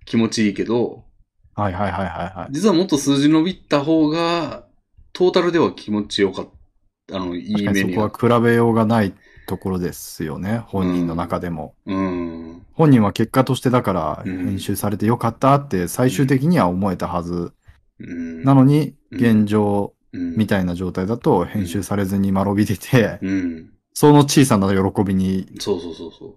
[0.04, 1.04] 気持ちいいけど、
[1.54, 2.52] はいはいはいはいはい。
[2.52, 4.66] 実はもっと数字伸びた方が、
[5.14, 6.48] トータルでは気持ちよかっ
[7.06, 7.16] た。
[7.16, 8.10] あの、い確かにそこい目には。
[8.10, 9.14] は比べようがない
[9.50, 10.62] ところですよね。
[10.68, 11.74] 本人の中でも。
[11.84, 12.64] うん。
[12.72, 17.52] 本人は結果としてだからうん編集されてよかったって最終的には思えたはず。
[17.98, 18.44] うん。
[18.44, 23.70] なのに、うん現状うん、みたいな状態だと編集されずに間延び出て、うん。
[23.92, 25.46] その小さな喜びに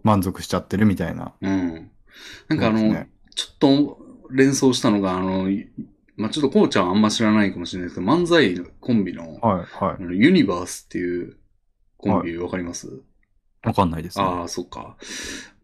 [0.03, 1.33] 満足しちゃってるみたいな。
[1.40, 1.50] な
[2.56, 3.98] んかあの、ねちょっと
[4.32, 5.48] 連想したのが、あの、
[6.17, 11.38] まあ、ちょっとこうちゃんあんま知らないかもしれないですけど、漫才コンビの、はいはあのユニバースっていう
[12.03, 12.90] コンビわかります、い。
[13.67, 14.25] わかんないですね。
[14.25, 14.98] ああ、そっか。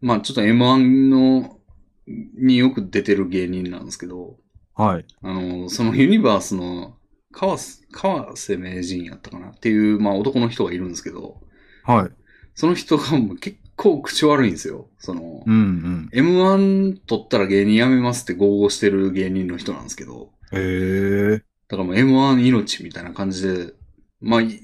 [0.00, 1.58] まあちょっと M1 の、
[2.06, 4.36] によく出てる芸人なんですけど、
[4.74, 5.04] はい。
[5.22, 6.96] あの、そのユニバースの
[7.30, 9.50] 川瀬、川瀬名人やったかな？
[9.50, 11.40] っていう、まあ男の人がいるんですけど、
[11.84, 12.10] はい。
[12.54, 14.88] その人がもう結構口悪いんですよ。
[14.98, 16.08] その、うんうん。
[16.12, 21.42] M1 取ったら芸人辞めますって豪語してる芸人の人なんですけど、へえ。
[21.68, 23.74] だからもう M1 命みたいな感じで、
[24.20, 24.60] まあ、い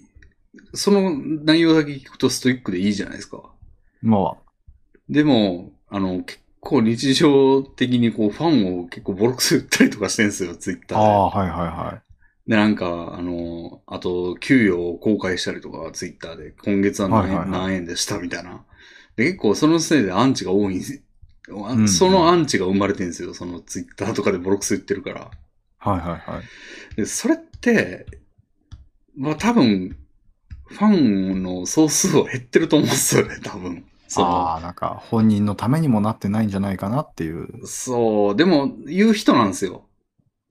[0.77, 3.43] その内容だけ聞くとストイックでいいじゃないですか。
[4.03, 4.37] ま
[5.09, 10.81] でも、あの、結構日常的にこうファンを結構ボロクソ言ったりとかしてんすよ、ツイッあ。
[10.87, 11.05] ターで。
[11.05, 12.03] ああ、はいはいは
[12.47, 12.51] い。
[12.51, 18.65] で、なんか、あの、あと、給与を公開したりとか、ツイッターで、今月は何,、はいはいはい何円でしたみたいな。
[19.17, 21.03] で、結構そのせいでアンチが多いんです
[21.49, 25.31] あうんそのアンチが生まれてるんですよ、そのツイッターとかでボロクソ言ってるから。
[25.79, 26.97] はいはいはい。
[26.97, 28.07] で、それって、
[29.17, 29.97] まあ多分、
[30.67, 33.85] ファンの総数は減ってると思うんですよね、多分。
[34.17, 37.67] ああ、なんか本人のためにもなってないんじゃないかなっていう。
[37.67, 39.89] そう、でも、言う人なんですよ。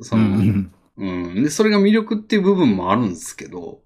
[0.01, 1.05] その、うんう
[1.39, 1.43] ん。
[1.43, 3.81] で、それが魅力っていう部分もあるんですけど、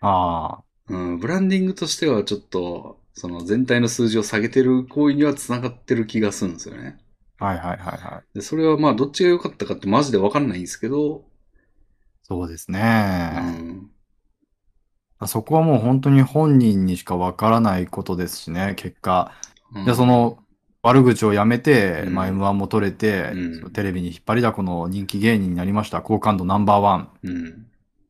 [0.00, 6.98] あうん、ブランディングとしてはちょっと、その全体の数字を下げてる行為には繋がってる気がするんですよね。
[7.38, 8.34] あ、はいはいはいはい。
[8.34, 11.24] で、それはまあ、どっちが良かったかってマジでわかんないんですけど、
[12.22, 13.90] そうですうね。
[15.24, 15.28] ん。
[15.28, 19.32] そこはもう本当に本人にしかわからないことですしね、結果。
[19.74, 20.38] うんじゃあその、
[20.82, 26.02] 悪口をやめて、うんまあ M1 も取れて、うんテレビに引っ張りだこの人気芸人になりました。
[26.02, 27.08] 好感度ナンバーワン。
[27.22, 27.66] うん。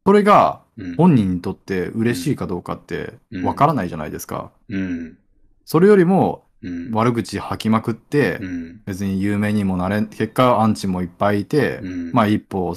[0.06, 0.96] それがうん。
[0.96, 4.52] 本人にとって嬉しいかどうかってうんわからないじゃないですか。
[4.68, 5.18] うん。
[5.64, 6.90] それよりもうん。
[6.92, 8.82] 悪口吐きまくって、うん。
[8.86, 12.12] 別に有名にもなれん、結果アンチもいっぱいいて、うん。
[12.12, 12.74] まあ一歩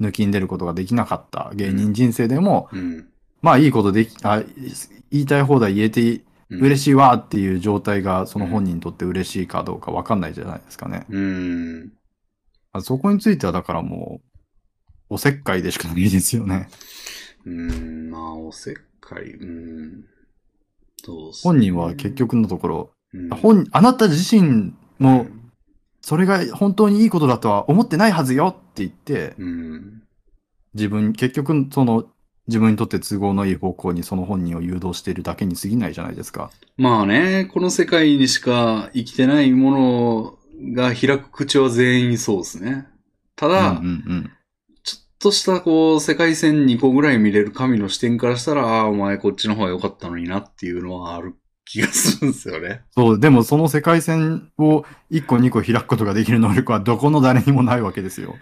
[0.00, 3.08] 抜きん出ることができなかった芸人人生でも、うん。
[3.44, 4.42] まあいいことでき、あ
[5.10, 11.04] 言いたい放題言えて嬉しいわっていう状態がその本人にとって嬉しいかどうかわかんないじゃないですかね。
[11.10, 11.92] うん。
[12.72, 14.22] あそこについてはだからも
[15.10, 16.70] う、おせっかいでしかないですよね。
[17.44, 18.10] うん。
[18.10, 19.24] まあ、おせっかい。
[19.24, 20.04] うん。
[21.06, 25.26] どうす本人は結、局のところ、うん本、あなた自身も
[26.00, 30.02] それが本当にいいことだとは思ってないはずよって言って、うん。
[30.72, 32.06] 自分、結局その
[32.46, 36.50] 自分にとって都合のいい方向にその本人を誘導しているだけに過ぎないじゃないですか。
[36.76, 42.86] まあね、この世界にしか生きてないものが開く口は全員そうですね。
[43.36, 44.30] ただ、うんうんうん。
[44.82, 52.82] ちょっとしたこう、世界線2個ぐらい見れる神の視点からしたら、ああ、お前こっちの方が良かったのになっていうのはある気がするんですよね。
[52.92, 58.36] そう、でもその世界線を1個2個開くことができる能力はどこの誰にもないわけですよ。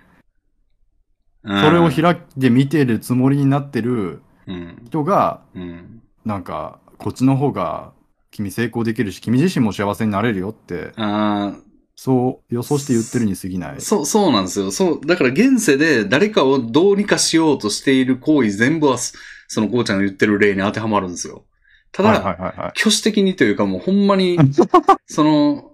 [1.45, 4.83] そそれを開いて見てるつもりになってるうん。
[4.87, 6.03] 人が、うん。
[6.25, 7.93] なんか、こっちの方が
[8.31, 11.55] 君成功できるし、君自身も幸せになれるよって、あ
[11.95, 13.81] そう予想して言ってるに過ぎないあ、。
[13.81, 14.71] そう、そうなんですよ。
[14.71, 21.45] そう、だから現世で誰かをどうにかしようとしている行為全部は、そのこうちゃんが言ってる例に当てはまるんですよ。
[21.93, 22.69] ただ、はいはいはいはい。
[22.71, 24.39] 挙手的にというかもうほんまに、
[25.07, 25.72] その、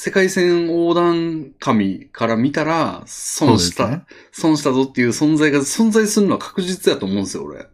[0.00, 4.04] 世界線横断神から見たら、損した、ね。
[4.30, 7.66] 損したぞっていう存在が存在するのは確実だと思うんですよ、俺。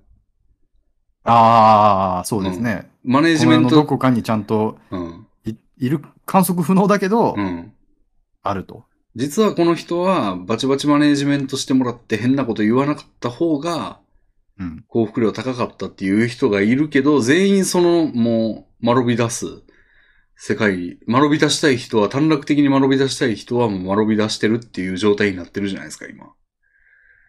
[1.24, 2.90] ああ、そうですね。
[3.04, 3.84] マネージメント。
[3.84, 5.26] こかにちゃんとうん。
[5.44, 7.74] いいる、観測不能だけど、うん。
[8.42, 8.84] あると。
[9.14, 14.00] 実はこの人はバチバチマネージメントしてもらって変なこと言わなかった方が
[14.58, 14.84] うん。
[14.88, 19.62] 幸福量高かったっていう人がいるけど、全員そのもう、間延び出す
[20.36, 26.32] 世界、学び出したい人は、短絡的に学び出したい人はもう学び出してるっていう状態になってるじゃないですか、今。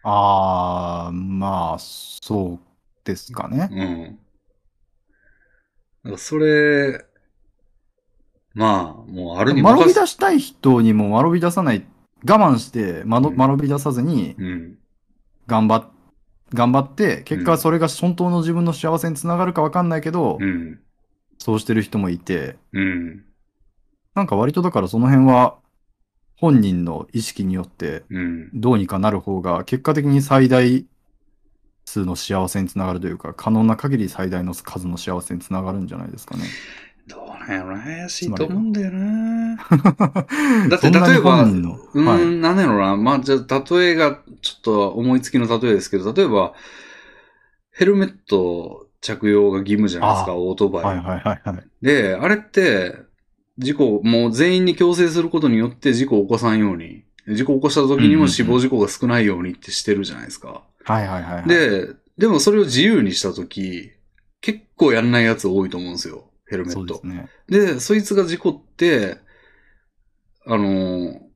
[0.02, 2.60] ああ、まあ、そう
[3.04, 3.68] ですかね。
[3.72, 4.18] うん。
[6.04, 7.04] だからそれ、
[8.54, 11.86] まあ、もうあるに学び出したい人にも学び出さない、
[12.28, 14.78] 我慢して、まのうん学び出さずにうん。
[15.46, 15.90] 頑張っ、
[16.54, 20.80] 頑張って、結うん果それが本当の自分の幸せにつながるかわかんないけど、うん。
[21.38, 23.24] そうしてる人もいて、うん。
[24.14, 25.56] なんか割とだからその辺は
[26.36, 28.50] 本人の意識によってうん。
[28.54, 30.86] どうにかなる方が結果的に最大
[31.84, 36.44] 数の幸せにつながるというか、可能な限り最大の数の幸せにつながるんじゃないですかね。
[37.06, 39.56] どうなんやろな、怪しいと思うんだよな。
[40.68, 42.96] だって例えばうーん、はいなんやろな。
[42.96, 46.54] まあ、じゃあ、例えが、ちょっと思いつきの例えですけど、例えば、
[47.70, 50.84] ヘルメット着用が義務じゃないですか、あオートバイ。
[50.84, 51.68] はいはいはいはい。
[51.82, 52.96] で、あれって、
[53.58, 60.62] 事故、もう全員に強制することによって事故を起こさんように、事故を起こした時にも死亡事故が少ないようにってしてるじゃないですか。
[60.84, 61.48] はいはいはいはい。
[61.48, 63.92] で、でもそれを自由にした時、
[64.40, 67.06] 結構やんないやつ多いと思うんですよ、ヘルメットそうです。
[67.06, 67.28] ね。
[67.48, 69.18] で、そいつが事故って、
[70.46, 71.26] あのー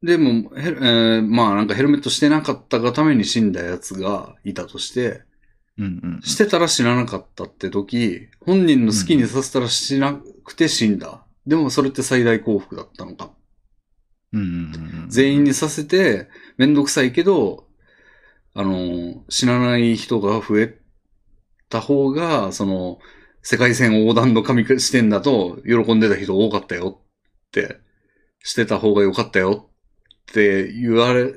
[0.00, 5.22] でも、えーまあなんかヘルメットしてなかったがために死んだやつがいたとして、
[5.78, 6.20] うんうん。
[6.22, 11.24] してたら死ななかったって時、本人の好きにさせたら死なくて死んだ。
[11.46, 13.30] でもそれって最大幸福だったのか。
[14.32, 15.08] うんうんうんうん。
[15.08, 17.66] 全員にさせて、めんどくさいけど、
[18.54, 20.78] あのー死なない人が増え
[21.68, 22.98] た方が、その、
[23.42, 27.78] 世界線横断の神視点だと、喜んでた人多かったよって、
[28.42, 29.70] してた方が良かったよ
[30.30, 31.34] って言われ、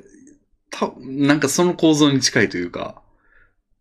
[0.70, 3.01] た、なんかその構造に近いというか、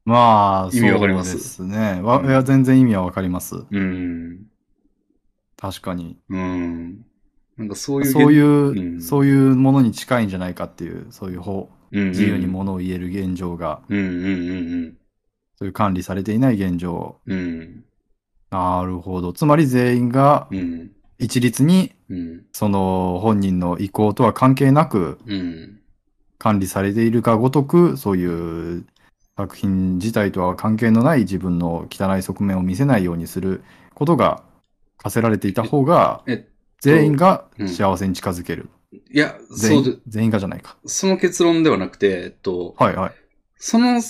[0.05, 2.01] まあ、意味わかりますそうですね。
[2.01, 3.63] わうんいや、全然意味はわかります。
[3.69, 4.47] うん、
[5.57, 6.17] 確かに。
[6.29, 7.05] うん。
[7.57, 14.07] なんかそういう、そういう、うんそういうものに近いんじゃないかっていう、そういう方、うん、自由にものを言える現状が、うん、うん、う
[14.87, 14.97] ん、
[15.55, 17.17] そういう管理されていない現状。
[17.27, 17.83] うん、うん、
[18.49, 19.33] なるほど。
[19.33, 25.79] つまり全員がうん、一律に、うん、その本人の意向とは関係なくうん、
[26.39, 28.85] 管理されているかごとく、そういう
[29.41, 33.63] 作品自体とは関係のない自分の汚い側面を見せないようにする
[33.95, 34.43] ことが
[34.97, 36.47] 課せられていた方が、え、
[36.79, 38.69] 全員がうん幸せに近づける。
[39.11, 40.77] いや、全そうで員、全員がじゃないか。
[40.85, 43.13] その結論ではなくて、えっと、はいはい。
[43.57, 44.01] その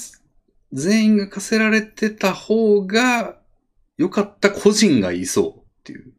[0.73, 3.37] 全員が課せられてた方が
[3.97, 6.13] 良かった個人がいそうっていう。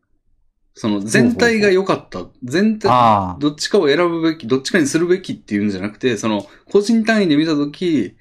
[0.74, 2.26] その全体が良かった。
[2.42, 8.16] 全体、どっちかを選ぶべき、どっちかにするべきっていうんじゃなくて、その個人単位で見たとき、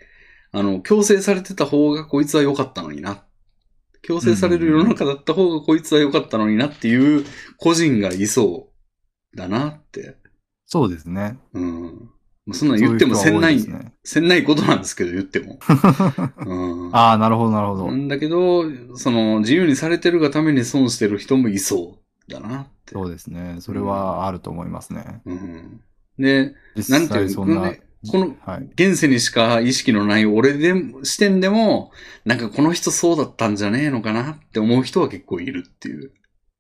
[0.52, 3.24] あの、強制されてた方がこいつは良かったのにな。
[4.02, 7.24] 強制される世の中だった方がこいつは良かったのになっていう
[7.58, 8.70] 個人がいそ
[9.34, 10.18] うだなって。
[10.66, 11.38] そうですね。
[11.54, 12.10] うん。
[12.54, 15.60] そんなん言ってもせんない、ねせんないことなんですけど、言っても。
[16.46, 16.96] うん。
[16.96, 17.88] ああ、なるほど、なるほど。
[17.88, 18.64] なんだけど、
[18.96, 22.94] その、自由にされてるがために損してる人もいそうだなって。
[22.94, 23.58] そうですね。
[23.60, 25.22] それはあると思いますね。
[25.26, 25.82] うん。
[26.18, 28.70] で、実なんていう際そんな、ねこの、はい。
[28.74, 30.74] 現世にしか意識のない俺で、
[31.04, 31.92] 視点でも、
[32.26, 36.12] なんかこの人そうだったんじゃねえのかなって思う人は結構いるっていう。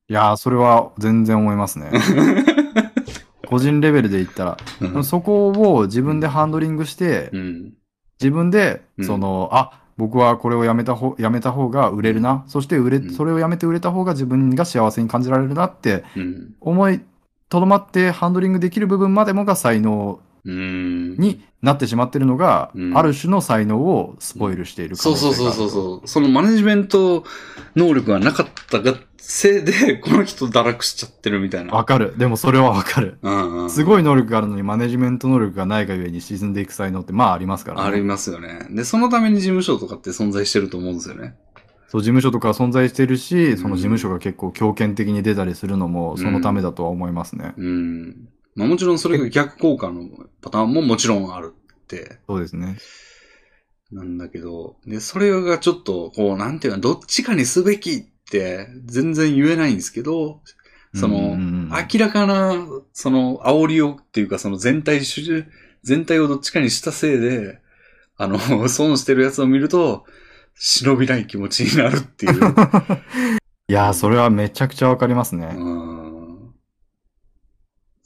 [0.09, 1.91] いやー、それは全然思いますね。
[3.47, 7.73] 個人レベルで言ったら、うんそこを自分でハンドリングして、うん。
[8.19, 12.43] 自分で、うんその、あ、僕はこれをやめた方、やめた方が売れるな。
[12.47, 16.53] そして売れ、うんそれをやめて売れた方が自分が幸せに感じられるなってうん。
[16.61, 17.01] 思い、
[17.49, 20.31] とどまってハンドリングできる部分までもが才能うん。
[20.43, 26.07] になってしまってるのが、うんある種の才能をスポイルしている可そうそうそうそうそう。
[26.07, 27.23] そのマネジメント
[27.75, 31.73] 能力がなかったがせいで、この人堕落しちゃってるみたいな。
[31.73, 32.17] わかる。
[32.17, 33.19] でもそれはわかる。
[33.21, 33.69] うんうん。
[33.69, 37.87] すごい能力があるのにマネジメント能力がないがゆえに沈んでいく才能ってまあありますからね。
[37.87, 38.67] ありますよね。
[38.71, 41.35] で、そのために事務所とかって存在してると思うんですよね。
[41.87, 47.53] そう、事務所とかは存在してるし、そのうん事務所が結構強権的に出たりするのもそのためだとは思いますね。
[47.57, 48.29] うん。
[48.55, 50.09] まあもちろんそれが逆効果の
[50.41, 52.77] パターンももちろんあるって、そうですね。
[53.91, 57.99] なんだけど、で、それがちょっと、こう、なんていうの、どっちかにすべきっ
[58.30, 60.39] て全然言えないんですけど、
[60.93, 62.53] その、明らかな、
[62.93, 65.45] その、煽りをっていうか、その全体主、
[65.83, 67.59] 全体をどっちかにしたせいで、
[68.17, 68.39] あの、
[68.69, 70.05] 損してるやつを見ると、
[70.55, 72.33] 忍びない気持ちになるっていう。
[73.67, 75.55] いやー、それはめちゃくちゃわかりますね。
[75.57, 75.90] うん。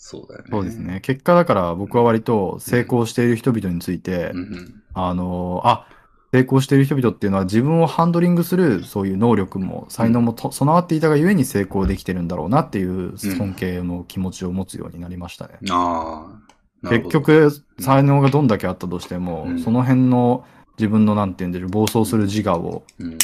[0.07, 0.49] そうだよね。
[0.51, 0.99] そうですね。
[1.01, 4.83] 結果だから僕は割と成功している人々について、うんうん。
[4.93, 5.87] あのーあ、
[6.31, 15.57] 成功している人々っていうのは自分をハンドリングするそういう能力も才能もと備わっていたがゆえに成功できてるんだろうなっていう尊敬の気持ちを持つようになりましたね。
[15.71, 16.87] ああ。
[16.87, 20.45] なる結局、才能がどんだけあったとしても、うんその辺の
[20.77, 23.17] 自分のなんて言うんでしょう、暴走する自我をうん。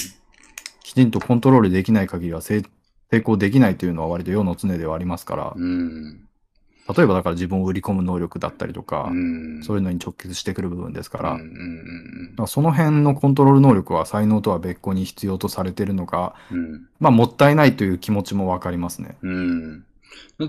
[0.82, 2.64] きちんとコントロールできない限りは成
[3.12, 6.28] 成功できないというのは割と世の常ではありますから、うん。
[6.88, 9.64] 例えばだから自分を売り込む能力だったりとか、うん。
[9.64, 16.88] そういうのに直結してくる部分ですから、うんうんだからその辺のコントロール能力は才能とは別個に必要とされてるのが、うんうん。
[17.00, 19.18] まあもったいないという気持ちもわかりますね。
[19.22, 19.86] うん。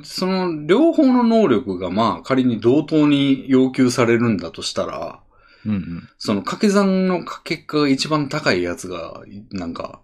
[0.04, 5.20] その両方の能力がまあ仮に同等に要求されるんだとしたら、
[5.64, 6.08] うんうん。
[6.18, 10.00] その掛け算の結果が一番高いやつが、なんか、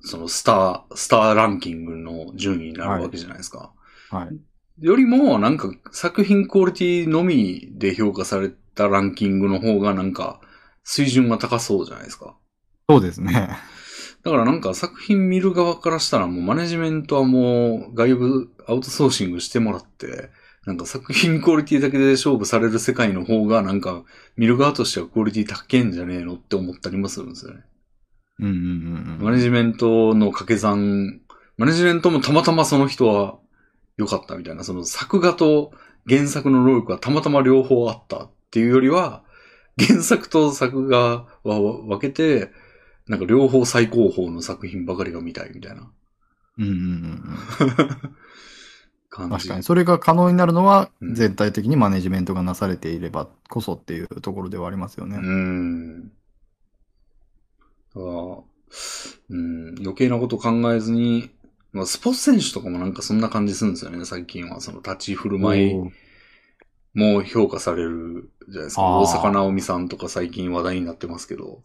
[0.00, 3.72] そのスター、スターランキングの順位になるわけじゃないですか。
[4.10, 4.28] はい。
[4.80, 10.40] よりも、なんか作品クオリティのみで評価されたランキングの方がなんか
[10.84, 12.36] 水準が高そうじゃないですか。
[12.88, 13.58] そうですね。
[14.22, 20.30] だからなんか作品見る側からしたらもうマネジメントはもう外部アウトソーシングしてもらって、
[20.66, 24.04] なんか作品クオリティだけで勝負される世界の方がなんか
[24.36, 27.60] 見る側としてはクオリティ高いんじゃねえのって思ったりもするんですよね。
[28.40, 29.24] うんうんうんうん。
[29.24, 31.20] マネジメントの掛け算、
[31.56, 33.38] マネジメントもたまたまその人は
[33.98, 35.72] 良かったみたいな、その作画と
[36.08, 39.22] 原作の能力がたまたま両方あったっていうよりは、
[39.78, 42.50] 原作と作画は分けて、
[43.06, 45.90] なんか両方最高峰の作品ばかりが見たいみたいな
[46.58, 48.12] うんうんうんうん。
[49.08, 49.36] 感じ。
[49.36, 49.62] 確かに。
[49.62, 55.16] それが可能になるのは、うん全体的にマネジメントがなされていればこそっていうところではありますよね。
[55.16, 56.02] うーん。
[56.04, 56.10] だ
[57.94, 58.04] から、
[59.30, 61.30] うん、余計なこと考えずに、
[61.72, 64.60] まあ、スポーツ選手とかもなんかそんな感じするんですよね、最近は。
[64.60, 65.74] その立ち振る舞い
[66.94, 68.98] も評価されるじゃないですか。
[68.98, 71.60] 大坂なおみさんとか最近話題になってますけど。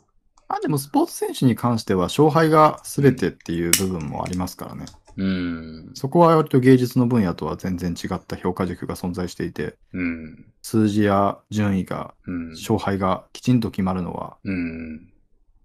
[0.48, 4.86] あ、でもスポーツ選手に関しては勝敗が全てっていう部分もありますからね。
[5.16, 5.92] うん。
[5.94, 10.46] そこは割と芸術の分野とは全然違った評価軸が存在していて、うん。
[10.62, 12.50] 数字や順位が、うん。
[12.52, 15.13] 勝敗がきちんと決まるのは、うん。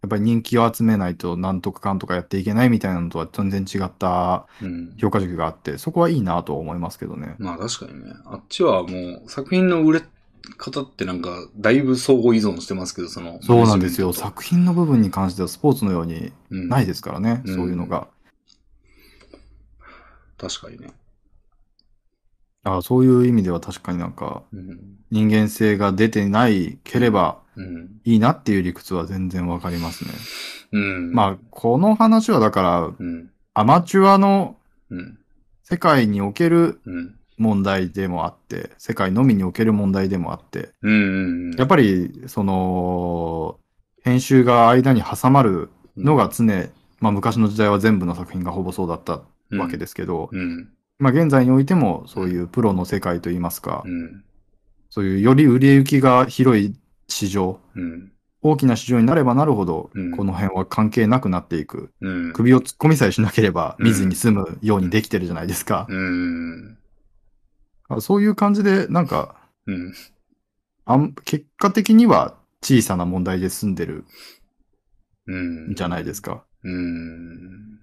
[0.01, 4.95] やっぱり人気を集めないとなんとかかんとかやっていけないみたいなのとは全然違ったうん。
[4.97, 7.35] 評価軸があって、そこはいいなとは思いますけどね。
[7.39, 8.13] まあ確かにね。
[8.27, 10.03] あっちはもう作品の売れ
[10.57, 13.43] 方ってなんかだいぶ相互依存してますけど、その。
[13.43, 14.13] そうなんですよ。
[14.13, 18.07] 作品の部分に関してはスポーツのようにうんないですからね、うんそういうのが。
[20.37, 20.93] 確かにね。
[22.63, 24.99] あそういう意味では確かになんかうん。
[25.11, 28.01] 人間性が出てないければうん。
[28.05, 30.11] いいなっていう理屈は全然わかりますね。
[30.73, 31.13] うん。
[31.13, 33.31] まあ、この話はだから、うん。
[33.55, 34.57] アマチュアの
[34.91, 35.19] うん。
[35.65, 37.15] 世界におけるうん。
[37.37, 41.51] 問題でもあって、世界のみにおける問題でもあって、うん。
[41.53, 43.61] やっぱり、その、
[44.03, 46.45] 編集が間に挟まるのが常、
[47.01, 49.23] まあ昔の時代は全部の作品がほぼそうだった
[49.57, 50.69] わけですけど、うん。
[50.99, 54.25] まあ現在においてもそういうプロの世界といいますか、うん。
[54.91, 56.75] そういうより売れ行きが広い
[57.09, 58.13] 市場、うん。
[58.41, 61.93] 大きな市場になればなるほどうん、この辺は関係なくなっていく。
[62.01, 62.33] うん。
[62.33, 65.87] 首を突っ込みさえしなければうん見ずに済むようにできてるじゃないですか。
[65.89, 66.79] うん。
[67.89, 69.93] あそういう感じで、なんか、うん。
[70.85, 74.05] あん結果的には小さな問題で済んでる
[75.75, 76.45] じゃないですか。
[76.65, 77.78] うん。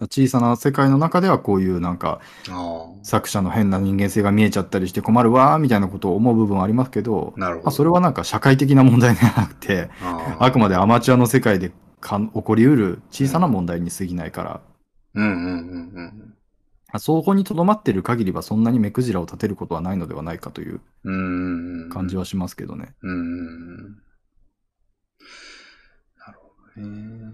[0.00, 7.32] 小さな世界の中ではこういうなんかあ作者の変な人間性が見えちゃったりして困るわーみたいなことを思う部分はありますけど。
[7.36, 14.60] まあ、それはなんか社会的な問題ではなくて、ああくまでアマチュアの世界でかん起こりうる小さな問題に過ぎないから、
[15.14, 16.34] うんうんうん
[16.92, 16.98] うん。
[16.98, 21.90] そこに留まってる限りはそんなに目くじらを立てることはないのではないかといううん。
[21.90, 22.94] 感じはしますけどね。
[23.02, 23.86] うん。
[26.18, 27.32] なるほどね。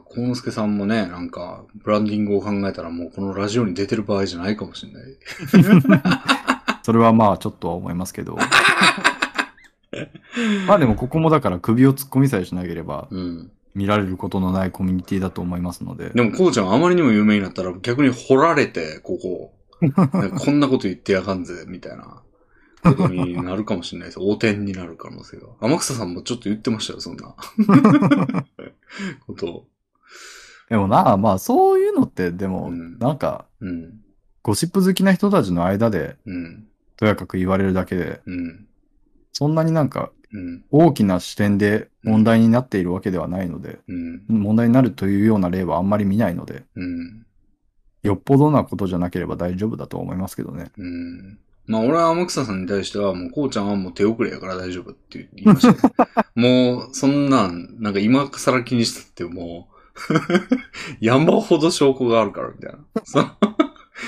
[0.00, 5.04] 幸之助さんもね、なんか、ブランディングを考えたらもうこのラジオに出てる場合じゃないかもしれない。
[6.82, 8.36] それはまあちょっとは思いますけど。
[10.66, 13.50] まあでもここもだから首を突っ込みさえしなければうん。
[13.74, 16.10] 見られることのないコミュニティだと思いますので。
[16.10, 19.54] でも、こうちゃんあまりにも有名になったら逆に掘られて、ここ。
[20.38, 22.22] こんなこと言ってやがんぜ、みたいな
[22.82, 24.20] ことになるかもしれないです。
[24.20, 25.48] 横転になる可能性が。
[25.60, 27.34] 天草さんもちょっと言ってましたよ、そんな。
[29.26, 29.66] ことを。
[30.68, 34.00] でもな、まあそういうのってでもうんなんかうん。
[34.42, 36.66] ゴシップ好きな人たちの間でうん。
[36.96, 38.66] とやかく言われるだけで、うん。
[39.32, 40.64] そんなになんかうん。
[40.70, 44.24] 大きな視点で問題になっているわけではないので、うん。
[44.28, 47.26] 問題になるというような例はあんまり見ないので、うん。
[48.02, 50.72] よっぽどなことじゃなければ大丈夫だと思いますけどね。
[50.76, 51.38] うん。
[51.66, 55.94] まあ俺は天草さんに対しては、もうこうちゃんはもう手遅れやから大丈夫って言いました、ね。
[56.34, 59.71] もう、そんなん、なんか今更気にしたってもう、
[61.00, 62.78] 山ほど証拠があるからみたいな。
[63.04, 63.26] そう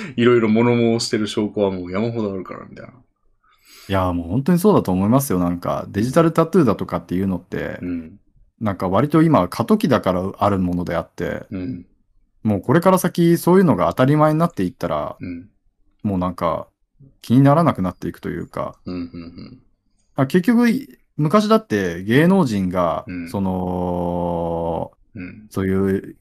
[0.16, 2.92] いろいろ物申してる証拠はもう山ほどあるからみたいな。
[3.88, 5.38] いや、もう本当にそうだと思いますよ。
[5.38, 8.18] なんか、デジタルタトゥーだとかっていうのって、うん。
[8.60, 11.86] なんか割と今過渡期だからあるものであって、うん。
[12.42, 15.48] もうこれから先そういうのが当たり前になっていったら、うん。
[16.02, 16.68] もうなんか
[17.20, 18.94] 気にならなくなっていくというか、うん。
[18.94, 19.62] うん。
[20.16, 20.66] あ結局、
[21.16, 25.46] 昔だって芸能人が、うんその、うん。
[25.50, 26.16] そういう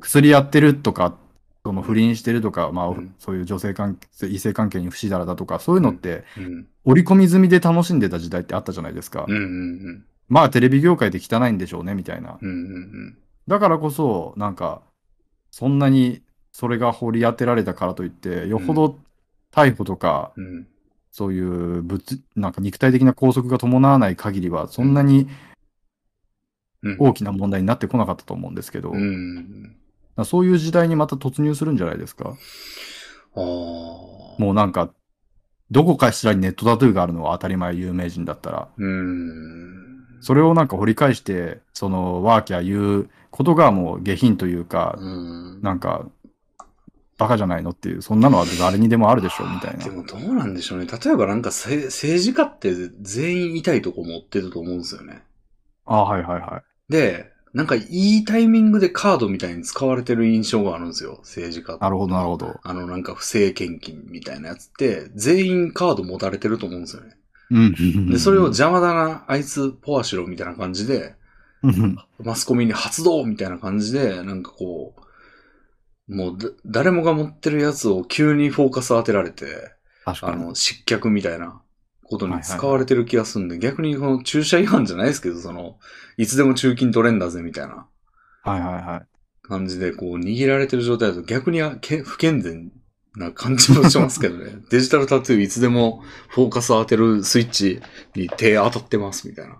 [0.00, 1.16] 薬やってるとか、
[1.64, 6.66] その不倫してるとか、まあ、うんそういう女性関係、異性関係に不死だらだとか、そういうのってうん。
[6.84, 9.24] 織り込み済みで楽しんでた時代ってあったじゃないですか。
[9.28, 9.36] うん。
[9.36, 10.04] うん。
[10.28, 12.38] まあテレビ業界で汚いんでしょうね、みたいな。
[12.40, 12.48] うん。
[12.48, 13.18] うん。
[13.46, 14.82] だからこそ、なんか、
[15.50, 18.98] そんなにそれが掘り当てられたからといって、よほど
[19.52, 20.66] 逮捕とか、うん。
[21.12, 22.02] そういう物、
[22.34, 25.28] なんか肉体的な拘束が伴わない限りは、そんなにうん。
[26.98, 29.76] 大きな問題になってこなかったと思うんですけど、うん。
[30.24, 32.30] そういう時代にまた突入するんじゃないですか？
[33.36, 33.42] ああ。
[33.42, 34.90] もうなんか、
[35.70, 38.68] どこかしらにネットタトゥーがあるのは当たり前、有名人だったら。
[38.76, 40.04] うん。
[40.20, 45.62] それをなんか掘り返して、その、ワーキャー言うことがもう下品というか、うん。
[45.62, 46.06] なんか、
[47.18, 49.90] バカじゃないのっていう、そんなのは誰にでもあるでしょ、みたいなで。
[49.90, 50.86] もどうなんでしょうね。
[50.86, 55.22] 例えばなんかせ政治家って全員痛いとこ持ってると思うんですよね。
[55.86, 56.62] ああ、はいはいはい。
[56.92, 61.18] で、なんかいいタイミングでカードみたいに使われてる印象があるんですよ。
[61.22, 62.60] 政治家なるほど、なるほど。
[62.62, 67.16] あのなんか不正献金みたいなやつって全員カード持たれてると思うんですよね。
[67.50, 68.10] うん。
[68.10, 71.14] で、それを邪魔だな、あいつポアしろみたいな感じで、
[71.62, 74.94] うんマスコミに発動みたいな感じで、なんかこ
[76.08, 79.72] う、もうだ誰もが持ってるやつを急にフォーカス当てられて。
[80.04, 81.61] あの、失脚みたいな
[82.12, 85.78] ことに使われてる気がするんで、逆にこの駐車違反じゃないですけど、その、
[86.18, 87.86] いつでも中金取れんだぜみたいな
[88.42, 89.06] はいはいはい。
[89.42, 92.70] 感じで、こう、握られてる状態だと逆にあけ不健全
[93.16, 94.56] な感じもしますけどね。
[94.70, 97.80] デジタルタトゥーいつでもフォーカス当てるスイッチ
[98.14, 99.56] に手当たってますみたいな。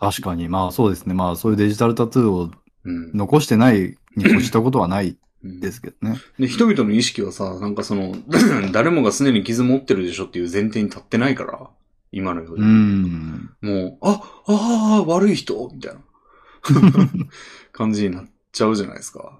[0.00, 0.48] 確かに。
[0.48, 1.14] まあそうですね。
[1.14, 2.50] まあそういうデジタルタトゥーを
[2.84, 3.10] うん。
[3.14, 6.18] 残してないに越したことはないうんですけどね。
[6.38, 8.14] で、人々の意識はさ、なんかその、
[8.72, 11.68] 誰もが常に傷持ってるでしょっていう前提に立ってないから、
[12.10, 12.64] 今のよううに。
[12.64, 13.50] ん。
[13.60, 16.00] もう、あ、ああ、悪い人みたいな
[17.72, 19.38] 感じになっちゃうじゃないですか。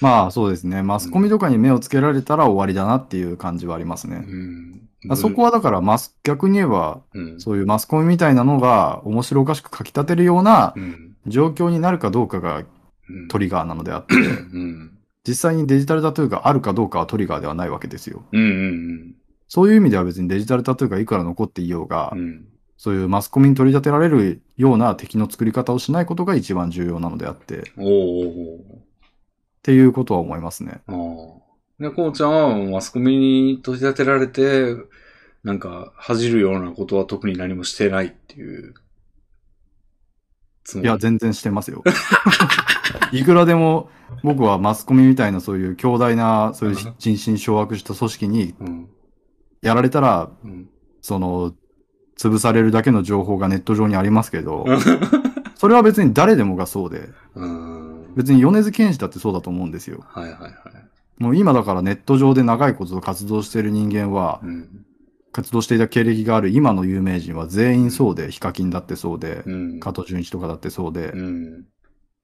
[0.00, 0.82] まあそうですね。
[0.82, 4.16] マスコミとかに目をつけられたら終わりだなっていう感じはありますうね。
[4.16, 4.88] ん。
[5.08, 7.40] あそこはだからマス、逆に言えば、うん。
[7.40, 11.16] そういうマスコミみたいなのが面白おかしく書き立てるようなうん。
[11.28, 12.64] 状況になるかどうかが
[13.08, 13.28] うん。
[13.28, 14.18] トリガーなのであって、う
[14.58, 14.90] ん。
[15.26, 18.24] 実際にデジタルタトゥーがあるかどうかはトリガーではないわけですよ。
[18.32, 18.40] うん。
[18.40, 19.14] うん。
[19.48, 22.48] そういう意味では別にデジタルタトゥーがいくら残っていようが、うん。
[22.76, 28.82] そういうマスコミに取り立てられるような敵の作り方をしないことが一番重要なのであって、っおーおーお
[29.62, 30.80] ていうことは思いますね。
[30.88, 31.42] ーああ。
[31.82, 34.74] で、こうちゃんはマスコミに取り立てられて、
[35.44, 38.74] なんか、恥じるようなことは特に何もしてないっていう。
[40.80, 41.82] いや、全然してますよ。
[43.12, 43.90] いくらでも
[44.24, 48.88] 僕はマスコミみたいなそういう強大な、そういう人心掌握した組織にうん。
[49.62, 50.68] やられたら、うん。
[51.00, 51.54] その、
[52.18, 54.66] 潰されるだけの情報がネット上にありますけど、
[55.56, 58.14] それは別に誰でもがそうで、うん。
[58.16, 60.00] 別に米津玄師だってそうだと思うんですよ。
[60.04, 60.52] はいはいはい。
[61.18, 64.68] もう今だからネット上で長いこと活動している人間は、うん。
[65.32, 69.80] 活動していた経歴がある今の有名人は全員そうで、ヒカキンだってそうで、うん。
[69.80, 71.64] 加藤純一とかだってそうでう、ん。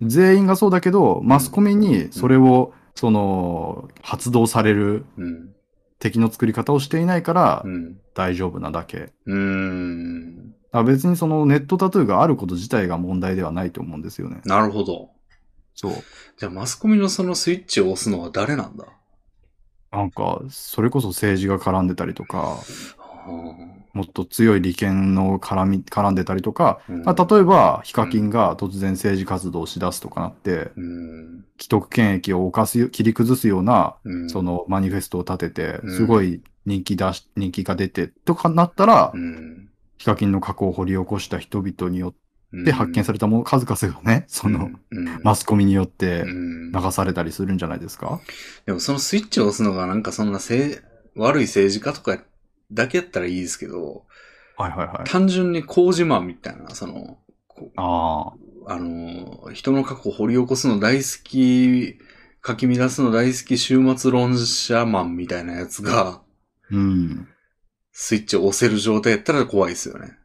[0.00, 5.54] 全員がそうだけど、マスコミにそれを、その、発動されるうん。
[6.00, 7.98] 敵の作り方をしていないからうん。
[8.14, 9.12] 大丈夫なだけ。
[9.26, 10.54] うん。
[10.86, 14.40] 別にそのネットタトゥーがあること自体が問題ではないと思うんですよね。
[14.44, 15.10] なるほど。
[15.74, 15.92] そう。
[16.36, 18.84] じゃあマスコミのそのスイッチを押すのは誰なんだ？
[19.90, 22.58] なんか、それこそ政治が絡んでたりとか、は
[23.92, 31.44] もっと強い利権の絡み、絡んでたりとか、あうんまあ、例えば、ヒカキンが突然政治活動をしだすとかなって、うん。
[31.58, 34.30] 既得権益を犯すよ、切り崩すような、うん。
[34.30, 39.68] そのマニフェストを立ててう、んすごい人気出し、人気が出て、とかなったらう、ん。
[39.96, 42.14] ヒカキンの過去を掘り起こした人々によ
[42.52, 42.62] うん。
[42.62, 48.20] って発見されたもの、数々がね、その、うん、マスコミによってうん流されたりするんじゃないですか？
[48.64, 50.76] でもそのスイッチを押すのがなんかそんなせい
[51.14, 52.22] 悪い政治家とか
[52.72, 54.04] だけやったらいいですけど、
[54.56, 55.08] はいはいはい。
[55.08, 58.32] 単純に工事マンみたいな、その、こあ
[58.66, 58.72] あ。
[58.74, 61.98] あの、人の過去を掘り起こすの大好き、
[62.46, 66.20] 書き乱すの大好き終末論者マンみたいなやつが、
[66.70, 67.28] うん。
[67.92, 70.18] スイッチを押せる状態やったら怖いですよね。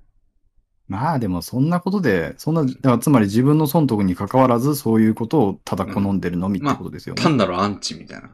[0.88, 7.24] まあでもそんなことで、そんな、だからつまり自分の損得に関わらずそういうことをただ好んでるのみってことですよね。
[7.24, 8.30] 単なるアンチみたいな。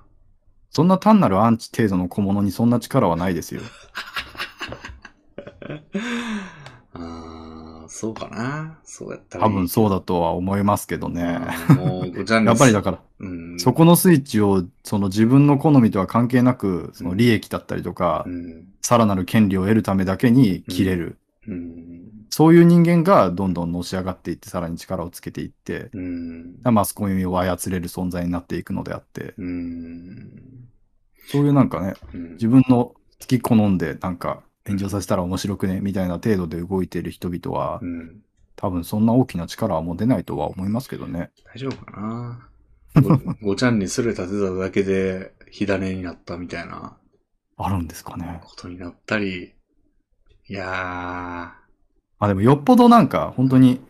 [0.72, 3.62] そんな単なるアンチ程度の小物にそんな力はないですよ。
[6.94, 8.80] ああ、そうかな。
[8.84, 9.46] そうやったら。
[9.46, 11.40] 多分そうだとは思いますけどね。
[11.70, 12.08] うんもう、
[12.46, 13.60] やっぱりだから、うん。
[13.60, 18.68] そこのスイッチを、その自分の好みとは関係なく、その利益だったりとかう、ん。
[18.82, 21.18] さらなる権利を得るためだけに切れる。
[21.48, 21.89] うん。
[22.30, 26.60] そういう人間がどんどんのし上がっていって、さらに力をつけていって、うん。
[26.64, 30.70] マスコミを操れる存在になっていくのであって、うん。
[31.28, 38.22] そういうなんかね、うん自分の好き好んでなんか炎上させたら面白くね、みたいな程度で動いている人々はう、ん。
[38.56, 41.32] 多分そんな大きな力はもう出ないとは思いますけどね。
[41.54, 42.50] 大丈夫かな？
[43.02, 43.18] ご
[43.54, 46.98] ごちゃんにすれ立てただけで火種になったみたいな
[47.58, 48.42] あるんですかね。
[48.44, 49.54] ことになったり。
[50.48, 51.54] いや
[52.20, 53.82] あ、でもよっぽどなんか、本当に、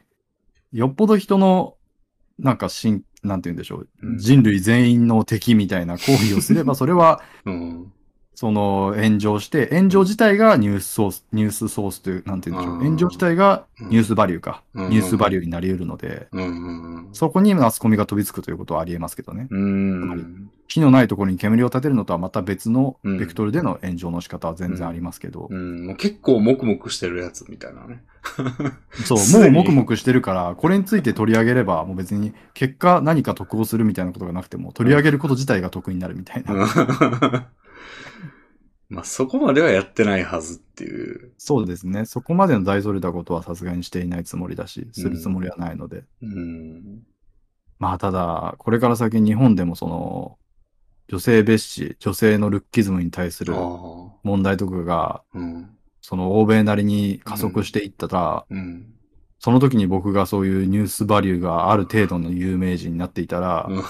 [0.71, 1.75] よっぽど人の、
[2.37, 7.51] なんかしん、なんて言うんでしょう、うん人類全員の敵みたいな行為をすれば、 それは、ー。
[7.51, 7.93] うん。
[8.39, 12.83] その炎上して、炎上自体がニュースソース、ニュースソースという、なんて言うんでしょう、うん。
[12.85, 13.89] 炎上自体がうん。
[13.89, 14.89] ニュースバリューか、うん。
[14.91, 16.43] ニュースバリューになり得るので、うん。
[16.43, 17.05] うん。
[17.07, 17.09] うん。
[17.11, 19.49] そこにマスコミが飛びつくということはあり得ますけどね。
[19.49, 20.49] うん。
[20.69, 23.17] 火のないところに煙を立てるのとはまた別のうん。
[23.17, 25.87] ベクトルでの炎上の仕方は全然ありますけど、うん。
[25.87, 28.03] もう結構黙々してるやつみたいなね。
[29.03, 29.51] そう、すでに。
[29.51, 37.49] もう黙々してるから、これについて取り上げれば、もう別に結果何か得をするみたいなことがなくても、取り上げること自体が得になるみたいな。
[38.89, 41.31] うんまあそこまではやってないはずっていう。
[41.37, 42.05] そうですね。
[42.05, 46.03] そこまでの大それたことはさすがにしていないつもりだし、するつもりはないので。
[46.23, 47.03] うん。
[47.77, 50.37] まあただ、これから先日本でもその、
[51.07, 53.53] 女性蔑視、女性のルッキズムに対する。
[54.23, 55.69] 問題とかが、うん。
[56.01, 58.93] その欧米なりに加速していったら、うん。
[59.37, 63.83] その時に僕がそういうニュースバリューがある程度の有名人になっていたら、うん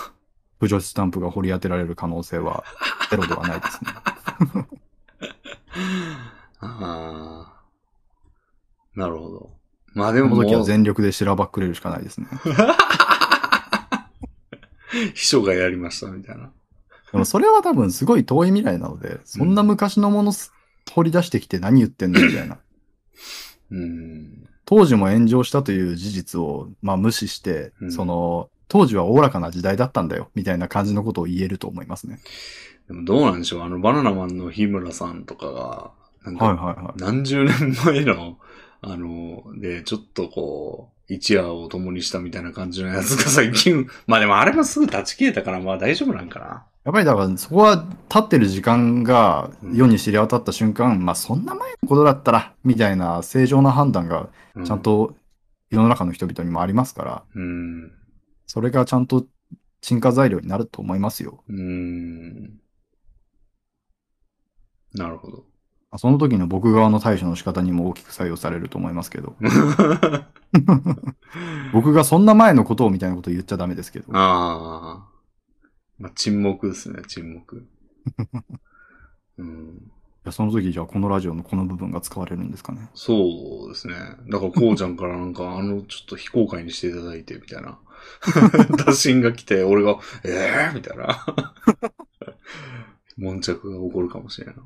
[0.60, 2.66] 不女子スタンプが掘り当てられる可能性は
[3.10, 3.92] ゼロではないですね。
[6.60, 7.54] ああ。
[8.96, 9.52] なるほど。
[9.94, 12.28] まあでももう、この時は全力でしらばっくれるしかないですね。
[15.14, 16.52] 秘書がやりましたみたいな。
[17.12, 20.54] でもそれは多分すごい遠い未来なので、そんな昔のものす
[20.92, 22.58] 掘り出してきて何言ってんのみたいな。
[23.72, 24.48] うん。
[24.66, 32.20] 当時も炎上したという事実を、まあ、無視して、うんその、当時はおおらかな時代だったんだよ、みたいな感じのことを言えると思いますね。
[32.90, 35.92] でもどうなんでしょうあの、バナナマンの日村さんとかが、
[36.26, 37.00] なんはいか、はいはい。
[37.00, 38.40] 何十年前の、
[38.82, 46.66] あの、で、ちょっとこう、一夜を共にしたみたいな感じのやつが 最近、まあでもあれもすぐ断ち切れたから、まあ大丈夫なんかな。
[46.84, 54.82] やっぱりだからそこは立ってる時間がうん世に知れ渡った瞬間、まあそんな前のことだったら、みたいな正常な判断がうちゃん。
[54.82, 55.16] と
[55.70, 57.92] 世の中の人々にもありますから、うん。
[58.48, 59.28] それがちゃんと
[59.82, 61.44] 沈下材料になると思いますよ。
[61.48, 62.60] うん。
[64.94, 65.46] なるほど。
[65.98, 69.36] その時の僕側の対処の仕方にも大きく作用されると思いますけど、
[71.74, 74.06] 僕がそんな前のことをみたいなことを言っちゃダメですけど。
[74.16, 75.10] ああ。
[75.98, 77.68] まあ、沈黙ですね、沈黙。
[79.38, 79.92] うん。
[80.32, 82.90] その時じゃあこのラジオのこの部分が使われるんですかね。
[82.94, 83.96] そうですね。
[84.30, 87.80] だから、こうちゃんからなんか、 あの、ちょっと非公開にしていただいて、みたいな。
[88.86, 91.26] 打診が来て、俺が、ええー、みたいな。
[93.18, 94.64] 悶着が起こるかもしれないな。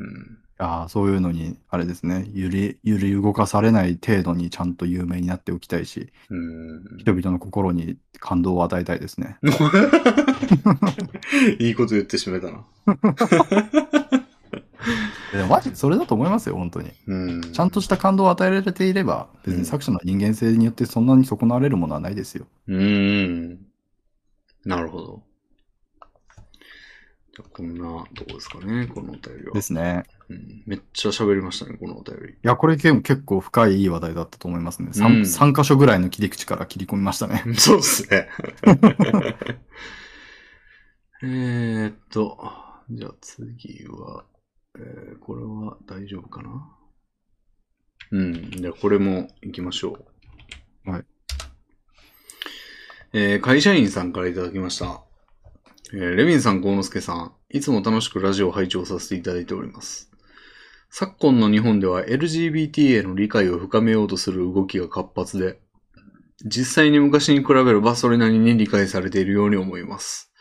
[0.00, 0.38] うん。
[0.58, 6.98] ああ、そういうのに、あれですね、揺り、揺り動かされない程度にちゃんと有名になっておきたいし、うん。
[6.98, 9.38] 人々の心に感動を与えたいですね。
[11.58, 12.64] いいこと言ってしめたな。
[15.32, 16.90] でもマジそれだと思いますよ、本当に。
[17.06, 17.40] うん。
[17.52, 22.46] ちゃんとした感動を与えられていれば、別に作者の人間性によってそんなに損なわれるものはないですよ。
[22.66, 23.58] うーん。
[24.66, 25.22] なるほど。
[27.42, 29.52] こんなとこですかね、このお便りは。
[29.54, 30.04] ですね。
[30.28, 32.32] うん、めっちゃ喋りましたね、このお便り。
[32.32, 34.90] いや、これ結構深いいい話題だったと思いますね。
[34.94, 37.42] うん 3, 三箇所ぐらいの切り口から切り込みましたね。
[37.56, 38.28] そうですね。
[41.22, 42.38] えーっと、
[42.90, 44.24] じゃあ次は、
[44.78, 46.76] えーこれは大丈夫かな？
[48.12, 48.50] うん。
[48.52, 49.98] じゃあこれも行きましょ
[50.86, 50.90] う。
[50.90, 51.04] はい。
[53.12, 55.02] えー会社員さんからいただきました。
[55.92, 60.08] えーレミンさん、幸之助さん、いつも楽しくラジオを拝聴させていただいております。
[60.88, 65.58] 昨今の日本では LGBT への理解を深めようとする動きが活発で、
[66.44, 70.32] 実際に昔に比べればそれなりに理解されているように思います。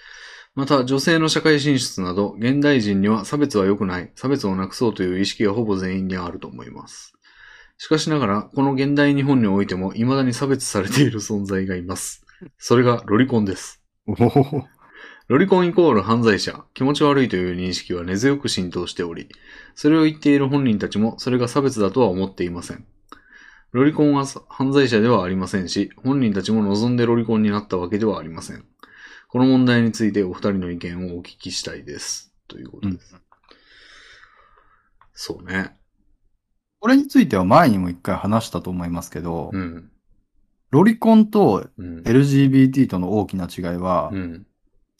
[0.54, 7.14] また、女性の社会進出など、現代人には差別は良くない、差別をなくそうという意識がほぼ全員にあると思います。
[7.80, 12.24] しかしながら、この現代日本においても未だに差別されている存在がいます。
[12.60, 13.82] それがロリコンです。
[15.30, 19.30] ロリコンイコール犯罪者、気持ち悪いという認識は根強く浸透しており、
[19.76, 22.84] それを言っている本人たちもそれが差別だとは思っていません。
[23.72, 28.66] ロリコンは犯罪者ではありませんし、本人たちも望んでロリコンになったわけではありません。
[29.28, 32.34] この問題についてお二人の意見をお聞きしたいです。
[32.48, 33.16] ということです。
[35.14, 35.78] そうね。
[36.80, 39.92] これについては前にも一回話したと思いますけど、うん。
[40.72, 42.00] ロリコンとうん。
[42.00, 44.48] LGBT との大きな違いは、うん。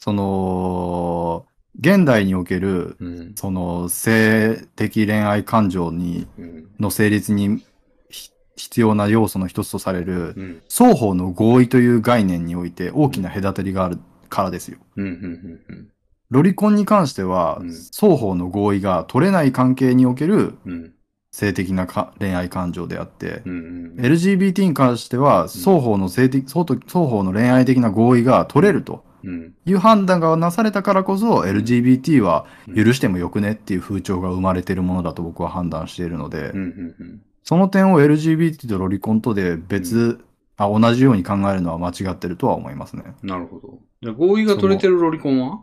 [0.00, 1.46] その、
[1.78, 3.32] 現代における、うん。
[3.36, 6.68] その性的恋愛感情に、うん。
[6.80, 7.62] の成立に
[8.08, 10.62] ひ必要な要素の一つとされる、うん。
[10.68, 13.98] 双方の合意という概念において大きな隔たりがある
[14.30, 14.78] からですよ。
[14.96, 15.04] うん。
[15.04, 15.60] うん。
[15.68, 15.88] うん。
[16.30, 20.92] ロリコンに関しては、うん双方の合意が取れない関係におけるうん。
[21.32, 23.94] 性的なか恋愛感情であって、うん。
[23.98, 29.54] LGBT に関しては、双方の性的、双方の恋愛的な合意が取れるとうん。
[29.64, 36.60] いう判断がなされたからこそ、LGBT は許してもよくねっていう風潮が生まれているものだと僕は判断しているので、うん。
[36.60, 37.22] うん。
[37.42, 40.20] その点を LGBT とロリコンとで別、
[40.56, 43.02] あ同じように考えるのは間違ってるとは思いますね。
[43.22, 43.78] なるほど。
[44.02, 45.62] じゃあ合意が取れてるロリコンは？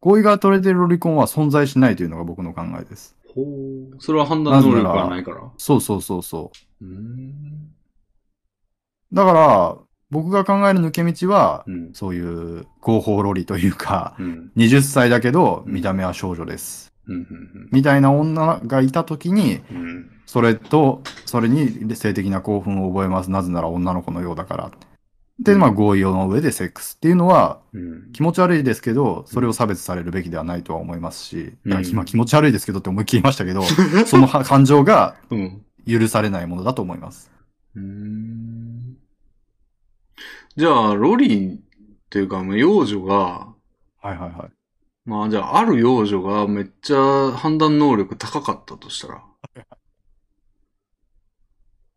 [0.00, 3.16] 合意が取れているロリコンは存在しないというのが僕の考えです。
[3.34, 3.96] ほう。
[3.98, 5.50] それは判断能力がないから。
[5.56, 6.84] そうそうそうそう。
[6.84, 7.70] うーん。
[9.12, 9.76] だから、
[10.14, 11.90] 僕が考える抜け道はう、ん。
[11.92, 12.20] そうい
[12.60, 14.52] う合法ロリというか、うん。
[14.56, 16.92] 20歳だけど見た目は少女です。
[17.08, 17.26] うん。
[17.72, 20.10] みたいな女がいたときに、うん。
[20.24, 23.30] それと、それに性的な興奮を覚えます。
[23.32, 24.70] なぜなら女の子のようだから。
[25.40, 28.12] で、まあ合意の上でセックスっていうのはうん。
[28.12, 33.64] 気持ち悪いですけど、それを差別されるべきではないとは思いますし、うん今気持ち悪いですけどって思いっきり言いましたけど、
[34.06, 35.60] そのは感情がうん。
[35.86, 37.30] 許されないものだと思います。
[37.76, 38.63] うーん。
[40.56, 41.58] じゃあ、ロリっ
[42.10, 43.54] ていうか、まあ幼女が、は
[44.04, 44.52] いはいはい。
[45.04, 49.24] まあじゃあ、ある幼女がめっちゃ判断能力高かったとしたら。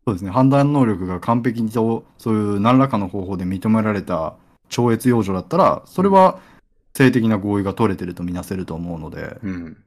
[0.04, 0.30] そうですね。
[0.30, 4.36] 判断能力が完璧にと、そういう何らかの方法で認められた
[4.68, 6.40] 超越幼女だったら、それは
[6.94, 9.84] 性的な合意が取れてるとみなせると思うので、うん。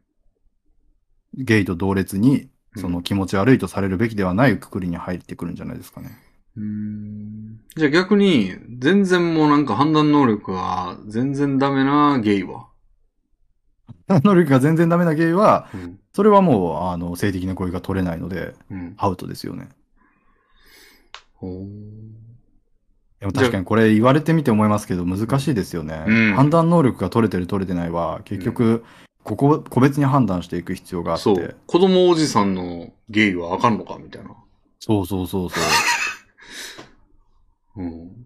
[1.34, 6.31] ゲイと同列に、そうんの気持ち悪いとされるべきではないくくりに入ってくるんじゃないですかね。
[6.58, 12.68] うーんじゃあ逆に、全然もうなんか判断能力が全然ダメなゲイは？
[14.08, 16.00] 判断能力が全然ダメなゲイは、うん。
[16.14, 18.94] それはもう、あの、性的な合意が取れないので、うん。
[18.98, 19.70] アウトですよね。
[21.36, 21.68] ほー
[23.22, 26.04] でも確かにこれ言われてみて思いますけど、難しいですよね。
[26.08, 28.84] うん判断能力が取れてる取れてないは、結局、
[29.24, 31.24] ここ、個別に判断していく必要があって。
[31.24, 31.56] そう。
[31.68, 34.32] 子供おじさんのゲイはあかんのかみたいな。
[34.80, 35.64] そうそうそうそう。
[37.76, 38.26] うん。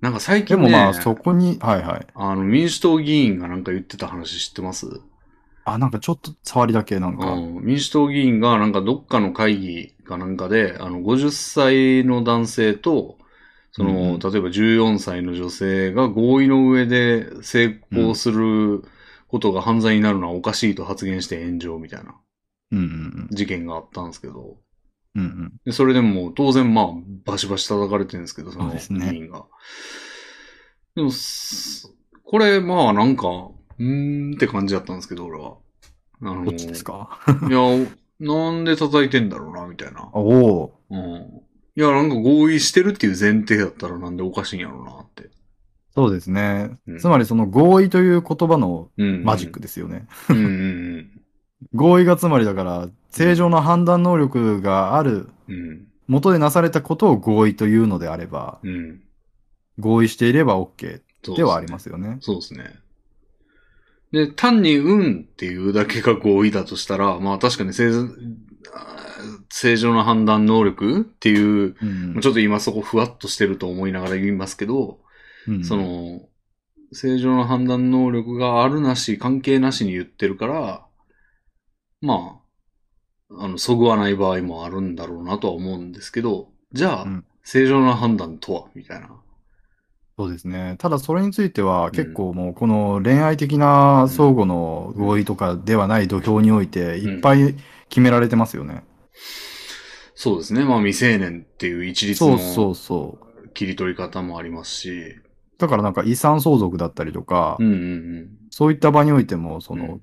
[0.00, 2.06] なんか最で近ね、もまあ、そこに、はいはい。
[2.14, 4.86] あの、民主党議員がなんか言ってた話知ってます？
[5.64, 7.32] あ、なんかちょっと触りだけなんか。
[7.32, 13.18] うん、民主党議員がなんかどっかの会議かなんかで、あの、50歳の男性と、
[13.72, 18.82] その、うんうん例えば14歳の女性が合意の上で成功する
[19.28, 22.16] ことが犯罪になるのはおかしいと発言して炎上みたいな
[22.72, 24.56] うんうん事件があったんですけど、
[25.14, 25.22] うん。
[25.22, 25.52] うんうん。
[25.64, 26.86] でそれでも当然まあ、
[27.24, 29.44] バシバシ叩かれてるんですけど、その議員が。
[30.94, 31.92] でも、す
[32.24, 35.56] これまあなんか、うーんって感じだったんですけど、俺は。
[36.22, 37.18] あのどっちですか？
[37.48, 37.60] いや、
[38.20, 40.10] なんで叩いてんだろうな、みたいな。
[40.12, 41.00] おおうん。
[41.76, 45.30] いや、なんか合意してるっていう前提だったらなんでおかしいんやろうなって。
[45.94, 46.70] そうですね。
[46.86, 49.24] うんつまりその合意という言葉のうん。
[49.24, 50.06] マジックですよね。
[50.28, 51.19] うんうん
[51.74, 55.54] 合意がつまりだから、正常な判断能力があるうん。
[55.54, 55.86] うん。
[56.06, 59.02] 元でなされたことを合意というのであれば、うん。
[59.78, 61.00] 合意していれば OK
[61.36, 62.18] ではありますよね。
[62.20, 62.74] そうですね。
[64.12, 67.90] で、単に運っていうだけが合意だとしたら、まあ確かに正
[69.50, 71.86] 正常な判断能力っていう、う
[72.18, 74.98] んちょっと今そこふわっとしてると思いながら言いますけど、
[75.46, 76.22] うんその、
[76.92, 80.86] 正常な判断能力があるなし、関係なしに言ってるから、
[82.00, 82.40] ま
[83.30, 88.64] あ、あの、そぐわない場合もあるんだろうなとは思うんですけど、じゃあ、うん正常な判断とは？
[88.74, 89.08] みたいな。
[90.18, 90.76] そうですね。
[90.78, 97.56] ただそれについては結構もうこの恋愛的な相互の合意とかではない土俵においていっぱい
[97.88, 98.84] 決められてますよね。
[100.14, 100.64] そうですね。
[100.64, 103.48] まあ、未成年っていう一律のそうそうそう。
[103.48, 105.16] 切り取り方もありますし、
[105.56, 110.00] だからなんか遺産相続だったりとか、うんうんそういった場においても、その、うん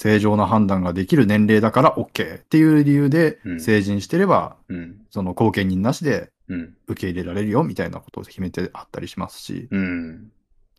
[0.00, 4.76] 正常な判断ができる年齢だから OK っていう理由でうん成人してれば、うん。
[4.76, 4.96] うん。
[5.10, 6.76] その後見人なしでうん。
[6.86, 10.30] 受け入れられるよみたいなことを決めてあったりしますし、うん。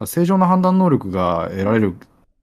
[0.06, 1.98] 正常な判断能力が得られる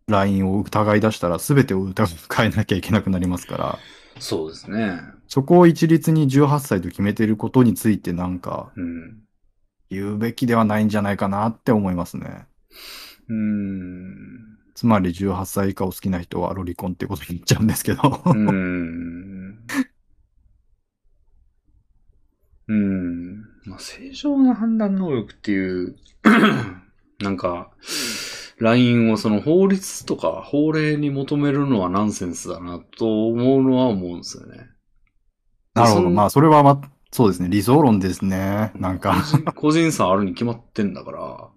[0.06, 2.06] ラインを疑い出したら全てを疑
[2.44, 3.78] えなきゃいけなくなりますから、
[4.18, 5.00] そうですね。
[5.28, 9.22] そこを一律に18歳と決めていることについてなんかうん。
[9.88, 12.44] 言うべきではないんじゃないかなって思いますね。
[13.30, 14.56] うん。
[14.76, 18.22] つまり18歳以下を好きな人はロリコンってことに言っちゃうんですけど。
[18.26, 19.58] うん。
[22.68, 23.36] うん。
[23.64, 25.96] まあ、正常な判断能力っていう、
[27.20, 27.70] なんか、
[28.58, 34.68] ラインをその法律とか法令に求めるのはナンセンスだなと思うのは思うんですよね。
[35.72, 36.10] なるほど。
[36.10, 36.82] まあ、それはま、
[37.12, 37.48] そうですね。
[37.48, 38.72] 理想論ですね。
[38.74, 39.24] なんか。
[39.55, 41.48] 個人差あるに決まってんだから。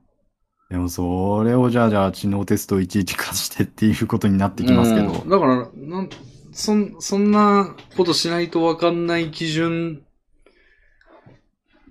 [0.69, 5.07] でも、それをじゃあ、じゃあ、知能テストをいちいち化してっていうことになってきますけど。
[5.07, 6.09] うんだから、なん、
[6.51, 10.03] そん、そんなことしないとわかんない基準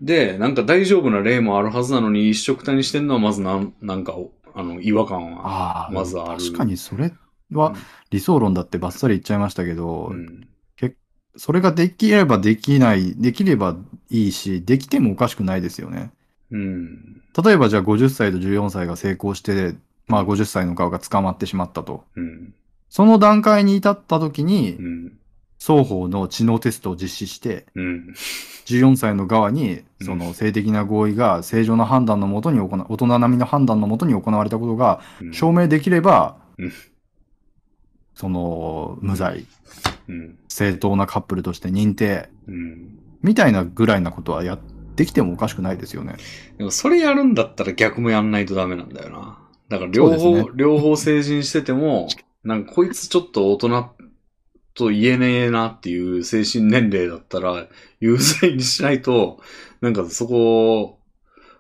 [0.00, 4.16] で、なんか大丈夫な例もあるはずなのに一色たにしてんのはまずなん、なんか、
[4.55, 5.42] あの、違和感は。
[5.44, 7.12] ああ、まずある確かにそれ
[7.52, 7.74] は
[8.10, 10.48] 理想論だってバッサリ言っちゃいましたけど、うん。
[11.39, 13.76] それができればできない、できれば
[14.10, 16.10] いいし、できてもおかしくないですよね。
[16.50, 17.23] うん。
[17.42, 19.75] 例えばじゃあ50歳と14歳が成功して、
[20.07, 22.05] まあ50歳の側が捕まってしまったと。
[22.17, 22.55] うん。
[22.91, 25.12] その段階に至った時にう、ん。
[25.60, 28.15] 双方の知能テストを実施して、うん。
[28.67, 35.34] 14歳の側に、うんその性的な合意が正常な判断のもとに行う、大人並みの判断のもとに行われたことがうん。
[35.34, 36.73] 証明できればうん、
[38.15, 39.47] その、無罪、
[40.08, 40.39] うん。
[40.49, 42.99] 正当なカップルとして認定、うん。
[43.23, 44.58] みたいなぐらいなことはやっ
[44.99, 46.17] てきてもおかしくないですよね。
[46.59, 49.39] でもそれやるんだったら逆もやんないとダメなんだよな。
[49.70, 52.09] だから両方、ね両方成人してても、
[52.44, 53.91] なんかこいつちょっと大人
[54.75, 57.67] と言えねえなっていう精神年齢だったら、
[58.01, 59.41] 有罪にしないと、
[59.81, 60.99] なんかそこ、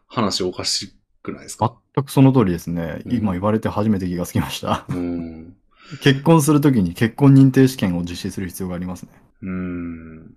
[0.06, 1.74] 話おかしくないですか？
[1.94, 3.02] 全くその通りですね。
[3.04, 4.84] うん今言われて初めて気がつきました。
[4.88, 5.54] うん。
[6.02, 9.10] 結婚するときに結婚認定試験を実施する必要がありますね。
[9.42, 10.34] うん。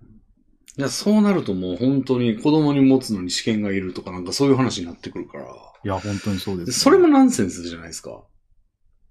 [0.78, 5.44] いや、そうなるともう本当に子供に持つのに試験がいるとかなんかそういう話になってくるから。
[5.44, 8.22] いや、本当にそうです、でそれもナンセンスじゃないですか。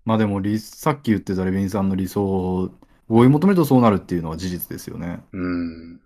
[0.06, 2.72] まあでも理、さっき言ってたレビンさんの理想を
[3.08, 5.22] 追い求めるとそうなるっていうのは事実ですよね。
[5.34, 5.98] うん。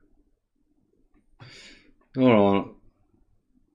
[2.15, 2.65] だから、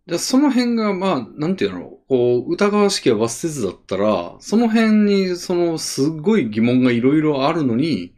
[0.06, 8.14] じゃあその辺が、まあ、なんていうの、こう、疑わしきは罰せずだったら、その辺に、その、すっごい疑問がいろいろあるのに、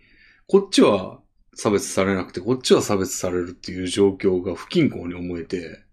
[0.49, 1.22] こっちは
[1.55, 5.85] 差別されなくて、こっちは差別されるっていう状況が不均衡に思えて、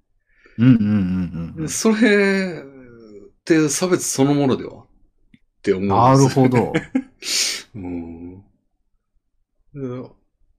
[0.57, 1.69] うんうんうんうん。
[1.69, 4.83] それって差別そのものでは？
[4.83, 6.73] って思うんですなるほど。
[7.75, 8.43] うん。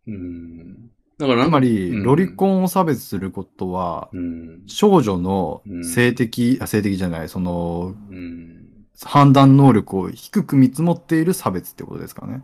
[0.06, 0.90] うん。
[1.18, 4.62] だからつまり、うんロリコンを差別することは、うん。
[4.66, 8.86] 少女のうん性的、あ性的じゃない、その、うん。
[9.02, 12.42] 判断能力を低く見積もっている差別ってことですかね。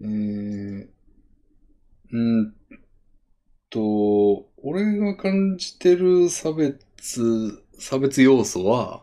[0.00, 0.88] えー、
[2.14, 2.54] うん
[3.70, 9.02] と、俺が感じてる差別、差別要素は、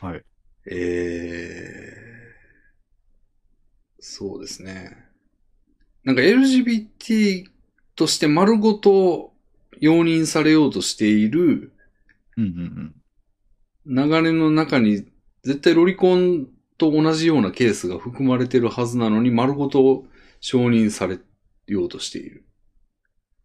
[0.00, 0.22] はい。
[0.70, 4.96] えー、そうですね。
[6.04, 7.46] なんか LGBT
[7.96, 9.32] として丸ごと
[9.80, 11.72] 容認されようとしている
[12.36, 12.94] うんうん
[13.86, 15.06] 流れの中に
[15.42, 20.04] 絶対ロリコンと同じようなケースが含まれてるはずなのに丸ごと
[20.40, 21.18] 承認され
[21.66, 22.43] ようとしている。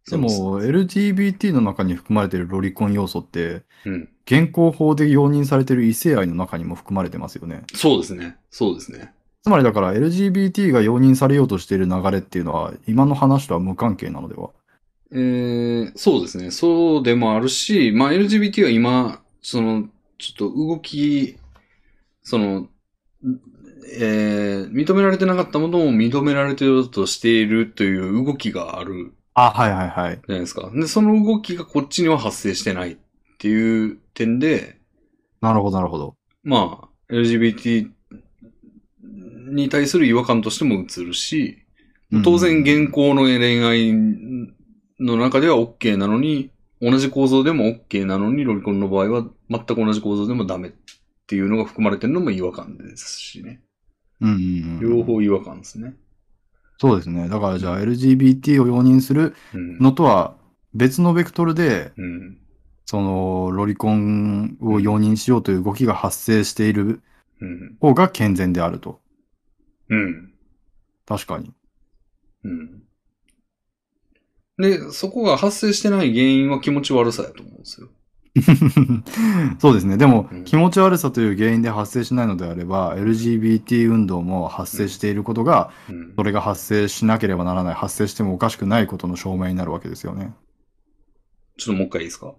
[0.08, 4.08] でも、LGBT の中に含まれているロリコン要素って、うん。
[4.26, 7.64] 現行法で容認されている異性愛の中にも含まれてますよね。
[7.74, 8.36] そうですね。
[8.50, 9.12] そうですね。
[9.42, 14.50] つまりだから LGBT が容認されようとしている流れっていうのは、今の話とは無関係なのでは？
[15.12, 16.50] えー、そうですね。
[16.50, 19.88] そうでもあるし、まあ LGBT は今、その、
[20.18, 21.36] ちょっと動き、
[22.22, 22.68] その、
[23.98, 29.14] えー、認められてなかったものを認められてようとしているという動きがある
[29.46, 30.14] あ、はいはいはい。
[30.16, 30.70] じゃないですか。
[30.74, 32.96] で、その動きがこっちには発生してないっ
[33.38, 34.78] ていう点で、
[35.40, 36.14] なるほどなるほど。
[36.42, 37.90] まあ、LGBT
[39.52, 41.58] に対する違和感としても映るし、
[42.24, 43.92] 当然現行の恋愛
[44.98, 46.50] の中では OK なのに、
[46.82, 50.72] 同じ構造でも OK なのに、ロリコンの場合は全く同じ構造でもダメっ
[51.26, 53.60] ていうのが含まれてるのも違和感ですしね。
[54.20, 54.80] うんうんうん。
[54.80, 55.94] 両方違和感ですね。
[56.80, 57.28] そうですね。
[57.28, 59.78] だからじゃあ LGBT を容認するうん。
[59.80, 60.34] のとは
[60.72, 62.38] 別のベクトルで、うん。
[62.86, 67.02] その、ロリコンを容認しようという動きが発生している
[67.40, 67.76] うん。
[67.80, 68.98] 方が健全であると。
[69.90, 70.32] うん。
[71.06, 71.52] 確かに。
[72.44, 72.82] うん。
[74.58, 77.88] で、そこが発生してない原因は気持ち悪さやと思うんですよ。
[79.58, 79.96] そうですね。
[79.96, 86.22] でも、うん気持ち悪さという原因で発生しないのであれば、LGBT 運動も発生していることが、うんそ。
[86.22, 90.32] れが発生しなければならない、発生してもおかしくないことの証明になるわけですよね。
[91.58, 92.32] ちょっともう一回いいですか？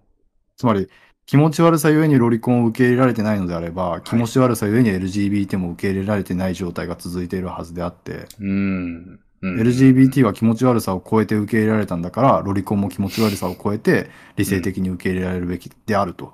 [0.57, 0.87] つまり、
[1.25, 9.19] 気持ち悪さゆえにロリコンを受け入れられてないのであれば、気持ち悪さゆえに LGBT も受け入れられてない状態が続いているはずであって、うん。
[9.41, 9.59] うん。
[9.59, 16.33] LGBT は気持ち悪さを超えて受け入れられたんだから、ロリコンも気持ち悪さを超えて理性的に受け入れられるべきであると。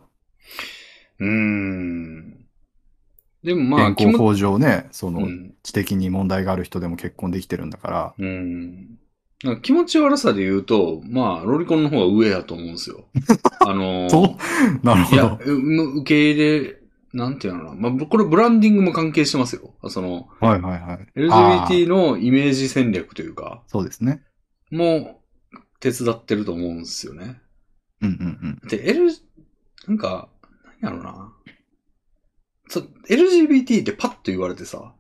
[1.19, 2.45] うん。
[3.43, 5.53] でもまあ、健康法上ね、その、うん。
[5.63, 8.97] 知的に問題がある人でも結婚できてるんだから、うん。
[9.61, 13.05] 気持ち悪さで言うと、まあ、ロリコンの方が上やと思うんですよ。
[13.65, 14.85] あのーそう？
[14.85, 16.76] なるほいや受け入れ、
[17.13, 17.89] なんていうのかな。
[17.89, 19.73] まあ、これブランディングも関係してますよ。
[19.89, 21.29] その、はいはいはい。
[21.31, 24.23] あ LGBT ーのイメージ戦略というか、そうですね。
[24.71, 25.21] も
[25.53, 27.41] う、手伝ってると思うんですよね。
[28.01, 28.67] うんうんうん。
[28.67, 29.09] で、L、
[29.87, 30.29] なんか、
[30.81, 31.33] なんやろな。
[32.69, 34.93] そ LGBT ってパッと言われてさ、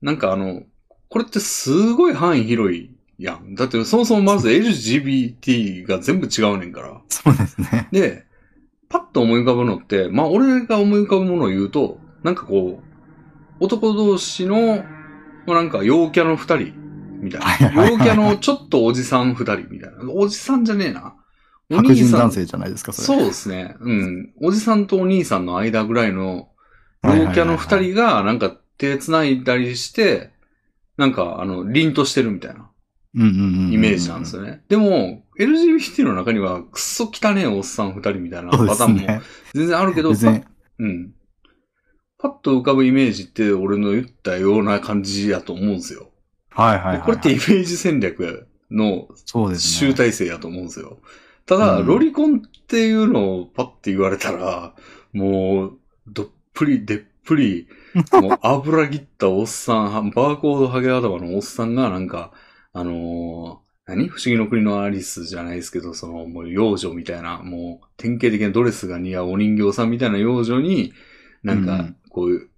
[0.00, 0.62] なんかあの、
[1.08, 3.54] これってすごい範囲広いやん。
[3.54, 7.00] だってそもそもまず LGBT が全部違うねんから。
[7.08, 7.88] そうですね。
[7.90, 8.25] で、
[8.98, 14.84] パッと思い浮かぶのって、まあ俺が思い浮かぶものを言うと、なんかこう、男同士の、
[15.46, 16.72] まあなんか陽キャの二人、
[17.20, 17.40] みたい
[17.74, 17.88] な。
[17.88, 20.12] 陽キャのちょっとおじさん二人、みたいな。
[20.12, 21.14] おじさんじゃねえな。
[21.70, 23.18] お白兄さん人男性じゃないですか、それ。
[23.18, 23.76] そうですね。
[23.80, 24.32] うん。
[24.40, 26.48] おじさんとお兄さんの間ぐらいの、
[27.04, 30.30] 陽キャの二人が、なんか手繋いだりして、
[30.96, 32.70] なんか、あの、凛としてるみたいな。
[33.14, 33.18] イ
[33.78, 34.62] メージなんですよね。
[34.68, 39.22] でも、LGBT の中には、くっそ汚ねえおっさん二人みたいなパターンもすね。
[39.54, 40.48] 全然あるけど、 別にパッ、
[40.78, 41.12] うん。
[42.18, 46.10] パッと浮かぶイメージって、俺の言ったような感じやと思うんですよ。
[46.50, 47.02] はいはいはいはい。
[47.02, 49.08] これってイメージ戦略の。
[49.56, 50.98] 集大成やと思うんですよ。
[51.44, 54.74] ただ、うんロリコンっていうのをパッて言われたら、
[55.12, 57.68] もう、どっぷり、でっぷり、
[58.20, 62.32] もう油切ったおっさん、バーコードハゲ頭のおっさんがなんか、
[62.72, 64.08] あのー何？
[64.08, 70.92] 不思議の国のアリスじゃないですけど、その、もう幼女みたいな、もう、典型的なドレスが似合うお人形さんみたいな幼女に、
[71.42, 72.50] なんかうん、こういう、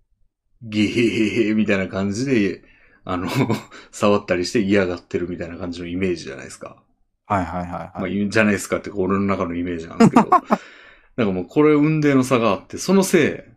[0.63, 2.63] ゲヘヘヘみたいな感じで、
[3.05, 3.29] あの、
[3.93, 6.83] 触ったりして嫌がってるみたいな感じのイメージじゃないですか。
[7.27, 8.15] はいはいはいまあ、はい。
[8.15, 10.31] 言うんじゃないですかって、俺の中のイメージなんですけど。
[11.17, 13.53] なんかもうこれ運命の差があって、そのせ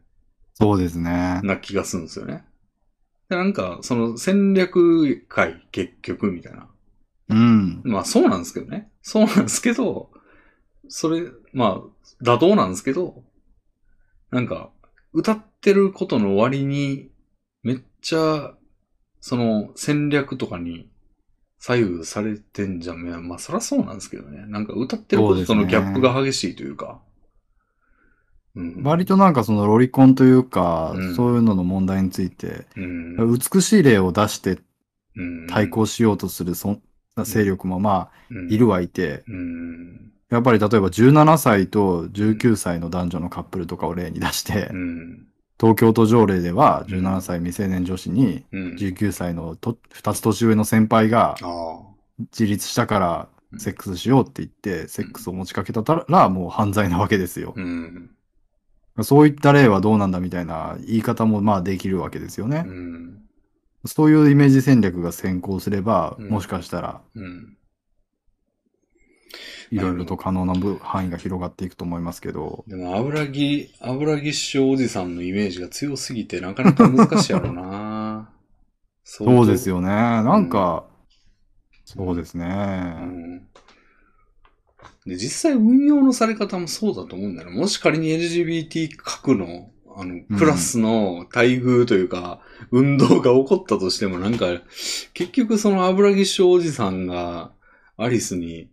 [0.55, 1.45] そうですねい。
[1.45, 2.43] な気がするんですよね。
[3.29, 6.70] でなんか、その戦略会、結局、みたいな。
[7.31, 7.81] うん。
[7.83, 8.91] まあそうなんですけどね。
[9.01, 10.11] そうなんですけど、
[10.87, 13.23] それ、まあ、妥当なんですけど、
[14.29, 14.71] なんか、
[15.13, 17.09] 歌ってることの割に、
[17.63, 18.53] めっちゃ、
[19.19, 20.89] その戦略とかに
[21.59, 23.27] 左右されてんじゃん。
[23.27, 24.45] まあそりゃそうなんですけどね。
[24.47, 27.01] なんか歌ってることとのギャップが激しいというか。
[28.55, 28.83] うん。
[28.83, 34.59] 割となんかそのロリコンというか、うんそういうのの問題について、うん、美しい例を出して
[35.15, 36.81] うん対抗しようとするそん
[37.17, 38.11] 勢力もまあ、
[38.49, 40.11] いるはいて、うん。
[40.29, 45.27] やっぱり例えば17歳と19歳の男女のカップルとかを例に出してう、ん。
[45.59, 48.75] 東京都条例では17歳未成年女子にうん。
[48.75, 51.35] 19歳のと2つ年上の先輩が。
[52.31, 57.53] 自立したからセックスしようって言って、セックスを持ちかけたらもう犯罪なわけですよ。
[57.55, 58.11] うん。
[59.01, 62.69] そういった例はどうなんだみたいな言い方もまあできるわけですよねう。
[62.69, 63.21] ん。
[63.85, 67.57] そういうイメージ戦略が先行すれば、うんもしかしたらうん。
[69.71, 78.29] いろいろと可能な部範囲が広がっていくと思いますけど、でも、油木、油木師匠おじさんのイメージが強すぎて、なかなか難しいやろな
[79.05, 79.75] そうですよ。
[79.75, 79.87] よね。
[79.87, 80.85] なんか、
[81.85, 82.45] そうですうね。
[82.47, 83.47] ん。
[85.05, 87.57] で、実際運用のされ方もそうだと思うんだよね。
[87.57, 92.39] もし仮に LGBT 核の、あの、クラスの待遇というか、
[92.71, 94.47] 運動が起こったとしても、なんか、
[95.13, 97.51] 結局その油木師匠おじさんが、
[97.97, 98.69] アリスに、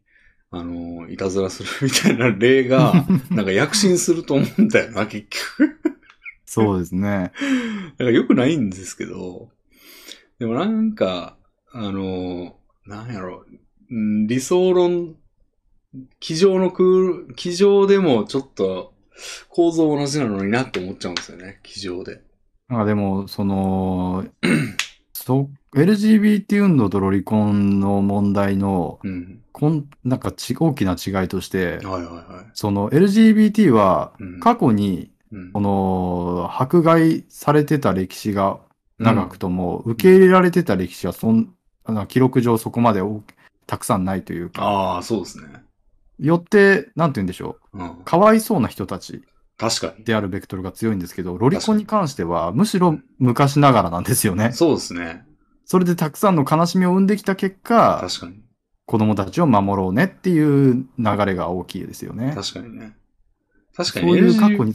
[0.51, 5.27] あの、いたずらするみたいな例が、 なんか躍進すると思うんだよな、結
[5.59, 5.79] 局。
[6.47, 7.33] そうですね。
[7.99, 9.51] だから良くないんですけど、
[10.39, 11.37] でもなんか、
[11.73, 12.57] あの、
[12.87, 13.45] なんやろ、
[13.91, 15.17] うん理想論、
[16.21, 16.87] 机上の空、
[17.37, 18.95] 机上でもちょっと
[19.49, 22.21] 構造同じなのになって思っちゃうんですよね、机上で。
[22.69, 24.27] なんかでも、その、
[25.13, 29.43] そ LGBT 運動とロリコンの問題の、うん。
[29.53, 32.51] こんなんかち大きな違いとして、はいはいはい。
[32.55, 38.61] その LGBT はうん過去にうんこの迫害されてた歴史が
[38.99, 41.53] 長くとも、受け入れられてた歴史はそん、
[42.09, 43.23] 記録上そこまで多
[43.67, 45.49] たくさんないというか、ああ、そうですね。
[46.19, 47.97] よって、なんて言うんでしょう、うん。
[48.05, 49.23] かわいそうな人たち
[49.57, 50.05] 確かに。
[50.05, 54.53] であるベクトルが強いんですけど、ロリコンに関してはむしろ昔ながらなんですよね。
[54.53, 55.25] そうですね。
[55.65, 58.43] それでたくさんの悲しみを生んできた結果、確かに。
[58.87, 62.33] 子供たちを守ろうねっていう流れが大きいですよね。
[62.35, 62.97] 確かにね。
[63.77, 64.73] 確かそに、ういう過去に、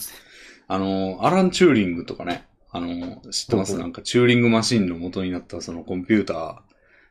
[0.68, 2.46] あの、アラン・チューリングとかね。
[2.72, 3.78] あの、知ってます？
[3.78, 6.34] なんか、チューリングマシンの元になったそのコンピュータ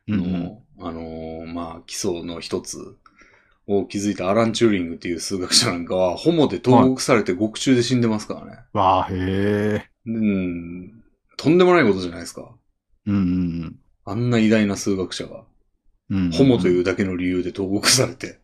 [0.09, 2.97] ーうんの、うんあの、まあ、基礎の一つ
[3.67, 8.59] を築いたアラン・チューリングっていう数学者なんかは、ホモで投獄されて獄中で死んでますからね。
[8.73, 9.87] わあ、へえ。
[10.07, 11.03] うん。
[11.37, 12.55] とんでもないことじゃないですか。
[13.07, 15.45] うんうんあんな偉大な数学者が、
[16.11, 16.33] うんうん。。
[16.33, 18.39] ホモといううだけの理由で投獄されて、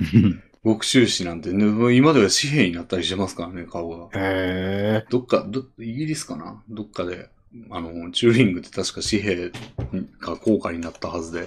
[0.00, 4.06] う ん獄中死なんて、ね、今では紙幣になったりしてますからね、顔が。
[4.18, 5.06] へえ。
[5.10, 6.62] どっか、ど、イギリスかな？
[6.70, 7.28] どっかで、
[7.70, 9.52] あの、チューリングって確か紙幣
[10.20, 11.46] が高価になったはずで、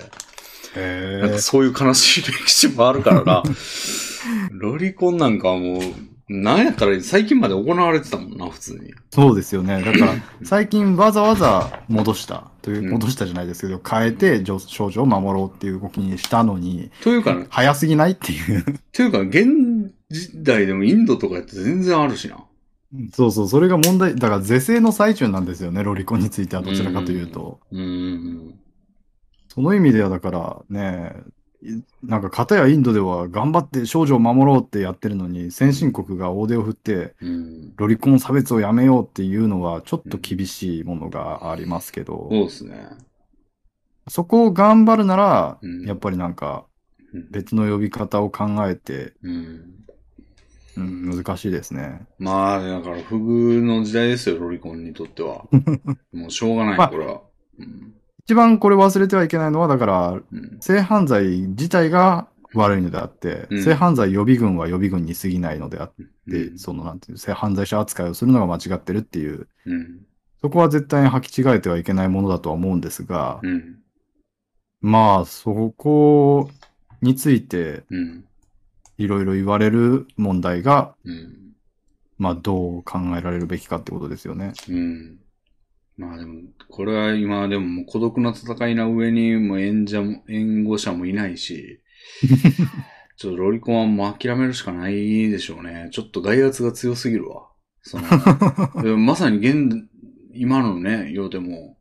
[1.22, 1.40] なんか。
[1.40, 3.44] そういう悲しい歴史もあるからな。
[4.52, 5.82] ロリコンなんかはもう、
[6.30, 8.94] なんやったら最近まで行われてたもんな、普通に。
[9.12, 9.82] そうですよね。
[9.82, 18.66] だから、 最近わざわざ戻したというう、ん戻したじゃないですけど、変えて少少女を守ろうっていう動きにしたのに、というかね、早すぎないっていう。
[18.92, 19.48] というか、現
[20.10, 22.38] 時代でもインドとかやって全然あるしな。
[23.14, 27.60] そうそう、それが問題、だから是正の最中なんですよね、ロリコンについてはどちらかというと。
[27.72, 28.54] うんうん
[29.58, 31.16] その意味ではだからね、
[31.64, 37.16] いなんか片やインドでは頑張って少女を守ろうってやってるのに、先進国が大手を振って。
[37.76, 42.88] ロリコン差別をやめようっていうのはちょっと厳しいものがありますけど、そうですね。
[44.08, 46.66] そこを頑張るなら、うんやっぱりなんか
[47.12, 49.74] うん別の呼び方を考えて、うん。
[50.78, 52.06] うん、難しいですね。
[52.20, 55.46] まあ、だから、不遇の時代ですよ、ロリコンにとっては。
[56.14, 57.22] もうしょうがない、まあこれは。
[57.58, 57.97] うん。
[58.28, 60.58] 一番これ忘れてはいけないのは、だから、うん。
[60.60, 65.94] 性犯罪自体が悪いのであって、うん性犯罪予備軍は予備軍に過ぎないのであっ
[66.30, 70.02] て、うんそのなんていう、性犯罪者扱いをするのが間違ってるっていう、うん。
[70.42, 73.78] そこは絶対に履き違えてはいけないものだとは思うんですが、うん。
[74.82, 76.50] まあ、そこ
[77.02, 78.26] についてうん。
[78.98, 81.54] いろいろ言われる問題が、うん。
[82.18, 84.52] まあ、どう考えられるべきかってことですよね。
[84.68, 85.20] うん。
[85.98, 91.82] まあでも、これは今でももう孤独な戦いな上に、もう援者も、援護者もいないし、
[93.18, 95.90] ちょっとロリコンはもう諦めるしかないでしょうね。
[95.92, 97.48] ちょっと外圧が強すぎるわ。
[97.82, 98.06] その、
[98.98, 99.88] まさに現、
[100.34, 101.78] 今のね、世でも、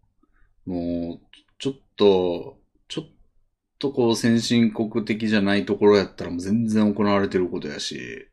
[0.65, 1.27] もう、
[1.59, 3.11] ちょっと、ちょっ
[3.79, 8.29] とこう先進国的じゃないところやったらもう全然行われてることやし、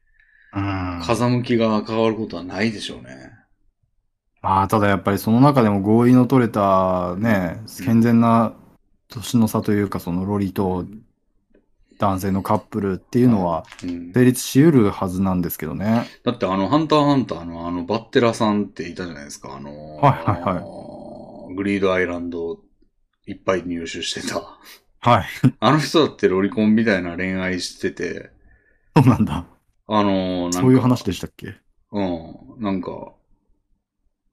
[0.55, 3.32] うん風向きが変わることはないでしょうね。
[4.43, 8.53] まあ、ただやっぱりその中でも合意の取れたね、健全な
[9.07, 10.85] 年の差というか、そのロリと
[11.97, 16.05] 男性のカップルっていうのはうん、成立し得るはずなんですけどね。
[16.25, 19.55] だってあの、ハンターハンターのあの、バッテラさんっていたじゃないですか。
[19.55, 20.59] あの、はいはいは
[21.51, 22.57] いグリードアイランド
[23.27, 24.41] いっぱい入手してた。
[24.99, 25.25] はい。
[25.61, 28.31] あの人だってロリコンみたいな恋愛してて、
[28.95, 29.45] そうなんだ。
[29.87, 30.59] あの、なんか。
[30.59, 31.55] そういう話でしたっけ？
[31.91, 32.35] うん。
[32.59, 33.13] なんか、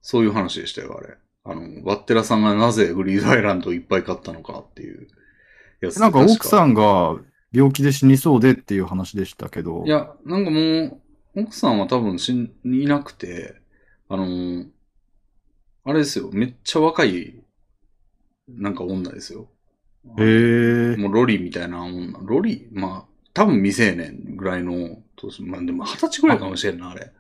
[0.02, 1.16] そういう話でしたよ、あれ。
[1.44, 5.08] あの、バッテラさんがなぜグリードアイランドをいっぱい買ったのかっていう
[5.80, 7.16] やつでなんか奥さんんが
[7.52, 9.84] 病気で死にそうでっていう話でしたけど。
[9.86, 11.00] いや、なんかもう、
[11.36, 13.56] 奥さんは多分死んいなくて、
[14.08, 14.66] あの、
[15.84, 17.42] あれですよ、めっちゃ若い、
[18.48, 19.48] なんか女ですよ。
[20.18, 20.96] へえ。
[20.96, 22.18] もうロリみたいな女。
[22.22, 27.12] ロリまあ、多分未成年ぐらいの年、まあでも二十歳ぐらいかもしれんな、あれ。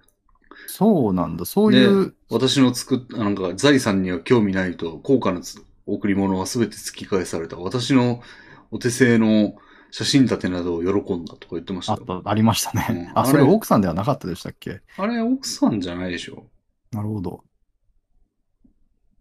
[0.72, 1.44] そうなんだ。
[1.44, 7.56] そういう、私の作った、なんか財産には興味ないと、高価なつ贈り物は全て突き返された。
[7.56, 8.22] 私の
[8.70, 9.54] お手製の
[9.90, 12.04] 写真立てなどを喜んだとか言ってましたよ。
[12.08, 13.12] あった、ありましたね。
[13.14, 14.80] あ、うんあれそれ奥さんではなかったでしたっけ？
[14.96, 16.46] あれ、奥さんじゃないでしょ。
[16.92, 17.42] なるほど。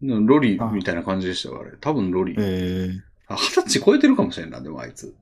[0.02, 1.72] ロリみたいな感じでしたよ、あれ。
[1.82, 2.36] 多分ロリ。
[2.38, 2.92] え
[3.28, 5.14] あ二十歳超えてるかもしれんな、でもあいつ。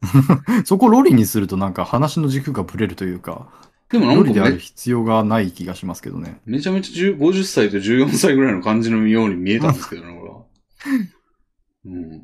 [0.48, 3.50] ー、 そこロリにするとなんか話の軸がぶれるというか、
[3.90, 6.42] でもなんかロリであるめ必要がない気がしますけどね。
[6.46, 10.44] めちゃめちゃ10 50歳と14歳ぐらいの感じのように見えたんですけどね、俺は。
[11.86, 12.14] うん。
[12.14, 12.22] い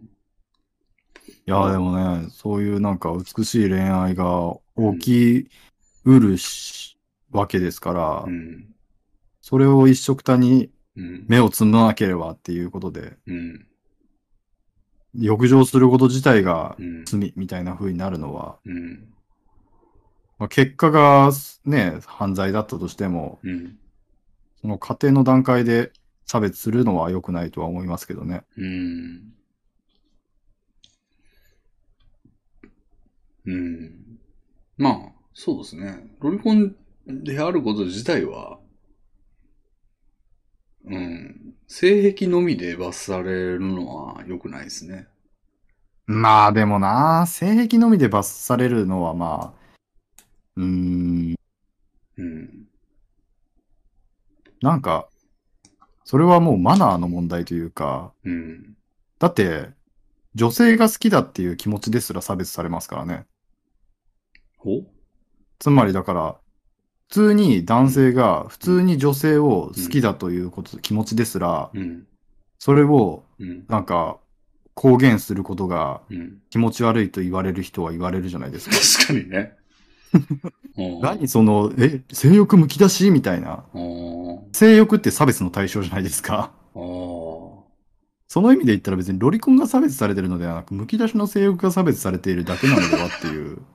[1.45, 4.53] や、でもね、そういうなんか美しい恋愛が
[4.99, 5.49] 起き
[6.05, 6.97] うるし、
[7.31, 8.67] わけですから、うん。
[9.41, 11.25] それを一緒くたにうん。
[11.27, 13.65] 目をつむなければっていうことで、うん。
[15.15, 17.05] 浴場すること自体がうん。
[17.05, 19.12] 罪みたいな風になるのは、うん。
[20.43, 21.31] まあ、結果が
[21.63, 23.77] ね、犯罪だったとしても、うん。
[24.59, 25.93] その過程の段階で
[26.25, 28.43] 差別するのは良くないとは思いますけどね。
[28.57, 29.33] うん。
[33.45, 34.19] うん。
[34.77, 34.95] まあ、
[35.33, 36.13] そうですね。
[36.19, 36.75] ロリコン
[37.07, 38.59] であること自体は、
[40.83, 41.53] うん。
[41.69, 45.07] 性癖のみで罰されるのは良くないですね。
[46.05, 49.62] まあでもな、性癖のみで罰されるのはまあ、
[50.57, 51.35] うーん、
[52.17, 52.67] うん。
[54.61, 55.07] なんか、
[56.03, 58.75] それはもうマナーの問題というか、うん。
[59.19, 59.69] だって、
[60.35, 63.25] 女性が好きだっていう気持ちですら差別されますからね。
[64.57, 64.81] ほ
[65.59, 66.35] つまりだから、
[67.09, 72.07] 普通に男性が普通に女性を好きだということ、気持ちですら、うん。
[72.57, 73.65] それをうん。
[73.67, 74.17] なんか
[74.73, 76.41] 公言することがうん。
[76.49, 78.75] 気持ち悪いと言われる人は言われるじゃないですか。
[79.03, 79.55] 確かにね。
[80.77, 83.65] うん何その、え、性欲むき出しみたいな。
[84.53, 86.51] 性欲って差別の対象じゃないですか。
[88.33, 93.59] その意味で言ったら別にロリコンが差別されてるのではなく、むき出しの性欲が差別されているだけなのではっていう。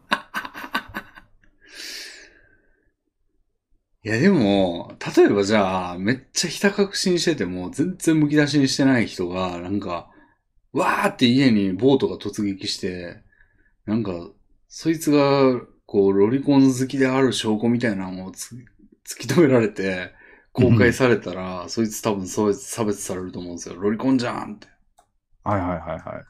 [4.05, 10.11] いやでも、例えばじゃあ、めっちゃひた隠しにしてても、全然むき出しにしてない人が、なんか、
[10.73, 13.23] わーって家にボートが突撃して、
[13.87, 14.29] なんか、
[14.69, 18.55] そいつが、こう、ロリコン好きである証拠みたいなのをつ
[19.09, 20.13] 突き止められて、
[20.53, 23.77] 公開されたら、そいつ多分そう差別されると思うんですよ。
[23.77, 24.69] ロリコンじゃんって。
[25.45, 26.25] はいはいはいはい。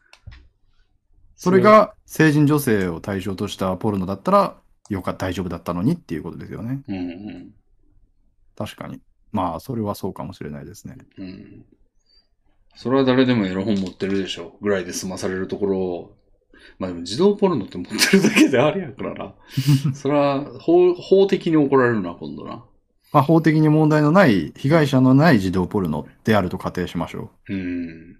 [1.35, 6.85] それが成人女性を対象としたポルノだったら、よか大丈夫だったのにっていうことですよね。
[6.87, 7.55] うんうん。
[8.55, 9.01] 確かに。
[9.33, 10.99] まあ、それはそうかもしれないですね。
[11.17, 11.65] うん。
[12.77, 14.57] それは誰でもエロ本持ってるでしょ。
[14.61, 16.18] ぐらいで済まされるところを。
[16.79, 19.35] まあでも自動ポルノって持ってるだけでありやからな。
[19.95, 22.65] それは法法的に怒られるな、今度な。
[23.13, 28.19] まあ、法的に問題のない、被害者のない児童ポルノであると仮定しましょうん。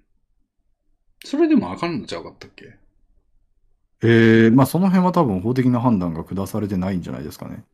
[1.25, 2.65] それでもあかんのちゃうかったっけ？
[2.65, 2.79] う。
[4.03, 7.65] ええまあ、その辺は多分法的な判断が下されてないんじゃないですかね。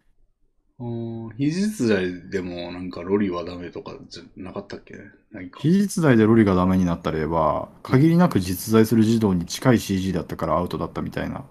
[0.81, 1.31] うん。
[1.37, 4.95] 非実在でもなんかロリはダメとかじゃなかったっけ？
[4.95, 5.61] か。
[5.61, 11.45] 非実在でロリがダメになった例は、限りなく実在する児童に近い CG だったからアウトだったみたいな、ああ。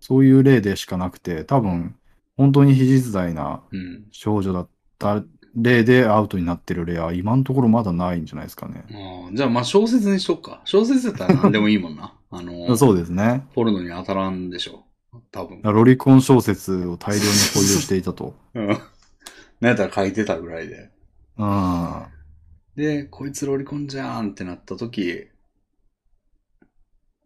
[0.00, 1.94] そういう例でしかなくて、多分、
[2.36, 4.04] 本当に非実在なうん。
[4.12, 4.68] 少女だっ
[4.98, 5.24] た
[5.56, 8.84] 例でアウトになってる例は今のところまだないんじゃないですかね。
[8.92, 10.60] ああじゃあまあ小説にしとくか。
[10.64, 12.14] 小説だったら何でもいいもんな。
[12.30, 13.44] あの、そうですね。
[13.54, 14.84] ポルノに当たらんでしょ。
[15.30, 15.60] 多分。
[15.62, 18.34] ロリコン小説を大量に保有していたと。
[18.54, 18.66] うん。
[18.68, 18.78] なん
[19.66, 20.90] やったら書いてたぐらいで。
[21.36, 21.44] うん。
[21.44, 22.08] ま
[22.76, 25.28] で、こいつロリコンじゃーんってなった時、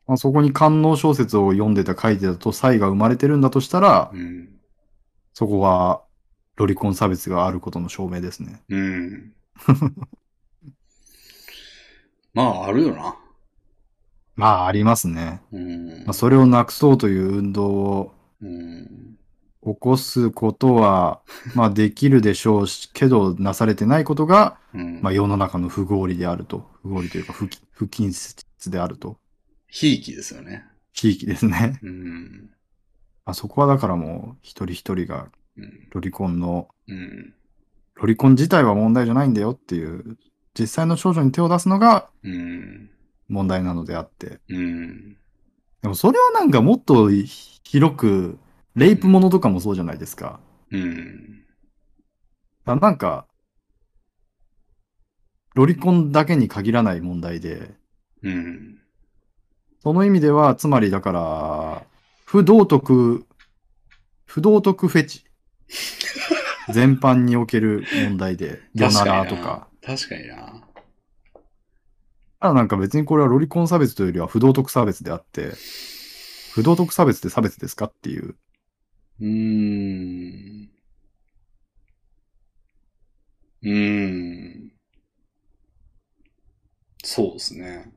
[0.06, 4.48] あ、そこに官能小説を読んでた書いてたと差異が生まれてるんだとしたら、うん。
[5.34, 6.02] そこは
[6.56, 8.62] ロリコン差別があることの証明ですね。
[8.68, 9.32] うん。
[12.34, 13.22] まあ、あるよな。
[14.34, 15.42] まあ、ありますね。
[15.52, 16.12] うんまあ、。
[16.12, 19.16] それをなくそうという運動をうん。
[19.64, 21.20] 起こすことは、
[21.54, 25.00] まあできるでしょうし、けどなされてないことが、うん。
[25.02, 26.68] まあ世の中の不合理であると。
[26.82, 29.18] 不合理というか不不均質であると。
[29.68, 30.64] ひいきですよね。
[30.92, 31.78] 地域ですね。
[31.82, 32.50] うん。
[33.24, 35.88] あそこはだからもう一人一人がうん。
[35.90, 37.34] ロリコンの、うん。
[37.94, 40.18] ロリコン自体は問題じゃないんだよっていう、
[40.58, 42.90] 実際の少女に手を出すのがうん。
[43.32, 44.38] 問題なのであって。
[44.48, 45.16] うん。
[45.80, 48.38] でもそれはなんかもっと広く、
[48.76, 50.38] レイプものとかもそうじゃないですか。
[50.70, 51.44] うん。
[52.66, 53.26] あなんか、
[55.54, 57.70] ロリコンだけに限らない問題で、
[58.22, 58.78] うん。
[59.80, 61.82] その意味では、つまりだから、
[62.26, 63.26] 不道徳、
[64.26, 65.24] 不道徳フェチ。
[66.72, 69.68] 全般における問題で、ギョナラとか。
[69.84, 70.68] 確かにな。
[72.42, 75.52] ただなんか別にこれはロリコン差別というよりは不道徳差別であって、
[76.52, 78.34] 不道徳差別って差別ですかっていう。
[79.20, 80.68] うーん。
[83.62, 84.72] うーん。
[87.04, 87.92] そうですね。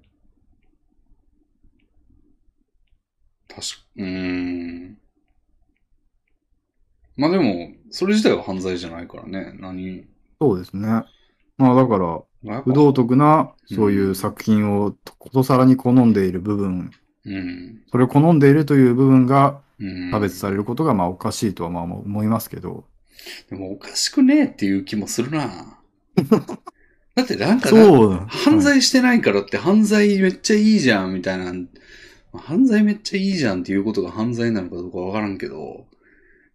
[3.48, 3.66] 確か、
[3.96, 4.98] うーん。
[7.18, 9.56] まあでも、それ自体は犯罪じゃないからね。
[9.60, 10.06] 何？
[10.40, 11.04] そうですね。
[11.58, 12.22] まあだから、
[12.64, 16.92] 不道徳なそういう作品をことさらに好んでいる部分、
[17.26, 17.82] うん。
[17.92, 20.12] それを好んでいるという部分がうん。
[20.12, 22.86] 差別されることがまあおかしいとはまあ思いますけど、
[23.50, 25.80] でもおかしくねえっていう気もするな。
[27.16, 27.70] だってなんか。
[28.28, 31.54] 犯罪してないからって犯罪めっちゃいいじゃんみたいな、
[32.34, 35.86] 犯罪めっちゃいいじゃんっていうことが犯罪なのかどうかわからんけど、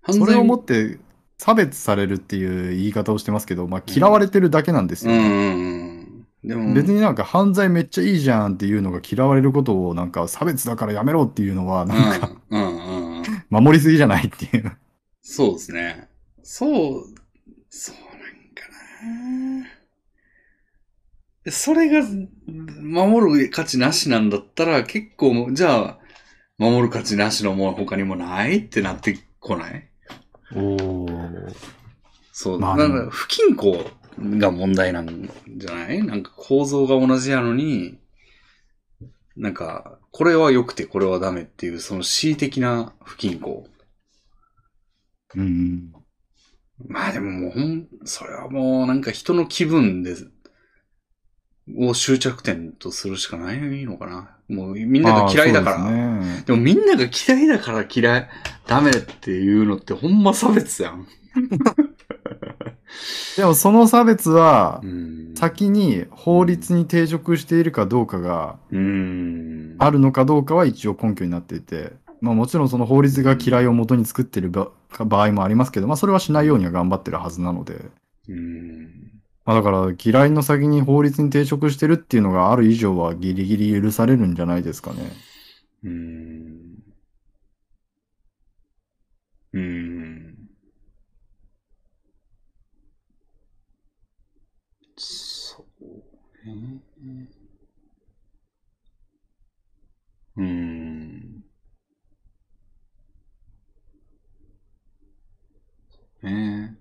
[0.03, 0.99] 犯罪それをもって
[1.41, 5.19] 差別されるっていう言い方をしてますけど、まあ嫌われてるだけなんですよね。
[5.19, 5.23] う
[5.57, 6.27] ん。
[6.45, 13.25] でも、別になんか犯罪めっちゃいいじゃんっていうのが嫌われることをなんか差別だからやめろっていうのはなんかうんうんうんうん。
[13.49, 14.77] 守りすぎじゃないっていう。
[15.23, 16.11] そうですね。
[16.43, 17.05] そう、
[17.71, 18.05] そうなん
[18.55, 19.67] かな。
[21.45, 22.07] でそれが
[22.83, 25.99] 守る価値なしなんだったら結構、じゃあ、
[26.59, 29.90] 守る価値なしのもの他にもないってなってこない？
[30.55, 31.07] お
[32.33, 32.59] そう。
[32.59, 33.85] まあなんか不均衡
[34.19, 36.03] が問題なんじゃない？
[36.03, 37.99] なんか構造が同じやのに、
[39.37, 43.67] なんか、これは良くてこれはダメっていう、その恣意的な不均衡。
[45.37, 45.93] うん。
[46.89, 50.17] まあでももうほん、それはもうなんか人の気分で、
[51.79, 54.37] を終着点とするしかないのかな。
[54.51, 55.77] もうみんなが嫌いだから。
[55.77, 58.29] ですねでもみんなが嫌いだから嫌い、
[58.67, 61.07] ダメっていうのってほんま差別やん。
[63.37, 65.21] でもその差別はうん。
[65.37, 69.77] 先に法律に抵触しているかどうかがうん。
[69.79, 77.87] あるのかどうかは一応根拠になっていて、まあもちろんその法律が嫌いを元に作ってる場場合もありますけど、まあそれはしないようには頑張ってるはずなので、
[78.29, 78.91] うん。
[79.45, 85.13] まあだから嫌いの先に法律に抵触してるっていうのがある以上はギリギリ許されるんじゃないですかね。
[85.85, 86.83] うーん。
[89.53, 90.51] うーん。
[94.97, 95.67] そ
[96.45, 96.81] うね。
[100.37, 101.45] うーん。
[106.23, 106.80] ね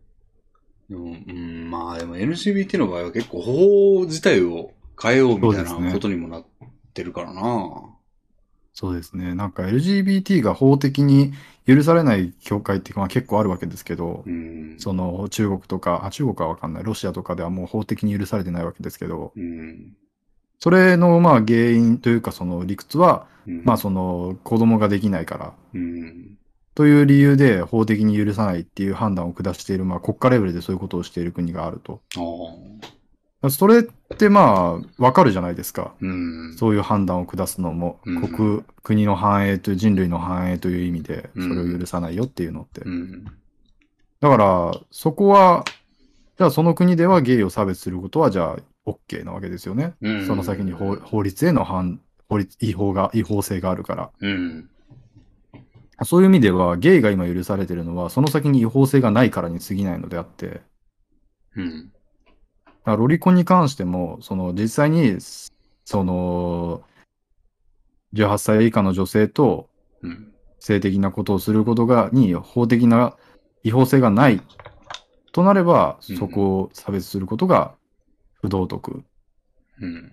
[0.90, 6.46] でも、うん、まあでも LGBT の場合は結構法自体を変えようみたいなことにもなっ
[6.94, 7.84] てるからな。
[8.74, 9.36] そうですね。
[9.36, 11.34] なんか LGBT が法的に
[11.68, 14.76] 許されない教会っていうかまあ結構あるわけですけど、うん。
[14.80, 16.84] その中国とか、あ中国はわかんない。
[16.84, 19.96] ロシアとかではもう法的に許されてないわけですけど、うん。
[20.60, 26.38] それのまあ原因というかその理屈は、うんまあその子供ができないからうん。
[26.80, 32.00] という理由で法的に許さないっていう判断を下している、まあ国家レベルでそういうことをしている国があると。
[33.50, 33.84] それっ
[34.18, 35.94] てまあわかるじゃないですか。
[36.00, 36.56] うん。
[36.58, 42.80] そういう判断を下すのも、うん国、国の繁栄という人類の繁栄という意味で、うんそれを許さないよっていうのって。
[42.86, 43.26] うん。
[44.22, 45.66] だから、そこは、
[46.38, 49.96] じゃあその国ではゲイを差別することは、じゃあ OK なわけですよね。
[50.00, 52.00] うんその先に法法律への反、
[52.30, 54.12] 法律、違法が、違法性があるから。
[54.22, 54.70] うん。
[56.06, 60.62] そういう意味では、ゲイが今許されてるのは、その先に違法性がないからに過ぎないのであって、
[61.56, 61.92] うん。
[61.92, 61.92] だ
[62.86, 65.18] からロリコンに関しても、その実際に、
[65.86, 66.84] その、
[68.14, 69.70] 18歳以下の女性と
[70.02, 70.34] うん。
[70.60, 73.16] 性的なことをすることが、に法的な
[73.64, 74.42] 違法性がない
[75.32, 77.76] となれば、うんそこを差別することが
[78.42, 79.04] 不道徳
[79.82, 80.12] うん。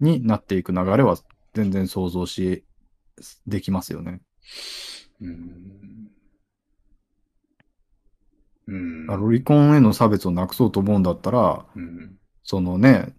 [0.00, 1.16] になっていく流れは
[1.54, 2.64] 全然想像し、
[3.46, 4.20] できますよね。
[5.20, 6.10] うん。
[8.66, 9.06] うん。
[9.06, 12.18] ロリコンへの差別をなくそうと思うんだったら、うん。
[12.44, 13.14] そのね、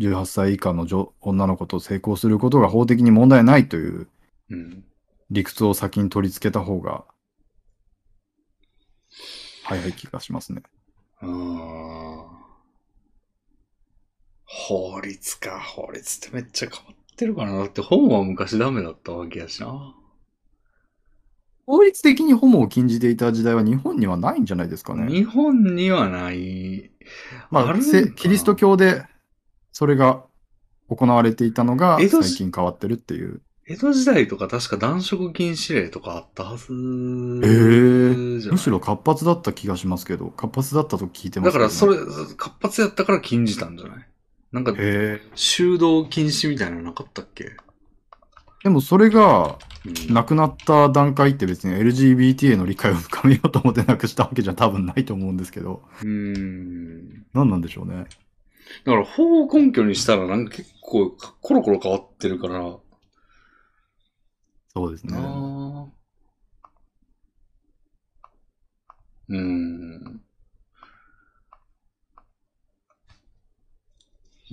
[0.00, 4.08] 18歳以下の女女の子と性交することが法的に問題ないという
[4.50, 4.84] うん。
[5.30, 7.04] 理屈を先に取り付けた方が
[9.64, 10.62] 早い気がしますね。
[11.20, 12.40] ああ。
[14.44, 15.60] 法律か。
[15.60, 17.58] 法律ってめっちゃ変わってるからな。
[17.58, 19.94] だって本は昔ダメだったわけやしな。
[21.70, 25.06] 法律的にホモを禁じていた時代は日本にはないんじゃないですかね。
[25.06, 26.90] 日本にはない。
[27.50, 29.04] まあ、るんかせキリスト教で
[29.70, 30.24] それが
[30.88, 33.40] 行われていたのが最近変わってるっていう。
[33.68, 36.72] 江戸時代とか確か男色禁止令とかあったはず。
[37.44, 41.96] ええじゃないむしろ活発だった気がしますけど、活発だったと聞いてますね、だからそれ、
[42.36, 44.06] 活発やったから禁じたんじゃない？
[44.50, 44.74] なんか。
[45.36, 47.52] 修道禁止みたいなのなかったっけ？
[48.62, 57.24] でもそれがうんなくなった段階って別に LGBT への理解を深めようと思ってなくしたわけじゃ多分ないと思うんですけど、うーん。
[57.32, 58.04] 何なんでしょうね。
[58.84, 62.76] だから法を根拠にしたらなんか結構コロコロ変わってるから。
[64.68, 65.16] そうですね。
[65.16, 70.20] うーん。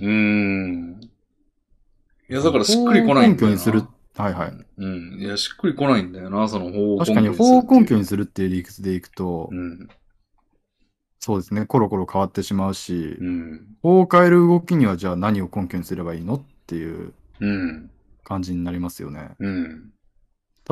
[0.00, 1.00] ーん。
[2.30, 3.48] いや、だからしっくりこないんだよな。
[3.48, 3.82] 根拠にする。
[4.18, 4.52] はいはい。
[4.78, 5.20] うん。
[5.20, 9.88] いや、しっくりこないんだよな、その法を根拠確かに法を根拠にするっていう理屈でいくとう、ん。
[11.20, 13.76] そうですね、コロコロ変わってしまうし、うん。
[13.80, 17.90] 法を変える動きにはじゃあ何を根拠にすればいいのっていううん。
[18.24, 19.30] 感じになりますよね。
[19.38, 19.92] うん。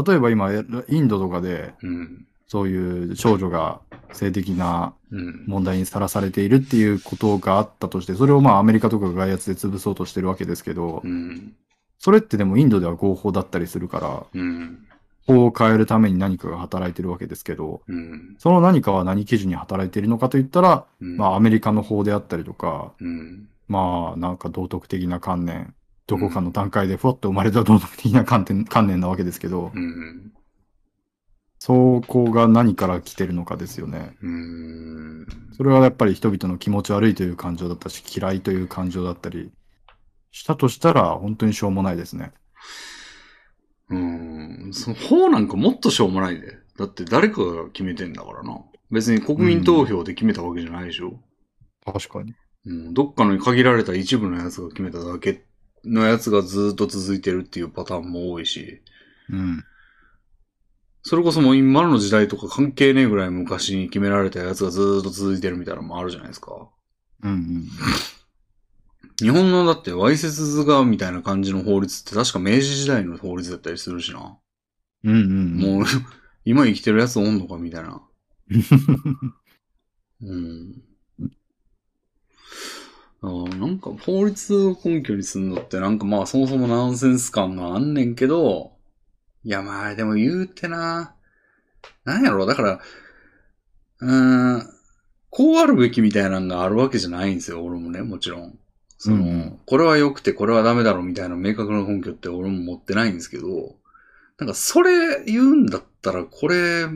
[0.04, 2.26] 例えば今、インドとかで、うん。
[2.48, 3.80] そういう少女が
[4.12, 5.44] 性的なうん。
[5.46, 11.54] 問題にさらされているっていうことがあったとして、それをまあアメリカとかが外圧で潰そうとしてるわけですけど、うん。
[11.98, 14.86] それってでもインドでは合法だったりするから、うん。
[15.26, 18.36] 法を変えるために何かが働いてるわけですけど、うん。
[18.38, 21.16] その何かは何基準に働いているのかといったら、うん。
[21.16, 23.48] まあアメリカの法であったりとか、うん。
[23.68, 25.74] まあなんか道徳的な観念、
[26.06, 30.32] どこかの段階でふわっと生まれた道徳的な観点観念なわけですけど、うん。
[31.58, 34.14] そこが何から来てるのかですよね。
[34.22, 35.26] うん。
[35.56, 39.50] それはやっぱり人々の気持ち悪いという感情だったし、嫌いという感情だったり
[40.36, 42.30] したとしたら、本当にしょうもないですね。
[43.88, 44.70] うん。
[44.74, 46.58] その法なんかもっとしょうもないで。
[46.78, 48.60] だって誰かが決めてんだからな。
[48.90, 51.18] 別に国民投票で決めたわけじゃないでしょ。
[51.86, 52.34] 確かに。
[52.66, 55.46] うん、どっかの限られた一部のやつが決めただけ
[55.86, 58.82] のやつがずっと続いてるっていうパターンも多いし。
[59.30, 59.64] うん。
[61.02, 66.68] それこそもう今の時代とか関係ねえぐらい昔に決められたやつがずっと続いてるみたいなのもあるじゃないですか。
[67.22, 67.68] うんうん。
[69.20, 74.36] 日本のだってわいせつ図画みたいな感じの法律って確か明治時代の法律だったりするしな。
[75.04, 75.56] うんうん。
[75.58, 75.84] もう、
[76.44, 78.02] 今生きてるやつおんのかみたいな。
[80.22, 80.82] うん。
[83.22, 88.72] あーなんか法律を根拠にすんのってなんかまあそもそもナンセンス感があんねんけど、
[89.42, 91.14] いやまあでも言うてな、
[92.04, 92.80] なんやろだから、
[94.00, 94.70] うーん、
[95.30, 98.58] こうあるべきみたいなのがあるわけじゃないんですよ、俺もね、もちろん。
[98.98, 103.76] その、うんうんこれは良くてこれはダメだろみたいな明確な根拠って俺も持ってないんですけど、
[104.38, 106.86] なんかそれ言うんだったらこれ、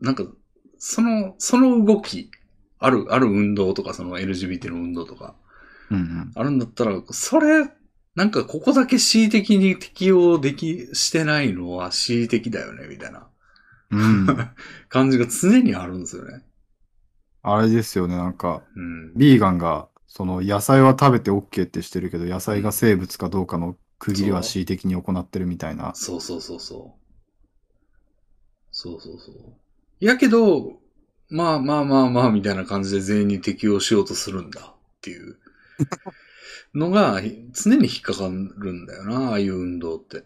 [0.00, 0.24] なんか、
[0.78, 2.30] その、その動き、
[2.78, 5.34] ある、ある運動とか、その LGBT の運動とか、
[5.90, 6.32] うんうん。
[6.34, 7.68] あるんだったら、それ、
[8.14, 13.28] なんかここだけ恣意的に適用でき、してないのは恣意的だよね、みたいな
[13.90, 14.26] うん。
[14.88, 16.44] 感じが常にあるんですよね。
[17.42, 19.14] あれですよね、なんか、うん。
[19.16, 25.90] ビーガンが、その野菜は食べて OK ってしてるけど、野菜が生物かどうかの区切りは恣意的に行ってるみたいな。
[25.96, 26.60] そうそうそう。
[26.60, 27.04] そう。
[28.70, 29.18] そうそう。
[29.18, 29.34] そう。
[29.98, 30.78] やけど、
[31.30, 35.36] まあまあまあまあみたいな感じで全員に適用しようとするんだっていう
[36.74, 37.20] のが
[37.52, 38.30] 常に引っかかる
[38.72, 40.22] んだよな、ああいう運動って。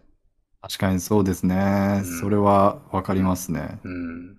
[0.61, 1.23] 確かにそう。
[1.23, 2.03] ですね。
[2.03, 3.79] うんそれはわかりますね。
[3.83, 4.38] うん。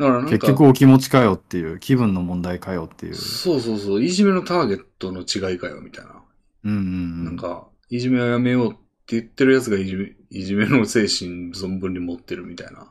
[0.00, 3.14] だから結局お気持ちかよっていう、気分の問題かよっていう。
[3.14, 6.22] そうそうそう、いじめのターゲットの違いかよみたいな。
[6.64, 7.24] うんうんうん。
[7.26, 12.90] なんか、いじめはやめようって言ってるやつがいじめ、いじめの精神存分に持ってるみたいな。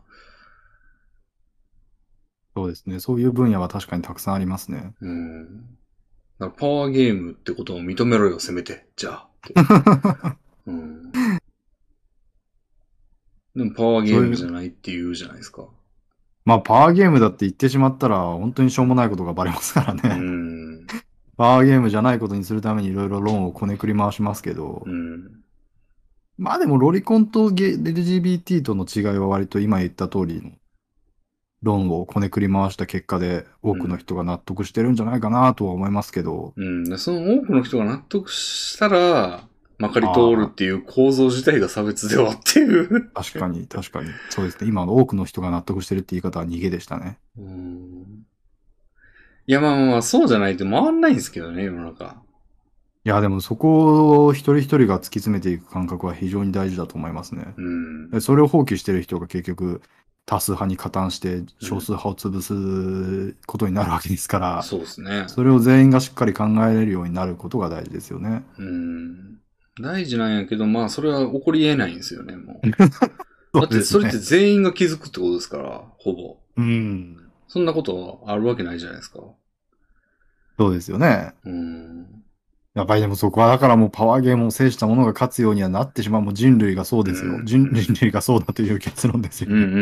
[2.55, 2.99] そうですね。
[2.99, 4.93] そういう分野は確かにたくさんありますね。
[5.01, 5.61] うん。
[6.37, 8.85] だからパワーゲームってことを認めろよ、せめて。
[8.95, 9.25] じゃ
[9.63, 10.37] あ。
[10.67, 11.11] うん。
[13.55, 15.69] でもパワーゲームじゃないって言うじゃないですか。
[16.49, 20.15] まあ、パワーゲームだって言ってしまったら、本当にしょうもないことがバレますからうね。
[20.15, 20.87] ん。
[21.37, 25.43] パワーゲームじゃないことにするためにいろいろ論をこねくり回しますけど、うん。
[26.39, 30.49] まあでもロリコンとゲ LGBT との違いは割と今言った通りの
[31.61, 36.83] 論をこねくり回した結果で多くの人が納得してるんじゃないかなとは思いますけど、うん。
[36.83, 39.47] でその多くの人が納得したら、
[39.79, 43.09] まかり通るっていう構造自体が差別ではっていう。
[43.11, 44.09] 確かに確かに。
[44.29, 44.67] そうですね。
[44.67, 47.17] 今の多くの人が納得してるって言い方は逃げでしたね。
[47.37, 48.25] うん。
[49.47, 52.21] いや、まあまあまあ、そうじゃないと回んないんですけどね、世の中。
[53.05, 57.53] いやでもそこを一人一人が突き詰めていく感覚は非常に大事だと思いますね。
[57.57, 58.11] うん。
[58.11, 59.81] でそれを放棄してる人が結局
[60.25, 65.23] 多数派に加担して少数派を潰すことになるわけですから、そうですね。
[65.27, 68.43] それを全員がしっかり考えれるようになることが大事ですよね。
[68.59, 69.39] うん。
[69.79, 72.67] 大事なんやけど、まあ、それは起こり得ないんですよね、もう。
[73.53, 76.37] そだって、それって全員が気づくってことですから、ほぼ。
[76.57, 77.17] うん。
[77.47, 79.19] そんなことあるわけないじゃないですか。
[80.57, 81.33] そうですよね。
[81.45, 82.19] うん。
[82.75, 86.21] やっぱりでもそこはだからもうパワーゲームを制したものが勝つようにはなってしまう。
[86.21, 87.31] もう人類がそうですよ。
[87.31, 89.47] うん人 人類がそうだという結論ですよ。
[89.49, 89.75] うんうんう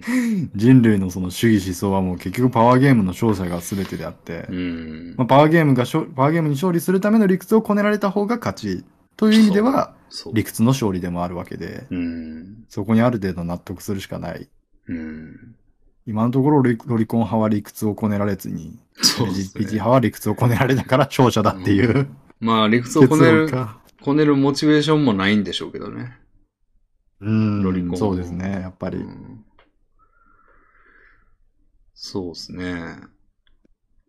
[0.00, 4.56] ん人類のその主義思想はもう結局パワーゲームの勝者が全てであって、うん。
[4.56, 5.14] うん。
[5.18, 8.84] まあ、パワーゲームがパワーゲームに勝利するための理屈をこねられた方が勝ち
[9.16, 9.94] という意味では。
[10.34, 12.64] 理屈の勝利でもあるわけで、うん。
[12.68, 14.48] そこにある程度納得するしかない。
[14.88, 15.54] うん。
[16.06, 19.66] 今のところロリコン派は理屈をこねられずに、そうです LGBT ね。
[19.72, 22.08] 派は理屈をこねられたから勝者だっていう、
[22.40, 23.50] まあ、理屈を結こねる。
[24.02, 26.18] こねるモチベーションもないんでしょうけどね。
[27.20, 28.98] うんロリコンそうですね、やっぱり。
[28.98, 29.44] うん
[32.04, 32.96] そうですね。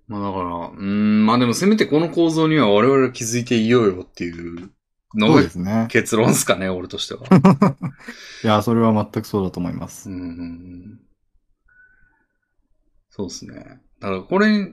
[0.07, 4.71] まあだから、うーん、まあでもせめてこの構造には我々は気づいていようよっていう
[5.15, 5.87] の。
[5.87, 7.21] 結論ですかね、俺としては。
[8.43, 10.09] いや、それは全くそうだと思います。
[10.09, 10.99] うんうんうん
[13.15, 13.79] そうですね。
[13.99, 14.67] だからこれ、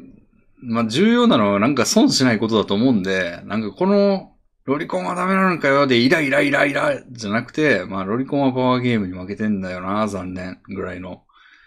[0.62, 4.32] まあ重要なのはなんか損しないことだと思うんで、なんかこの
[4.64, 11.22] ロリコンはダメなのかよでイライライライラじゃなくて、まあロリコンはパワーゲームに負けてんだよな、残念ぐらいの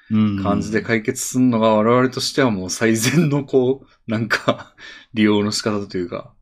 [0.10, 4.74] うん感じで解決するのが我々としてはもう最善のこう、なんか
[5.14, 6.34] 利用の仕方というか、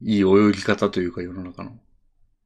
[0.00, 1.72] いい泳ぎ方というか世の中の。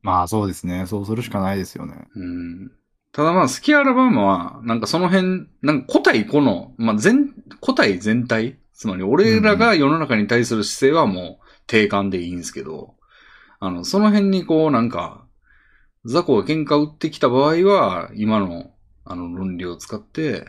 [0.03, 0.87] まあそうですね。
[0.87, 2.09] そうするしかないですよね。
[2.15, 2.73] うん
[3.13, 12.95] ただまあ、スキアラバーマは、なんかその辺、なんか個体個の、まあ全、個体全体つまり俺らが世の中に対する姿勢はもう定感でいいんですけど、
[13.61, 15.25] あの、その辺にこうなんか、
[16.05, 18.73] 雑魚が喧嘩売ってきた場合は、今の、
[19.05, 20.47] あの論理を使って、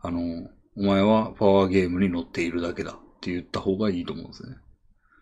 [0.00, 4.56] あの、お前はパワーゲームに乗っているだけだって言った方がいいと思うんですね。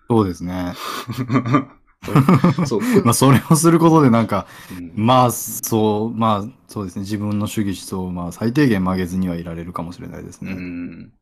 [0.09, 0.75] そうですね。
[2.67, 2.81] そう。
[3.05, 7.03] まあそれをすることでなんか、うんまあそう、まあそうですね。
[7.03, 10.55] 自分の主義思想をまあ最低限曲げずにはいられるかもしれないですうね。
[10.55, 11.13] ん。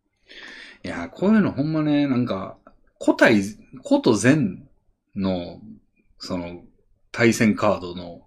[0.85, 2.59] いや、こういうのほんまね、なんか、
[3.03, 3.43] 古体、
[3.87, 4.69] 古と善
[5.17, 5.61] の、
[6.19, 6.63] その、
[7.11, 8.23] 対戦カードの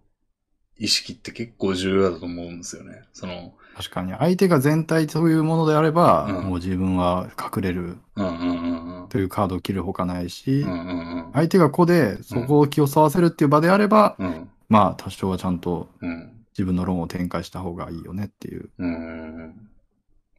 [0.77, 3.03] 意識って結構重要だと思うんですよね。
[3.13, 9.07] その、確かに相手が全体というものであれば、うんもう自分は隠れるうんうんうんうん。
[9.09, 10.81] というカードを切るほかないし、うんうんう
[11.29, 11.29] ん。
[11.33, 14.49] 相手が子でそこを気を合わせるっていう場であれば、うん。
[14.67, 16.33] まあ多少はちゃんとうん。
[16.57, 18.71] 自分の論を展開した方がいいよねっていう。
[18.79, 19.69] うん。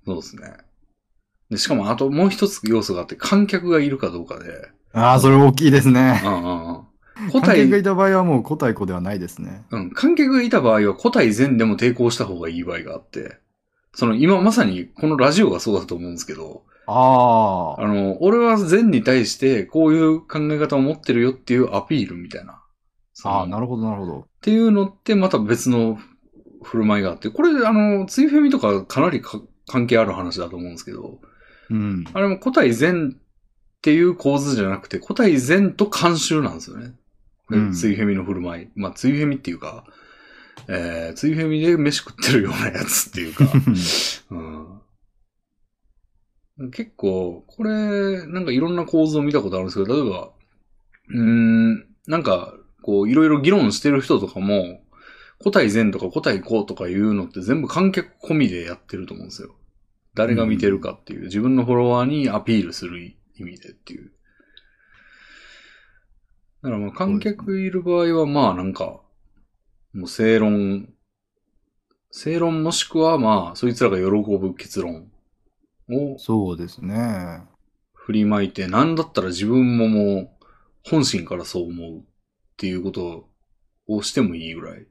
[0.04, 0.52] そうですね。
[1.48, 4.68] で、しかもあともう一つ要素があって、観客がいるかどうかで。
[4.92, 6.20] ああ、それ大きいですね。
[6.24, 6.87] うんうんうん。
[7.26, 9.64] 古観客が体、いた場合はもう個体子ではないですね。
[9.70, 13.38] うん、観客がいた場合は古体善でも抵抗した方がいい場合があって、
[13.94, 17.82] その今まさにこのラジオがそうだと思うんですけど、ああ。
[17.82, 22.62] あの、俺は善に対してこういう考え方を持ってるよっていうアピールみたいな。
[23.24, 24.20] ああ、なるほど、なるほど。
[24.20, 25.98] っていうのってまた別の
[26.62, 31.20] 振る舞いがあって、これあの、ツイフェミとかかなりか関係ある話だと思うんですけど、
[31.70, 32.04] うん。
[32.14, 33.20] あれも古体善っ
[33.82, 36.94] ていう構図じゃなくて、古体善と慣習なんですよね。
[37.50, 38.68] うんツイフェミの振る舞い。
[38.74, 39.84] まあ、ツイフェミっていうか、
[40.68, 43.44] えー、ツイフェミで飯食ってるようなやつっていうか、
[46.58, 50.30] うん、結構、これ、なんかいろんな構図を見たことあるんですけど、例えば、
[51.10, 54.82] うーん、なんか、こう、いろいろ議論してる人とかも、
[55.38, 59.54] 古体善とか古体こうとかいうのって全部観客込みでやってると思うんですよ。
[60.14, 62.98] 誰が見てるかっていう、自分のフォロワーにアピールする
[63.36, 64.10] 意味でっていう。
[66.62, 69.00] だからまあ観客いる場合はまあなんか、
[69.92, 70.88] もう正論、
[72.10, 74.04] 正論もしくはまあ、そいつらが喜
[74.38, 75.10] ぶ結論
[75.90, 77.42] をそうですね。
[77.94, 80.30] 振りまいて、なんだったら自分ももう
[80.82, 82.02] 本心からそう思うっ
[82.56, 83.28] ていうこと
[83.86, 84.86] をしてもいいぐらい。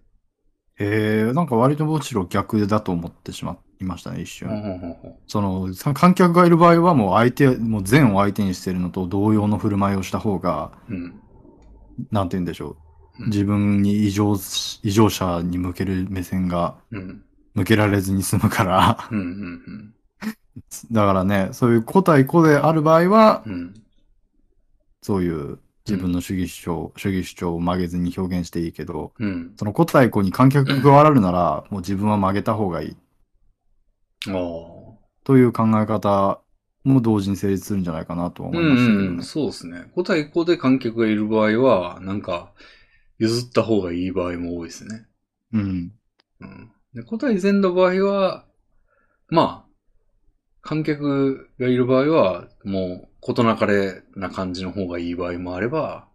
[0.79, 4.49] ええなんか割とむしろ逆だと思ってしまいましたね、一瞬。
[5.27, 11.21] その、さ観客がいる場合はもう相手、もう善を相手にしてるのと同様の振る舞いをした方が、うん。
[12.11, 12.69] なんて言うんでしょう。
[12.71, 12.77] うん
[13.19, 14.35] 自分に異常、
[14.83, 17.23] 異常者に向ける目線がうん。
[17.55, 19.07] 向けられずに済むから。
[19.09, 19.19] うん。
[19.19, 19.93] うん。
[20.91, 23.53] だからね、そういう個対個である場合は、うん。
[23.53, 23.73] うん。
[25.01, 29.53] そういう自分の主義主張、主義主張を曲げずに表現していいけど、うん。
[29.57, 32.97] その個対個に観客が加わるなら、もう自分は曲げた方がいい。
[35.23, 36.39] という考え方
[36.87, 39.07] も同時に成立するんじゃないかなとは思いましたけどね。
[39.07, 39.91] うんうん、そうですね。
[39.93, 42.53] 個対個で観客がいる場合は、なんか、
[43.19, 45.05] 譲った方がいい場合も多いですね。
[45.53, 45.91] うん。
[46.41, 46.71] うん。
[46.93, 48.45] で、個対善の場合は、
[49.29, 49.67] まあ、
[50.61, 56.07] 観客がいる場合は、もう、ことなかれな感じの方がいい場合もあれば、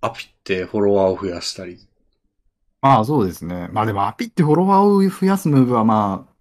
[0.00, 1.78] アピってフォロワーを増やしたり。
[2.80, 3.68] まあそうですね。
[3.72, 6.31] まあでもアピってフォロワーを増やすムーブはまあ、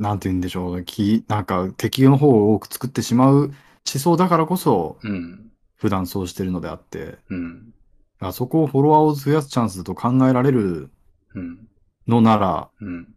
[0.00, 0.82] なんて言うんでしょう。
[0.82, 3.52] きなんか敵の方を多く作ってしまう思
[3.84, 5.52] 想だからこそ、うん。
[5.76, 7.66] 普段そうしてるのであって、うん。
[7.66, 7.72] だ
[8.20, 10.90] からそこをフォロワーを増やすチャンスと考えられる
[11.34, 11.68] うん。
[12.08, 13.14] のなら、うん。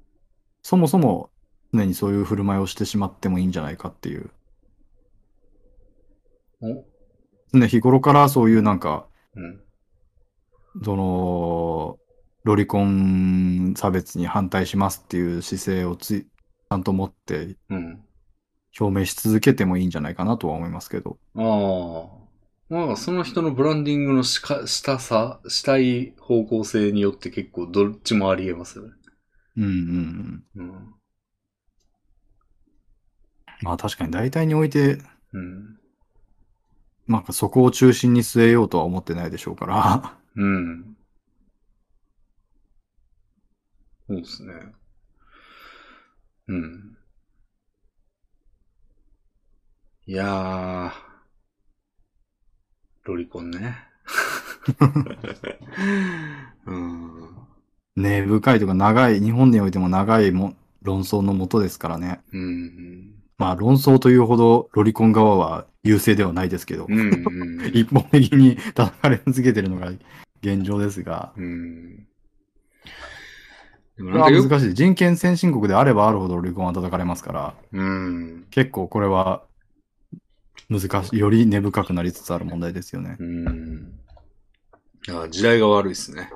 [0.62, 1.30] そもそも
[1.74, 4.30] 常にそういう振る舞いをしてしまってもいいんじゃないかっていう。
[6.62, 7.58] お？
[7.58, 9.62] ね、日頃からそういうなんか、うん。
[10.84, 11.98] その、
[12.44, 16.28] ロリコン差別に反対しますっていう姿勢をつ
[16.78, 18.04] んと持ってうん。
[18.80, 21.18] 表明し続けてもいいんじゃないかなとは思いますけど。
[21.36, 22.24] ああ。
[22.70, 28.94] まあ、その人のブランディングのしか、したさ、したい方向性によって結構どっちもあり得ますよね。
[29.58, 30.64] うんうんうん。
[30.64, 30.96] うん。
[33.62, 34.98] まあ確かに大体において、
[35.34, 35.78] うん。
[37.08, 40.18] なんかそこを中心に据えようとは思ってないでしょうから。
[40.36, 40.98] うん。
[44.08, 44.54] そうですね。
[46.48, 46.98] うん。
[50.06, 50.92] いやー、
[53.04, 53.78] ロリコンね。
[56.66, 57.30] うん。
[57.96, 62.22] 根深いとか長い、日本においても長いも論争のもとですからね。
[62.34, 63.14] うん。
[63.38, 67.00] まあ論争というほどロリコン側は優勢ではないですけど、うん。
[67.00, 67.04] う
[67.62, 67.66] ん。
[67.74, 69.92] 一方的に叩かれ続けてるのが
[70.42, 72.08] 現状ですが、うん。
[73.98, 74.74] でもこれはなんか難しい。
[74.74, 78.48] 人権先進国であればあるほどロリコンは叩かれますから、うん。
[78.50, 79.44] 結構これは
[80.70, 83.18] 難しい、より根深くなりつつある問題ですよね。
[83.20, 83.92] うん。
[85.08, 86.30] だから時代が悪いですね。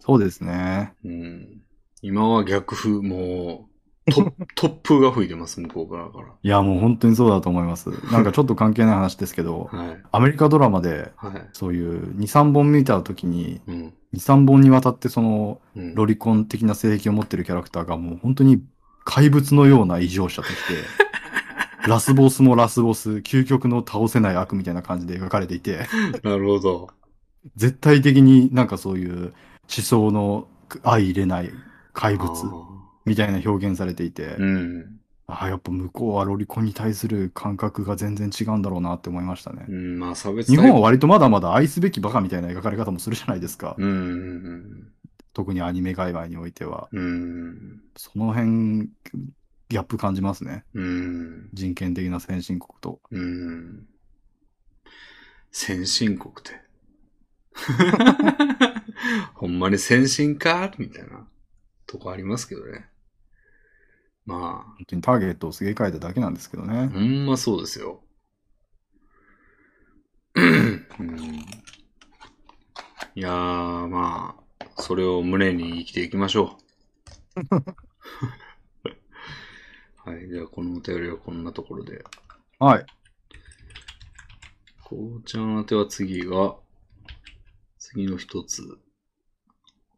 [0.00, 0.92] そうですね。
[1.04, 1.62] うん。
[2.02, 3.71] 今は逆風、もう、ト
[4.06, 6.26] 突風 が吹いてます、向こう側から。
[6.42, 7.90] いや、もう本当にそうだと思います。
[8.10, 10.02] なんかちょっと関係ない話ですけど、 はい。
[10.10, 11.48] アメリカドラマではい。
[11.52, 13.92] そういう2、3本見た時に、うん。
[14.14, 15.94] 2、3本にわたってそのうん。
[15.94, 18.62] ロリコン的な性癖を持ってるキャラクターがもう本当に
[19.04, 20.74] 怪物のような異常者として、
[21.88, 25.86] ラスボスもラスボス、究極の倒せない悪みたいな感じで描かれていて、
[26.22, 26.90] なるほど。
[27.56, 29.32] 絶対的になんかそういう思
[29.66, 30.46] 想の
[30.84, 31.50] 相入れない
[31.92, 32.71] 怪物あ
[33.04, 35.00] みたいな表現されていてー、うん。
[35.26, 39.72] ああ、やっぱ向こうはロリコンに対する感覚が全然違うんだろうなって思いましたねう。
[39.72, 43.74] ん、まあ差別日本はは、割とまだまだ愛すべきバカみたいな描かれ方もするじゃないですか。
[43.78, 44.92] うんうん
[45.34, 46.88] 特にアニメ界隈においては。
[46.92, 47.02] うん。
[47.02, 47.80] うん。
[47.96, 48.90] その辺、
[49.70, 50.64] ギャップ感じますね。
[50.74, 51.48] うん。
[51.54, 53.00] 人権的な先進国と。
[53.10, 53.86] うん。
[55.50, 56.60] 先進国って。
[59.34, 60.70] ほんまに先進か？
[60.78, 61.26] みたいな
[61.86, 62.91] とこありますけどね。
[64.24, 66.88] まあ、本当にターゲットをすげ替えただけなんですけどね。
[66.88, 68.02] ほんまそうですよ。
[70.34, 70.86] うん、
[73.14, 76.58] いやー、まあ、それを胸に生きていきましょ
[77.34, 77.40] う。
[80.10, 80.28] はい。
[80.28, 82.04] じゃあ、このお便りはこんなところで。
[82.58, 82.86] はい。
[84.82, 86.56] こうちゃん宛ては次が、
[87.78, 88.62] 次の一つ。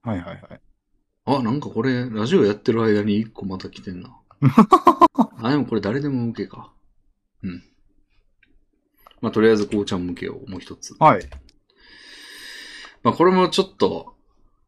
[0.02, 0.60] はいはいはい。
[1.26, 4.14] あ、なんかこれ、ラジオやってる間に一個また来てんな。
[5.38, 6.72] あ、でもこれ誰でも向けか。
[7.42, 7.64] うん。
[9.20, 10.94] まあ、とりあえずこうちゃん向けをもう一つ。
[10.98, 11.28] はい。
[13.02, 14.14] まあ、これもちょっと、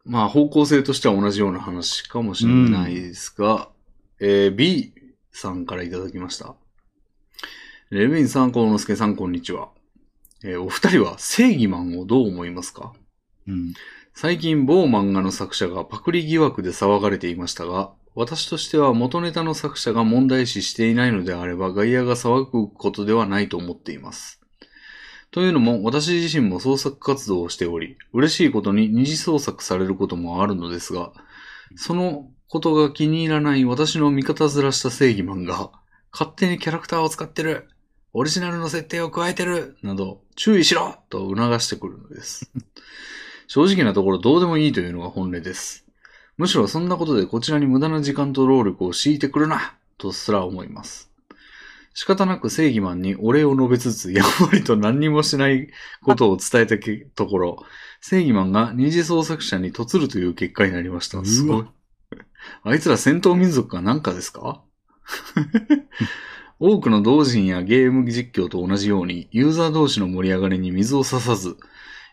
[0.05, 3.71] まあ、方向性としては同じような話かもしれないですが、
[4.21, 4.95] えー B
[5.33, 6.55] さんからいただきました。
[7.91, 9.69] レビンさん、コウノスケさん、こんにちは。
[10.43, 12.95] えーお二人は正義マンをどう思いますか？
[13.47, 13.75] うん。
[14.19, 24.41] 最近某漫画の作者がパクリ疑惑で騒がれていましたが、私としては元ネタの作者が問題視していないのであれば外野が騒ぐことではないと思っています。
[25.31, 31.13] というのも私自身も創作活動をしており、嬉しいことに二次創作されることもあるのですが、
[31.75, 35.73] そのことが気に入らない私の味方ずらした正義マンが、
[36.11, 37.69] 勝手にキャラクターを使ってる
[38.15, 42.51] オリジナルの設定を加えてるなど、注意しろと促してくるのです。
[43.47, 45.87] 正直なところどうでもいいというのが本音です。
[46.37, 51.11] むしろそんなことでこちらに無駄な時間と労力を強いてくるなとすら思います。
[51.95, 55.69] 仕方なく正義マンにお礼を述べつつ、やんわりと何にもしない
[56.03, 57.65] ことを伝えたけところ、
[58.03, 61.25] 正義マンが二次創作者に嫁るという結果になりました。
[61.25, 61.65] すごい。
[62.65, 64.61] あいつら戦闘民族かなんかですか？
[66.61, 71.57] 多くの同人やゲーム実況と同じように、ユーザー同士の盛り上がりに水を差さず、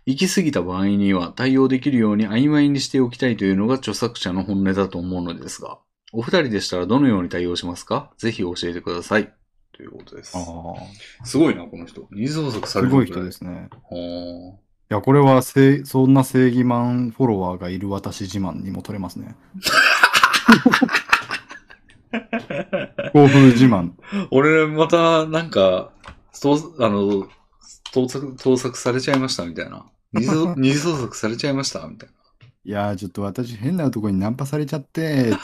[0.05, 5.77] 行き過ぎた場合には対応できるように曖昧にしておきたいというのが著作者の本音だと思うのですが、
[6.11, 8.11] お二人でしたらどのように対応しますか？
[8.17, 9.33] ぜひ教えてください。
[9.71, 10.37] ということです。
[11.23, 12.07] すごいな、この人。
[12.11, 12.91] 二次創作される。
[12.91, 13.69] すごい人ですすね。
[13.81, 14.59] ほ
[14.91, 19.35] いや、これはせ、そんな正義マンフォロワーがいる私自慢にも取れますね。
[23.13, 23.93] 興奮自慢。
[24.11, 25.91] ー俺、また、なんか、
[26.31, 27.27] そう、あの、
[27.91, 29.85] 盗作、盗作されちゃいましたみたいな。
[30.13, 31.87] 二次創二次創作されちゃいました？
[31.87, 32.15] みたいな。
[32.65, 35.35] いやー、ちょっと私変なとこにナンパされちゃって、っていう。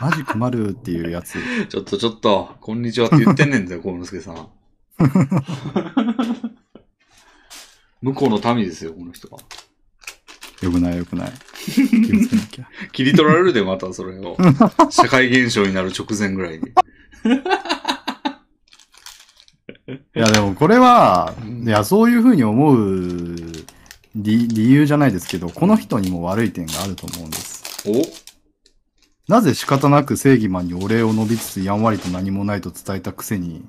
[0.00, 1.38] マジ困るっていうやつ。
[1.68, 4.48] ちょっとちょっと、こんにちはって言ってんねんだよ、幸之助さん。
[8.00, 9.38] 向こうの民ですよ、この人は。
[10.60, 11.32] よくないよくない。
[11.64, 12.68] 気をつけなきゃ。
[12.90, 14.36] 切り取られるで、またそれを。
[14.90, 16.72] 社会現象になる直前ぐらいに。
[19.88, 23.36] いや、でもこれはうん、いや、そういうふうに思う
[24.14, 27.88] 理理由じゃないですけど、この人にも悪い点があると思うんです。
[27.88, 27.92] お？
[29.28, 33.64] なぜ仕方なく正義マンにお礼を述べつつやんわりと何もないと伝えたくせに。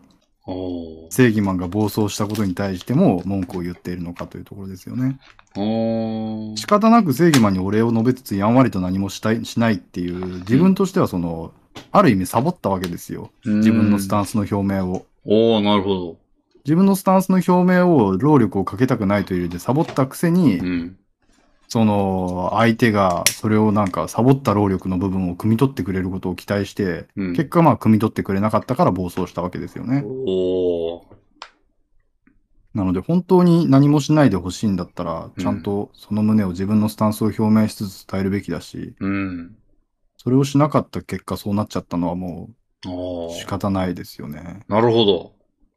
[1.10, 5.18] 正義マンが暴走したことに対しても文句を言っているのかというところですよね。
[5.56, 11.54] 仕方なく正義マンにお礼を述べつつやんわりと何もしたいしないっていう、自分としてはその、
[11.94, 13.32] ある意味サボったわけですよ。
[13.46, 15.06] 自分のスタンンスの表明を。
[15.26, 16.18] おー、なるほど。
[16.66, 20.98] 自分のスタンスの表明を労力をかけたくないという理由でサボったくせに、うん。
[21.68, 27.34] その、相手がそれをなんかサボった労力の部分を汲み取ってくれることを期待して、うん。
[27.34, 30.04] 結果まあ汲み取ってくれなかったから暴走したわけですよね。
[30.06, 31.04] おー。
[32.74, 39.56] なので本当に何もしないでほしいんだったら、うんちゃんとその旨を自分のスタンスを表明しつつ伝えるべきだし、うん。
[40.18, 42.50] それをしなかった結果そうなっちゃったのはも。
[42.50, 44.62] う仕方ないですよね。
[44.68, 45.34] なるほど。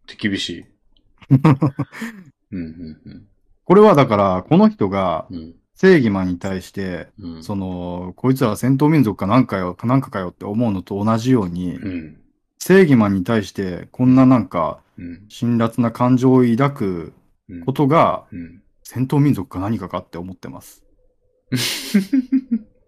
[0.07, 0.65] 手厳しい。
[2.53, 3.27] うん、うん、
[3.65, 5.55] これはだから、この人がうん。
[5.75, 7.43] 正義マンに対して、うん。
[7.45, 12.21] その、こいつら戦闘民族かなんかよ、かなんかかよって思うのと同じように、うん。
[12.59, 15.27] 正義マンに対してこんななんかうん。
[15.29, 17.13] 辛辣な感情を抱く
[17.51, 17.65] うん。
[17.65, 18.63] ことがうん。
[18.83, 20.83] 戦闘民族か何かかって思ってます。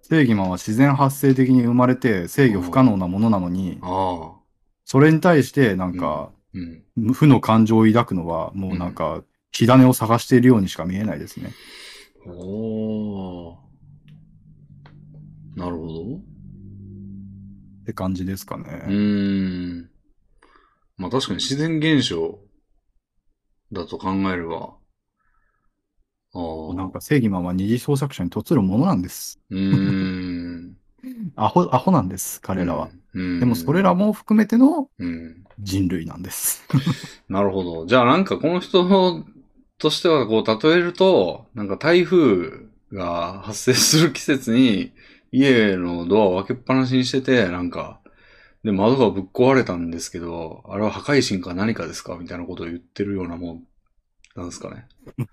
[0.09, 4.39] 正義マンは自然発生的に生まれて制御不可能なものなのに、ああ。
[4.87, 7.13] それに対してなんかうん。
[7.13, 9.23] 負の感情を抱くのはもうなんか
[9.53, 11.53] 火種を探しているようにしか見えないですね。
[12.27, 13.57] おー。
[15.57, 16.03] なるほど。
[16.17, 18.65] って感じですかうね。
[18.87, 19.91] ーん。
[20.97, 22.39] まあ確かに自然現象
[23.73, 24.78] だと考えれば。
[26.35, 29.41] なんか正義マンは二次創作者にとつるものなんです。
[29.51, 30.77] うーん。
[31.37, 32.91] アホ、アホなんです、彼らは。
[33.15, 33.41] うん。
[33.41, 35.45] でもそれらも含めてのうん。
[35.61, 36.65] 人類なんです。
[37.29, 37.87] なるほど。
[37.87, 39.25] じゃあなんかこの人
[39.79, 44.93] としてはこう例えると、なんか台風が発生する季節に
[45.33, 48.01] 家のドアを開けっぱなしにしてて、なんか、
[48.65, 53.68] で、窓がぶっ壊れたんですけど、あれは破壊神か何かですかみたいなことを言ってるようなもん、
[54.39, 54.87] なんですかね。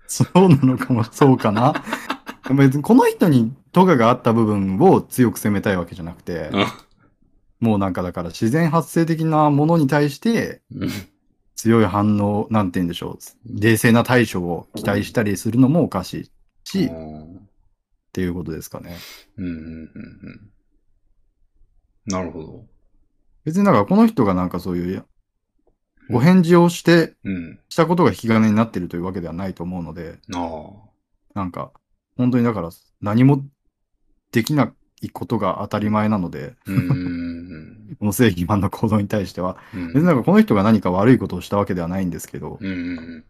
[0.06, 1.84] そうなのかも、そうかな。
[2.56, 6.50] 別にこの人にトガがあった部分を強く責めたいわけじゃなくて、
[7.60, 10.90] もうなんかだから自然発生的なものに対してうん
[11.54, 13.18] 強い反応、なんて言うんでしょう。
[13.60, 16.30] 冷静な対処を期待したりするのもおかしい
[16.64, 17.48] し、っうん
[18.12, 18.96] ていうことですかね。
[19.38, 19.66] うんうんうんう
[20.30, 20.50] ん
[22.06, 22.64] なるほど。
[23.44, 25.04] 別にだからこの人がなんかそういう
[26.10, 27.58] お返事をして、うん。
[27.68, 30.72] したことが引き金になってるというわけではないと思うので、あ
[31.34, 31.72] なんか、
[32.16, 32.70] 本当にだから
[33.00, 33.44] 何も
[34.32, 36.54] できないことが当たり前なので、
[37.98, 39.86] この正義マンの行動に対しては、うん。
[39.88, 43.24] 別になんかこの人が何か悪いことをしたわけではないんですけど、うんうん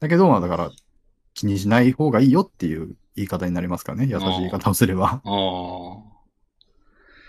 [0.00, 0.70] だけど、まあだから
[1.32, 4.06] 気にしない方がいいよっていう言い方になりますかね。
[4.06, 5.22] 優しい言い方をすれば。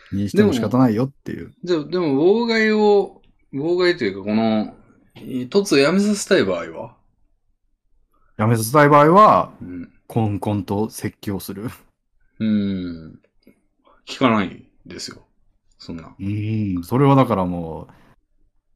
[0.09, 1.53] 気にしても仕方ないよっていう。
[1.63, 2.07] じゃあ、でも、
[2.43, 3.21] 妨害を、
[3.53, 4.73] 妨害というか、この、
[5.15, 6.95] 突をやめさせたい場合は？
[8.37, 9.91] やめさせたい場合は、うん。
[10.07, 11.69] コンコンと説教する。
[12.39, 13.19] うん。
[14.07, 15.25] 聞かないですよ。
[15.77, 16.15] そんな。
[16.19, 16.83] うん。
[16.83, 17.93] それはだからもう、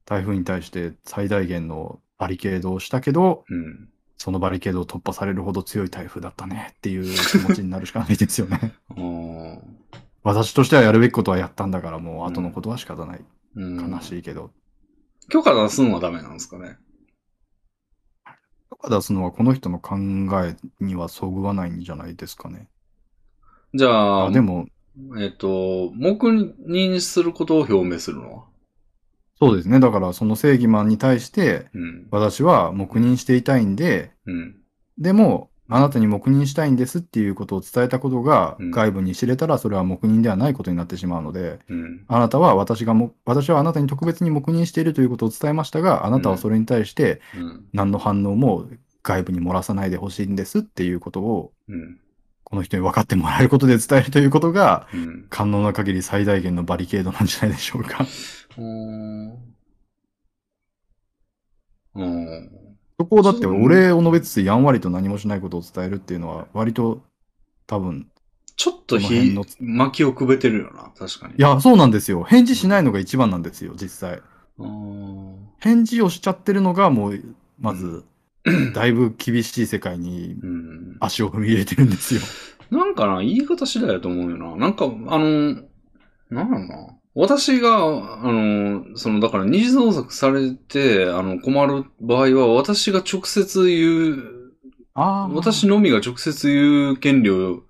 [0.05, 3.89] 台風に対して最大限のバリケードをしたけど、うん。
[4.17, 8.73] そのバリケードを突破されるほど強い台風だったねっていう気持ちになるしかないですよね。
[10.23, 13.23] 私としてはやるべきことはやったんだからもう後のことは仕方ない。
[13.55, 13.91] うん。
[13.91, 14.51] 悲しいけど。
[15.30, 16.77] 許可出すのはダメなんですかね？
[18.69, 19.95] 許可出すのはこの人の考
[20.45, 22.67] えにはそぐわないんじゃないですかね。
[23.74, 24.67] じゃあ、あでも、
[25.19, 28.43] えっと、黙認することを表明するのは？
[29.40, 29.80] そうですね。
[29.80, 32.08] だからその正義マンに対して、うん。
[32.11, 34.56] 私は黙認していたいんで、うん。
[34.98, 42.06] でも、あなたに黙認したいんですっていうことを伝えたことがうん外部に知れたらそれは黙認ではないことになってしまうので、うん。
[42.07, 47.65] あなたは私がも、私はあなたに特別に黙認しているということを伝えましたが、あなたはそれに対してうん。
[47.73, 48.67] 何の反応も
[49.03, 51.99] 外部に漏らさないでほしいんですっていうことを、うん。
[52.43, 55.27] この人に分かってもらえることで伝えるということが、うん。
[55.30, 58.03] 可能な限り最大限のバリケードなんじゃないでしょうか。
[58.57, 59.56] うーん。
[61.95, 62.58] うん。
[62.99, 67.01] そこをだってお礼を述べつつやんわりと何もしないことを伝えるっていうのは割と
[67.65, 68.09] 多分、
[68.57, 71.35] ちょっとこの辺火の、薪をくべてるよな、確かに。
[71.35, 72.23] いや、そうなんですよ。
[72.23, 74.21] 返事しないのが一番なんですよ、実際。
[75.59, 77.23] 返事をしちゃってるのがもう、
[77.57, 78.03] まず、
[78.73, 80.97] だいぶ厳しい世界にうん。
[80.99, 82.21] 足を踏み入れてるんですよ。
[82.69, 84.57] なんかな、言い方次第だと思うよな。
[84.57, 85.55] なんか、あの、
[86.29, 86.98] なんだろうな。
[87.22, 94.53] 私が、あの、その、だから二次創作されて、あの、困る場合は、私が直接言う。
[94.95, 97.64] 私のみが直接言う権利を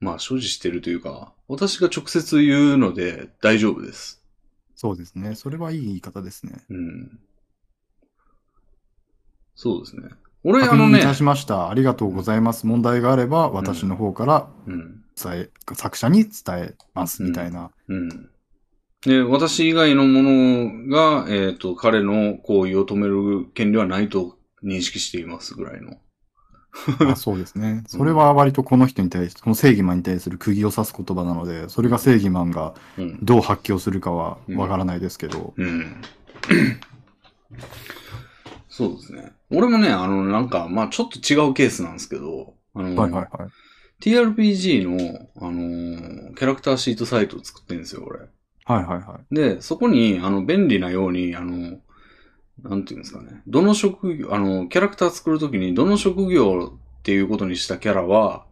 [0.00, 4.22] まあ所持してるというか、私が直接言うので大丈夫です。
[4.76, 5.34] そうですね。
[5.34, 6.62] それはいい言い方ですね。
[6.68, 7.18] うん。
[9.54, 10.08] そうですね。
[10.44, 11.70] 俺、あ確のね、認いたしました。
[11.70, 12.66] ありがとうございます。
[12.66, 15.04] 問題があれば、私の方からうん。
[15.16, 17.70] 伝え、作者に伝えます、みたいな。
[17.88, 18.30] うん。
[19.06, 25.98] で、私以外のものが、えっ、と、彼の行為を止める権利はないと認識していますぐらいの。
[27.08, 27.84] あそうですね。
[27.86, 33.18] それは割とこの人に対して、この正義マンに対する釘を刺す言葉なので、それが正義マンがうん。
[33.22, 35.54] どう発狂するかはわからないですけど。
[35.56, 35.96] うん。
[38.68, 39.32] そうですね。
[39.50, 43.50] 俺もね、あの、なんか、まあちょっと違うケースなんですけど、あの、はいはいはい。
[44.00, 48.18] TRPG の、あのーキャラクターシートサイトを作ってるんですよ、俺。
[48.64, 49.34] はいはいはい。
[49.34, 51.78] で、そこに、あの、便利なように、あの、
[52.62, 53.42] なんていうんですかね。
[53.46, 58.46] どの職業、あの、キャラクター作るときに、どの職業っていうことにしたキャラは、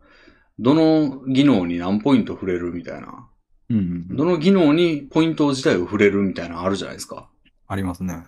[0.58, 3.26] どの技能に何ポイント触れるみたいな。
[3.70, 4.16] うんうんうん。
[4.16, 7.30] どの技能にポイント自体を触れるみたいなのあるじゃないですか。
[7.66, 8.22] ありますね。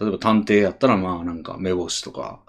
[0.00, 2.40] 例えば探偵やったら、まあなんか目星とか、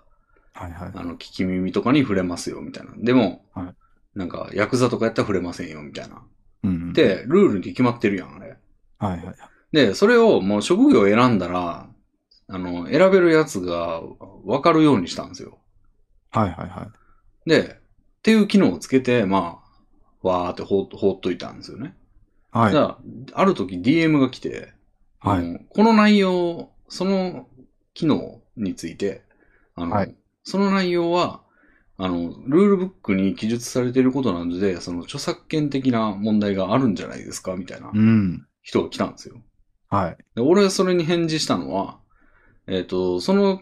[0.53, 0.91] はいはい。
[0.95, 2.93] あの、聞き耳とかに触れますよ、みたいな。
[2.97, 3.75] でも、はい
[4.15, 6.23] なんか、ヤクザとかやったら触れませんよ、みたいな。
[6.63, 8.46] うんうん、で、ルールに決まってるやん、あれ。
[8.99, 9.35] はいはい。
[9.71, 11.89] で、それをもう職業を選んだら、
[12.49, 14.01] あの、選べるやつが
[14.45, 15.59] 分かるようにしたんですよ。
[16.31, 16.89] はいはいは
[17.45, 17.49] い。
[17.49, 19.61] で、っていう機能をつけて、ま
[20.23, 21.95] あ、わーって放放っといたんですよね。
[22.51, 22.71] はい。
[22.71, 22.97] じゃあ、
[23.33, 24.73] ある時 DM が来て、
[25.19, 27.47] はいこの内容、その
[27.93, 29.23] 機能について、
[29.75, 30.15] あの、はい
[30.49, 31.41] その内容は、
[31.97, 38.47] あの、ルールブックに記述されていることなので、その著作権的な問題があるんじゃないですかみたいなうん。
[38.67, 39.41] 人が来たんですよ。
[39.89, 40.17] はい。
[40.35, 41.99] で俺はそれに返事したのは、
[42.67, 43.61] えっ、と、その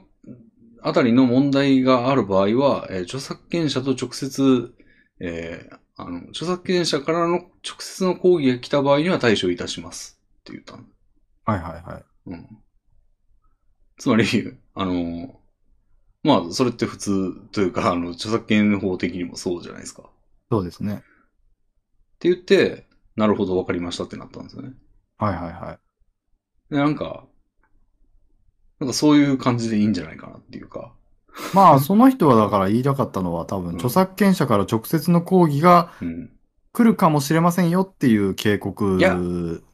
[0.82, 4.74] あたりの問題がある場合は、えー著作権者と直接、
[5.20, 10.84] えーあの、著作権者からの直接の抗議が来た場合には対処いたしますって言ったの。
[11.46, 12.04] はいはいはい。
[12.32, 12.58] うん。
[13.98, 14.26] つまり、
[14.74, 15.40] あの、
[16.24, 20.02] まあ、それって普通というか、あの、著作権法的にもそうじゃないですか。
[20.02, 20.06] っ
[20.50, 21.04] そうですね。
[22.20, 24.74] て言って、なるほど、わかりましたってなったんですよね。
[25.18, 25.80] はいはいはい。
[26.70, 27.28] で、なんか、
[28.80, 30.94] なんかそういう感じでいいんじゃないかなっていうか。
[31.54, 36.32] まあ、 その人はだから言いたかったのは多分、うん著作権者から直接の抗議がうん。
[36.74, 39.16] 来るかもしれませんよっていう警告いや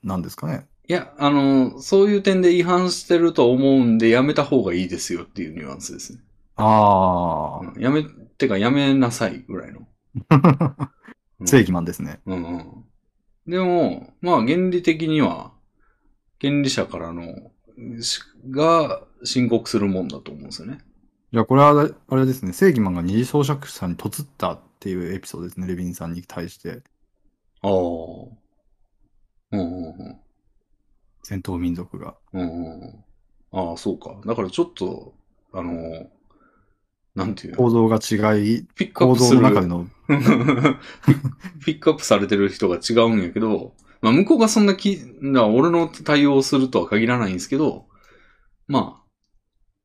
[0.03, 0.67] なんですかね。
[0.87, 6.19] いや、あの、そういう点で違反してると思うんで、やめた方がいいですよっていうニュアンスですね。
[6.57, 8.03] ああ、うんやめ、
[8.37, 9.87] てかやめなさいぐらいの。
[11.39, 12.19] うん正義マンですね。
[12.27, 12.85] うんうん。
[13.51, 15.51] でも、まあ原理的には、
[16.39, 17.51] 権利者からの、
[18.01, 20.77] しが申告するもんだと思うんですよね。
[21.33, 26.81] じゃあこれは、あれですね、正義マンが二次創作者にとつったっていうエピソードですね、レビンさんに対して。
[27.61, 27.71] ああ。
[29.51, 30.19] うんうん
[31.23, 32.15] 戦闘民族が。
[32.31, 32.41] うん。
[32.41, 33.05] うんうん。
[33.51, 34.21] ああ、そうか。
[34.25, 35.13] だからちょっと、
[35.51, 36.09] あの、
[37.15, 37.57] なんていうの？
[37.57, 39.41] 構造が違い、ピックアッ構プする。
[39.41, 39.87] 造の中での、
[41.65, 47.85] ピックアップされてる人が違うんやけど、まあ向こうがそんなき、な俺の対応をするとは限らないんですけど、
[48.67, 49.05] まあ、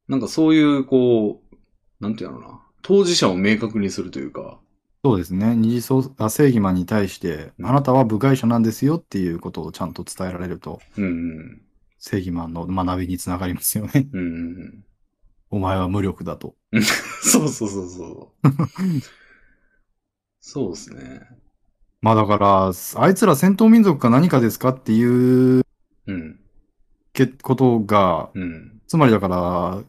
[0.09, 1.57] なんかそういう、こう、
[2.01, 4.61] なんていうのな、当事者を明確にするというか、
[5.05, 7.67] そうですね、二次創あ正義マンに対して、うん。
[7.67, 11.63] あなたは部外者なんですよっていうことをちゃんと伝えられると、うんうん、
[11.99, 14.09] 正義マンの学びにつながりますよね。
[14.13, 14.31] うんうんう
[14.65, 14.85] ん。
[15.51, 16.55] お前は無力だと。
[17.23, 18.49] そうそうそうそう。
[20.41, 21.21] そうですね。
[22.01, 25.67] まあだから、あいつら戦闘民族か何かですかっていう
[26.07, 26.39] うん、
[27.13, 29.83] けことが、うん、つまりだから、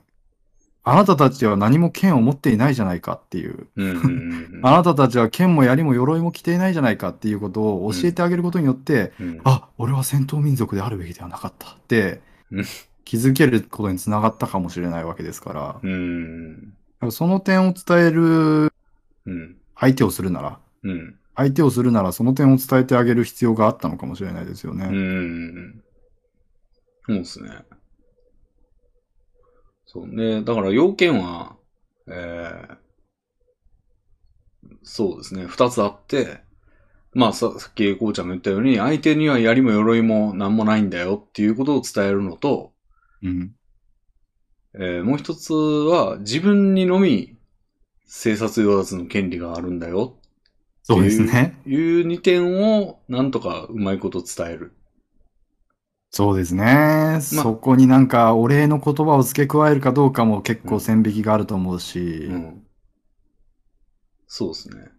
[0.83, 3.67] あなたたちは何も剣を持っていないじゃないかっていう。
[3.75, 4.61] うん、うんうん。
[4.65, 12.21] あなたたちは剣も槍も鎧も着ていないじゃないかっていうことを教えてあげることによって、うん、あ、俺は戦闘民族であるべきではなかったって
[12.51, 12.65] うん
[13.07, 16.73] 気づけることにつながったかもしれないわけですから、うん、
[17.09, 18.73] その点を伝える
[19.27, 24.85] うん、相手をするなら、うん、相手をするならその点を伝えてあげる必要があったのかもしれないですよね。
[24.85, 25.83] うん。
[27.05, 27.49] そうですね。
[29.85, 30.43] そうね。
[30.43, 31.55] だから要件は、
[32.07, 32.77] えー、
[34.83, 35.45] そうですね。
[35.45, 36.41] 二つあって、
[37.13, 42.73] まあささっきこうちゃんも言ったように、相手には槍も鎧も何もないんだよっていうことを伝えるのと、
[43.21, 43.55] うん。
[44.75, 47.35] えーもう一つは自分にのみ
[48.05, 50.17] 生殺与奪の権利があるんだよ
[50.83, 51.53] そうですね。
[51.65, 54.73] いう二点をなんとかうまいこと伝える。
[56.11, 57.19] そうですね。
[57.21, 62.67] そこになんかお礼の言葉を付け加えるかどうかも結構線引きがあると思うし、うん。
[64.27, 64.91] そうですね。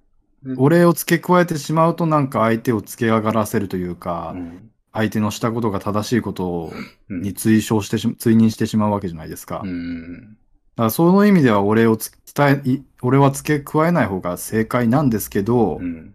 [0.59, 4.71] お礼を付け加えてしまうとなんか相手を付け上がらせるというか、うん。
[4.99, 6.73] 相手のしたことが正しいこと
[7.09, 9.61] うんに追奨してし、追認してしまうわけじゃないですか。
[9.63, 10.37] うだん。
[10.77, 16.15] からその意味ではお礼をつ伝え、い俺は付け加えない方が正解なんですけど、うん。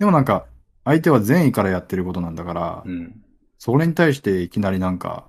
[0.00, 0.46] でもなんか、
[0.84, 3.22] 相手は善意からやってることなんだから、うん。
[3.58, 5.28] それに対していきなりなんか、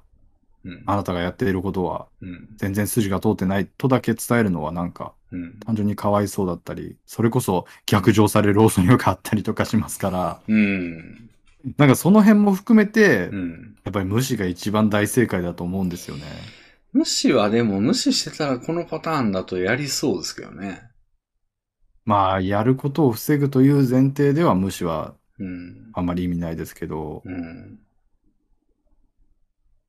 [0.66, 0.84] うん。
[0.88, 2.50] あなたがやっていることはうん。
[2.58, 5.59] 全然筋が通ってないとだけ伝えるのはなんか、うん。
[5.59, 11.30] 単純にかわいそうだったり、それこそ逆上される恐れがあったりとかしますから、うん。
[11.78, 13.76] なんかその辺も含めて、うん。
[13.84, 16.24] やっぱり無視が一番大正解だと思うんですよね。
[16.94, 20.84] 無視はでも無視してたらこのパターンだとやりそうですけどね。
[22.06, 25.92] まあ、やることを防ぐという前提では無視はうん。
[25.94, 27.80] あんまり意味ないですけど、うん。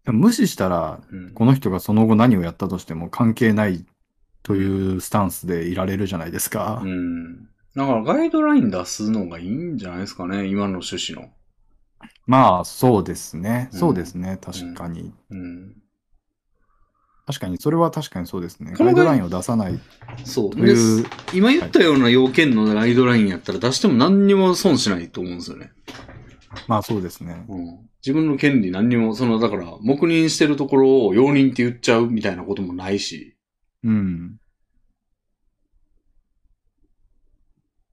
[0.04, 1.34] でも無視したら、うん。
[1.34, 3.84] この人がその後何をやったとしても関係ない
[4.42, 6.86] というスタンスでいられるじゃないですかう。
[6.86, 7.48] ん。
[7.74, 11.30] だからガイドライン出すのがいいんじゃないですかね、今の趣旨の。
[12.26, 13.68] まあ、そうですね。
[13.72, 14.38] うんそうですね。
[14.40, 15.12] 確かに。
[15.30, 15.76] うん。
[17.26, 18.74] 確かに、それは確かにそうですね。
[18.76, 19.78] このガイドラインを出さない
[20.24, 20.50] そう。
[20.50, 25.70] という、今言ったような要件のガイドラインやったら出しても何にも損しないと思うんですよね。
[26.66, 27.44] まあそうですね。
[27.48, 27.90] うん。
[28.02, 33.36] 自分の権利何にも、その、だから、黙認してるところを容認って言っちゃうみたいなこともないし。
[33.84, 34.36] うん。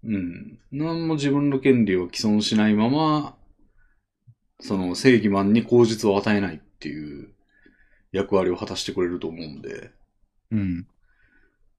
[0.03, 0.59] うん。
[0.71, 3.36] 何も自分の権利を既存しないまま、
[4.59, 7.29] その正義マンに口実を与えないっていう
[8.11, 9.91] 役割を果たしてくれると思うんで。
[10.51, 10.87] うん。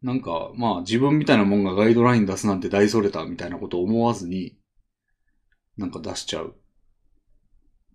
[0.03, 4.57] なんか、まあ自分みたいなもんがガイドライン出すなんて大それたみたいなことを思わずに、
[5.77, 6.55] なんか出しちゃう。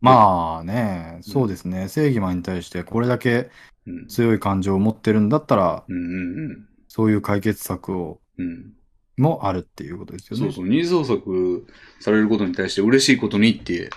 [0.01, 1.87] まあね、そうですね。
[1.87, 3.49] 正義マンに対してこれだけ
[3.85, 4.07] うん。
[4.07, 5.99] 強い感情を持ってるんだったら、うんう
[6.53, 8.45] んそういう解決策を、うん。
[8.45, 8.73] うん。
[9.17, 10.45] もあるっていうことですよね。
[10.45, 11.67] そうそう、二次創作
[11.99, 13.89] されることに対して嬉しいことにって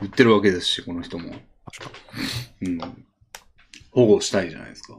[0.00, 1.30] 言ってるわけですし、この人も。
[1.72, 1.90] 確か
[2.62, 2.78] うん。
[3.92, 4.98] 保護したいじゃないですか。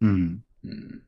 [0.00, 0.42] うん。
[0.64, 1.02] うん。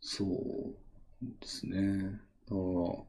[0.00, 2.20] そうですね。
[2.48, 2.62] だか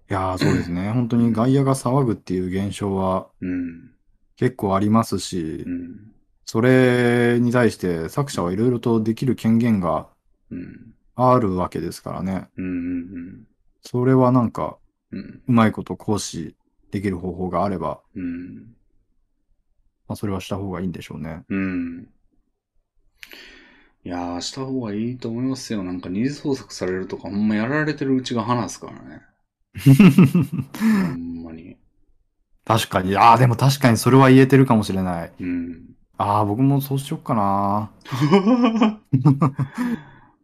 [0.10, 0.90] ら、いやー、そうですね。
[0.94, 3.92] 本当に外野が騒ぐっていう現象はうん。
[4.36, 6.12] 結構ありますしう、ん。
[6.46, 10.10] それに対して作者はいろいろとできる権限が
[10.50, 10.94] うん。
[11.22, 12.50] あるわけですからね。
[12.58, 12.66] うん。
[12.66, 13.48] うん。
[13.82, 14.78] それはなんか、
[15.12, 15.42] うん。
[15.48, 16.56] うまいこと行使
[16.92, 18.76] できる方法があれば、うん。
[20.08, 21.44] まあ、それはした方がいいんでしょうね。
[21.50, 22.08] うん。
[24.04, 25.84] いやー、した方がいいと思いますよ。
[25.84, 29.22] なんか二次創作されるとか、ほんまやられてるうちが話すからね。
[30.80, 31.78] ほんまに。
[32.66, 33.16] 確かに。
[33.16, 35.32] ああ、でも確かにそれは言えてるかもしれない。
[35.40, 35.96] うん。
[36.18, 37.92] ああ、僕もそうしよっかな。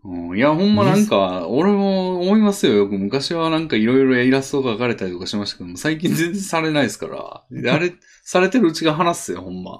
[0.07, 2.73] うんいや、ほんまなんか、俺も思いますよ。
[2.73, 7.43] よく昔はなんかいろいろイラストが描かれたりとかしましたけども、最近全然されないですから。
[7.73, 9.79] あれ、されてるうちが話すよ、ほんま。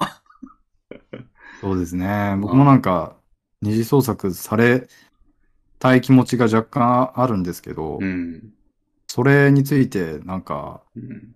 [1.62, 2.36] そうですね。
[2.42, 3.16] 僕もなんか、
[3.62, 4.90] 二次創作され
[5.80, 8.54] たい気持ちが若干あるんですけど、うん。
[9.08, 11.36] それについてなんか、うん。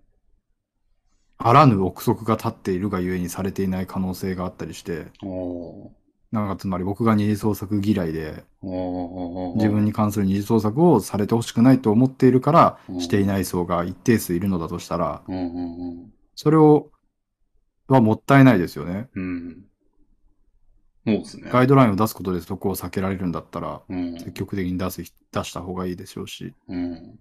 [1.38, 5.08] あらぬ憶測が立っているがゆえにされていない可能性があったりして、
[6.32, 8.46] なんかつまり僕が二次創作嫌いで、
[9.56, 15.24] 自分に関する二次創作をされてほしくないと思っているからう、んしていない層が一定数いるのだとしたら。
[16.36, 16.90] それを、
[17.88, 19.10] はもったいないですよね。
[19.16, 19.66] うん。
[21.06, 21.50] そうですね。
[21.52, 24.18] ガイドラインを出すことでそこを避けられるんだったら、うん。
[24.18, 26.54] 積極的に出す、出した方がいいでしょうし。
[26.70, 27.20] うん。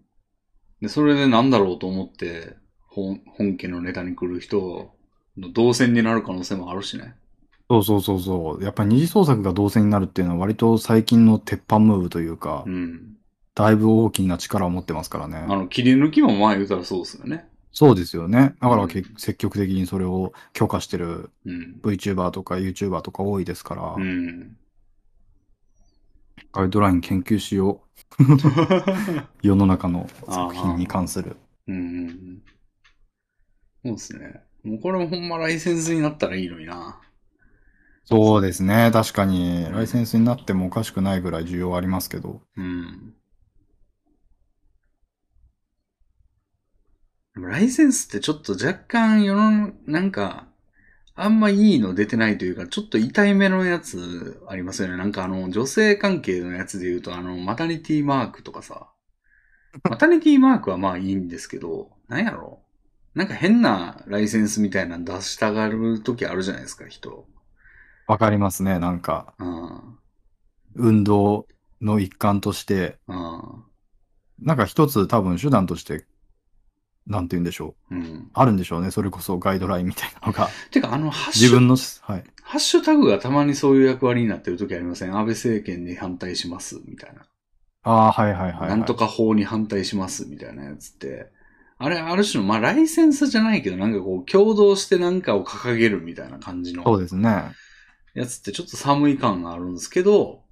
[0.81, 2.57] で、それでなんだろうと思って、
[2.89, 4.95] 本、本家のネタに来る人
[5.37, 7.17] の動線になる可能性もあるしね。
[7.71, 8.65] そうそうそうそう。
[8.65, 13.17] やっぱり二次創作が動線になるっていうのは割と最近の鉄板ムーブというか、うん。
[13.55, 15.37] だいぶ大きな力を持ってますからね。
[15.37, 17.49] あの、切り抜きも前言うたらそうですよね。
[17.71, 18.57] そうですよね。
[18.61, 21.81] だからけ、うん積極的にそれを許可してるうん。
[21.81, 24.57] VTuber とか YouTuber とか多いですから、うん。
[26.53, 27.83] ガイドライン研究しよ
[28.19, 28.23] う。
[29.47, 31.37] 世の中の作品に関する。
[31.69, 32.43] うんうんうん。
[33.85, 34.43] そうですね。
[34.65, 37.01] もうこれもほんまライセンスになったらいいのにな。
[38.05, 38.91] そうですね。
[38.93, 42.43] 確かに、ライセンスになってもおかしくないぐらい需要ありますけど。
[42.57, 43.15] うん。
[47.35, 50.47] でもライセンスってちょっと若干世の、なんか、
[51.17, 54.97] あんまいいの出てないというか、ちょっと痛い目のやつありますよね。
[54.99, 58.89] なんかあの、女性関係のやつで言うと、あの、マタニティマークとかさ。
[59.89, 62.63] マタニティマークはまあいいんですけど、なんやろ
[63.15, 67.29] なんか変なライセンスみたいなの出したがる時あるじゃないですか、人。
[68.11, 68.81] わかりますね。
[68.81, 69.99] なんか、うん。
[70.75, 71.47] 運動
[71.81, 73.65] の一環として、うん。
[74.43, 76.07] なんか一つ多分手段として、
[77.07, 77.95] なんて言うんでしょう。
[77.95, 78.31] うん。
[78.35, 78.91] あるんでしょうね。
[78.91, 80.49] それこそガイドラインみたいなのが。
[80.73, 82.25] てか、あの、ハッシュ、自分の、はい。
[82.43, 85.17] ハッシュタグがたまにそういう役割になってる時ありません？
[85.17, 87.23] 安倍政権に反対します、みたいな。
[87.85, 88.69] ああ、はいはいはい、はい。
[88.71, 91.31] なんとか法に反対します、みたいなやつって。
[91.79, 97.53] あれ、ある種の、まあ、ライセンスじゃないけど、なんかこう、共同してなんかを掲げるみたいな感じのそうですね。
[98.15, 100.43] やつってちょっと寒い感があるんですけど、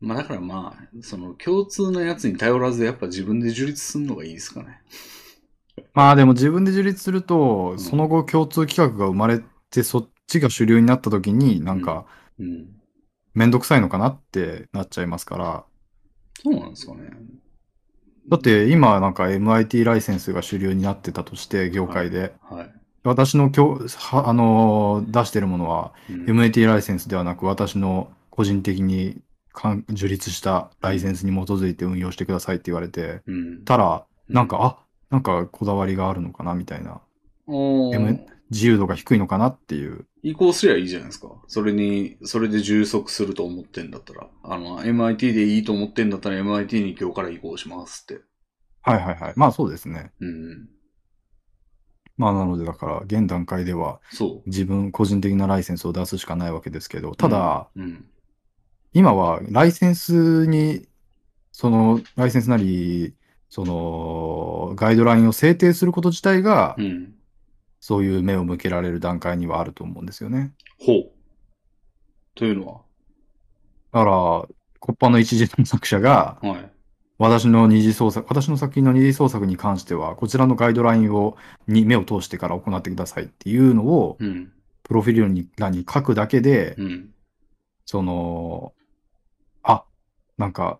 [0.00, 4.80] まあだからまあ、その共通のやつに頼らずやっぱ自分で樹立するのがいいですかね。
[5.92, 12.06] まあでも自分で自立すると、んその後共通規格が生まれて、そっちが主流になった時に、なんか、
[12.38, 12.68] うん。
[13.34, 15.64] めんどくさいのかなってなっちゃいますから。
[16.42, 17.10] そうなんですかね。
[18.28, 22.34] だって今なんか MIT ライセンスが主流になってたとして、業界で。
[22.42, 22.77] はい。
[23.08, 23.78] 私のきょ
[24.10, 29.20] はあのー出してるものは、うん MIT ライセンスではなく、私の個人的に
[29.52, 33.64] かん樹立したライセンスに基づいて運用してくださいって言われて、うん。
[33.64, 37.00] たら、なんか、あ、なんかこだわりがあるのかなみたいな。
[37.46, 40.06] おー M- 自由度が低いのかなっていう。
[40.22, 41.28] 移行すりゃいいじゃないですか。
[41.46, 44.28] それに、それで充足すると思ってんだったら。
[44.42, 48.22] あの、MIT でいいと思ってんだったら MIT に今日から移行しますって。
[48.82, 49.32] はいはいはい。
[49.36, 50.12] まあそうですね。
[50.20, 50.68] うん。
[52.18, 57.80] まあなのでだから、現段階ではそ自分個人的なライセンスを出すしかないわけですけど、ただ、う。
[57.80, 58.04] うん。
[58.92, 60.86] 今はライセンスに、
[61.52, 63.14] その、ライセンスなり、
[63.48, 67.14] その、ガイドラインを制定すること自体が、うん。
[67.80, 70.52] そういう目を向けられる段階にはあると思うんですよね。
[70.80, 71.10] ほう。
[72.34, 72.80] というのは？
[73.92, 74.10] だから、
[74.80, 76.72] コッパの一時の作者が、はい。
[77.18, 84.52] 私の二次創作、私の作品の二次創作に関しては、こちらのガイドラインを、に目を通してから行ってくださいっていうのを、うん。
[84.84, 87.10] プロフィールに欄に書くだけで、うん。
[87.84, 88.72] その、
[89.62, 89.84] あ、
[90.38, 90.78] なんか、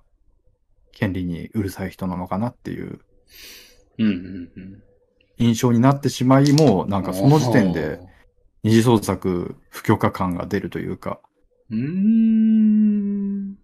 [0.92, 3.00] 権利にうるさい人なのかなっていう。
[5.39, 8.00] 印象になってしまい、もうなんかその時点で
[8.62, 11.20] 二次創作不許可感が出るというか、
[11.70, 13.57] うーん。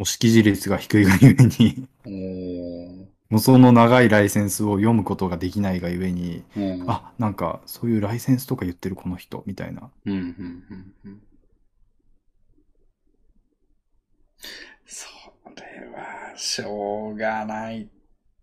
[0.00, 6.84] もう識字率が低いがゆえに、おーもうその長いライセンスを読むことができないがゆえに、うん。
[6.88, 9.90] あ、なんかそういうライセンスとか言ってるこの人みたいな。
[10.06, 11.20] うん、うん、うん、うん。
[14.86, 15.06] そ
[15.54, 17.90] れは、しょうがない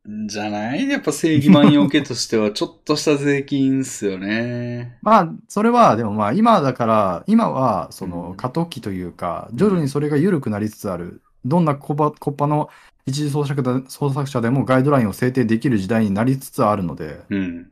[0.07, 0.87] んじゃない？
[0.87, 4.99] やっぱ正義万葉家としてはちょっとした税金っすよね。
[5.01, 11.23] まあ、それは、でもまあ今だから、今はそうんの過渡期というか、徐々にそれが緩くなりつつある。
[11.47, 12.69] どんなコッパの
[13.05, 17.71] 一次創作だ創作者でもガイドラインを制定できる時代になりつつあるので、うん。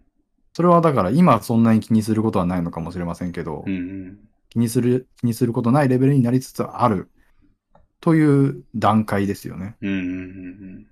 [0.54, 4.20] それはだから今そんなに気にすることはないのかもしれませんけど、うん、うん。
[4.50, 7.10] 気にする、気にすることないレベルになりつつある
[8.00, 9.76] という段階ですよね。
[9.82, 10.88] うん、うん、うん。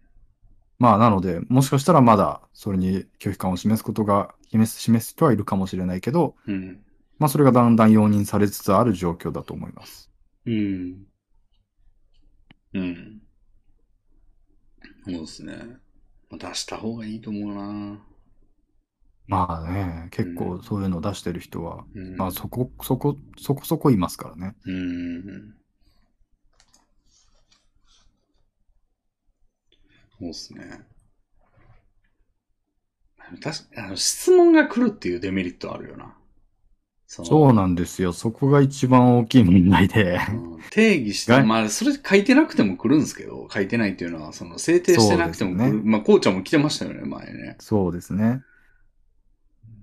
[0.80, 6.84] まあなので、もしかしたらまだそれに拒否感を示すことが、示す、示す人はいるかもしれないけど、うん。
[7.18, 10.12] まあそれがだんだん容認されつつある状況だと思います。
[10.45, 11.06] うん。
[12.74, 13.22] うん。
[15.06, 15.77] そうですね。
[16.32, 18.00] 出した方がいいと思うな。
[19.27, 22.18] まあね、結構そういうのを出してる人は、うん。
[22.18, 24.56] まあそこ、そこ、そこそこいますからね。
[24.66, 25.56] うん。
[30.19, 30.85] そうっすね。
[33.42, 36.16] 確かあの質問が来るっていうデメリットあるよな。
[37.24, 38.14] そうなんですよ。
[38.14, 40.19] そこが一番大きい問題で。
[40.32, 45.75] うん定義して、がまあ、それ書いてなくても来るんですけど、書いてないっていうのは、その、制定してなくても来る。
[45.75, 47.58] ねまあ、こうちゃんも来てましたよね、前ね。
[47.59, 48.42] そうですね。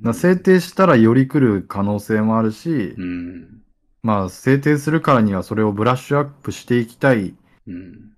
[0.02, 3.62] だ制定したらより来る可能性もあるし、うん。
[4.02, 7.34] まあ制定するからにはそれをブラッシュアップしていきたい
[7.66, 8.12] うん。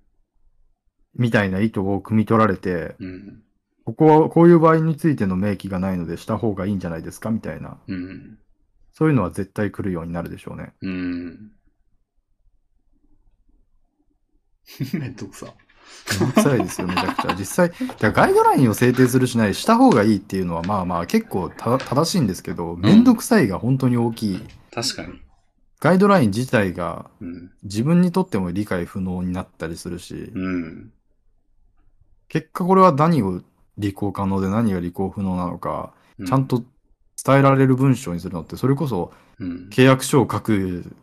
[1.15, 3.43] みたいな意図を汲み取られて、うん。
[3.85, 7.77] ここはこういう場合についての明記がないのでした方がいいんじゃないですかみたいな。
[7.87, 8.37] うん。
[8.93, 10.73] そういうのは絶対来るようになるでしょうね。
[10.81, 11.51] うん。
[14.93, 15.47] めんどくさ。
[16.19, 17.35] めんどくさいですよ、めちゃくちゃ。
[17.37, 24.41] 実際、ガイドラインを制定するしない、した方がいいっていうのはまあまあ結構た正しいんですけど、めんどくさいが本当に大きい。
[24.71, 25.21] 確かに。
[25.79, 27.51] ガイドライン自体がうん。
[27.63, 30.93] 自分にとっても理解不能になったりするし、うん。
[32.29, 33.41] 結果これは何を
[33.79, 36.47] 履行可能で何が履行不能なのか、うちゃん。
[36.47, 36.63] と
[37.25, 39.69] 伝えられる文章にするのって、それこそうん。
[39.71, 40.95] 契約書を書く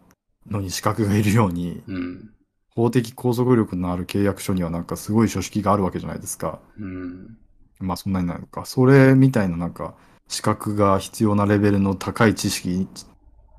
[0.48, 2.30] のに資格がいるように、うん。
[2.74, 6.60] 法的拘束力のある契約書にはなんかすごい書式があるわけじゃないですか。
[6.78, 7.36] うん。
[7.78, 8.64] まあそんなになるのか。
[8.64, 9.94] それみたいななんか
[10.28, 12.86] 資格が必要なレベルの高い知識、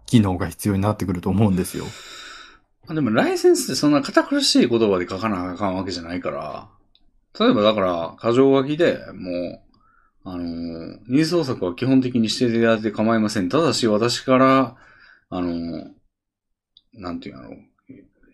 [0.06, 1.86] 機能が必要になってくると思うんですよ。
[2.86, 6.70] まあでも、ライセンスってそんな堅苦しい言葉で書かなあかんわけじゃないから、
[7.40, 9.62] 例えばだから、過剰書きでもう、
[10.24, 13.50] あのー、二次創作は基本的に指定でやって構いません。
[13.50, 14.76] ただし私から、
[15.30, 15.92] あのー、
[16.94, 17.50] なんていうの、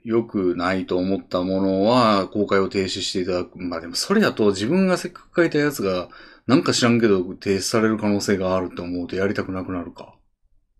[0.03, 3.57] 良くないと思ったものは公開を停止していただく。
[3.59, 6.09] まあでもそれやと自分がせっかく書いたやつが、
[6.45, 10.15] なんか知らんけど停止される可能性があると思うとやりたくなくなるか。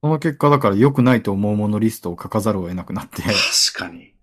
[0.02, 3.34] その結果だから良くないと思うものリストを書かざるを得なくなって、確
[3.78, 4.14] かに。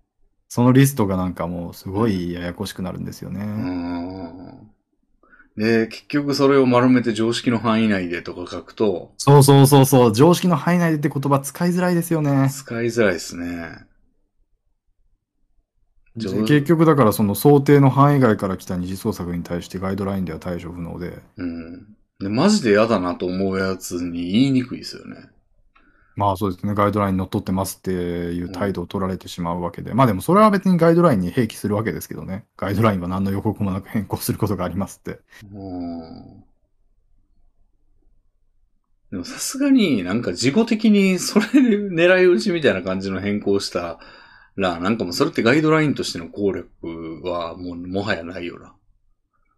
[0.47, 3.41] そのリストがなんかもうすごいややこしくなるんですよね。
[3.41, 4.74] うーん。
[5.57, 12.49] で、結局それを丸めて常識の範囲内でとか書くと、そうそうそうそう、常識の範囲内でって言葉使いづらいですよね。
[12.49, 13.85] 使いづらいですね。
[16.17, 21.95] 結局だからその想定の範囲外から来た二次創作に対してガイドラインでは対処不能で、うん。
[22.19, 25.29] で、マジで嫌だなと思うやつに言いにくいですよね。
[26.15, 32.45] まあそうですね、ガイドラインにのっとってますっていう態度を取られてしまうわけで、まあでもそれは別にガイドラインに併記するわけですけどね。
[32.55, 35.19] ガイドラインは何の予告もなく変更することがありますって。
[35.43, 36.43] うん。
[39.11, 43.99] でもさすがになんか自己的にそれで狙い撃ちみたいな感じの変更した
[44.55, 48.74] ら、なんかもうそれってガイドラインとしての効力はもうもはやないよな。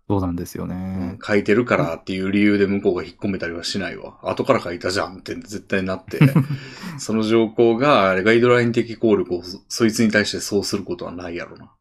[0.10, 1.18] そうなんですようんね。
[1.22, 4.18] 書いてるからっていう理由で向こうが引っ込めたりはしないわ。
[4.24, 6.20] 後から書いたじゃんって絶対なって、
[6.98, 11.74] その条項がガイドライン的効力をそそいつに対してそうすることはないやろな。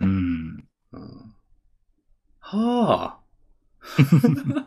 [0.00, 0.64] うん。
[0.92, 1.34] うん、
[2.38, 3.18] はあ。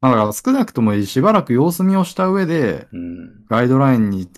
[0.00, 3.44] まあだから少なくともしばらく様子見をした上で、うん。
[3.48, 4.28] ガイドラインに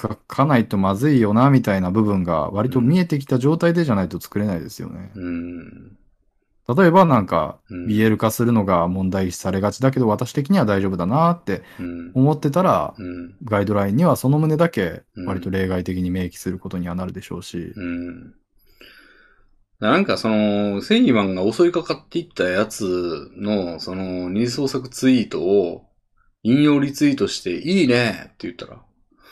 [0.00, 5.12] 書かないとまずいよな、みたいな部分が割と見えてきた状態でじゃないと作れないですよね。
[5.14, 5.96] うん。
[6.66, 12.12] 例えばなんか、うん BL 化するのが問題視されがちだけど、私的には大丈夫だなってうん。
[12.14, 13.34] 思ってたら、うん。
[13.44, 18.34] ガイドラインにはその旨だけうん割と例外的に明記することにはなるでしょうし、うん。
[19.80, 25.86] なんかその、正義マンが襲いかかっていったやつの、その、二次創作ツイートを
[26.42, 28.80] 引用リツイートして、いいねって言ったら。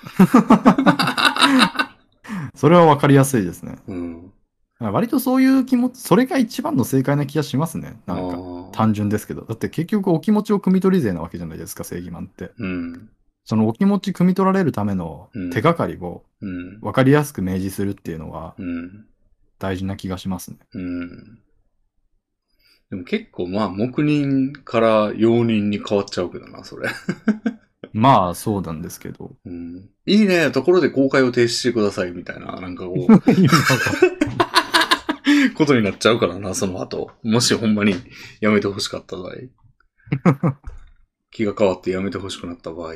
[2.54, 3.78] それはわかりやすいですね。
[3.86, 4.32] うん。
[4.80, 8.00] 割とそういう気持ち、それが一番の正解な気がしますね。
[8.06, 8.38] なんか、
[8.72, 9.42] 単純ですけど。
[9.42, 12.52] だって結局お気持ちを汲み取り勢なわけじゃないですか、正義マンって。
[12.58, 13.10] うん。
[13.44, 16.80] そのお気持ち汲み取られるためのうん手がかりをうん。
[16.80, 19.06] 分かりやすく明示するっていうのはうん。
[19.58, 20.58] 大事な気がしますね。
[20.74, 21.38] うん。
[22.90, 26.88] でも結構まあ、黙認から容認に変わっちゃうけどな、それ。
[27.92, 29.36] まあ、そうなんですけど。
[29.44, 29.90] うん。
[30.06, 33.08] いいね、ところで公開を停止してください、みたいな、なんかこう、
[35.54, 37.10] ことになっちゃうからな、その後。
[37.22, 37.94] もしほんまに
[38.40, 39.34] やめてほしかった場合。
[41.30, 42.94] 気が変わってやめてほしくなった場合。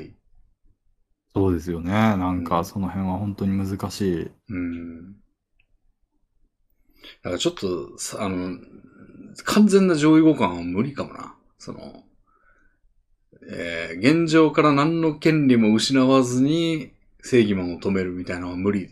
[1.34, 1.92] そうですよね。
[1.92, 4.31] なんうんかその辺は本当に難しい。
[4.49, 5.12] うん。
[5.12, 5.20] だ
[7.25, 8.57] からちょっと、さあの、
[9.44, 11.34] 完全な上位互換は無理かもな。
[11.58, 12.05] その、
[13.49, 16.92] えー現状から何の権利も失わずに
[17.23, 18.89] 正義マンを止めるみたいなのは無理っ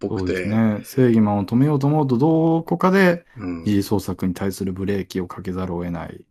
[0.00, 0.32] ぽそうくて。
[0.32, 0.80] ですね。
[0.84, 6.24] 正義マンを止めようと思うと、どこかでうん二次創作に対するブレーキをかけざるを得ない。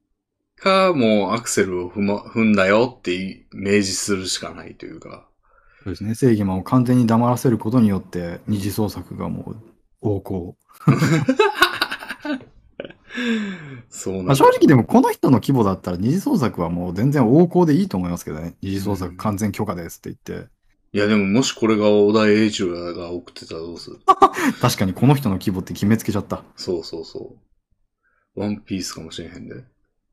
[0.56, 5.28] か、もうアクセルを踏,、ま、踏んだよって明示するしかないというか。
[5.84, 6.16] そうですね。
[6.16, 9.64] 正義マンを完全に黙らせることによって、二次創作がもう
[10.02, 10.58] 横行。
[13.90, 18.56] そうなんまあ、正直でもこの人の規模だったら二次創作はもう全然横行でいいと思いますけどね。
[18.62, 20.50] 二次創作完全許可ですって言って。
[20.94, 24.00] いやでももしこれが小田栄一郎が送ってたらどうする？
[24.62, 26.38] 確かにこの人の規模って決めつけちゃった。
[26.38, 27.36] いそうそうそ
[28.36, 28.40] う。
[28.40, 29.64] ワンピースかもしれへんで。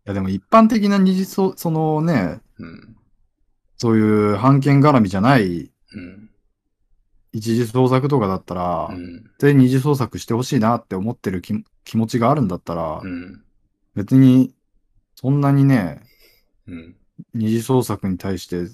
[0.05, 2.97] やでも一般的な二次創、そのね、うん。
[3.77, 6.31] そういう判権絡みじゃないうん。
[7.33, 9.25] 一次創作とかだったら、うん。
[9.39, 13.43] で二次創作してほしいなって思ってる気気持ちがあるんだったら、うん。
[13.95, 14.55] 別に
[15.15, 16.01] そんなにね、
[16.67, 16.97] うん。
[17.33, 18.65] 二次創作に対して、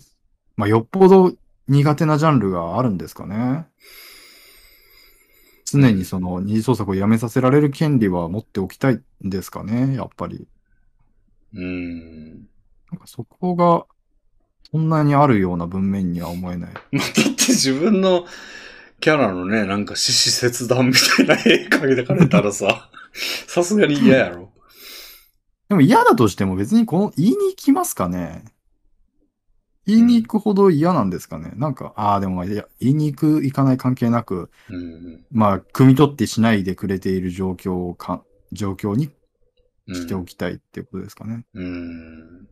[0.56, 1.32] まあ、よっぽど
[1.68, 3.66] 苦手なジャンルがあるんですかね。
[5.64, 10.48] 常にその二次創作をやめさせられる権利は持っておきたいんですかね、やっぱり。
[11.54, 12.30] うん。
[12.90, 13.86] なんかそこが、
[14.72, 16.70] そんなにあるような文面には思えない。
[16.92, 18.24] まあ、だって自分の
[19.00, 22.90] キャラのね、なんか獅子切断みたいな絵描いてかれたらさ、
[23.46, 24.52] さすがに嫌やろ。
[25.68, 28.44] でも嫌だとしても別にこの、言いに行きますかね
[29.86, 35.24] 言いに行くほど嫌なんですかね、なんか、ああ、でもまあいや、言いに行く、行かない関係なく、うん。
[35.30, 39.10] まあ、汲み取ってしないでくれている状況をか、状況に
[39.86, 39.94] うん。
[39.94, 41.44] しておきたいっていうことですかね。
[41.54, 42.48] うん。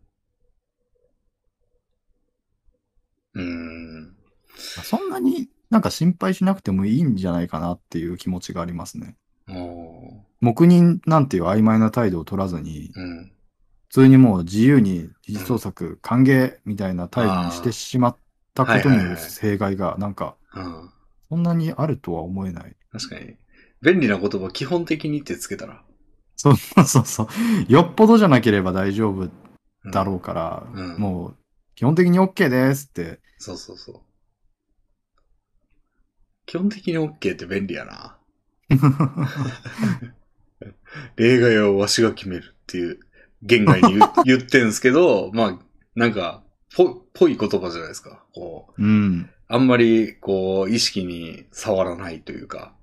[3.35, 4.17] うん。
[4.57, 9.17] そんなになんか心配しなくてもいいんじゃないかなっていう気持ちがありますね。
[9.49, 13.33] お黙認なんていう曖昧な態度を取らずに、ーうん。
[13.89, 18.17] 普通にもう自由に二次創作歓迎みたいな態度にしてしまっ
[18.55, 20.91] たことによる弊害が、なんか、うん。
[21.29, 22.77] そんなにあるとは思えない。
[22.93, 23.37] 確かに。
[23.81, 25.83] 便利な言葉基本的にってつけたら。
[26.37, 27.27] そうそうそう。
[27.73, 31.37] よっぽどじゃなければ大丈夫うんだろうから、うんもう、
[31.75, 34.01] 基本的に OK ですって、そうそうそう。
[36.47, 38.19] 基本的に OK って便利やな。
[41.17, 43.01] 例外はわしが決めるっていう
[43.43, 45.59] 言外に言 言ってんすけど、まあ、
[45.95, 46.43] なんか、
[46.75, 48.25] ぽ、ぽい言葉じゃないですか。
[48.35, 49.31] こう、うん。
[49.49, 52.75] あんまり、こう、意識に触らないというか、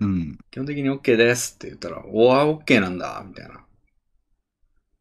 [0.00, 0.38] うん。
[0.50, 3.64] 基本的に OK ですって言ったら、おわ、OK なんだ、みたいな。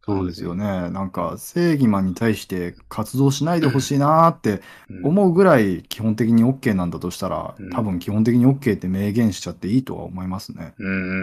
[0.08, 0.64] そうですよね。
[0.90, 10.74] なんか、正義マンに対して活動しないでほしいなーってうん思うぐらい基本的に OK なんだとしたら、うん多分基本的に OK って明言しちゃっていいとは思いますね。
[10.78, 11.20] うんうんうんう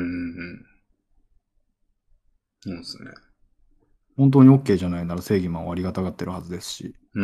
[0.52, 0.66] ん。
[2.64, 3.10] そうですね。
[4.16, 6.94] 本当に OK じゃないなら正義マンはありがたがってるはずですし。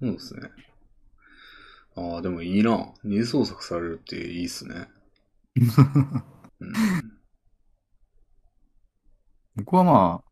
[0.00, 0.48] そうですね。
[1.96, 2.94] ああ、でもいいな。
[3.04, 4.88] 二次創作されるっていいっすね。
[6.60, 6.72] うん、
[9.56, 10.30] 僕はまあ、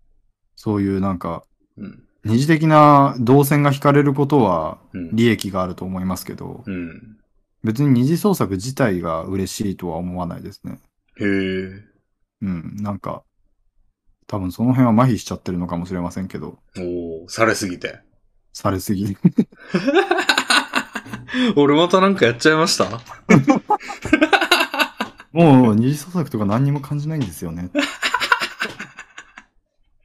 [0.56, 1.44] そういうなんか、
[1.76, 2.04] うん。
[2.24, 5.10] 二次的な動線が引かれることはうん。
[5.14, 7.18] 利益があると思いますけど、うん。
[7.62, 10.80] 別に二次創作自体が嬉しいとは思わないですね。
[11.20, 11.84] へえ。
[12.42, 13.24] うん、なんか、
[14.26, 18.00] 多分その辺は麻痺しちゃってるのかもしれませんけど、おおされすぎて。
[18.52, 19.16] されすぎ。
[21.56, 22.84] 俺またなんかやっちゃいました？
[25.32, 27.70] もう二次創作とか何にも感じないんですよね。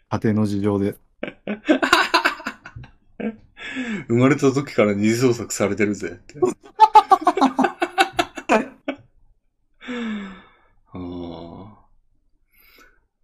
[0.09, 0.95] 家庭の事情で。
[4.07, 6.39] 生まれた時から二次創作されてるぜって。
[10.93, 11.83] ああ。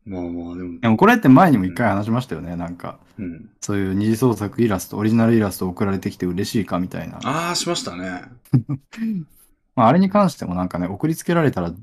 [0.09, 2.55] まあまあ、でもで、もこれって前にも一回話しましたよね。
[2.55, 3.49] なんか、うん。
[3.61, 7.19] そういう二次創作イラスト、オリジナルイラスト送られてきて嬉しいかみたいな。
[7.23, 8.23] ああ、しましたね。
[9.75, 11.73] まあ、あれに関してもなんかね、送りつけられたら、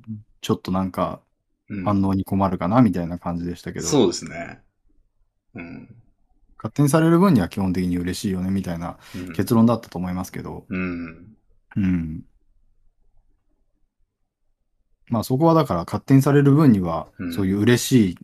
[0.41, 1.21] ちょっとなんか
[1.69, 4.61] うん、反応に困るかなみたいな感じでしたけど、そうですね。
[5.55, 5.95] うん。
[6.59, 11.37] 勝手にされる分には基本的に嬉しいよねみたいなうん結論だったと思いますけど、うん。
[11.77, 12.25] うん。
[15.09, 18.19] まあそこはだから勝手にされる分にはう、んそういう嬉しい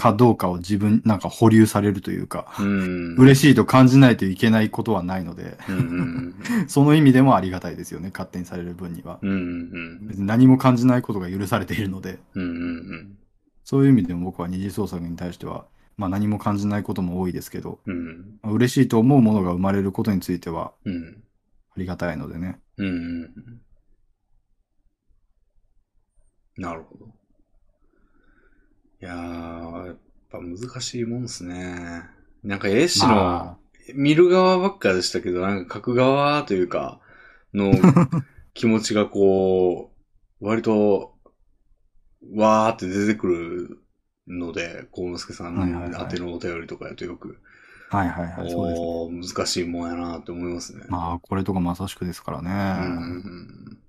[0.00, 3.16] かどうかを自分、なんか保留されるというか、うん。
[3.16, 6.34] 嬉しいと感じないといけないことはないので、うんうん
[6.68, 9.18] その意味でもありがたいですよね、勝手にされる分には。
[9.20, 9.30] うん。
[9.30, 9.40] うんう
[10.04, 12.42] ん別に何も感じないことが許されているので、うん。
[12.42, 12.52] うんう
[12.96, 13.16] ん
[13.62, 15.66] そういう意味でも僕は二次創作に対しては、
[15.96, 18.38] まあ何も感じないことも多いですけど、うん。
[18.42, 21.22] まあ嬉しいと思うものが生まれることについてはうん。
[21.76, 22.58] ありがたいのでね。
[22.78, 23.60] うんうん。
[26.56, 27.06] なるほど。
[29.02, 29.96] いやー、やっ
[30.30, 32.02] ぱ難しいもんですね。
[32.42, 33.58] なんか絵師の、ま
[33.94, 37.00] 見る側ばっかでしたけど、なんか書く側というか、
[37.54, 37.72] の
[38.54, 39.92] 気持ちがこ
[40.40, 41.14] う、割と、
[42.34, 43.78] わーって出てくる
[44.26, 47.38] ので、幸之助さんはいはいはい宛てのお便りとかやとよく、
[47.90, 49.34] あ、はいはいはい、そうですね。
[49.34, 50.84] 難しいもんやなって思いますね。
[50.88, 52.50] まあ、これとかまさしくですからね。
[52.86, 53.79] うんうん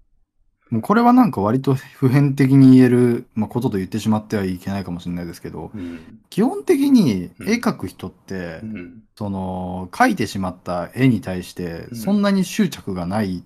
[0.72, 13.44] もうこれはなんか割と普遍的に言える、まあ、ことと言ってしまってはいけないかもしれないですけど、うんうん基本的に絵描く人って、うんその、描いてしまった絵に対して、うんそんなに執着がない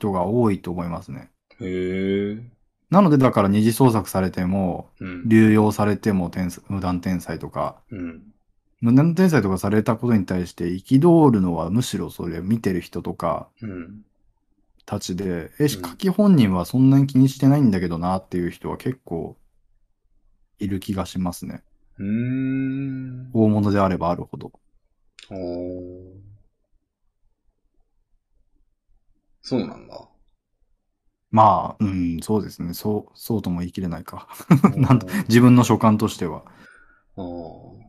[0.00, 1.30] 人が多いと思いますね。
[1.60, 2.42] へえ。
[2.90, 5.28] なので、だから二次創作されても、うん。
[5.28, 8.22] 流用されても天才無断天才とか、うん。
[8.80, 14.04] 無断天才とかされたことに対して憤るのはむしろそれ見てる人とかうん。
[14.86, 19.36] たちで、え、書き本人はそんなに気にしてないんだけどなっていう人は結構
[20.58, 21.62] いる気がしますね。
[21.98, 23.30] うーん。
[23.32, 24.52] 大物であればあるほど。
[25.30, 26.34] おー
[29.42, 30.08] そうなんだ。
[31.30, 32.74] まあ、うん、そうですね。
[32.74, 34.28] そう、そうとも言い切れないか。
[34.76, 36.44] なんだ自分の所感としては。
[37.16, 37.84] あー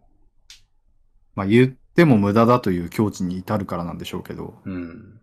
[1.35, 4.55] まあ言っても無駄だという境地に至るからなんでしょうけど。
[4.65, 5.14] うん。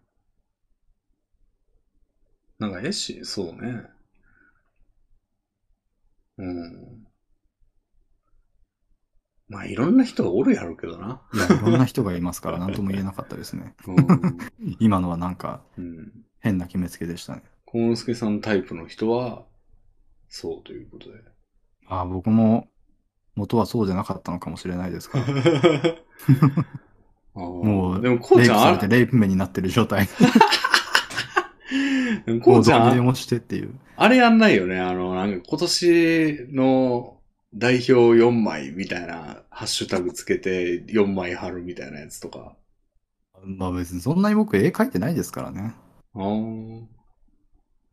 [2.62, 3.82] なんか絵師、そうね。
[6.39, 7.07] うん。
[9.49, 11.23] まあいろんな人がおるやろうけどな。
[11.34, 13.74] いや、いろんな人がいますから何とも言えなかったですね。
[13.89, 14.39] うん。
[14.78, 16.12] 今のはなんかうん。
[16.39, 17.42] 変な決めつけでしたね。
[17.66, 19.44] 幸之助さんタイプの人は、
[20.28, 21.18] そうということで。
[21.89, 22.68] ああ、僕も
[23.34, 25.26] 元はそうじゃなかったのかもしれないですから。
[27.34, 30.08] ももうでもこうちゃんれてレイプ目になってる状態。
[32.42, 33.74] こうちゃん、もしてっていう。
[33.97, 34.81] あれやんないよね。
[34.81, 37.16] あの、なんか今年の
[37.55, 42.57] 代表4枚みたいなハッシュタグつけて4枚貼るみたいなやつとか。
[43.44, 45.74] まあ別にそんなに僕絵描いてないですからね。
[46.15, 46.20] あ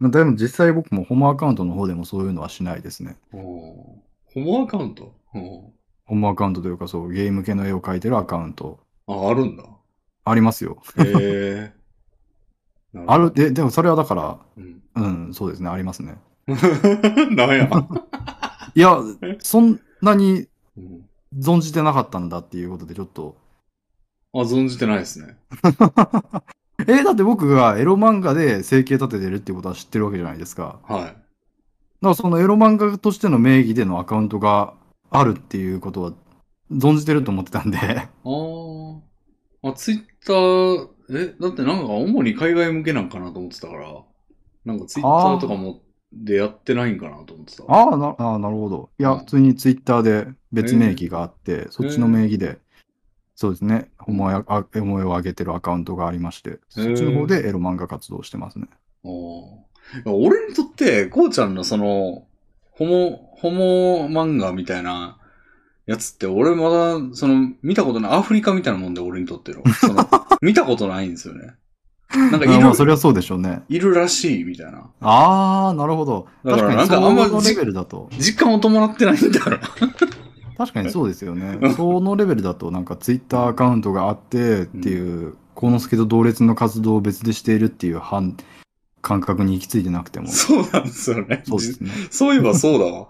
[0.01, 3.17] あでも実際僕もホモアカウントの方でもそういうのはしないですね。
[3.31, 4.01] ホ
[4.35, 5.13] モアカウント？
[5.33, 5.73] うん
[6.05, 8.79] ホモアカウントというかそう、ゲーム系の絵を描いてるアカウント。
[9.07, 9.63] あ、あるんだ。
[10.25, 10.81] ありますよ。
[10.97, 11.73] へえ。
[13.07, 14.81] ある、で、でもそれはだから、うん。
[14.95, 16.17] うん、そうですね、ありますね。
[16.47, 17.69] なんや。
[18.75, 18.97] いや、
[19.39, 21.05] そんなにうん
[21.37, 23.37] 存じてなかったんだっていうことでちょっと。
[24.33, 25.37] あ、存じてないですね。
[26.87, 30.79] えだって僕がエロ漫画で生計立ててるってことは知ってるわけじゃないですか。
[30.87, 31.01] はい。
[31.01, 31.15] だか
[32.01, 34.73] らそのエロ漫画としての名義でのアカウントが
[35.11, 36.13] あるっていうことは
[36.71, 37.77] 存じてると思ってたんで。
[37.77, 38.99] あー
[39.61, 44.03] あ、ツイッター、え、だってなんか主に海外向けなんかなと思ってたから、
[44.65, 45.81] なんかツイッターとかも
[46.11, 47.63] でやってないんかなと思ってた。
[47.67, 48.89] ああ、なあーなるほど。
[48.99, 49.19] いや、うん。
[49.19, 52.59] 普通にツイッターで別名義があって、そっちの名義で、
[53.35, 58.67] そうですね、ホモやあエモエを上げてるアカウントがありまして、そっちの方でエロ漫画活動してますね。
[60.05, 62.27] 俺にとって、こうちゃんのその、
[62.71, 65.18] ホモ、ホモ漫画みたいな
[65.89, 69.63] やつって、俺まだ、その、見たことない、アフリカみたいなもんで、俺にとっての。
[69.73, 70.07] その、
[70.39, 71.55] 見たことないんですよね。
[72.13, 73.63] なんかいある、まあそれはそうでしょうね。
[73.69, 74.87] いるらしい、みたいな。
[75.01, 76.27] ああ、なるほど。
[76.45, 78.07] だから確かになんかあんまそのレベルだと。
[78.19, 79.59] 実感を伴ってないんだから。
[80.57, 81.57] 確かにそうですよね。
[81.75, 88.37] そのレベルだと、なんかツイッターアカウントがあってっていう、幸之助と同列の活動を別でしているっていう反
[89.01, 90.27] 感覚に行き着いてなくても。
[90.27, 91.43] そうなんですよね。
[91.47, 91.89] そうですね。
[92.11, 93.07] そういえばそうだわ。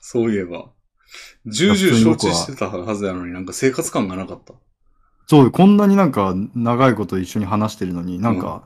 [0.00, 0.66] そういえば。
[1.46, 4.54] 重々承知してたはずやのになんか生活感がなかった。
[5.26, 8.64] そう、こんなになんか長いこと一緒に話してるのに、なんか、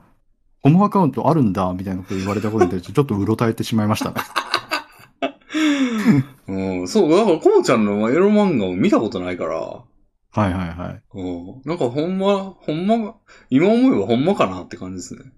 [0.61, 4.15] ホモアカウントあるんだ、みたいなこと言われたことに対して、ちょっとうろたえてしまいましたね。
[6.47, 9.83] うん、そう、だから、こうちゃんのエロ漫画を見たことないから、
[10.31, 11.01] はいはいはい。
[11.13, 11.23] う
[11.59, 13.15] ん、なんかほんま、ほんま、
[13.49, 15.31] 今思えばほんまかなって感じですね。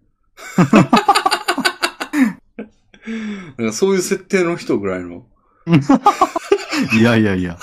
[3.58, 5.28] なんかそういう設定の人ぐらいの。
[6.99, 7.57] いやいやいや。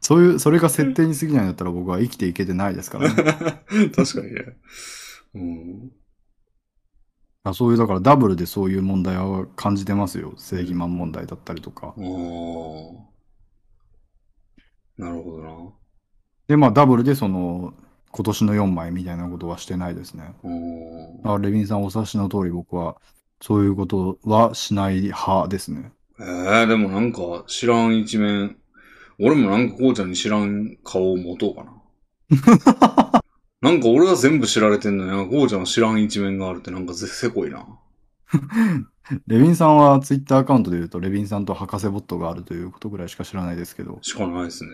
[0.00, 3.14] そういう、それが設定に過ぎないんだったら僕は生きていけてないですからね。
[3.94, 4.56] 確かにね。
[5.34, 5.90] うん。
[7.44, 10.34] あそういう、だからダブルでそういう問題は感じてますよ。
[10.36, 11.94] 正義マン問題だったりとか。
[14.98, 15.72] なるほどな。
[16.48, 17.74] で、まあダブルでその、
[18.10, 20.34] 今年の4枚みたいなことはしてないですね。
[20.44, 22.96] うんあレビンさんお察しの通り僕は、
[23.40, 25.92] そういうことはしない派ですね。
[26.24, 28.56] ええでもなんか知らん一面。
[29.18, 31.72] 俺もなんかこうちゃんに知らん顔を持とうかな。
[33.60, 37.66] なんか俺は全部知られてんのに、こうちゃんは知らん一面があるってなんかぜせこいな。
[39.26, 43.98] レビンさんはツイッターアカウントで言うと、レビンさんと博士ボットがあるということぐらいしか知らないですけど。
[44.02, 44.70] しかないですね。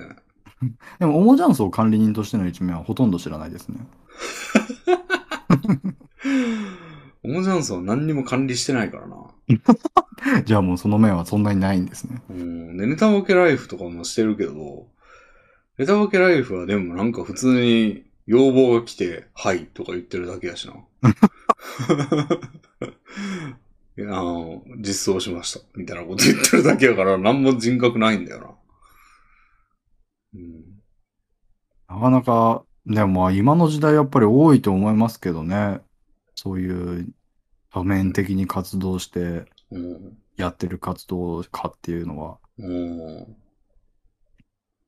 [0.98, 3.86] でも、オモジャンソー管理人としての一面はほとんど知らないですね。
[7.24, 9.16] オモジャンソンは何にも管理してないからな。
[10.44, 12.22] じゃあもうその面はそんなにないんですね。
[12.30, 12.76] うん。
[12.76, 14.86] で、ネタボケライフとかもしてるけど、
[15.78, 20.74] ネタボケライフはでもなんか普通に要望が来て、はいとか言ってるだけやしな。
[24.00, 25.60] あの、実装しました。
[25.74, 28.50] みたいなこと言ってるだけやから、何も人格ないんだよな。
[30.34, 30.64] うん。
[31.88, 35.80] なかなか、でもまあ今の時代やっぱり多いと思いますけどね。
[36.34, 37.08] そういう
[37.72, 40.18] 多面的に活動してうん。
[40.36, 42.38] やってる活動家っていうのは。
[42.58, 43.36] うん。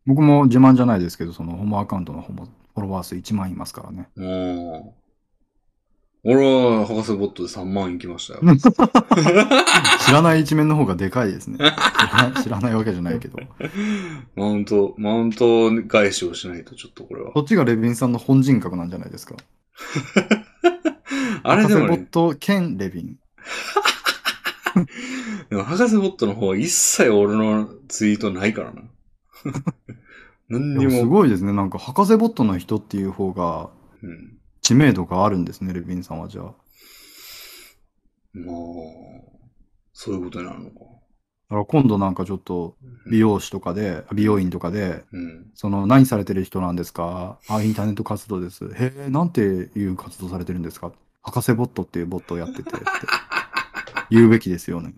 [0.07, 4.09] 僕も自慢じゃないですけど、そのホモアカウントのホモフォロワー数1万いますからね。
[4.17, 4.93] うん。
[6.23, 8.41] 俺は、博士ボットで3万行きましたよ。
[10.07, 11.59] 知らない一面の方がでかいですね。
[11.59, 13.39] 知らない知らないわけじゃないけど。
[14.37, 17.41] マウント、マウント返しをしないとちょっとこれはそ。
[17.41, 19.35] っちがレビンさんの本人格なんじゃないですか。
[21.43, 23.17] あれでも博士ボッね、ト兼レビン。
[25.51, 28.83] でも博士ボットの方は一切俺のツイートないからな。
[30.49, 31.09] 何にでもすも。
[31.09, 31.53] ごいですね。
[31.53, 33.71] なんか博士ボットの人っていう方が
[34.03, 34.39] うん。
[34.63, 36.55] 知名度があるんですね、レビンさんはじゃあ。
[38.33, 38.57] まあ、
[39.93, 41.00] そういうことになるのか。
[41.51, 42.77] だから今度なんかちょっと
[43.11, 45.51] 美容師とかで、美容院とかで、うん。
[45.55, 47.41] その何されてる人なんですか？
[47.49, 48.67] あ、インターネット活動です。
[48.67, 50.93] へえ、なんていう活動されてるんですか？
[51.23, 52.73] 博士ボットっていうボットをやっててって
[54.11, 54.95] 言うべきですよね。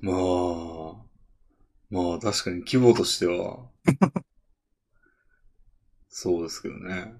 [0.00, 0.16] まあ、
[1.90, 3.60] まあ確かに規模としては、
[6.10, 7.14] そうですけどね。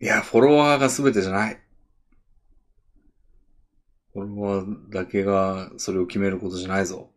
[0.00, 1.58] いや、フォロワーが全てじゃない。
[4.14, 7.10] 俺はだけがそれを決めることじゃないぞ。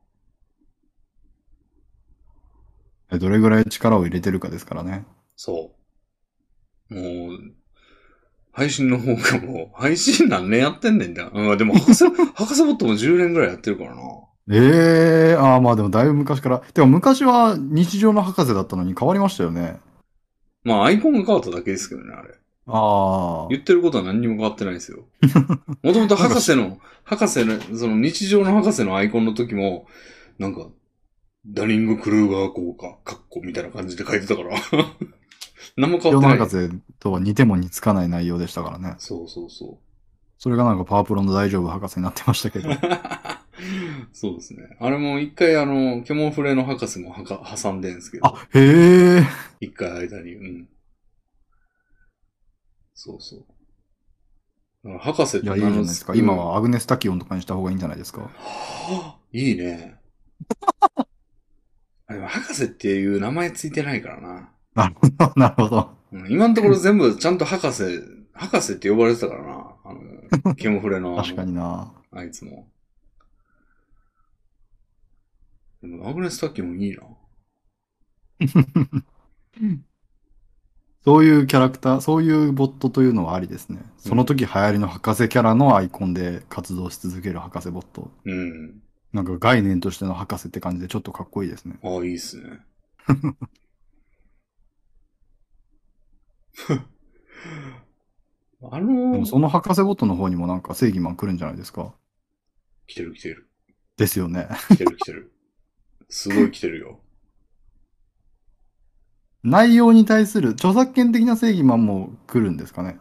[3.01, 5.06] えどれぐらい力を入れてるかですからね。
[5.36, 5.72] そ
[6.90, 6.96] う。
[6.96, 7.40] もう、
[8.52, 11.30] 配信の方がもう、 配信何年やってんねんだ。
[11.34, 14.02] うん、でも博士、 博士ボットも10年ぐらいやってるからな。
[14.52, 16.60] ええああ、まあでもだいぶ昔から。
[16.60, 19.80] てか昔は日常の博士だったのに変わりましたよね。
[20.64, 22.30] まあアイコンが変わっただけですけどね、あれ。
[22.68, 23.48] ああ。
[23.50, 25.06] 言ってることは何にも変わってないですよ。
[25.84, 29.88] もともと博士の、博士の、その日常の博士のアイコンの時も、
[30.38, 30.68] なんか、
[31.46, 34.56] ダニング・クルーガー効果、カッコみたいな感じで書いてたから。
[35.76, 36.38] 何も変わってない。
[36.38, 38.96] 世の博士とは似ても似つかない内容でしたからね。
[39.00, 39.80] そうそうそ
[40.38, 42.70] それがなんかパワープロの大丈夫博士になってましたけど。
[42.70, 42.74] う。
[44.14, 44.76] そうですね。
[44.80, 48.28] あれも一回あの、ケモンフレの博士もはか挟んでんすけど。
[48.28, 49.24] あ、へえ。
[49.60, 50.70] 一回間に、うん。
[52.94, 53.38] そうそ
[54.84, 54.98] う。
[54.98, 56.16] 博士っていや、いいじゃないですか。
[56.16, 56.34] 今。
[56.36, 58.22] はアグネスタキオンとかにした方がいいんじゃないですか。
[58.22, 58.30] は
[58.90, 60.00] あいいね。
[62.12, 64.50] あでも博士っていう名前ついてないからな。
[64.76, 65.92] なるほど、なるほど。
[66.12, 67.84] うん今のところ全部ちゃんと博士、
[68.34, 69.76] 博士って呼ばれてたからな。
[69.86, 69.94] あ
[70.46, 71.16] の、ケモフレの。
[71.24, 71.94] 確かにな。
[72.12, 72.68] あいつも。
[75.82, 77.04] でも、アグネスタッキーもいいな。
[81.04, 83.80] そういうキャラクター、そういうボットというのはありですね。
[83.98, 88.12] その時流行りの博士キャラのアイコンで活動し続ける博士ボット。
[88.26, 88.82] うん。
[89.14, 91.80] なんか概念としての博士って感じでちょっとかっこいいですね。
[91.84, 92.60] ああ、いいっすね。
[98.64, 101.94] あでのもその博士ボットの方にもなんか正義マン来るんじゃないですか。
[102.88, 103.50] 来てる来てる。
[103.98, 104.48] ですよね。
[104.70, 105.32] 来てる来てる。
[106.10, 107.00] すごい来てるよ。
[109.44, 113.00] 内容に対する著作権的な正義マンも来るんですかね。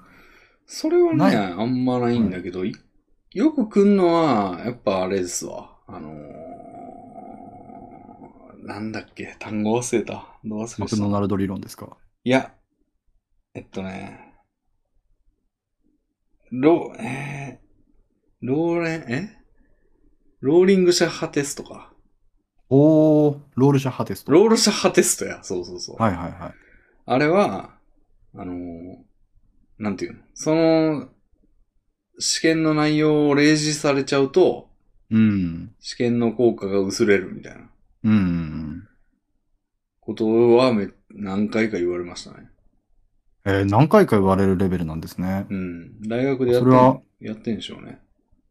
[0.67, 2.75] それはないね、あんまないんだけど、い
[3.33, 5.77] よく来んのは、やっぱあれですわ。
[5.93, 10.27] あのー、なんだっけ、単語忘れた。
[10.45, 10.83] どう忘れした？
[10.83, 11.97] マクドナルド理論ですか？
[12.25, 12.55] いや、
[13.55, 14.35] えっとね、
[16.53, 19.37] ロ、えー、ローレン、え？
[20.41, 21.93] ローリングシャッハテストか。
[22.69, 24.33] おー、ロールシャッハテスト。
[24.33, 25.41] ロールシャッハテストや。
[25.43, 25.97] そうそうそう。
[26.03, 26.55] はいはいはい。
[27.07, 27.75] あれは、
[28.35, 28.57] あのー
[29.79, 30.21] なんていうの？
[30.35, 31.09] その、
[32.19, 34.70] 試験の内容を例示されちゃうと、
[35.11, 35.75] うん。
[35.81, 37.69] 試験の効果が薄れるみたいな
[38.05, 38.89] うん。
[40.01, 42.49] ことはめ何回か言われましたね。
[43.45, 45.47] えー何回か言われるレベルなんですね。
[45.51, 46.01] うん。
[46.03, 46.89] 大学でやってそれは？
[46.93, 48.01] んやってんでしょうね。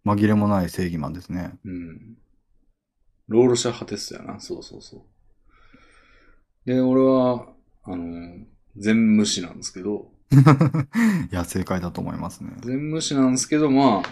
[0.05, 1.51] 紛れもない正義マンですね。
[1.65, 2.17] うん。
[3.27, 4.39] ロールシャッハテストやな。
[4.39, 5.01] そうそうそう。
[6.65, 7.47] で、俺は、
[7.83, 8.37] あの、
[8.77, 10.11] 全無視なんですけど、
[11.31, 12.51] いや、正解だと思いますね。
[12.61, 14.03] 全無視なんですけど、まあ、思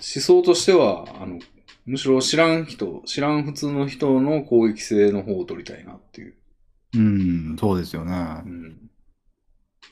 [0.00, 1.38] 想としては、あの、
[1.86, 6.34] むしろ知らん人、知らん普通の人の攻撃性の方を取りたいなっていう。
[6.96, 8.12] うん、そうですよね
[8.46, 8.48] う。
[8.48, 8.90] ん。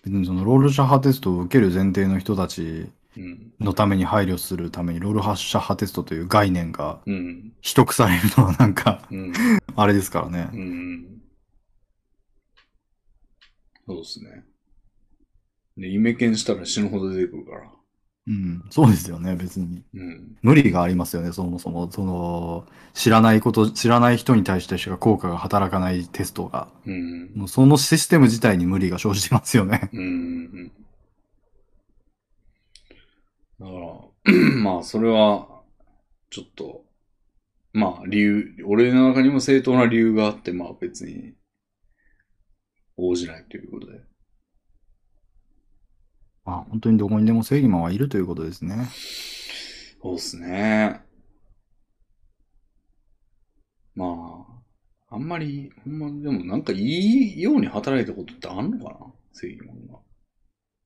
[0.04, 3.52] 別にそのロールシャッハテストを受ける前提の人たちうん。
[3.60, 7.52] のために配慮するために、ロールシャッハテストという概念がうん。
[7.62, 9.32] 取得されるのはなんか、うん。
[9.76, 10.56] あれですからねう。
[10.56, 11.22] ん。
[13.86, 14.44] そうですね。
[15.76, 17.70] で、イメケンしたら死ぬほど出てくるから。
[18.28, 19.82] うん、そうですよね、別に。
[19.94, 20.36] うん。
[20.42, 21.90] 無理がありますよね、そもそも。
[21.90, 26.68] その、知らないこと、知らない人に対してしか効果が働かないテストが。
[26.86, 27.32] うん。
[27.34, 29.90] もうそのシステム自体に無理が生じてますよね。
[29.92, 30.72] うん。
[33.58, 35.62] だから、 まあ、それは、
[36.30, 36.84] ちょっと、
[37.72, 41.34] まあ、理由、俺の中にも正当な理由があって、まあ別に、
[42.96, 44.11] 応じないということで。
[46.44, 48.88] まあ、本当にどこにでも正義マンはいるということですね。
[50.02, 51.00] そうですね。
[53.94, 54.06] ま
[55.10, 58.98] あ、あんまり、ほんま、でもなんかいいように働いたことってあんのかな？
[59.32, 59.98] 正義マンが。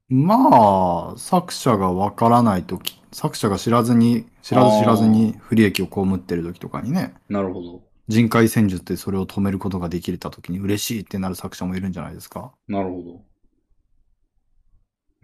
[0.08, 7.82] まあ、作者がわからないとき、作者が知らずに、知らず知らずに不利益を被ってるときとかにね、なるほど。
[8.08, 12.52] 人海戦術でそれを止めることができたときに嬉しいってなる作者もいるんじゃないですか。
[12.68, 13.24] なるほど。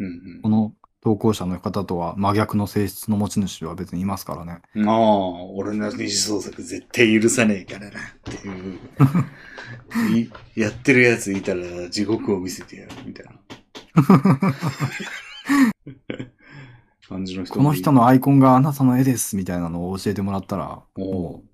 [0.04, 4.60] うんこの投稿者の方とは真逆の性質の持ち主は別にいますからね。
[4.76, 4.88] うん。
[4.88, 8.78] ああ、俺の二次創作絶対許さねえからな、っていう。
[10.16, 13.32] い やってるやついたら地獄を見せてやる、みたいな。
[17.08, 21.48] 感じの人この人のアイコンがあなたの絵ですみたいなのを教えてもらったら、おもう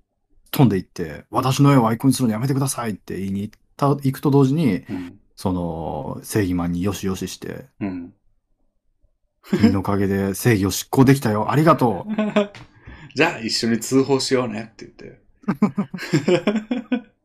[0.51, 5.19] 飛んでいって、私の絵をアイコンにするのやめてくださいって言いに行った、行くと同時に、うん。
[5.35, 8.13] その、正義マンによしよしして、うん。
[9.43, 12.13] 君のおかげで正義を執行できたよ、ありがとう
[13.15, 15.21] じゃあ一緒に通報しようねって言って。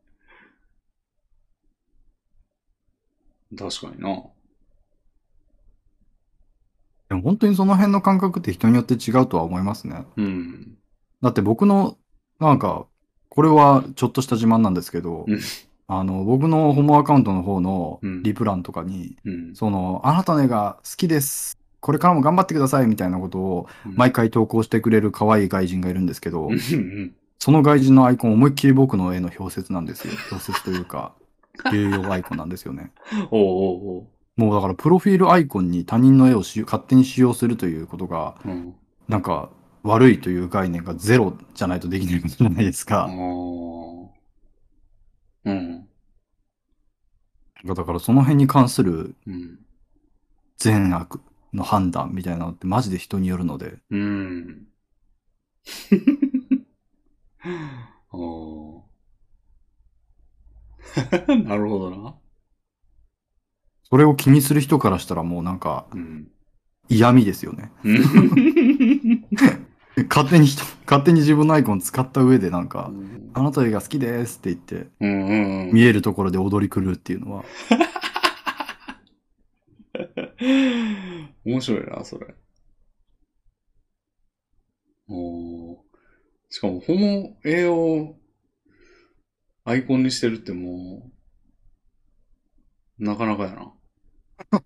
[3.57, 4.23] 確かにな。
[7.09, 10.05] でも本当にその辺の感覚って人によって違うとは思いますね。
[10.17, 10.77] うん。
[11.21, 11.97] だって僕の、
[12.39, 12.87] なんか、
[13.29, 15.39] これはちょっとした自慢なんですけどうん、
[15.87, 19.55] あの、僕のホモアカウントの方のうんリプランとかに、うん。
[19.55, 21.57] その、あなたの絵が好きです。
[21.85, 26.49] これからも頑張ってくださいみたいなことを毎回投稿してくれる可愛い外人がいるんですけど
[27.37, 30.13] その外人のアイコン思いっきり僕の絵の表説なんですよ。
[30.33, 31.13] 表説というか、
[31.71, 32.91] 流用アイコンなんですよね。
[33.29, 38.49] おうおうおもうだからプロフィールアイコンに他人の絵をし勝手に使用するということが、う。
[38.49, 38.73] うん。
[39.07, 39.51] なんか
[39.83, 43.05] 悪いという概念がゼロじゃないとできないことじゃないですか。
[45.45, 45.87] うん。
[47.63, 49.59] だからその辺に関するうん。
[50.57, 51.21] 善悪
[51.55, 54.67] の判断みたいなのってマジで人によるので、うん。
[58.11, 58.83] おー
[61.47, 62.15] なるほどな。
[63.83, 66.27] それを気にする人からしたらもうなんかうん。
[66.87, 67.71] 嫌味ですよね。
[70.09, 72.91] 勝手に人、勝手に自分のアイコン使った上でなんか、
[73.33, 77.45] あなたの絵が好きですって言って、うんうんうん見えるところで踊り狂うっていうのは、
[81.45, 82.35] 面白いな、それ。
[85.07, 85.77] おー
[86.49, 88.15] しかも、ホモ絵を
[89.63, 91.11] アイコンにしてるっても
[92.99, 93.73] う、なかなかやな。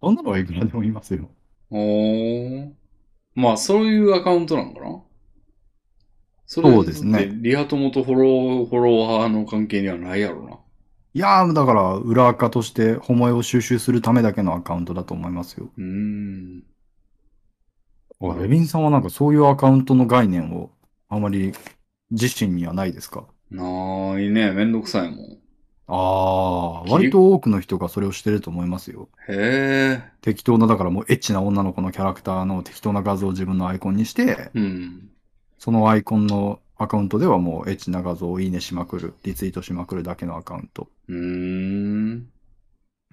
[0.00, 1.30] そんなのはいくらでもいますよ。
[1.70, 2.74] おー
[3.34, 5.02] まあ、そういうアカウントなんかな？
[6.46, 10.53] それそうですねリア友とフォロー、フォロワーの関係にはないやろな。
[11.16, 15.70] いやー、だから、裏垢として、ホモ絵を収集するためだけのアカウントだと思いますよ。
[15.78, 16.64] うーん。
[18.20, 20.70] あレビンさんはなんかそういうアカウントの概念を、
[21.08, 21.52] あまり
[22.10, 23.26] 自身にはないですか？
[23.50, 24.50] ないね。
[24.50, 25.38] めんどくさいもん。
[25.86, 29.08] ああ、き割と多くの人がそれをしてると思いますよ。
[29.28, 30.12] へえ。
[30.20, 35.10] 適当な、だからもうエッチな女の子のキャラクターの適当な画像を自分のアイコンにして、うん。
[35.58, 40.88] そのアイコンのアカウントではもうエッチな画像をいいねしまくる、リツイートしまくるだけのアカウント。
[41.08, 42.30] うーん。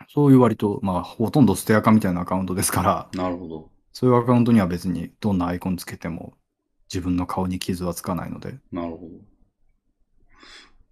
[0.09, 3.69] そういう割と、まあ、ほとんど捨てアカみたいなアカウントですから、なるほど。
[3.93, 6.33] そういうアカウントには別にどんなアイコンつけても
[6.91, 8.57] 自分の顔に傷はつかないので。
[8.71, 9.09] なるほど。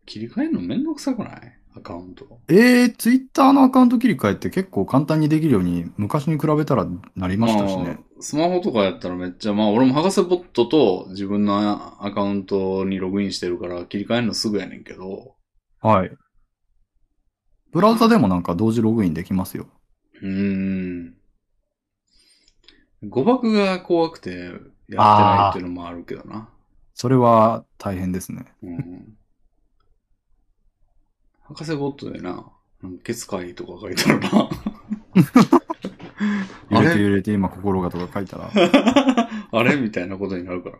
[0.05, 1.58] 切り替えるのめんどくさくない？
[1.75, 2.39] アカウント。
[2.47, 7.99] えー、ツイッターのアカウント切り替えって結構簡単にできるように昔に比べたらなりましたしね。
[7.99, 15.35] あスマホとかやったらめっちゃ、まあ俺も博士ボットと自分のアカウントにログインしてるから切り替えるのすぐやねんけど、
[15.81, 16.11] はい。
[17.71, 19.67] ブラウザでもなんか同時ログインできますよ。
[20.21, 21.15] うーん。
[23.07, 26.49] 誤爆が怖くてやってないっていうのもあるけどな。
[26.93, 28.45] それは大変ですね。
[28.61, 29.18] うん。
[31.49, 32.51] 博士ボットでな、
[32.81, 34.29] なんかケツ会とか書いてあるな。
[36.71, 37.03] あ 揺れてれ？
[37.03, 38.51] 揺れて今心がとか書いたら。
[39.51, 39.75] あれ？
[39.77, 40.77] みたいなことになるから。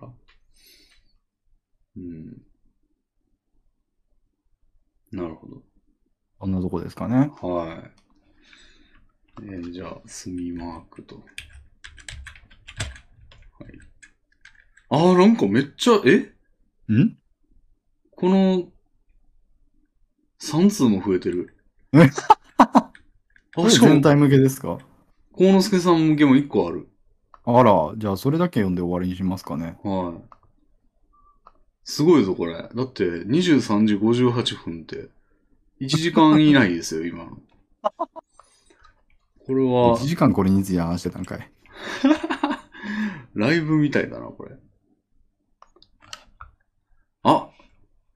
[1.97, 2.41] うん。
[5.11, 5.63] なるほど。
[6.37, 7.31] こんなとこですかね。
[7.41, 7.83] は
[9.41, 9.43] い。
[9.43, 11.15] えーじゃあ、墨マークと。
[11.17, 11.25] はい。
[14.89, 16.31] あー、なんかめっちゃ、え？
[16.93, 17.17] ん？
[18.11, 18.71] この、
[20.41, 21.55] 3通も増えてる。
[21.93, 22.09] え
[22.57, 22.91] あ、か
[23.57, 24.77] も全、体向けですか？
[25.33, 26.87] 幸之助さん向けも1個ある。
[27.45, 29.77] あら、じゃあそれだけ読んで終わりにしますかね。
[29.83, 30.21] はい。
[31.83, 32.53] すごいぞ、これ。
[32.53, 35.09] だって、23時58分って、
[35.81, 37.37] 1時間以内ですよ、今の。
[39.47, 41.51] これは1、時間これについて話してたんかい。
[43.33, 44.55] ライブみたいだな、これ。
[47.23, 47.49] あ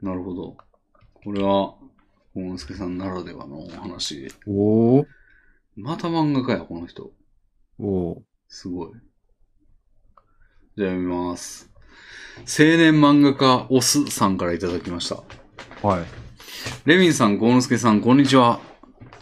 [0.01, 0.57] なるほど。
[1.13, 1.75] これは、
[2.33, 4.27] 幸之助さんならではのお話。
[4.47, 5.05] おー。
[5.75, 7.11] また漫画家や、この人。
[7.79, 8.21] おー。
[8.47, 8.91] すごい。
[10.75, 11.69] じゃあ読みます。
[12.37, 15.21] 青年漫画家オスさんからいただきました。
[15.87, 16.05] はい。
[16.85, 18.59] レミンさん、幸之助さん、こんにちは。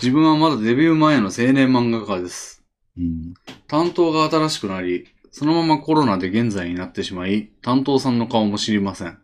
[0.01, 2.63] 自分はまだデビュー前の青年漫画家です。
[2.97, 3.33] うん。
[3.67, 9.20] 担当が新しくなり、そのままコロナで現在になってしまい、担当さんの顔も知りません。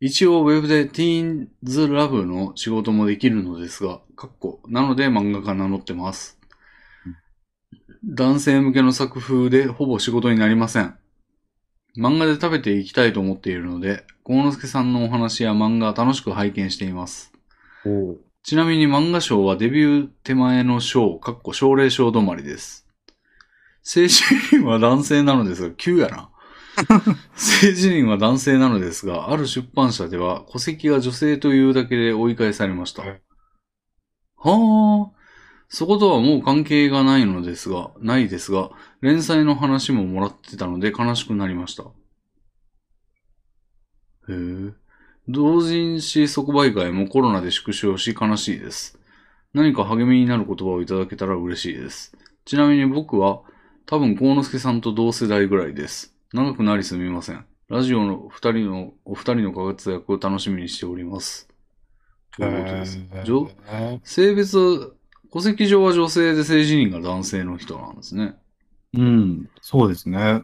[0.00, 6.38] うん一応ウェブでティーンズラブの仕事もできるのですが、かっこ、なので漫画家名乗ってます。
[8.04, 10.98] 男性向けの作風でほぼ仕事になりません。
[11.96, 17.32] 漫画で食べていきたいと思っているので、幸之助さんのお話や漫画楽しく拝見しています。
[18.42, 22.86] ちなみに漫画賞はデビュー手前の賞、かっこ奨励賞止まりです。
[23.82, 26.30] 正式には男性なのですが、9やな。
[27.34, 33.02] 性自認は男性なのですが、ある出版社では戸籍が女性というだけで追い返されました。
[33.02, 33.16] は
[34.38, 35.16] あ、
[35.68, 41.84] そことはもう関係がないのですが、ないですが、連載の話ももらってたので悲しくなりました。
[41.84, 41.86] へ
[44.28, 44.72] え。
[45.28, 48.98] 同人誌即売会もコロナで縮小し悲しいです。
[49.54, 52.16] 何か励みになる言葉をいただけたら嬉しいです。
[52.44, 53.42] ちなみに僕は
[53.86, 56.15] 多分幸之助さんと同世代ぐらいです。
[56.36, 57.46] 長くなりすみません。
[57.70, 61.48] ラジオの二人の、お二人のご活躍を楽しみにしております。
[62.36, 63.00] ということです。
[63.24, 63.50] 女
[64.04, 64.94] 性別、
[65.32, 68.34] 戸籍上は女性で性自認が男性の人なんですね。
[68.92, 70.42] うん、そうですね。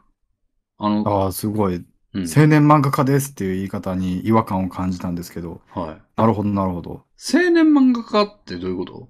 [0.79, 1.85] あの、ああ、すごい。
[2.15, 5.61] うん、青年漫画家ですっていう言い方に違和感を感じたんですけど。
[5.75, 6.03] はい。
[6.17, 6.91] なるほど、なるほど。
[6.91, 9.09] 青年漫画家ってどういうこと？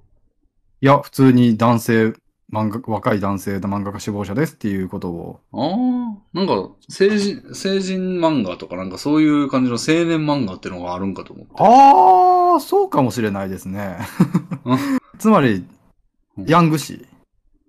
[0.81, 2.13] いや、普通に男性、
[2.53, 5.41] 漫画、若い男性の漫画家志望者ですっていうことを。
[5.53, 11.53] ああ、なんか、成人、成人漫画とかなんかそういう感じの青年漫画ってのがあるんかと思って。
[11.57, 13.97] ああ、そうかもしれないですね。
[15.19, 15.65] つまり、
[16.47, 17.07] ヤング誌。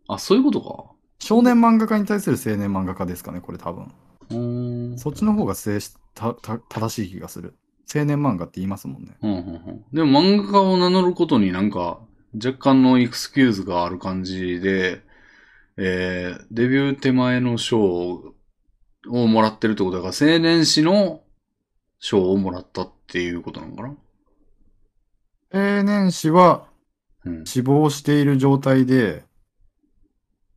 [0.10, 0.84] あ、そういうことか。
[1.20, 3.90] 少年漫画家に対する青年漫画家ですかね、これ多分。
[4.30, 4.98] うーん。
[4.98, 7.56] そっちの方が正したた正しい気がする。
[7.94, 9.16] 青年漫画って言いますもんね。
[9.22, 9.86] うんうんうん。
[9.94, 12.00] でも漫画家を名乗ることになんか
[12.36, 15.02] 若干のエクスキューズがある感じで、
[15.78, 21.22] えー、デビュー手前の賞をもらってるってことだから、青年誌の
[22.00, 23.84] 賞をもらったっていうことなのか
[25.52, 25.78] な？
[25.78, 26.68] 青年誌は
[27.26, 27.46] うん。
[27.46, 29.24] 死亡している状態で、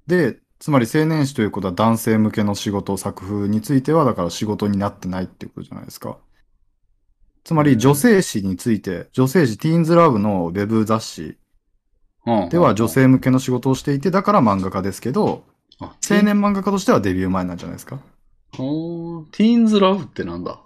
[0.07, 6.19] で、つまり青年誌ということは男性向けの仕事、作風については、だから仕事になってないってことじゃないですか。
[7.44, 11.39] つまり女性誌について、女性誌ティーンズラブのウェブ雑誌
[12.51, 15.44] では女性向けの仕事をしていて、だから漫画家ですけど、
[15.78, 18.01] あ、青年漫画家としてはデビュー前なんじゃないですか？
[18.59, 20.59] おーティーンズラブってなんだ？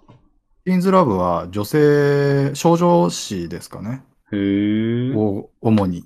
[0.65, 4.03] ティーンズラブは女性、少女誌ですかね。
[4.33, 5.19] へー。
[5.19, 6.05] を主に。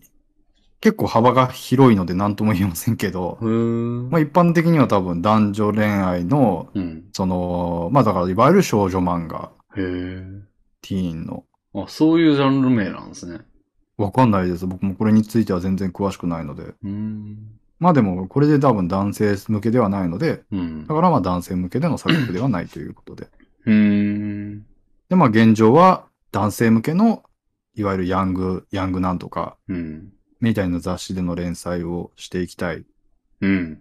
[0.80, 3.38] 結構幅が広いので何とも言えませんけど。
[3.40, 7.04] まあ一般的には多分男女恋愛の、うん。
[7.12, 10.40] その、まあだからいわゆる少女漫画、へー。
[10.82, 11.44] ティーンの。
[11.74, 13.40] あ、そういうジャンル名なんですね。
[13.96, 14.66] わかんないです。
[14.66, 16.62] 僕もこれについては全然詳しくないので。
[16.62, 17.36] うーん。
[17.78, 20.94] まあでも、これで多分男性向けではないので、うんだ。
[20.94, 23.28] からまあ男性向けでの作品ではないということで。
[23.66, 24.66] うーん。
[25.08, 27.22] で、まあ現状は男性向けの、
[27.76, 30.12] いわゆるヤング、ヤングなんとか、うん。
[30.40, 32.84] みたいな雑誌での連載をしていきたい
[33.40, 33.80] うん。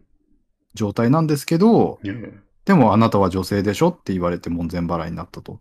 [0.74, 2.00] 状態なんですけど、
[2.66, 5.60] でもあなたは女性でしょって言われて門前払いになったと。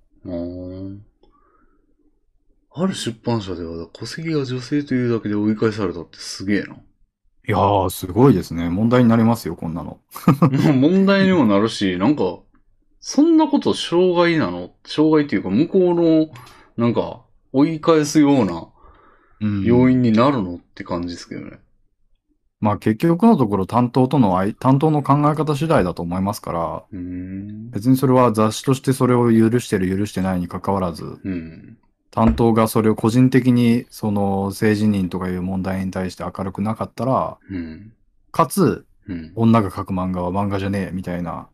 [2.75, 6.75] ある出版社では戸籍が女性というだけで追い返されたってすげえな。
[6.75, 8.69] いやー、すごいですね。
[8.71, 10.01] 問題になりますよ、こんなの。
[10.73, 12.39] 問題にもなるし、なんか、
[13.01, 14.71] そんなこと障害なの？
[14.87, 16.31] 障害っていうか、向こうの、
[16.77, 17.23] なんか、
[17.53, 18.69] 追い返すような
[19.41, 21.59] うん要因になるのって感じですけどね。
[22.61, 27.71] まあ結局のところ担当との相、担当の考え方次第だと思いますから、うーん。
[27.71, 31.77] 別にそれは雑誌としてそれを許してる許してないに関わらず、うん。
[32.13, 37.93] 担当がそれを個人的にその性自認とかいう問題に対して明るくなかったら、うん。
[38.31, 39.33] かつうん。
[39.35, 41.49] 女が描く漫画は漫画じゃねえみたいな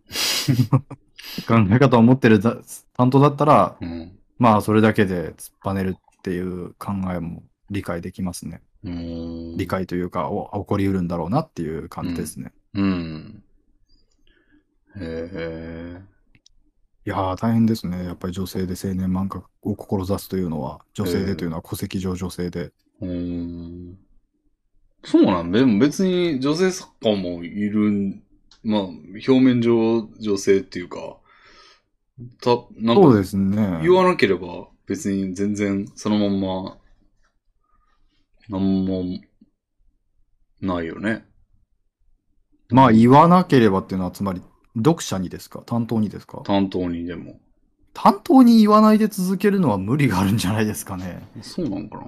[1.49, 2.59] 考え方を持ってるざ
[2.97, 4.19] 担当だったら、うん。
[4.39, 8.61] まあそれだけで突っぱねるっていう考えも理解できますね。
[8.83, 9.67] 理。
[9.69, 12.53] 解というか、お起こりうるんだろうなっていう感じですね。
[12.75, 13.43] うん。
[14.97, 16.03] へえ。
[17.09, 18.05] いやー大変ですね。
[18.05, 22.71] やっぱり女性で青年漫画を志すというのは、女性でというのは戸籍上女性で。
[23.01, 23.99] うーん。
[25.05, 28.23] そうなんでも別に女性作家もいるん、
[28.63, 31.17] まあ、表面上女性っていうか、
[32.43, 33.79] た、なんかそうですね。
[33.81, 36.77] 言わなければ別に全然そのまんま、
[38.51, 39.05] なんも
[40.61, 41.25] ないよね。
[42.69, 44.43] まあ言わなければっていうのは、つまり
[44.79, 45.63] 読者にですか？
[45.67, 46.41] 担当にですか？
[46.45, 47.39] 担当にでも。
[47.95, 51.29] 担当に言わないで続けるのは無理があるんじゃないですかね。
[51.43, 52.07] そうなんかな？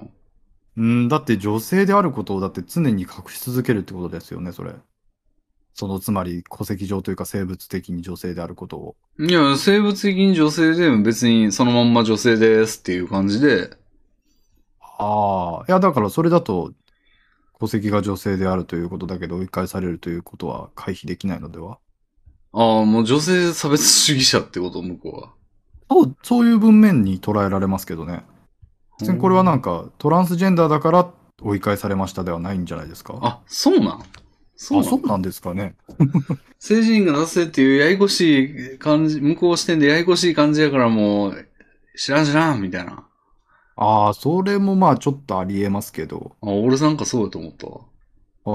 [0.77, 4.73] うん、だって女性であることをだって常に隠し続けるってことですよね、それ。
[5.73, 8.95] その、つまり戸籍上というか生物的に女性であることを。
[9.19, 13.71] いや、生物的に女性で別にそのまんま女性ですっていう感じで、
[14.79, 16.73] ああ、いやだからそれだと
[17.59, 21.79] 戸籍が女性であるということだけど追い返されるということは回避できないのでは？
[22.53, 25.33] ああ、もう女性差別主義者ってこと、向こうは。
[25.89, 28.23] そう、そういう文面に捉えられますけどね。
[28.99, 33.17] 別にこれはなんかトランスジェンダーだから追い返されましたではないんじゃないですか？
[33.21, 34.03] あ、そうなん
[34.55, 35.75] そうあ、なのそうなんですかね。
[36.59, 41.47] 成人が出せっていうややこしい感じ、向こう視点でややこしい感じやからもう、
[41.97, 43.07] 知らん知らんみたいな。
[43.75, 46.35] ああ、それもまあちょっとありえますけど。
[46.41, 47.81] あ、俺なんかそうやと思ったわ。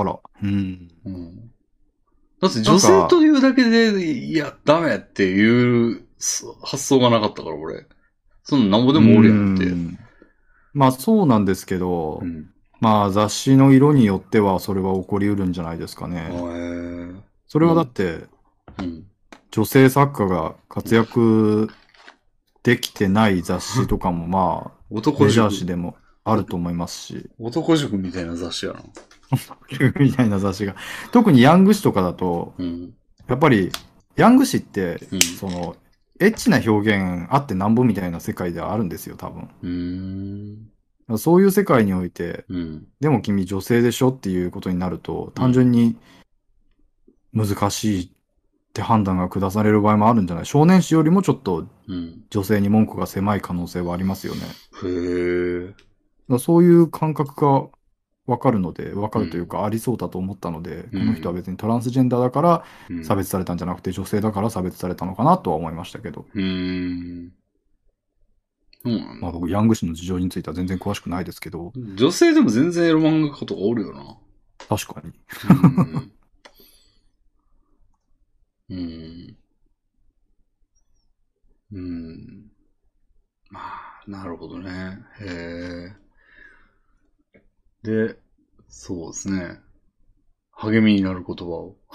[0.01, 0.19] あら。
[0.45, 0.89] うん。
[1.05, 1.51] うん。
[2.41, 6.03] だって女性というだけで、いや、ダメっていう
[6.63, 7.87] 発想がなかったから、俺。
[8.43, 9.67] そんななんぼでもおるやんって。
[9.67, 9.99] うん
[10.77, 12.51] まあそうなんですけど、うん。
[12.81, 16.29] まあ雑誌の色によってはそれは起こりうるんじゃないですかへね。
[16.31, 17.15] え。
[17.49, 18.27] それはだって、
[18.79, 19.07] うん。
[19.51, 21.71] 女性作家が活躍
[22.63, 25.61] できてない雑誌とかもまあ、男メジャー塾。
[25.61, 28.81] 誌でもあると思いますし、男塾みたいな雑誌やな。
[29.99, 30.76] みたいな雑誌が。
[31.12, 32.94] 特にヤング誌とかだと、うん。
[33.28, 33.71] やっぱり、
[34.17, 35.21] ヤング誌って、うん。
[35.21, 35.76] その、
[36.21, 40.69] エッチな表現あってなんぼみたいな世界ではあるんですよ、多分。
[41.09, 41.19] う。
[41.19, 42.87] そういう世界において、うん。
[43.01, 45.97] でも君女性でしょっていうことになると、単純に
[47.33, 48.09] 難しいっ
[48.73, 50.47] て判断が下される場合もあるんじゃない？
[50.47, 52.25] 少年誌よりもちょっとうん。
[52.31, 54.41] 女性に文句が狭い可能性はありますよね。
[54.83, 55.75] へえ。
[56.28, 57.69] らそういう感覚が
[58.26, 67.33] わかるので、わかるというかありそうだと思ったので、うんこの人は別にトランスジェンダーだからうん差別されたんじゃなくて女性だから差別されたのかなとは思いましたけど、うーん。
[68.83, 69.15] そうなんだ。
[69.21, 74.17] まあ僕ヤング誌の事情については全然詳しくないですけど、女性でも全然エロ漫画家とかおるよな。
[74.69, 75.12] 確かに。
[78.69, 78.76] うん。
[78.76, 79.37] うん。
[81.73, 82.51] うん。
[83.51, 84.99] まあ、なるほどね。
[85.21, 86.06] へえ。
[87.87, 88.19] で、
[88.69, 89.61] そうですね。
[90.51, 91.77] 励みになる言葉を。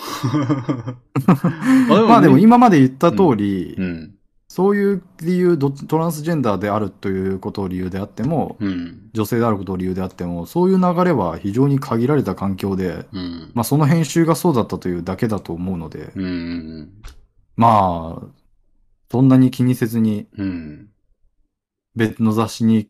[1.27, 4.15] あまあでも今まで言った通り、うん。
[4.47, 9.09] そういう理由ど、トランスジェンダーであるということを理由であっても、うん。
[9.13, 13.51] 女性であることを理由であっても、そういう流れは非常に限られた環境で、うん。
[13.53, 16.89] まあその編集がそうだったというだけだと思うので、うん。
[17.57, 18.27] まあ、
[19.09, 20.89] そんなに気にせずにうん。
[21.95, 22.89] 別の雑誌に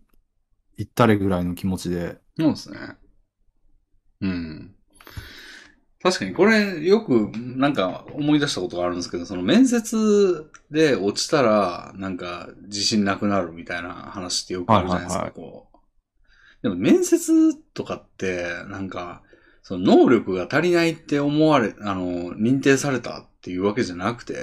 [0.77, 2.77] 行ったれぐらいの気持ちで、そうですね。
[4.21, 4.75] うん。
[6.03, 15.77] 確かに、これ、よく、なんか、思い出したことがあるんですけど、その面接で落ちたら、なんか、自信なくなるみたいな話ってよくあるじゃないですか、はいこう。
[16.63, 19.21] でも、面接とかって、なんか、
[19.61, 24.33] その能力が足りないって思われ、あの、認定されたっていうわけじゃなくて、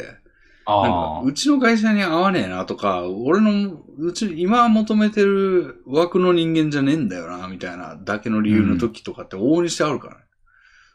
[0.69, 10.21] なんか、うちの会社に合わねえなとか、俺の、うち、今求めてる枠の人間じゃねえんだよな、みたいなだけの理由の時とかって往々にしてあるからね。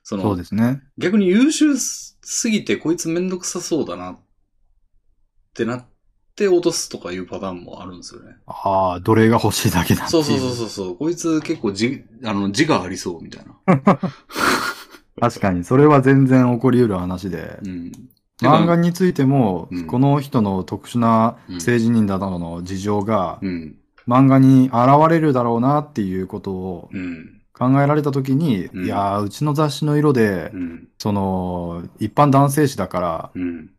[0.04, 0.84] その、そうですね。
[0.98, 4.20] 逆に優秀すぎてこいつめんどくさそうだなっ
[5.56, 5.86] てなっ
[6.36, 8.36] て落とすとかいうパターンもあるんですよね。
[8.46, 10.98] ああ、奴隷が欲しいだけだそうそうそうそう。
[10.98, 13.98] こいつ結構じ、あの、字がありそうみたいな。
[15.20, 17.60] 確かに、それは全然起こり得る話で。
[17.64, 17.92] うん。
[18.42, 23.76] 漫画についても、うんこの人の特殊な性自認だなどの事情が、うん。
[24.08, 27.40] 漫画に現れるだろうなっていうことをうん。
[27.54, 30.88] 考えられたときに、うんいやー、うちの雑誌の色で、うん。
[30.98, 33.70] その、一般男性誌だから、うん。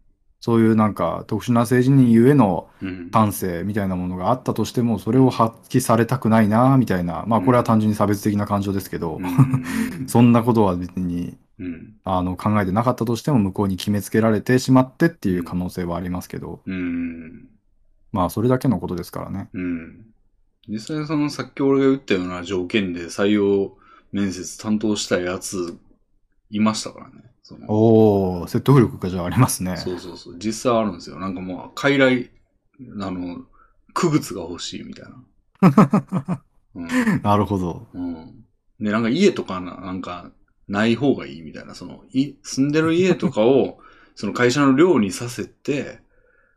[0.41, 3.11] そういうなんか特殊な性自認ゆえのうん。
[3.11, 7.25] 感性みたいなものがあったとしても、それを発揮されたくないな、みたいな。
[7.27, 9.65] まあ、これは単純に差別的な感情ですけど、うん。
[10.07, 11.95] そんなことは別に、うん。
[12.05, 17.49] あの、考えてなかったとしても、向こうに決めつけられてしまってっていう可能性はありますけど、うん。
[18.13, 19.49] まあ、それだけのことですからね。
[19.53, 20.07] うん。
[20.69, 23.77] 実際そのさっき俺が言ったような条件で採用
[24.13, 25.77] 面接担当したやつ
[26.51, 27.13] いましたからね。
[27.69, 29.77] おー、説得力がじゃあありますね。
[29.77, 30.37] そうそうそう。
[30.39, 31.19] 実際あるんですよ。
[31.19, 32.31] なんかもう、傀儡、
[33.03, 33.45] あの、
[33.93, 35.05] 区靴が欲しいみたい
[35.61, 36.41] な。
[36.75, 37.23] うん。
[37.23, 37.87] なるほど。
[37.93, 38.45] うん。
[38.81, 40.31] で、なんか家とかな、なんか、
[40.69, 41.75] ない方がいいみたいな。
[41.75, 43.79] その、い、住んでる家とかを、
[44.17, 46.01] その会社の寮にさせて、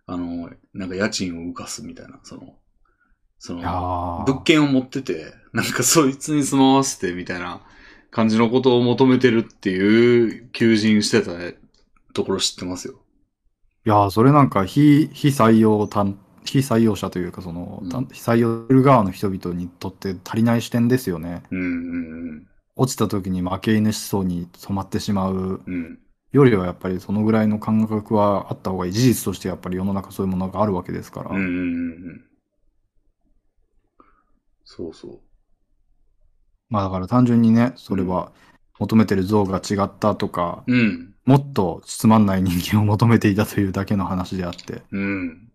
[0.06, 2.20] あの、なんか家賃を浮かすみたいな。
[2.24, 2.56] その、
[3.40, 7.62] その、ー物件を持ってて、なんかそいつに住まわせてみたいな
[8.12, 11.32] 感じのことを求めてるっていう求人してた
[12.14, 12.96] ところ知ってますよ。
[13.86, 21.44] いやーそれなんか非、非採用担、非採用者というか、その、うんた非採用する側の人々にとって足りない視点ですよね。
[21.52, 25.62] うんうん落ちた時に負け犬思想に染まってしまう。
[26.32, 28.92] よりはやっぱりそのぐらいの感覚はあった方がいい。
[28.92, 31.32] 事実としてやっぱり世の中そういうものがあるわけですから。
[31.32, 31.54] うんうんうんう
[32.14, 32.22] ん。
[34.64, 35.22] そうそ
[36.70, 38.32] まあだから単純にね、それは
[38.80, 40.74] 求めてる像が違ったとか、う。
[40.74, 41.14] うん。
[41.26, 44.84] もっとつまんない人間を求めていたというだけの話であって。
[44.92, 45.50] うん。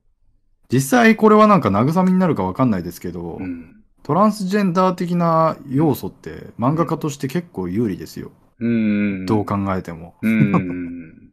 [0.71, 3.82] 実際これはなんか慰めになるかわかんないですけど、うん。
[4.03, 8.33] トランスジェンダー的な要素って漫画家として結構有利ですよ。
[8.59, 9.27] うん。
[9.27, 10.15] どう考えても。
[10.23, 11.33] うん。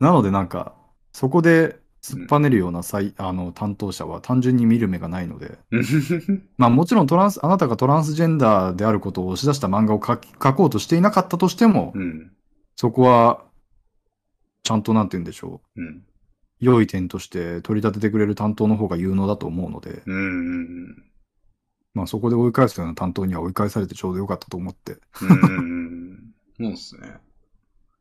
[0.00, 0.74] なのでなんか、
[1.12, 5.58] そこで突っぱねるような再、あの担当者は単純に見る目がないので、
[6.56, 12.32] まあもちろんトランス、あなたがトランスジェンダーであることを押し出した漫画を描こうとしていなかったとしても、うん。
[12.76, 13.44] そこは、
[14.62, 15.82] ちゃんとなんて言うんでしょう。
[15.82, 16.02] うん。
[16.60, 21.07] 良い点として取り立ててくれる担当の方が有能だと思うので、うん。
[21.98, 24.98] まあそこで追い返すような担当には追い返されてちょうどよかったと思って。
[25.20, 25.26] う
[25.62, 26.32] ん。
[26.56, 27.14] そうですね。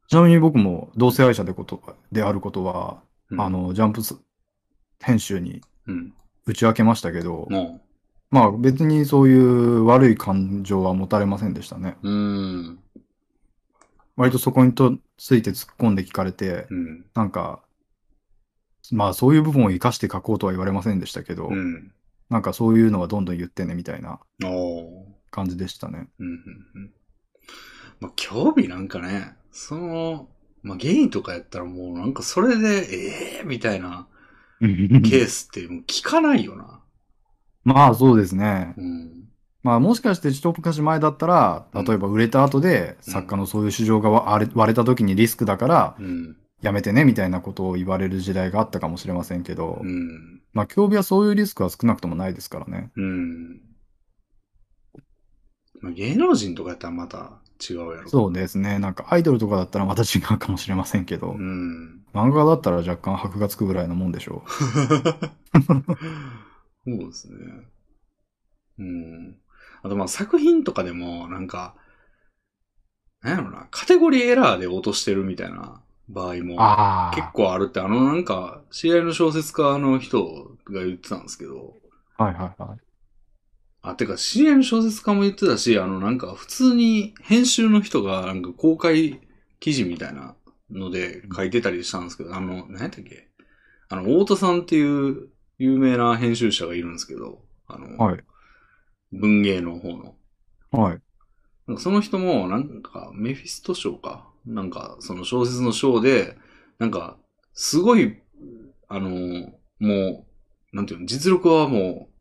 [0.07, 1.81] ちなみに僕も同性愛者でこと
[2.11, 4.15] であることは、うんあ、の、ジャンプス
[5.01, 6.13] 編集にうん。
[6.45, 7.81] 打ち明けましたけど、も
[8.29, 11.97] まあ別にそういう悪い感情は持たれませんでしたね。
[12.03, 12.09] う。
[12.09, 12.79] うん。
[14.15, 17.05] 割とそこにとついて突っ込んで聞かれて、うん。
[17.15, 17.63] なんか、
[18.91, 21.91] まあそういう部分を活かして書こうとは言われませんでしたけど、うん。
[22.29, 24.19] なんかそういうのはどんどん言ってねみたいな。
[25.31, 26.07] 感じでしたね。
[26.19, 26.27] うん。
[26.27, 26.33] うん。
[26.33, 26.91] うん
[27.99, 30.29] まあ、興味なんかね、その、
[30.61, 34.07] まあ、ゲイとかやったらもうなんかそれで、ええー、みたいな
[34.59, 36.81] ケースってもう聞かないよな。
[37.63, 38.73] まあそうですね。
[38.77, 39.29] うん。
[39.63, 46.37] まあもしかして一昔前だったら、例えば売れた後でうん作家のそういう市場が割れ割れた時にリスクだからうん。
[46.61, 50.41] やめてねみたいなことを言われる時代があったかもしれませんけど、うん。
[50.53, 52.91] まあ競技はそういうリスクは少なくともないですからね。
[52.95, 53.61] うん。
[55.81, 58.09] まあ、芸能人とかやったらまた違うやろ。
[58.09, 58.79] そうですね。
[58.79, 62.01] なんかアイドルとかだったらまた違うかもしれませんけど、うん。
[62.13, 64.55] 漫画だったら若干箔がつくぐらいのもんでしょ そ
[66.85, 67.37] うですね。
[68.79, 69.37] うん。
[69.83, 71.75] あとまあ作品とかでもなんか、
[73.21, 76.43] なんやろな、カテゴリーエラーで落としてるみたいな場合う。
[76.43, 81.75] もあ結構あるって、あのなんか、知り合いの小説家の人が言ってたんですけど、
[82.17, 82.79] はいはいはい。
[83.83, 89.21] あ、てか、知り合いの小説家も言ってたし、あの、なんか、普通に編集の人が、なんか、公開
[89.59, 90.35] 記事みたいな
[90.71, 93.29] ので書いてたりしたんですけど、あの、何やったっけ？
[93.89, 98.23] あの、太田さんっていう有名な編集者がいるんですけど、あの、はい。
[99.13, 100.15] 文芸の方の。
[100.71, 101.01] はい。
[101.67, 104.27] なんかその人も、なんか、メフィスト賞か。
[104.47, 106.37] なんか、その小説の賞で、
[106.79, 107.17] なんか、
[107.53, 108.17] すごい、
[108.87, 109.09] あの、
[109.79, 110.25] も
[110.71, 112.17] う、なんていうの、実力はもう、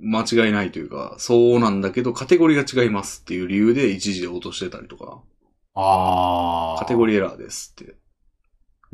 [0.00, 5.22] 間違いないというか、そうなんだけど、カテゴリーが違いますっていう理由で一時で落としてたりとか、
[5.74, 6.78] ああ。
[6.78, 7.94] カテゴリーエラーですって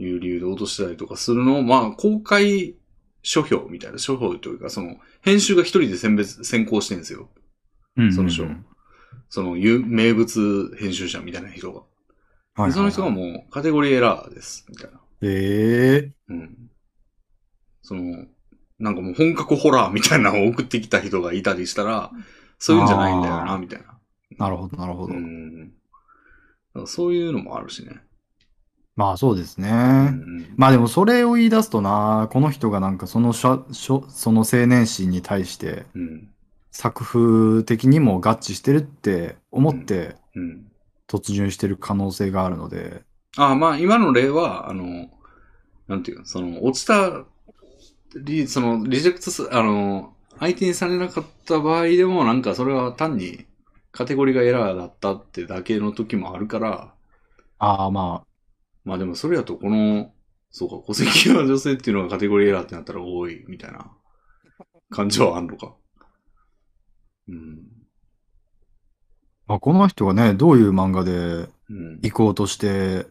[0.02, 2.76] いう理由で落としてたりとかするのを、まあ、公開
[3.22, 7.30] 書評みたいな、書評というか、その、編集が一人で選別、選考してるんですよ。
[7.96, 8.46] うんうんうんその賞
[9.28, 11.82] その、有名物編集者みたいな人が。
[12.56, 15.00] はいはいはいでその人がもう、カテゴリーエラーです、みたいな。
[15.22, 16.70] ええうん。
[17.82, 18.26] その、
[18.78, 22.10] なんかもう本格ホラーみたいなのを送ってきた人がいたりしたら、
[22.58, 23.98] そういうんじゃないんだよな、みたいな。
[24.38, 25.14] なるほど、なるほど。
[25.14, 25.72] うん。
[26.86, 28.00] そういうのもあるしね。
[28.96, 29.70] まあそうですね。
[29.70, 36.28] うんまあでもそれを言い出すとな、この人がなんかそのしゃしょその青年誌に対してうん。
[36.70, 40.66] 作風的にも合致してるって思ってうん。
[41.18, 43.04] 突入してる可能性があるので、
[43.36, 45.08] ああ、まあ今の例は、あの、
[45.88, 47.26] なんていうの、その、落ちた、
[48.16, 53.46] リ、その、リジェクトす、あの、相手にされなかった場合でも、なんかそれは単に
[53.92, 56.94] カテゴリーがエラーだったってだけの時もあるから、
[57.58, 58.24] ああま
[58.84, 60.12] まあでもそれやとこの、
[60.50, 63.90] そうか、戸籍が女性っていうのがカテゴリーエラーってなったら多いみたいな
[64.90, 65.76] 感じはあんのか。
[67.28, 67.73] うん。
[69.46, 72.00] あ、まあ、この人がね、どういう漫画でうん。
[72.02, 73.06] 行こうとして、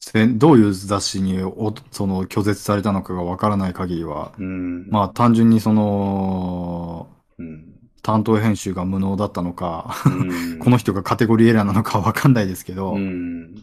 [0.00, 4.88] せどういう雑誌におその拒絶されたのかがわからない限りは、うん。
[4.88, 7.74] まあ単純にその、うん。
[8.02, 10.58] 担当編集が無能だったのか、うん。
[10.60, 13.54] この人がカテゴリーエラーなのかわかんないですけど、うん。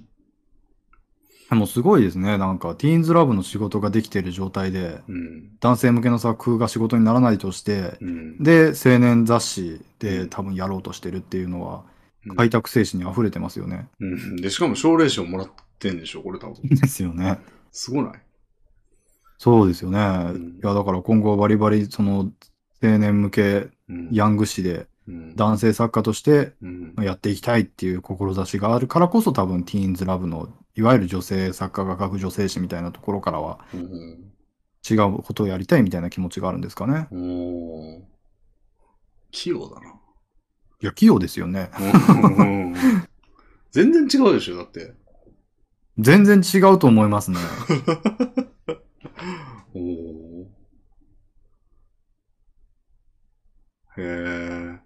[1.50, 2.38] でもすごいですね。
[2.38, 5.52] なんか、ティーンズラブの仕事ができている状態で、うん。
[5.62, 8.44] 男性向けの作風が仕事にならないとして、うん。
[8.44, 11.95] で、青年雑誌うんで多分やろうとしてるっていうのは、うん
[12.36, 13.88] 開拓精神に溢れてますよね。
[14.00, 14.36] うん。
[14.38, 16.56] で、しかも奨励賞もらってんでしょ、これ多分。
[16.64, 17.40] ですよね。
[17.72, 18.14] すごない？
[19.38, 20.00] そうですよね。
[20.00, 22.32] んいや、だから今後はバリバリ、その、
[22.82, 24.10] 青年向けうん。
[24.12, 25.36] ヤング誌でうん。
[25.36, 26.96] 男性作家としてうん。
[27.00, 34.32] やっていきたいっていう志があるからこそ多分ティーンズラブのいわゆる女性作家が書く女性誌みたいなところからはうん。
[34.88, 37.08] 違うことをやりたいみたいな気持ちがあるんですかね。
[37.12, 38.02] おー
[39.32, 39.95] 器用だな。
[40.86, 41.72] いや、器用ですよね。
[41.80, 42.76] うん
[43.72, 44.94] 全然違うでしょ、だって。
[45.98, 47.40] 全然違うと思いますね。
[49.74, 50.46] おー
[53.98, 54.80] へえ。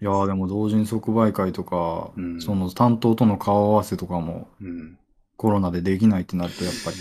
[0.00, 4.96] いやーでも同人即売会とか、うんその担当との顔合わせとかもうん。
[5.36, 6.96] コロナでできないってなるとやっぱり、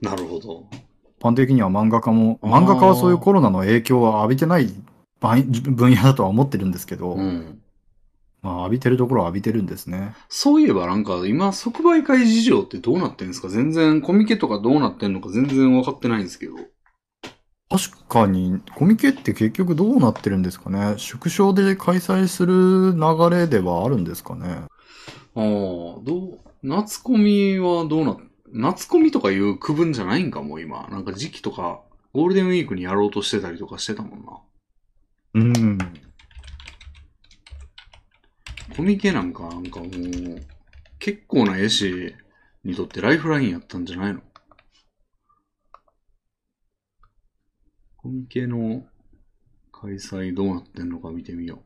[0.00, 0.68] なるほど。
[1.18, 4.72] 一般的には漫画家も、漫画家はそういうコロナの影響は浴びてない
[5.20, 7.60] 分野だとは思ってるんですけど、うん。
[8.44, 10.14] まあ浴びてるところは浴びてるんですね。
[10.28, 13.48] そういえばなんか今即売会事情ってどうなってんですか？
[13.48, 16.54] 全然コミケとかどうなってんのか全然分かってないんですけど。
[17.70, 20.94] 確かに、コミケって結局どうなってるんですかね？
[20.96, 24.46] 縮小で開催する流れではあるんですかね？
[24.46, 28.18] ああ、どう、夏コミはどうな、
[28.52, 30.86] 夏コミとかいう区分じゃないんかもう今。
[30.88, 31.80] なんか時期とか、
[32.12, 34.38] ゴールデンウィークにやろうとしてたりとかしてたもんな。
[35.34, 35.78] うん。
[38.76, 39.90] コミケなんか、なんかもう、
[40.98, 42.14] 結構な絵師
[42.64, 44.20] にとってライフラインやったんじゃないの？
[47.96, 48.84] コミケの
[49.72, 51.62] 開催どうなってんのか見てみよ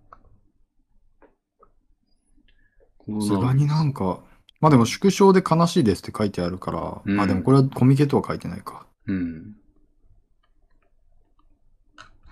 [3.08, 3.22] う。
[3.22, 4.22] さすがになんか、
[4.60, 8.86] まあでも縮小で悲しいですって書いてあるから、うんあ、でもこれはコミケとは書いてないか。
[9.06, 9.56] うん。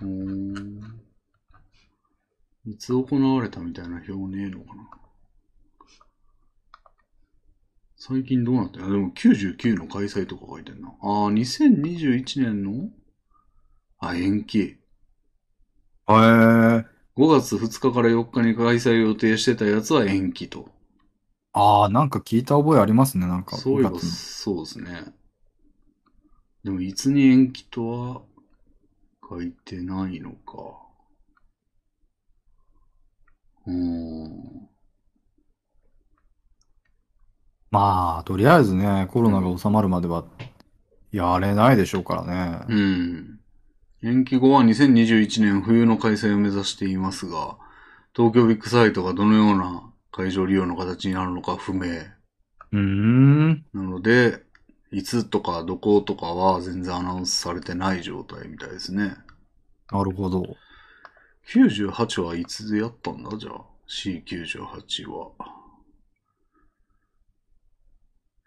[0.01, 1.01] うーん。
[2.67, 4.89] いつ行われたみたいな表ねえのかな。
[7.95, 10.89] 最近どうなってんのでも99の開催とか書いてんな。
[11.01, 12.89] ああ、2021年の？
[13.99, 14.59] あ、延期。
[14.59, 14.77] へ
[16.09, 16.85] えー。
[17.15, 20.69] 5月2日から4日に開催予定してたやつは延期と。
[21.53, 23.55] ああ、なんか聞いた覚えありますね、なんか。
[23.55, 25.13] そういえば、5月にそうですね。
[26.65, 28.21] でも、いつに延期とは
[29.27, 30.86] 書いてないのか。
[33.67, 34.69] うーん。
[37.69, 40.25] まあ、とりあえずね、コロナが収まるまでは、
[41.11, 42.75] やれないでしょうからうね。
[42.75, 43.39] ん。
[44.03, 47.57] 延期後は2021年冬の開催を目指していますが、
[48.15, 51.87] 東京ビッグサイトがどのような会場利用の形になるのか不明。
[52.71, 53.65] うーん。
[53.73, 54.43] なので、
[54.91, 59.15] いつとかどことかは全然アナウンスされてない状態みたいですね。
[59.91, 60.55] なるほど。
[61.53, 63.37] 98はいつでやったんだ？
[63.37, 63.61] じゃあ。
[63.87, 65.31] C98 は。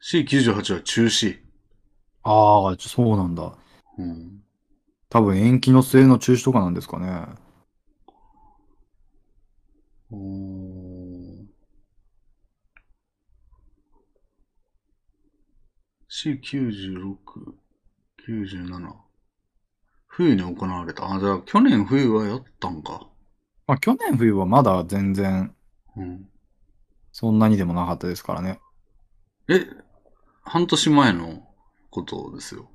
[0.03, 1.41] C98 は中止。
[2.23, 3.57] ああ、そうなんだ。
[3.97, 4.43] うん。
[5.09, 7.27] 多分延期の末の中止とかなんですかね。
[10.11, 11.47] おー
[16.11, 17.17] C96、
[18.27, 19.10] 97。
[20.11, 21.11] 冬に行われた。
[21.11, 23.07] あ、じゃあ去年冬はやったんか。
[23.67, 25.55] まあ、去年冬はまだ全然、
[25.97, 26.29] うん。
[27.13, 28.61] そんなにでもなかったですからね。
[29.49, 29.67] え、
[30.43, 31.45] 半年前の
[31.91, 32.69] ことですよ。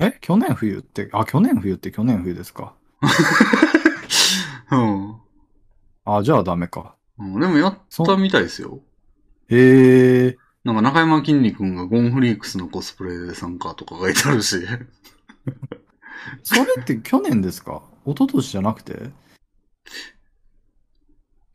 [0.00, 2.74] え去年冬って、あ、去年冬って去年冬ですか。
[4.72, 5.16] うん。
[6.04, 6.96] あ、じゃあダメか。
[7.18, 8.80] うん、でもやったみたいですよ。
[9.48, 10.38] へえ。
[10.64, 14.56] なんか中山きんに君がゴンフリークスのコスプレで参加とか書いてあるし。
[16.42, 17.82] それって去年ですか？
[18.06, 19.10] 一昨年じゃなくて？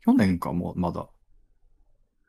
[0.04, 1.08] 去年かもう、まだ。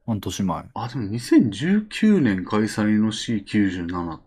[0.06, 0.66] 半年前。
[0.76, 4.20] あ、でも2019年開催の C97。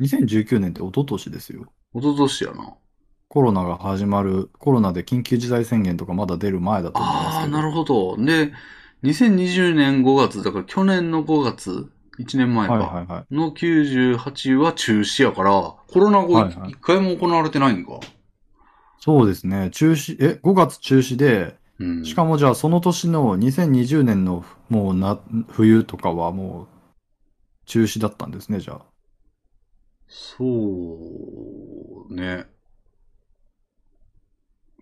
[0.00, 1.72] 2019年って一昨年ですよ。
[1.94, 2.74] 一昨年やな。
[3.28, 7.48] コロナが始まる、コロナで緊急事態宣言とかまだ出る前だと思いますああ。
[7.48, 8.16] なるほど。
[8.16, 8.52] で、
[9.02, 13.34] 2020年5月、だから去年の5月、1年前か、はいはいはい。
[13.34, 18.00] の98は中止やから、コロナ後はいはい一回も行われてないんか。
[18.98, 19.70] そうですね。
[19.72, 22.04] 中止、え、5月中止で、うん。
[22.04, 26.68] しかもじゃあその年の2020年のもうな、冬とかはもう
[27.66, 28.82] 中止だったんですね、じゃあ。
[30.06, 32.46] そうね。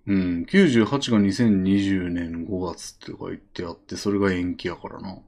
[0.07, 0.47] うん。
[0.49, 5.19] 98が2020年5月って書いてあって、それが延期やからな。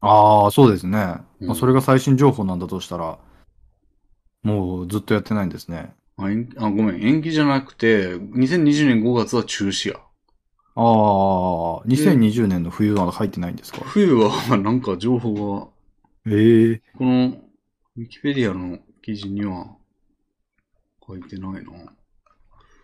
[0.00, 1.16] ああ、そうですね。
[1.40, 3.18] うんまあ、それが最新情報なんだとしたら、
[4.42, 5.94] もうずっとやってないんですね。
[6.16, 7.02] あ、延あごめん。
[7.02, 10.00] 延期じゃなくて、2020年5月は中止や。
[10.76, 13.80] ああ、2020年の冬は入ってないんですか？
[13.80, 15.60] 冬は、なんか情報
[16.24, 17.26] が、ええこの、
[17.96, 19.66] ウィキペディアの記事には
[21.06, 21.60] 書いてないな。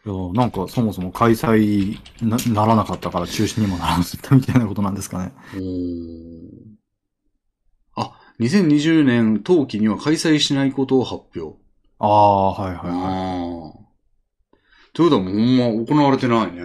[0.04, 5.32] いやなんかそもそも開催なならなかったから中止にもならなかったみたいなことなんですかね。
[5.52, 6.75] おーあ、
[8.40, 11.58] 2020年冬季には開催しないことを発表。
[11.98, 13.86] ああ、はいはいはああ。
[14.92, 16.62] ということはもうほんま行われてないね。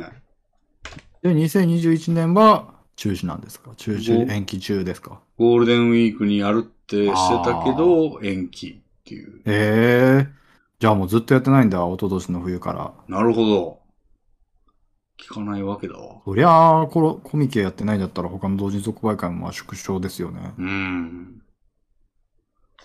[1.24, 1.28] い。
[1.28, 3.74] で、2021年は中止なんですか？
[3.76, 5.22] 中お止、延期中ですか？
[5.38, 9.42] ゴールデンウィークにやるってしてたけど、延期っていう。
[9.46, 10.42] ええ
[10.80, 12.94] じゃあもうずっとやってないんだ、一昨年の冬から。
[13.08, 13.80] なるほど。
[15.20, 16.22] 聞かないわけだわ。
[16.26, 20.54] そりゃあ、コミケやってないんだったら他の同人即売会もまあ縮小ですよね。
[20.58, 21.41] うん。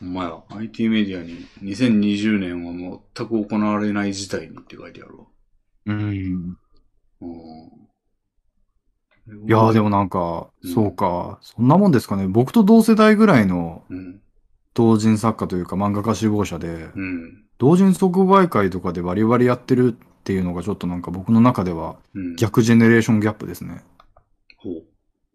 [0.01, 5.25] ほんまや、IT メディアに2020年は全く行われない事態にって書いてあるわ。
[5.87, 6.57] うん。
[7.21, 7.87] うん。
[9.49, 12.29] いやーでもなんか、うんそうか、そんなもんですかね。
[12.29, 14.21] 僕と同世代ぐらいのうん。
[14.75, 17.45] 同人作家というか漫画家志望者で、うん。
[17.59, 22.37] 同人即売会とかでバリバリやってるっていうのがちょっとなんか僕の中ではうん。
[22.37, 23.83] 逆ジェネレーションギャップですね。
[24.59, 24.85] ほう。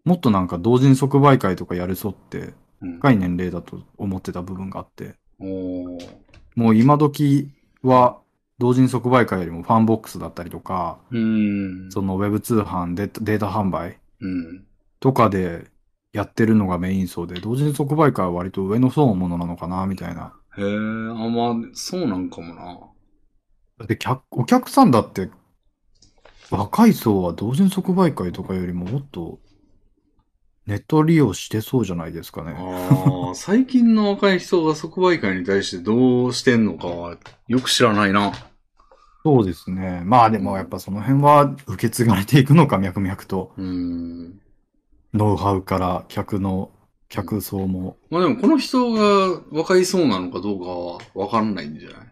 [0.05, 2.95] もっとなんか同人即売会とかやるそうってうん。
[2.95, 6.09] 若い年齢だと思ってた部分があって、おー。
[6.55, 7.49] もう今時
[7.81, 8.19] は
[8.59, 11.91] 同人即売会よりもファンボックスだったりとか、うん。
[11.91, 14.65] そのウェブ通販でデータ販売うん。
[14.99, 15.71] とかで
[16.13, 20.33] やってるのがメイン層で、同人即売会は割と上の層のものなのかな、みたいな。
[20.57, 22.79] へえ、あ、まあ、そうなんかもな。
[23.79, 25.29] だって客、お客さんだって、
[26.51, 29.39] 若い層は同人即売会とかよりももっと
[30.67, 32.55] ネット利用してそうじゃないですかね。
[32.55, 38.31] ああ、最近の若い人が即売会に対してどうしてんのかはよく知らないな。
[39.23, 40.01] そうですね。
[40.05, 43.53] まあでもやっぱその辺は受け継がれていくのか、脈々と。
[43.57, 44.39] うん。
[45.13, 46.71] ノウハウから客の、
[47.09, 47.97] 客層も。
[48.09, 52.07] まあでもこの人が若いそうなのかどうかはわかんないんじゃない？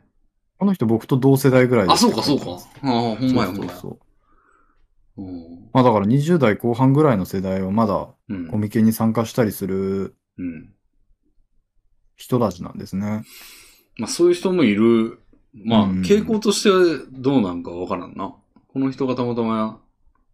[0.58, 2.46] この人僕と同世代ぐらいであ、すそうかそうか。
[2.84, 3.70] ああ、ほんまやほんまや。
[3.72, 3.98] そうそうそううん
[5.74, 10.74] まあだから20代後半ぐらいの世代はまだうんコミケに参加したりするうん。
[12.16, 13.24] 人たちなんですね。
[13.98, 15.20] まあそういう人もいる。
[15.54, 16.70] まあうん傾向として
[17.12, 18.36] どうなんかわからんな。
[18.72, 19.82] この人がたまたま、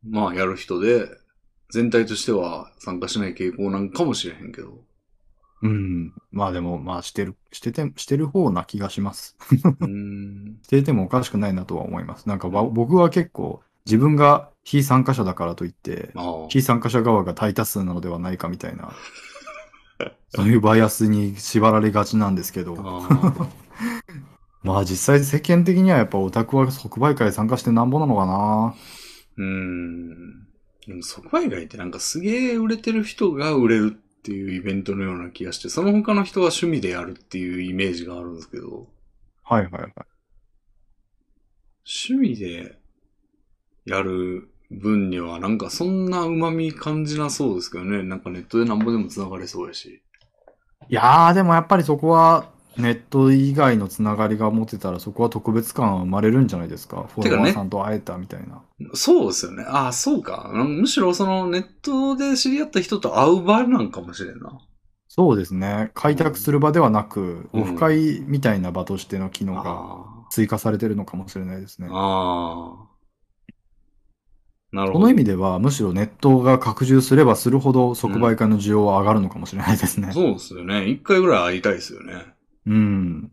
[0.07, 1.07] まあやる人で、
[1.71, 4.83] 全体としては参加しない傾向なんかもしれへんけど。
[5.61, 6.13] うん。
[6.31, 9.37] まあでも、まあしてる、してて、してる方な気がします。
[9.79, 10.59] うん。
[10.63, 12.27] していてもおかしくないなとは思います。
[12.27, 16.11] なんかわ僕は結構自分が非参加者だからといって。
[16.49, 18.93] 非参加者側が大多数なのではないかみたいな、
[20.29, 23.49] そういうバイアスに縛られがちなんですけど、あ
[24.63, 28.75] まあ実際世間的にはやっぱオタクは即売会参加してなんぼなのかな。
[29.37, 30.45] ーうん。
[30.87, 38.87] でも即売会ってなんかすげえ売れてる人が売れるっていうイベントのような気がして、その他の人は趣味でやるっていうイメージがあるんですけど、
[39.43, 39.93] はいはいはい。
[41.85, 42.79] 趣味で
[43.85, 48.03] やる分にはなんかそんな旨味感じなそうですけどね。
[48.03, 50.01] なんかネットでなんぼでも繋がれそうやし。
[50.89, 57.07] いやーでもやっぱりそこはネット以外のつながりが持てたらそこは特別感は生まれるんじゃないですか。
[57.13, 58.61] フォロワーさんと会えたみたいな。
[58.93, 59.63] そうですよね。
[59.67, 60.51] ああ、そうか。
[60.53, 64.59] むしろそのネットで知り合った人と会う場なんかもしれんな。
[65.07, 65.91] そうですね。
[65.93, 71.93] 開拓する場ではなく、うんオフ会みたいな場としての機能があ追加されてるのかもしれないですねあ。。
[71.93, 72.94] ああ。
[74.75, 74.99] なるほど。
[74.99, 80.11] その意味では、むしろネットが拡充すればするほど即売会の需要は上がるのかもしれないですね。
[80.11, 80.90] そうですよね。
[80.90, 82.25] 一回ぐらい会いたいですよね。
[82.67, 83.31] うん。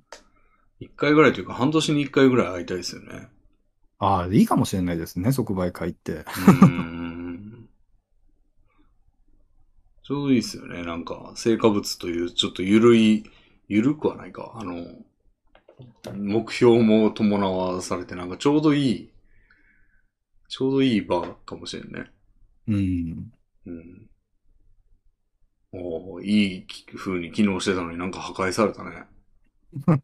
[0.78, 3.28] 一回ぐらいというか半年に一回ぐらい会いたいですよね。
[3.98, 6.12] ああ、いいかもしれないですね、即売会って。
[6.12, 7.68] うーん。
[10.04, 10.84] ちょうどいいですよね。
[10.84, 13.24] なんか、成果物という、ちょっとゆるい、
[13.68, 14.52] ゆるくはないか。
[14.54, 14.84] あの、
[16.14, 19.11] 目標も伴わされて、なんかちょうどいい、
[20.52, 22.10] ちょうどいい場かもしれんね。
[22.68, 23.32] うん。
[23.64, 24.10] うん。
[25.72, 29.06] おーいい風に機能してたのになんか破壊されたね。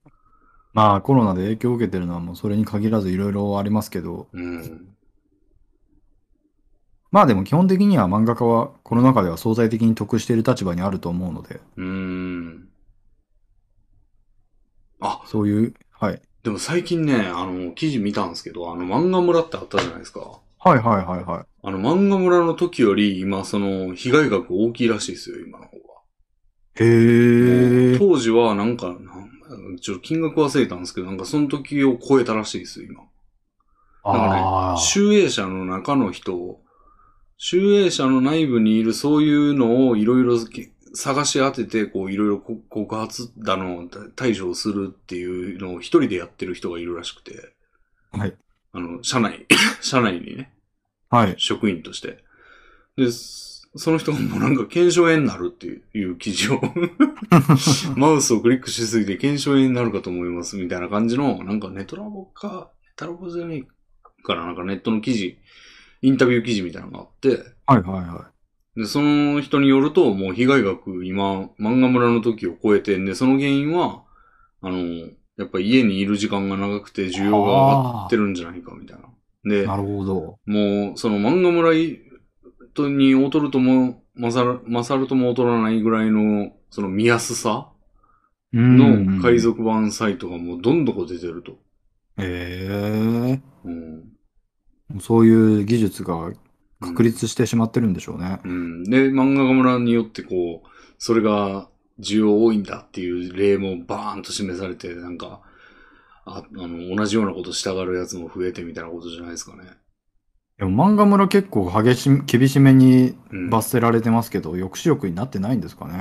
[0.73, 4.97] まあ、コロナで影響を受けてるのはもうそれに限らずいろいろありますけど、うん。
[7.11, 12.69] まあでも基本的には漫画家はこの中では相対的に得している立場にあると思うので、うーん。
[15.01, 16.28] あ、そういう、はい。
[16.49, 20.21] でも最近ね、あの、記事見たんですけど、あの、漫画村ってあったじゃないですか。
[20.21, 21.45] はいはいはいはい。
[21.63, 25.83] あの、漫画村の時より、今、その、被害額大きいらしいですよ、今の方が。
[26.81, 27.99] へえ。
[27.99, 28.99] 当時は、なんか、なん
[29.79, 32.89] ちょっと金額忘れたんですけど、なんかその時を超えたらしいですよ、
[34.03, 34.15] 今。
[34.15, 36.63] なんかね、集英社の中の人を、
[37.37, 40.39] 集英社の内部にいるそういうのをいろいろ
[40.95, 47.53] 探し当てて、こういろいろこ告発だの、対処をするっていうのを一人でやってる人がいるらしくて、
[48.13, 48.35] はい。
[48.73, 49.47] あの、社内、
[49.81, 50.53] 社内にね、
[51.11, 51.35] はい。
[51.39, 52.25] 職員として。
[52.97, 56.61] で、その人がもうなんか検証炎になるっていういう記事を
[57.97, 65.39] マウスをクリックしすぎて検証炎になるかと思いますみたいな感じの、なんかネトラボか、ネトラボじゃねえからなんかネットの記事、
[66.03, 67.29] インタビュー記事みたいなのがあって、
[67.67, 68.31] はいはいは
[68.79, 74.05] で、その人によると、もう被害額今、漫画村の時を超えてんで、その原因は、
[74.63, 74.79] あの、
[75.37, 79.09] やっぱ家にいる時間が長くて需要が上がってるんじゃないかみたいな。
[79.53, 80.39] で、なるほど。
[80.47, 81.73] もう、その漫画村
[82.73, 87.71] とに劣るとも、勝る、勝るとも劣らないぐらいの、その見やすさ
[88.53, 91.59] の海賊版サイトがもうどんどこ出てると。
[92.17, 95.01] ええうん。
[95.01, 96.33] そういう技術が
[96.81, 98.41] 確立してしまってるんでしょうね。
[98.45, 98.85] うん。
[98.85, 101.69] で、漫画村によってこう、それが
[102.01, 105.41] 需要多いんだっていう例もバーンと示されて、なんか、
[106.25, 109.65] ああの、同じようなことしたがるやつも増えてみたいなことじゃないですかね。
[110.59, 113.51] でも漫画村結構激し、厳しめにうん。
[113.51, 115.99] 罰せられてますけど、抑止力になってないんですかね。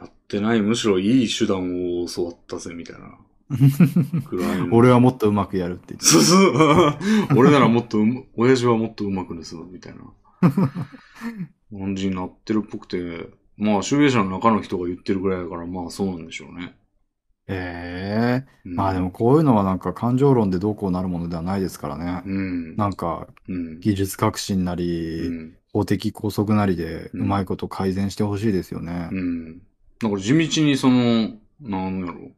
[0.00, 3.18] なってない、むしろいい手段を教わったぜ、みたいな。
[4.72, 6.06] 俺はもっとうまくやるって言って。
[6.06, 6.98] そうそう。
[7.36, 10.00] 俺ならもっとうま、親父はもっと上手く盗む、みたいな。
[11.72, 16.74] 感じになってるっぽくて、まあ、集英社の中の人が言ってるぐらいだから、まあ、そうなんでしょうね。
[17.52, 22.22] ええうんまあでも、こういうのはなんか感情論でどうこうなるものではないですからね。
[22.24, 22.76] うん。
[22.76, 23.80] なんかうん。
[23.80, 25.54] 技術革新なうり、ん。
[25.72, 29.08] 法的拘束なりでうまいこと改善してほしいですよね。
[29.10, 29.58] うん。
[30.00, 32.30] だから地道にその、なんやろ。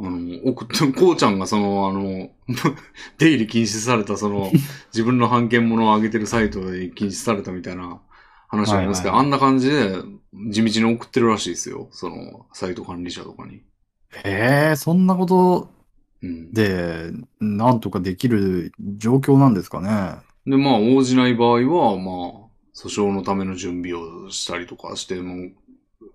[0.00, 2.30] あの、送って、 こうちゃんがその、あの、
[3.18, 4.50] 出入り禁止されたその、
[4.92, 8.00] 自分の判権物を上げてるサイトで禁止されたみたいな
[8.48, 10.02] 話ありますけど、はいあんな感じで
[10.50, 11.88] 地道に送ってるらしいですよ。
[11.92, 13.62] その、サイト管理者とかに。
[14.24, 15.70] ええそんなこと
[16.22, 16.52] うん。
[16.52, 20.22] で、なんとかできる状況なんですかね。
[20.46, 22.44] で、まあ、応じない場合は、まあ、
[22.74, 25.52] 訴訟のための準備をしたりとかして、もう、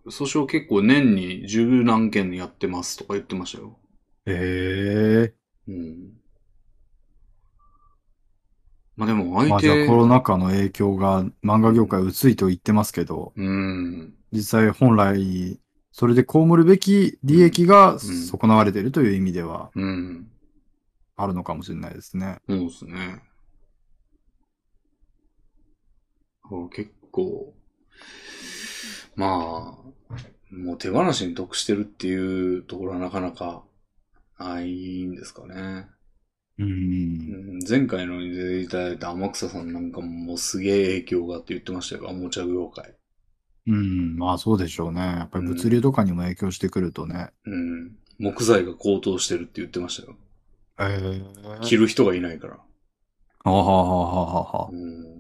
[0.06, 3.78] 訴訟結構年に十何件やってますとか言ってましたよ。
[4.26, 5.34] ええ
[5.68, 6.20] うん。
[8.96, 14.14] まあでもま相手、あじゃあコロナ禍の影響が漫画業界薄いと言ってますけど、うん。
[14.32, 15.60] 実際本来、
[15.92, 20.28] それで被るべき利益が損なわれているという意味ではうん。
[21.16, 22.38] あるのかもしれないですね。
[22.48, 23.22] そうですね。
[26.44, 27.54] あ結構、
[29.16, 29.89] まあ、
[30.52, 33.64] もう手放しに得してるっていうところはなかなか
[34.40, 35.88] ないんですかね。
[36.58, 36.64] う。
[36.64, 42.08] うんん前回のに出ていただいた天草さんなんかもすげえ影響があって言ってましたよ。
[42.08, 42.96] おもちゃ業界。
[43.68, 44.18] うん。
[44.18, 45.02] まあそうでしょうね。
[45.02, 47.30] やっぱり物流とかにも影響してくるとね。
[47.46, 47.96] うん。
[48.18, 50.18] 木材が高騰してるって言ってましたよ。
[50.80, 51.22] え
[51.62, 52.60] え着る人がいないから。
[53.44, 54.76] ははははははう。
[54.76, 55.19] ん。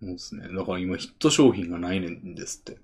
[0.00, 0.48] そうですね。
[0.54, 2.78] だから今ヒット商品がないねんですって。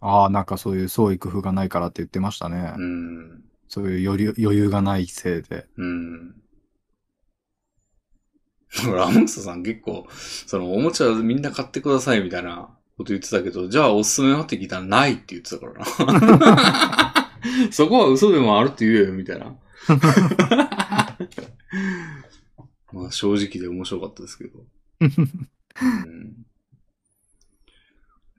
[0.00, 2.74] ああ、なんかそういう創意工夫がないからって言ってましたね。
[2.76, 3.42] うん。
[3.68, 5.66] そういう余裕余裕がないせいで。
[5.76, 6.30] うん。
[8.76, 17.14] だから、天草さん結構、その、おもちゃみんな買ってくださいみたいなこと言ってたけど、じゃあおすすめはって聞いたらないって言ってたからな。
[17.72, 19.56] そこは嘘でもあるって言えよ、みたいな。
[22.92, 24.60] まあ、正直で面白かったですけど。
[25.76, 26.46] うん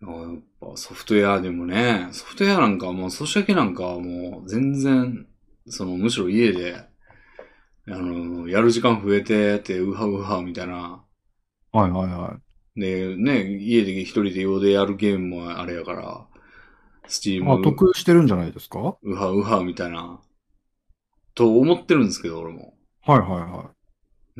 [0.03, 5.27] あやっぱソフトウェアでもね、ソフトウェアなんかはもう、ソシャゲなんかはもう全然、
[5.67, 6.75] そのむしろ家で、
[7.87, 11.05] あの、やる時間増えてって、ウハウハみたいな。
[11.71, 12.39] はいはいは
[12.75, 16.27] で、ね、家で一人で用でやるゲームもあれやから、
[17.07, 17.43] スチーい。
[17.43, 18.79] ム、あ、得してるんじゃないですか？
[18.79, 20.19] はウハウハみたいな、
[21.35, 22.73] と思ってるんですけど、俺も。
[23.07, 23.71] いはいは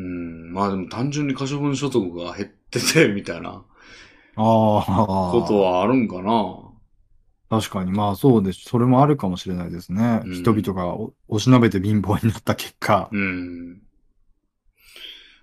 [0.01, 3.49] うん、まあでも単純に可処分所得が減ってて、 みたいな。
[3.49, 3.51] い。
[3.51, 3.61] あ
[4.35, 4.83] あ。
[5.31, 6.59] ことはあるんかな。
[7.49, 8.61] 確かに、まあそうです。
[8.61, 10.21] それもあるかもしれないですね。
[10.25, 13.09] うん人々がおおしなべて貧乏になった結果。
[13.11, 13.81] うん。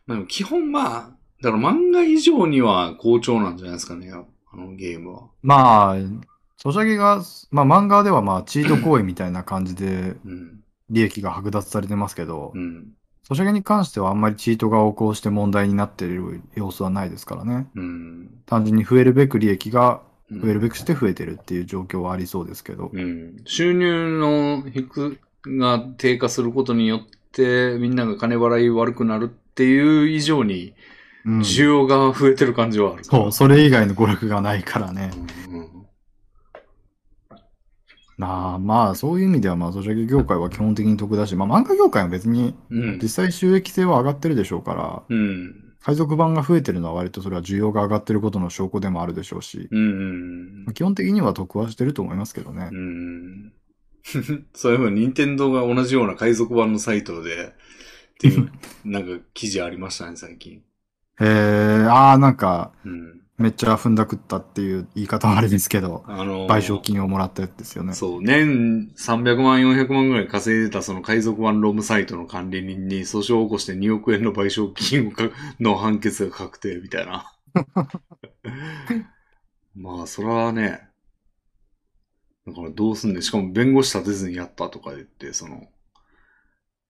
[0.07, 1.11] まあでも基本まあ、
[1.43, 5.29] だから漫画以上には好調なんじゃないですかね、あのゲームは。
[5.43, 5.97] まあ、
[6.57, 10.65] ソシャゲが、まあ漫画ではまあチート行為みたいな感じでうん。
[10.91, 12.93] 利益が剥奪されてますけど、うん。
[13.29, 17.67] ソシャゲに関してはあんまりチートが横行して問題になっている様子はないですからね。
[17.75, 18.31] うん。
[18.47, 22.91] 単純に増えるべく利益がうん増えるべくして増えてるっていう状況はありそうですけど。
[22.91, 23.37] うん。
[23.45, 25.19] 収入の低
[25.59, 27.01] が低下することによっ
[27.33, 30.73] て、みんなが金払い悪くなるっていう以上に、
[31.27, 33.23] うん需要が増えてる感じはあるから。
[33.25, 35.11] そう、それ以外の娯楽がないからね。
[38.19, 42.99] うんなあ、まあそういう意味ではまあソシャゲ業界は基本的に得だし、まあ漫画業界は別にうん。
[43.01, 45.75] 実際収益性は上がってるでしょうから、うん。
[45.81, 50.67] 海賊版が増えてるのは割とそれは需要が上がってることの証拠でもあるでしょうし、うん。
[50.75, 52.77] 基本的には得はしてると思いますけどねう。
[52.77, 53.53] ん。
[54.55, 57.51] そういえば、任天堂が同じような海賊版のサイトで、っ
[58.19, 58.51] ていう、
[58.85, 60.63] なんか記事ありましたね、最近。
[61.21, 63.18] へえ、ああ、なんか、うん。
[63.39, 67.93] めっちゃ踏んだくったっていう言い方はあれですけど、あのー賠償金をもらったやつですよね。
[67.95, 77.33] そう、年300万、400万ぐらい稼いでたその海賊版ロムサイトの管理人に訴訟を起こして2億円の賠償金をかの判決が確定みたいな。
[79.75, 80.89] まあ、そらね、
[82.47, 85.69] だからどうすんねんしかも弁護士立てずにやったとか言って、その、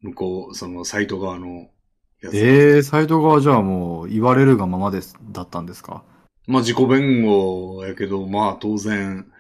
[0.01, 1.69] 向こう、そのサイト側の
[2.21, 2.37] やつ。
[2.37, 6.05] ええー、サイト側じゃあもう言われるがままです、だったんですか？
[6.49, 9.31] まあ自己弁護やけど、まあ当然、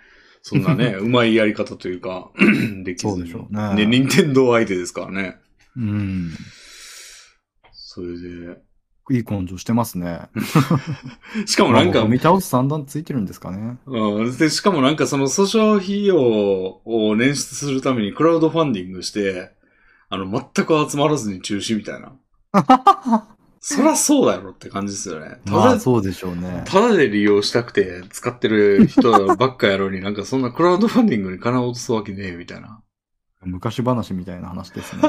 [0.42, 2.30] そんなね、 うまいやり方というか、
[2.84, 3.12] できずに。
[3.12, 5.36] そうでしょうねね、任天堂相手ですからね。
[5.76, 6.30] うん。
[7.72, 8.58] それで、
[9.10, 10.28] いい根性してますね。
[11.46, 13.78] しかもなんかまあ、見倒す算段ついてるんですかね。
[13.86, 19.52] うん、で、しかもなんかその訴訟費用を捻出するためにクラウドファンディングして、
[20.10, 22.12] あの、全く集まらずに中止みたいな。
[23.60, 25.38] そらそうだろって感じですよね。
[25.44, 26.64] ただ、まあそうでしょうね。
[26.66, 32.82] ただで利用したくて使ってる人ばっかやろうに、なんかそんなクラウドファンディングに金を落とすわけねえみたいな。
[33.42, 35.02] 昔話みたいな話ですね。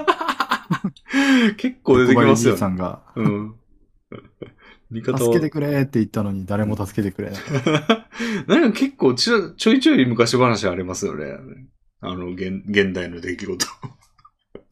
[1.57, 3.55] 結構出てきますよさんが、うん。
[4.91, 7.41] 味方を助けてくれって言ったのに誰も助けてくれない。
[8.47, 11.37] なんか結構ちょちょいちょい昔話ありますよね。
[12.01, 13.65] あの、現現代の出来事。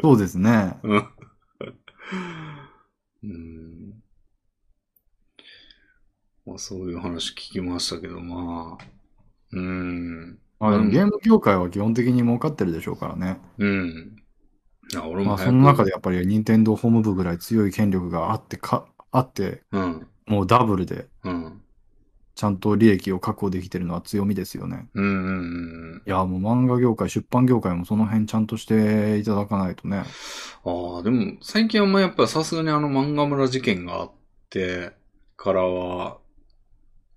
[0.01, 0.77] そうですね。
[0.83, 1.07] うん。
[3.27, 4.03] うん。
[6.45, 8.85] まあそういう話聞きましたけど、まあ。
[9.51, 10.39] うん。
[10.59, 13.39] まあでうんもゲーム業界は基本的に儲かってるでしょうからね。
[13.57, 14.15] うん。
[14.95, 20.07] あ、俺もまあその中でやっぱり任天堂ホーム部ぐらい強い権力があってか、あって、うん。
[20.25, 21.61] もうダブルでうん。
[22.37, 24.87] ちゃんと利益を確保できてるのは強みですよね。
[24.93, 26.03] うんうんうん。
[26.05, 30.03] いや、もう漫画業界、出版業界もその辺ちゃんとしていただかないとね。
[30.63, 34.11] ああ、でも最近はまあやっぱさすがにあの漫画村事件があっ
[34.51, 34.91] て
[35.35, 36.19] からは、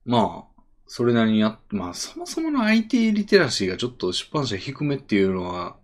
[0.06, 5.76] まあ、それなりにやっ、まあそもそもの IT リテラシーがちょっと出版社低めっていうのは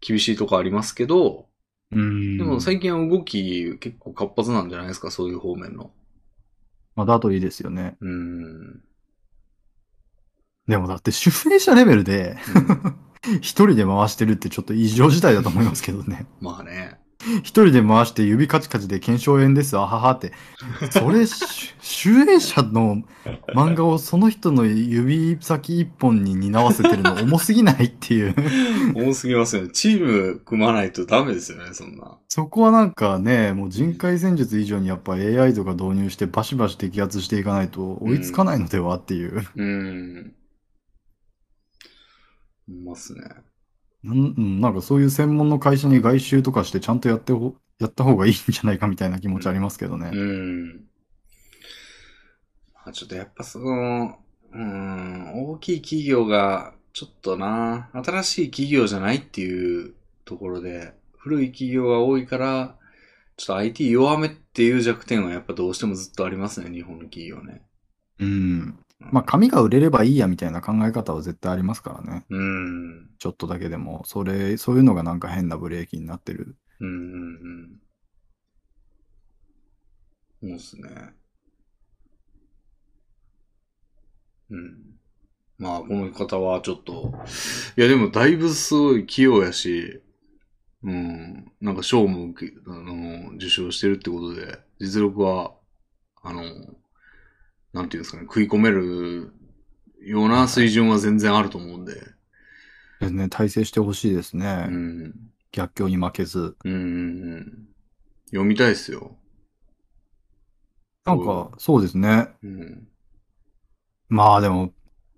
[0.00, 1.46] 厳しいとこありますけど、
[1.90, 5.90] うんでも最近は動き結構活発なんじゃないですか、そういう方面の。
[6.94, 7.96] まあだといいですよね。
[8.00, 8.80] うん。
[10.68, 12.36] でもだって出演者レベルで
[13.40, 16.26] 一人で回してるってちょっと異常事態だと思いますけどね。
[16.40, 17.01] まあね。
[17.42, 20.32] 一人で回して指カチカチで検証炎です、あははって。
[20.90, 23.02] それ、し主演者の
[23.54, 28.34] 漫画をその人の指先一本に担わせてるの重すぎないっていう。
[28.94, 29.68] 多すぎますよね。
[29.72, 32.18] チーム組まないとダメですよね、そんな。
[32.28, 39.46] そこはなんかね、もう人海戦術以上にやっぱ AI とか導入してバシバシ摘発していかないと追いつかないのではっていう。
[39.54, 40.34] うん。
[42.68, 43.22] いますね。
[44.04, 50.10] なんうんなんかそういう専門の会社に外注とかしてちゃんとやってほやった方がいいんじゃないかみたいな気持ちありますけどね。
[50.12, 50.76] うん。
[52.74, 54.18] まあちょっとやっぱその、
[54.52, 62.76] うん、大きい企業が、ちょっとな、新しい企業じゃないっていうところで、古い企業が多いから、
[63.36, 67.62] ちょっと IT 弱めっていう弱点はやっぱどうしてもずっとありますね、日本の企業ね。
[68.20, 68.78] うん。
[69.10, 72.24] まあ紙が売れればいいやみたいな考え方は絶対ありますからね。
[72.30, 73.10] うん。
[73.18, 76.56] ちょっとだけでも、それ、そういうのがなんか変なブレーキになってる。
[76.80, 77.82] うんうん
[80.42, 80.48] うん。
[80.48, 81.14] そうですね。
[84.50, 84.78] うん。
[85.58, 87.14] まあ、この方はちょっと、
[87.76, 90.02] いやでもだいぶすごい器用やし、
[90.82, 92.34] うん、なんか賞も
[92.66, 95.54] あの、受賞してるってことで、実力は、
[96.22, 96.42] あの、
[97.72, 99.32] なんていうんですかね、食い込める
[100.00, 101.94] ような水準は全然あると思うんで、
[103.02, 104.66] ですね、体制してほしいですね。
[104.68, 105.14] うん。
[105.50, 106.56] 逆境に負けず。
[106.64, 107.68] うんうんうん。
[108.26, 109.16] 読みたいですよ。
[111.04, 112.28] なんか、そうですね。
[112.42, 112.88] うん。
[114.08, 114.72] まあでも、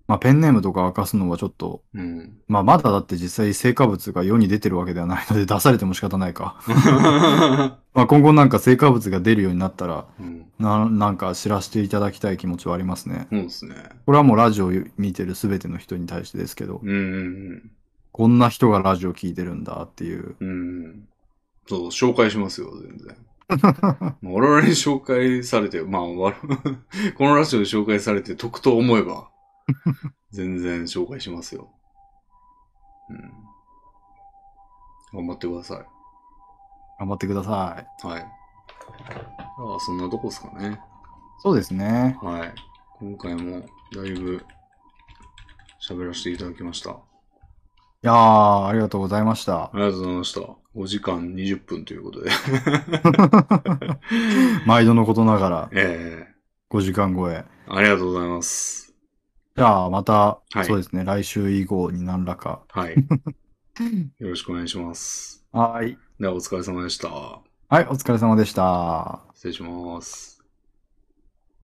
[0.07, 2.37] まあペンネームとか明かすのはちょっと、うん。
[2.47, 6.59] まあまだだって実際成果物が世に出てるわけではないので出されても仕方ないか。
[7.93, 10.45] まあ今後なんか成果物が出るようになったら、うん。
[10.59, 13.27] ななんか知らせていただきたい気持ちはありますね。
[13.31, 13.75] そうですね。
[14.05, 17.71] これはもうラジオを見てる全ての人に対してですけど、うんうん
[18.11, 20.37] こんな人がラジオ聞いてるんだっていう。
[20.39, 20.47] うん。
[20.47, 20.51] う
[20.87, 21.07] ん。
[21.67, 23.17] そう、紹介しますよ、全然。
[23.61, 23.69] ま
[24.09, 26.33] あ我々に紹介されて、まあ、わ
[27.17, 29.27] このラジオで紹介されて得と思えば、
[30.31, 31.69] 全然紹介しますよ。
[33.09, 33.45] うん。
[35.13, 35.85] 頑張ってくださ
[36.99, 38.07] 頑張ってください。
[38.07, 38.07] い。
[38.07, 38.21] はい。
[38.21, 40.79] ああ、そんなとこですかね。
[41.41, 42.17] そうですね。
[42.21, 42.53] はい。
[42.99, 44.43] 今回もだいぶ
[45.87, 46.91] 喋らせていただきました。
[46.91, 46.97] あ
[48.03, 49.71] いやー、ありがとうございました。
[49.73, 50.41] りがとうございました。
[50.75, 52.31] 5時間20分ということで。
[54.65, 55.69] 毎度のことながら。
[55.73, 56.35] ええ
[56.69, 57.45] 5時間超え。
[57.67, 58.84] ありがとうございます。
[59.57, 60.13] じゃあ、また、
[60.51, 62.63] はいそうですね、来週以降に何らか。
[62.69, 62.95] はい。
[64.19, 65.45] よろしくお願いします。
[65.53, 65.97] はい。
[66.19, 67.07] では、お疲れ様でした。
[67.07, 69.21] はい、お疲れ様でした。
[69.33, 70.34] 失礼します。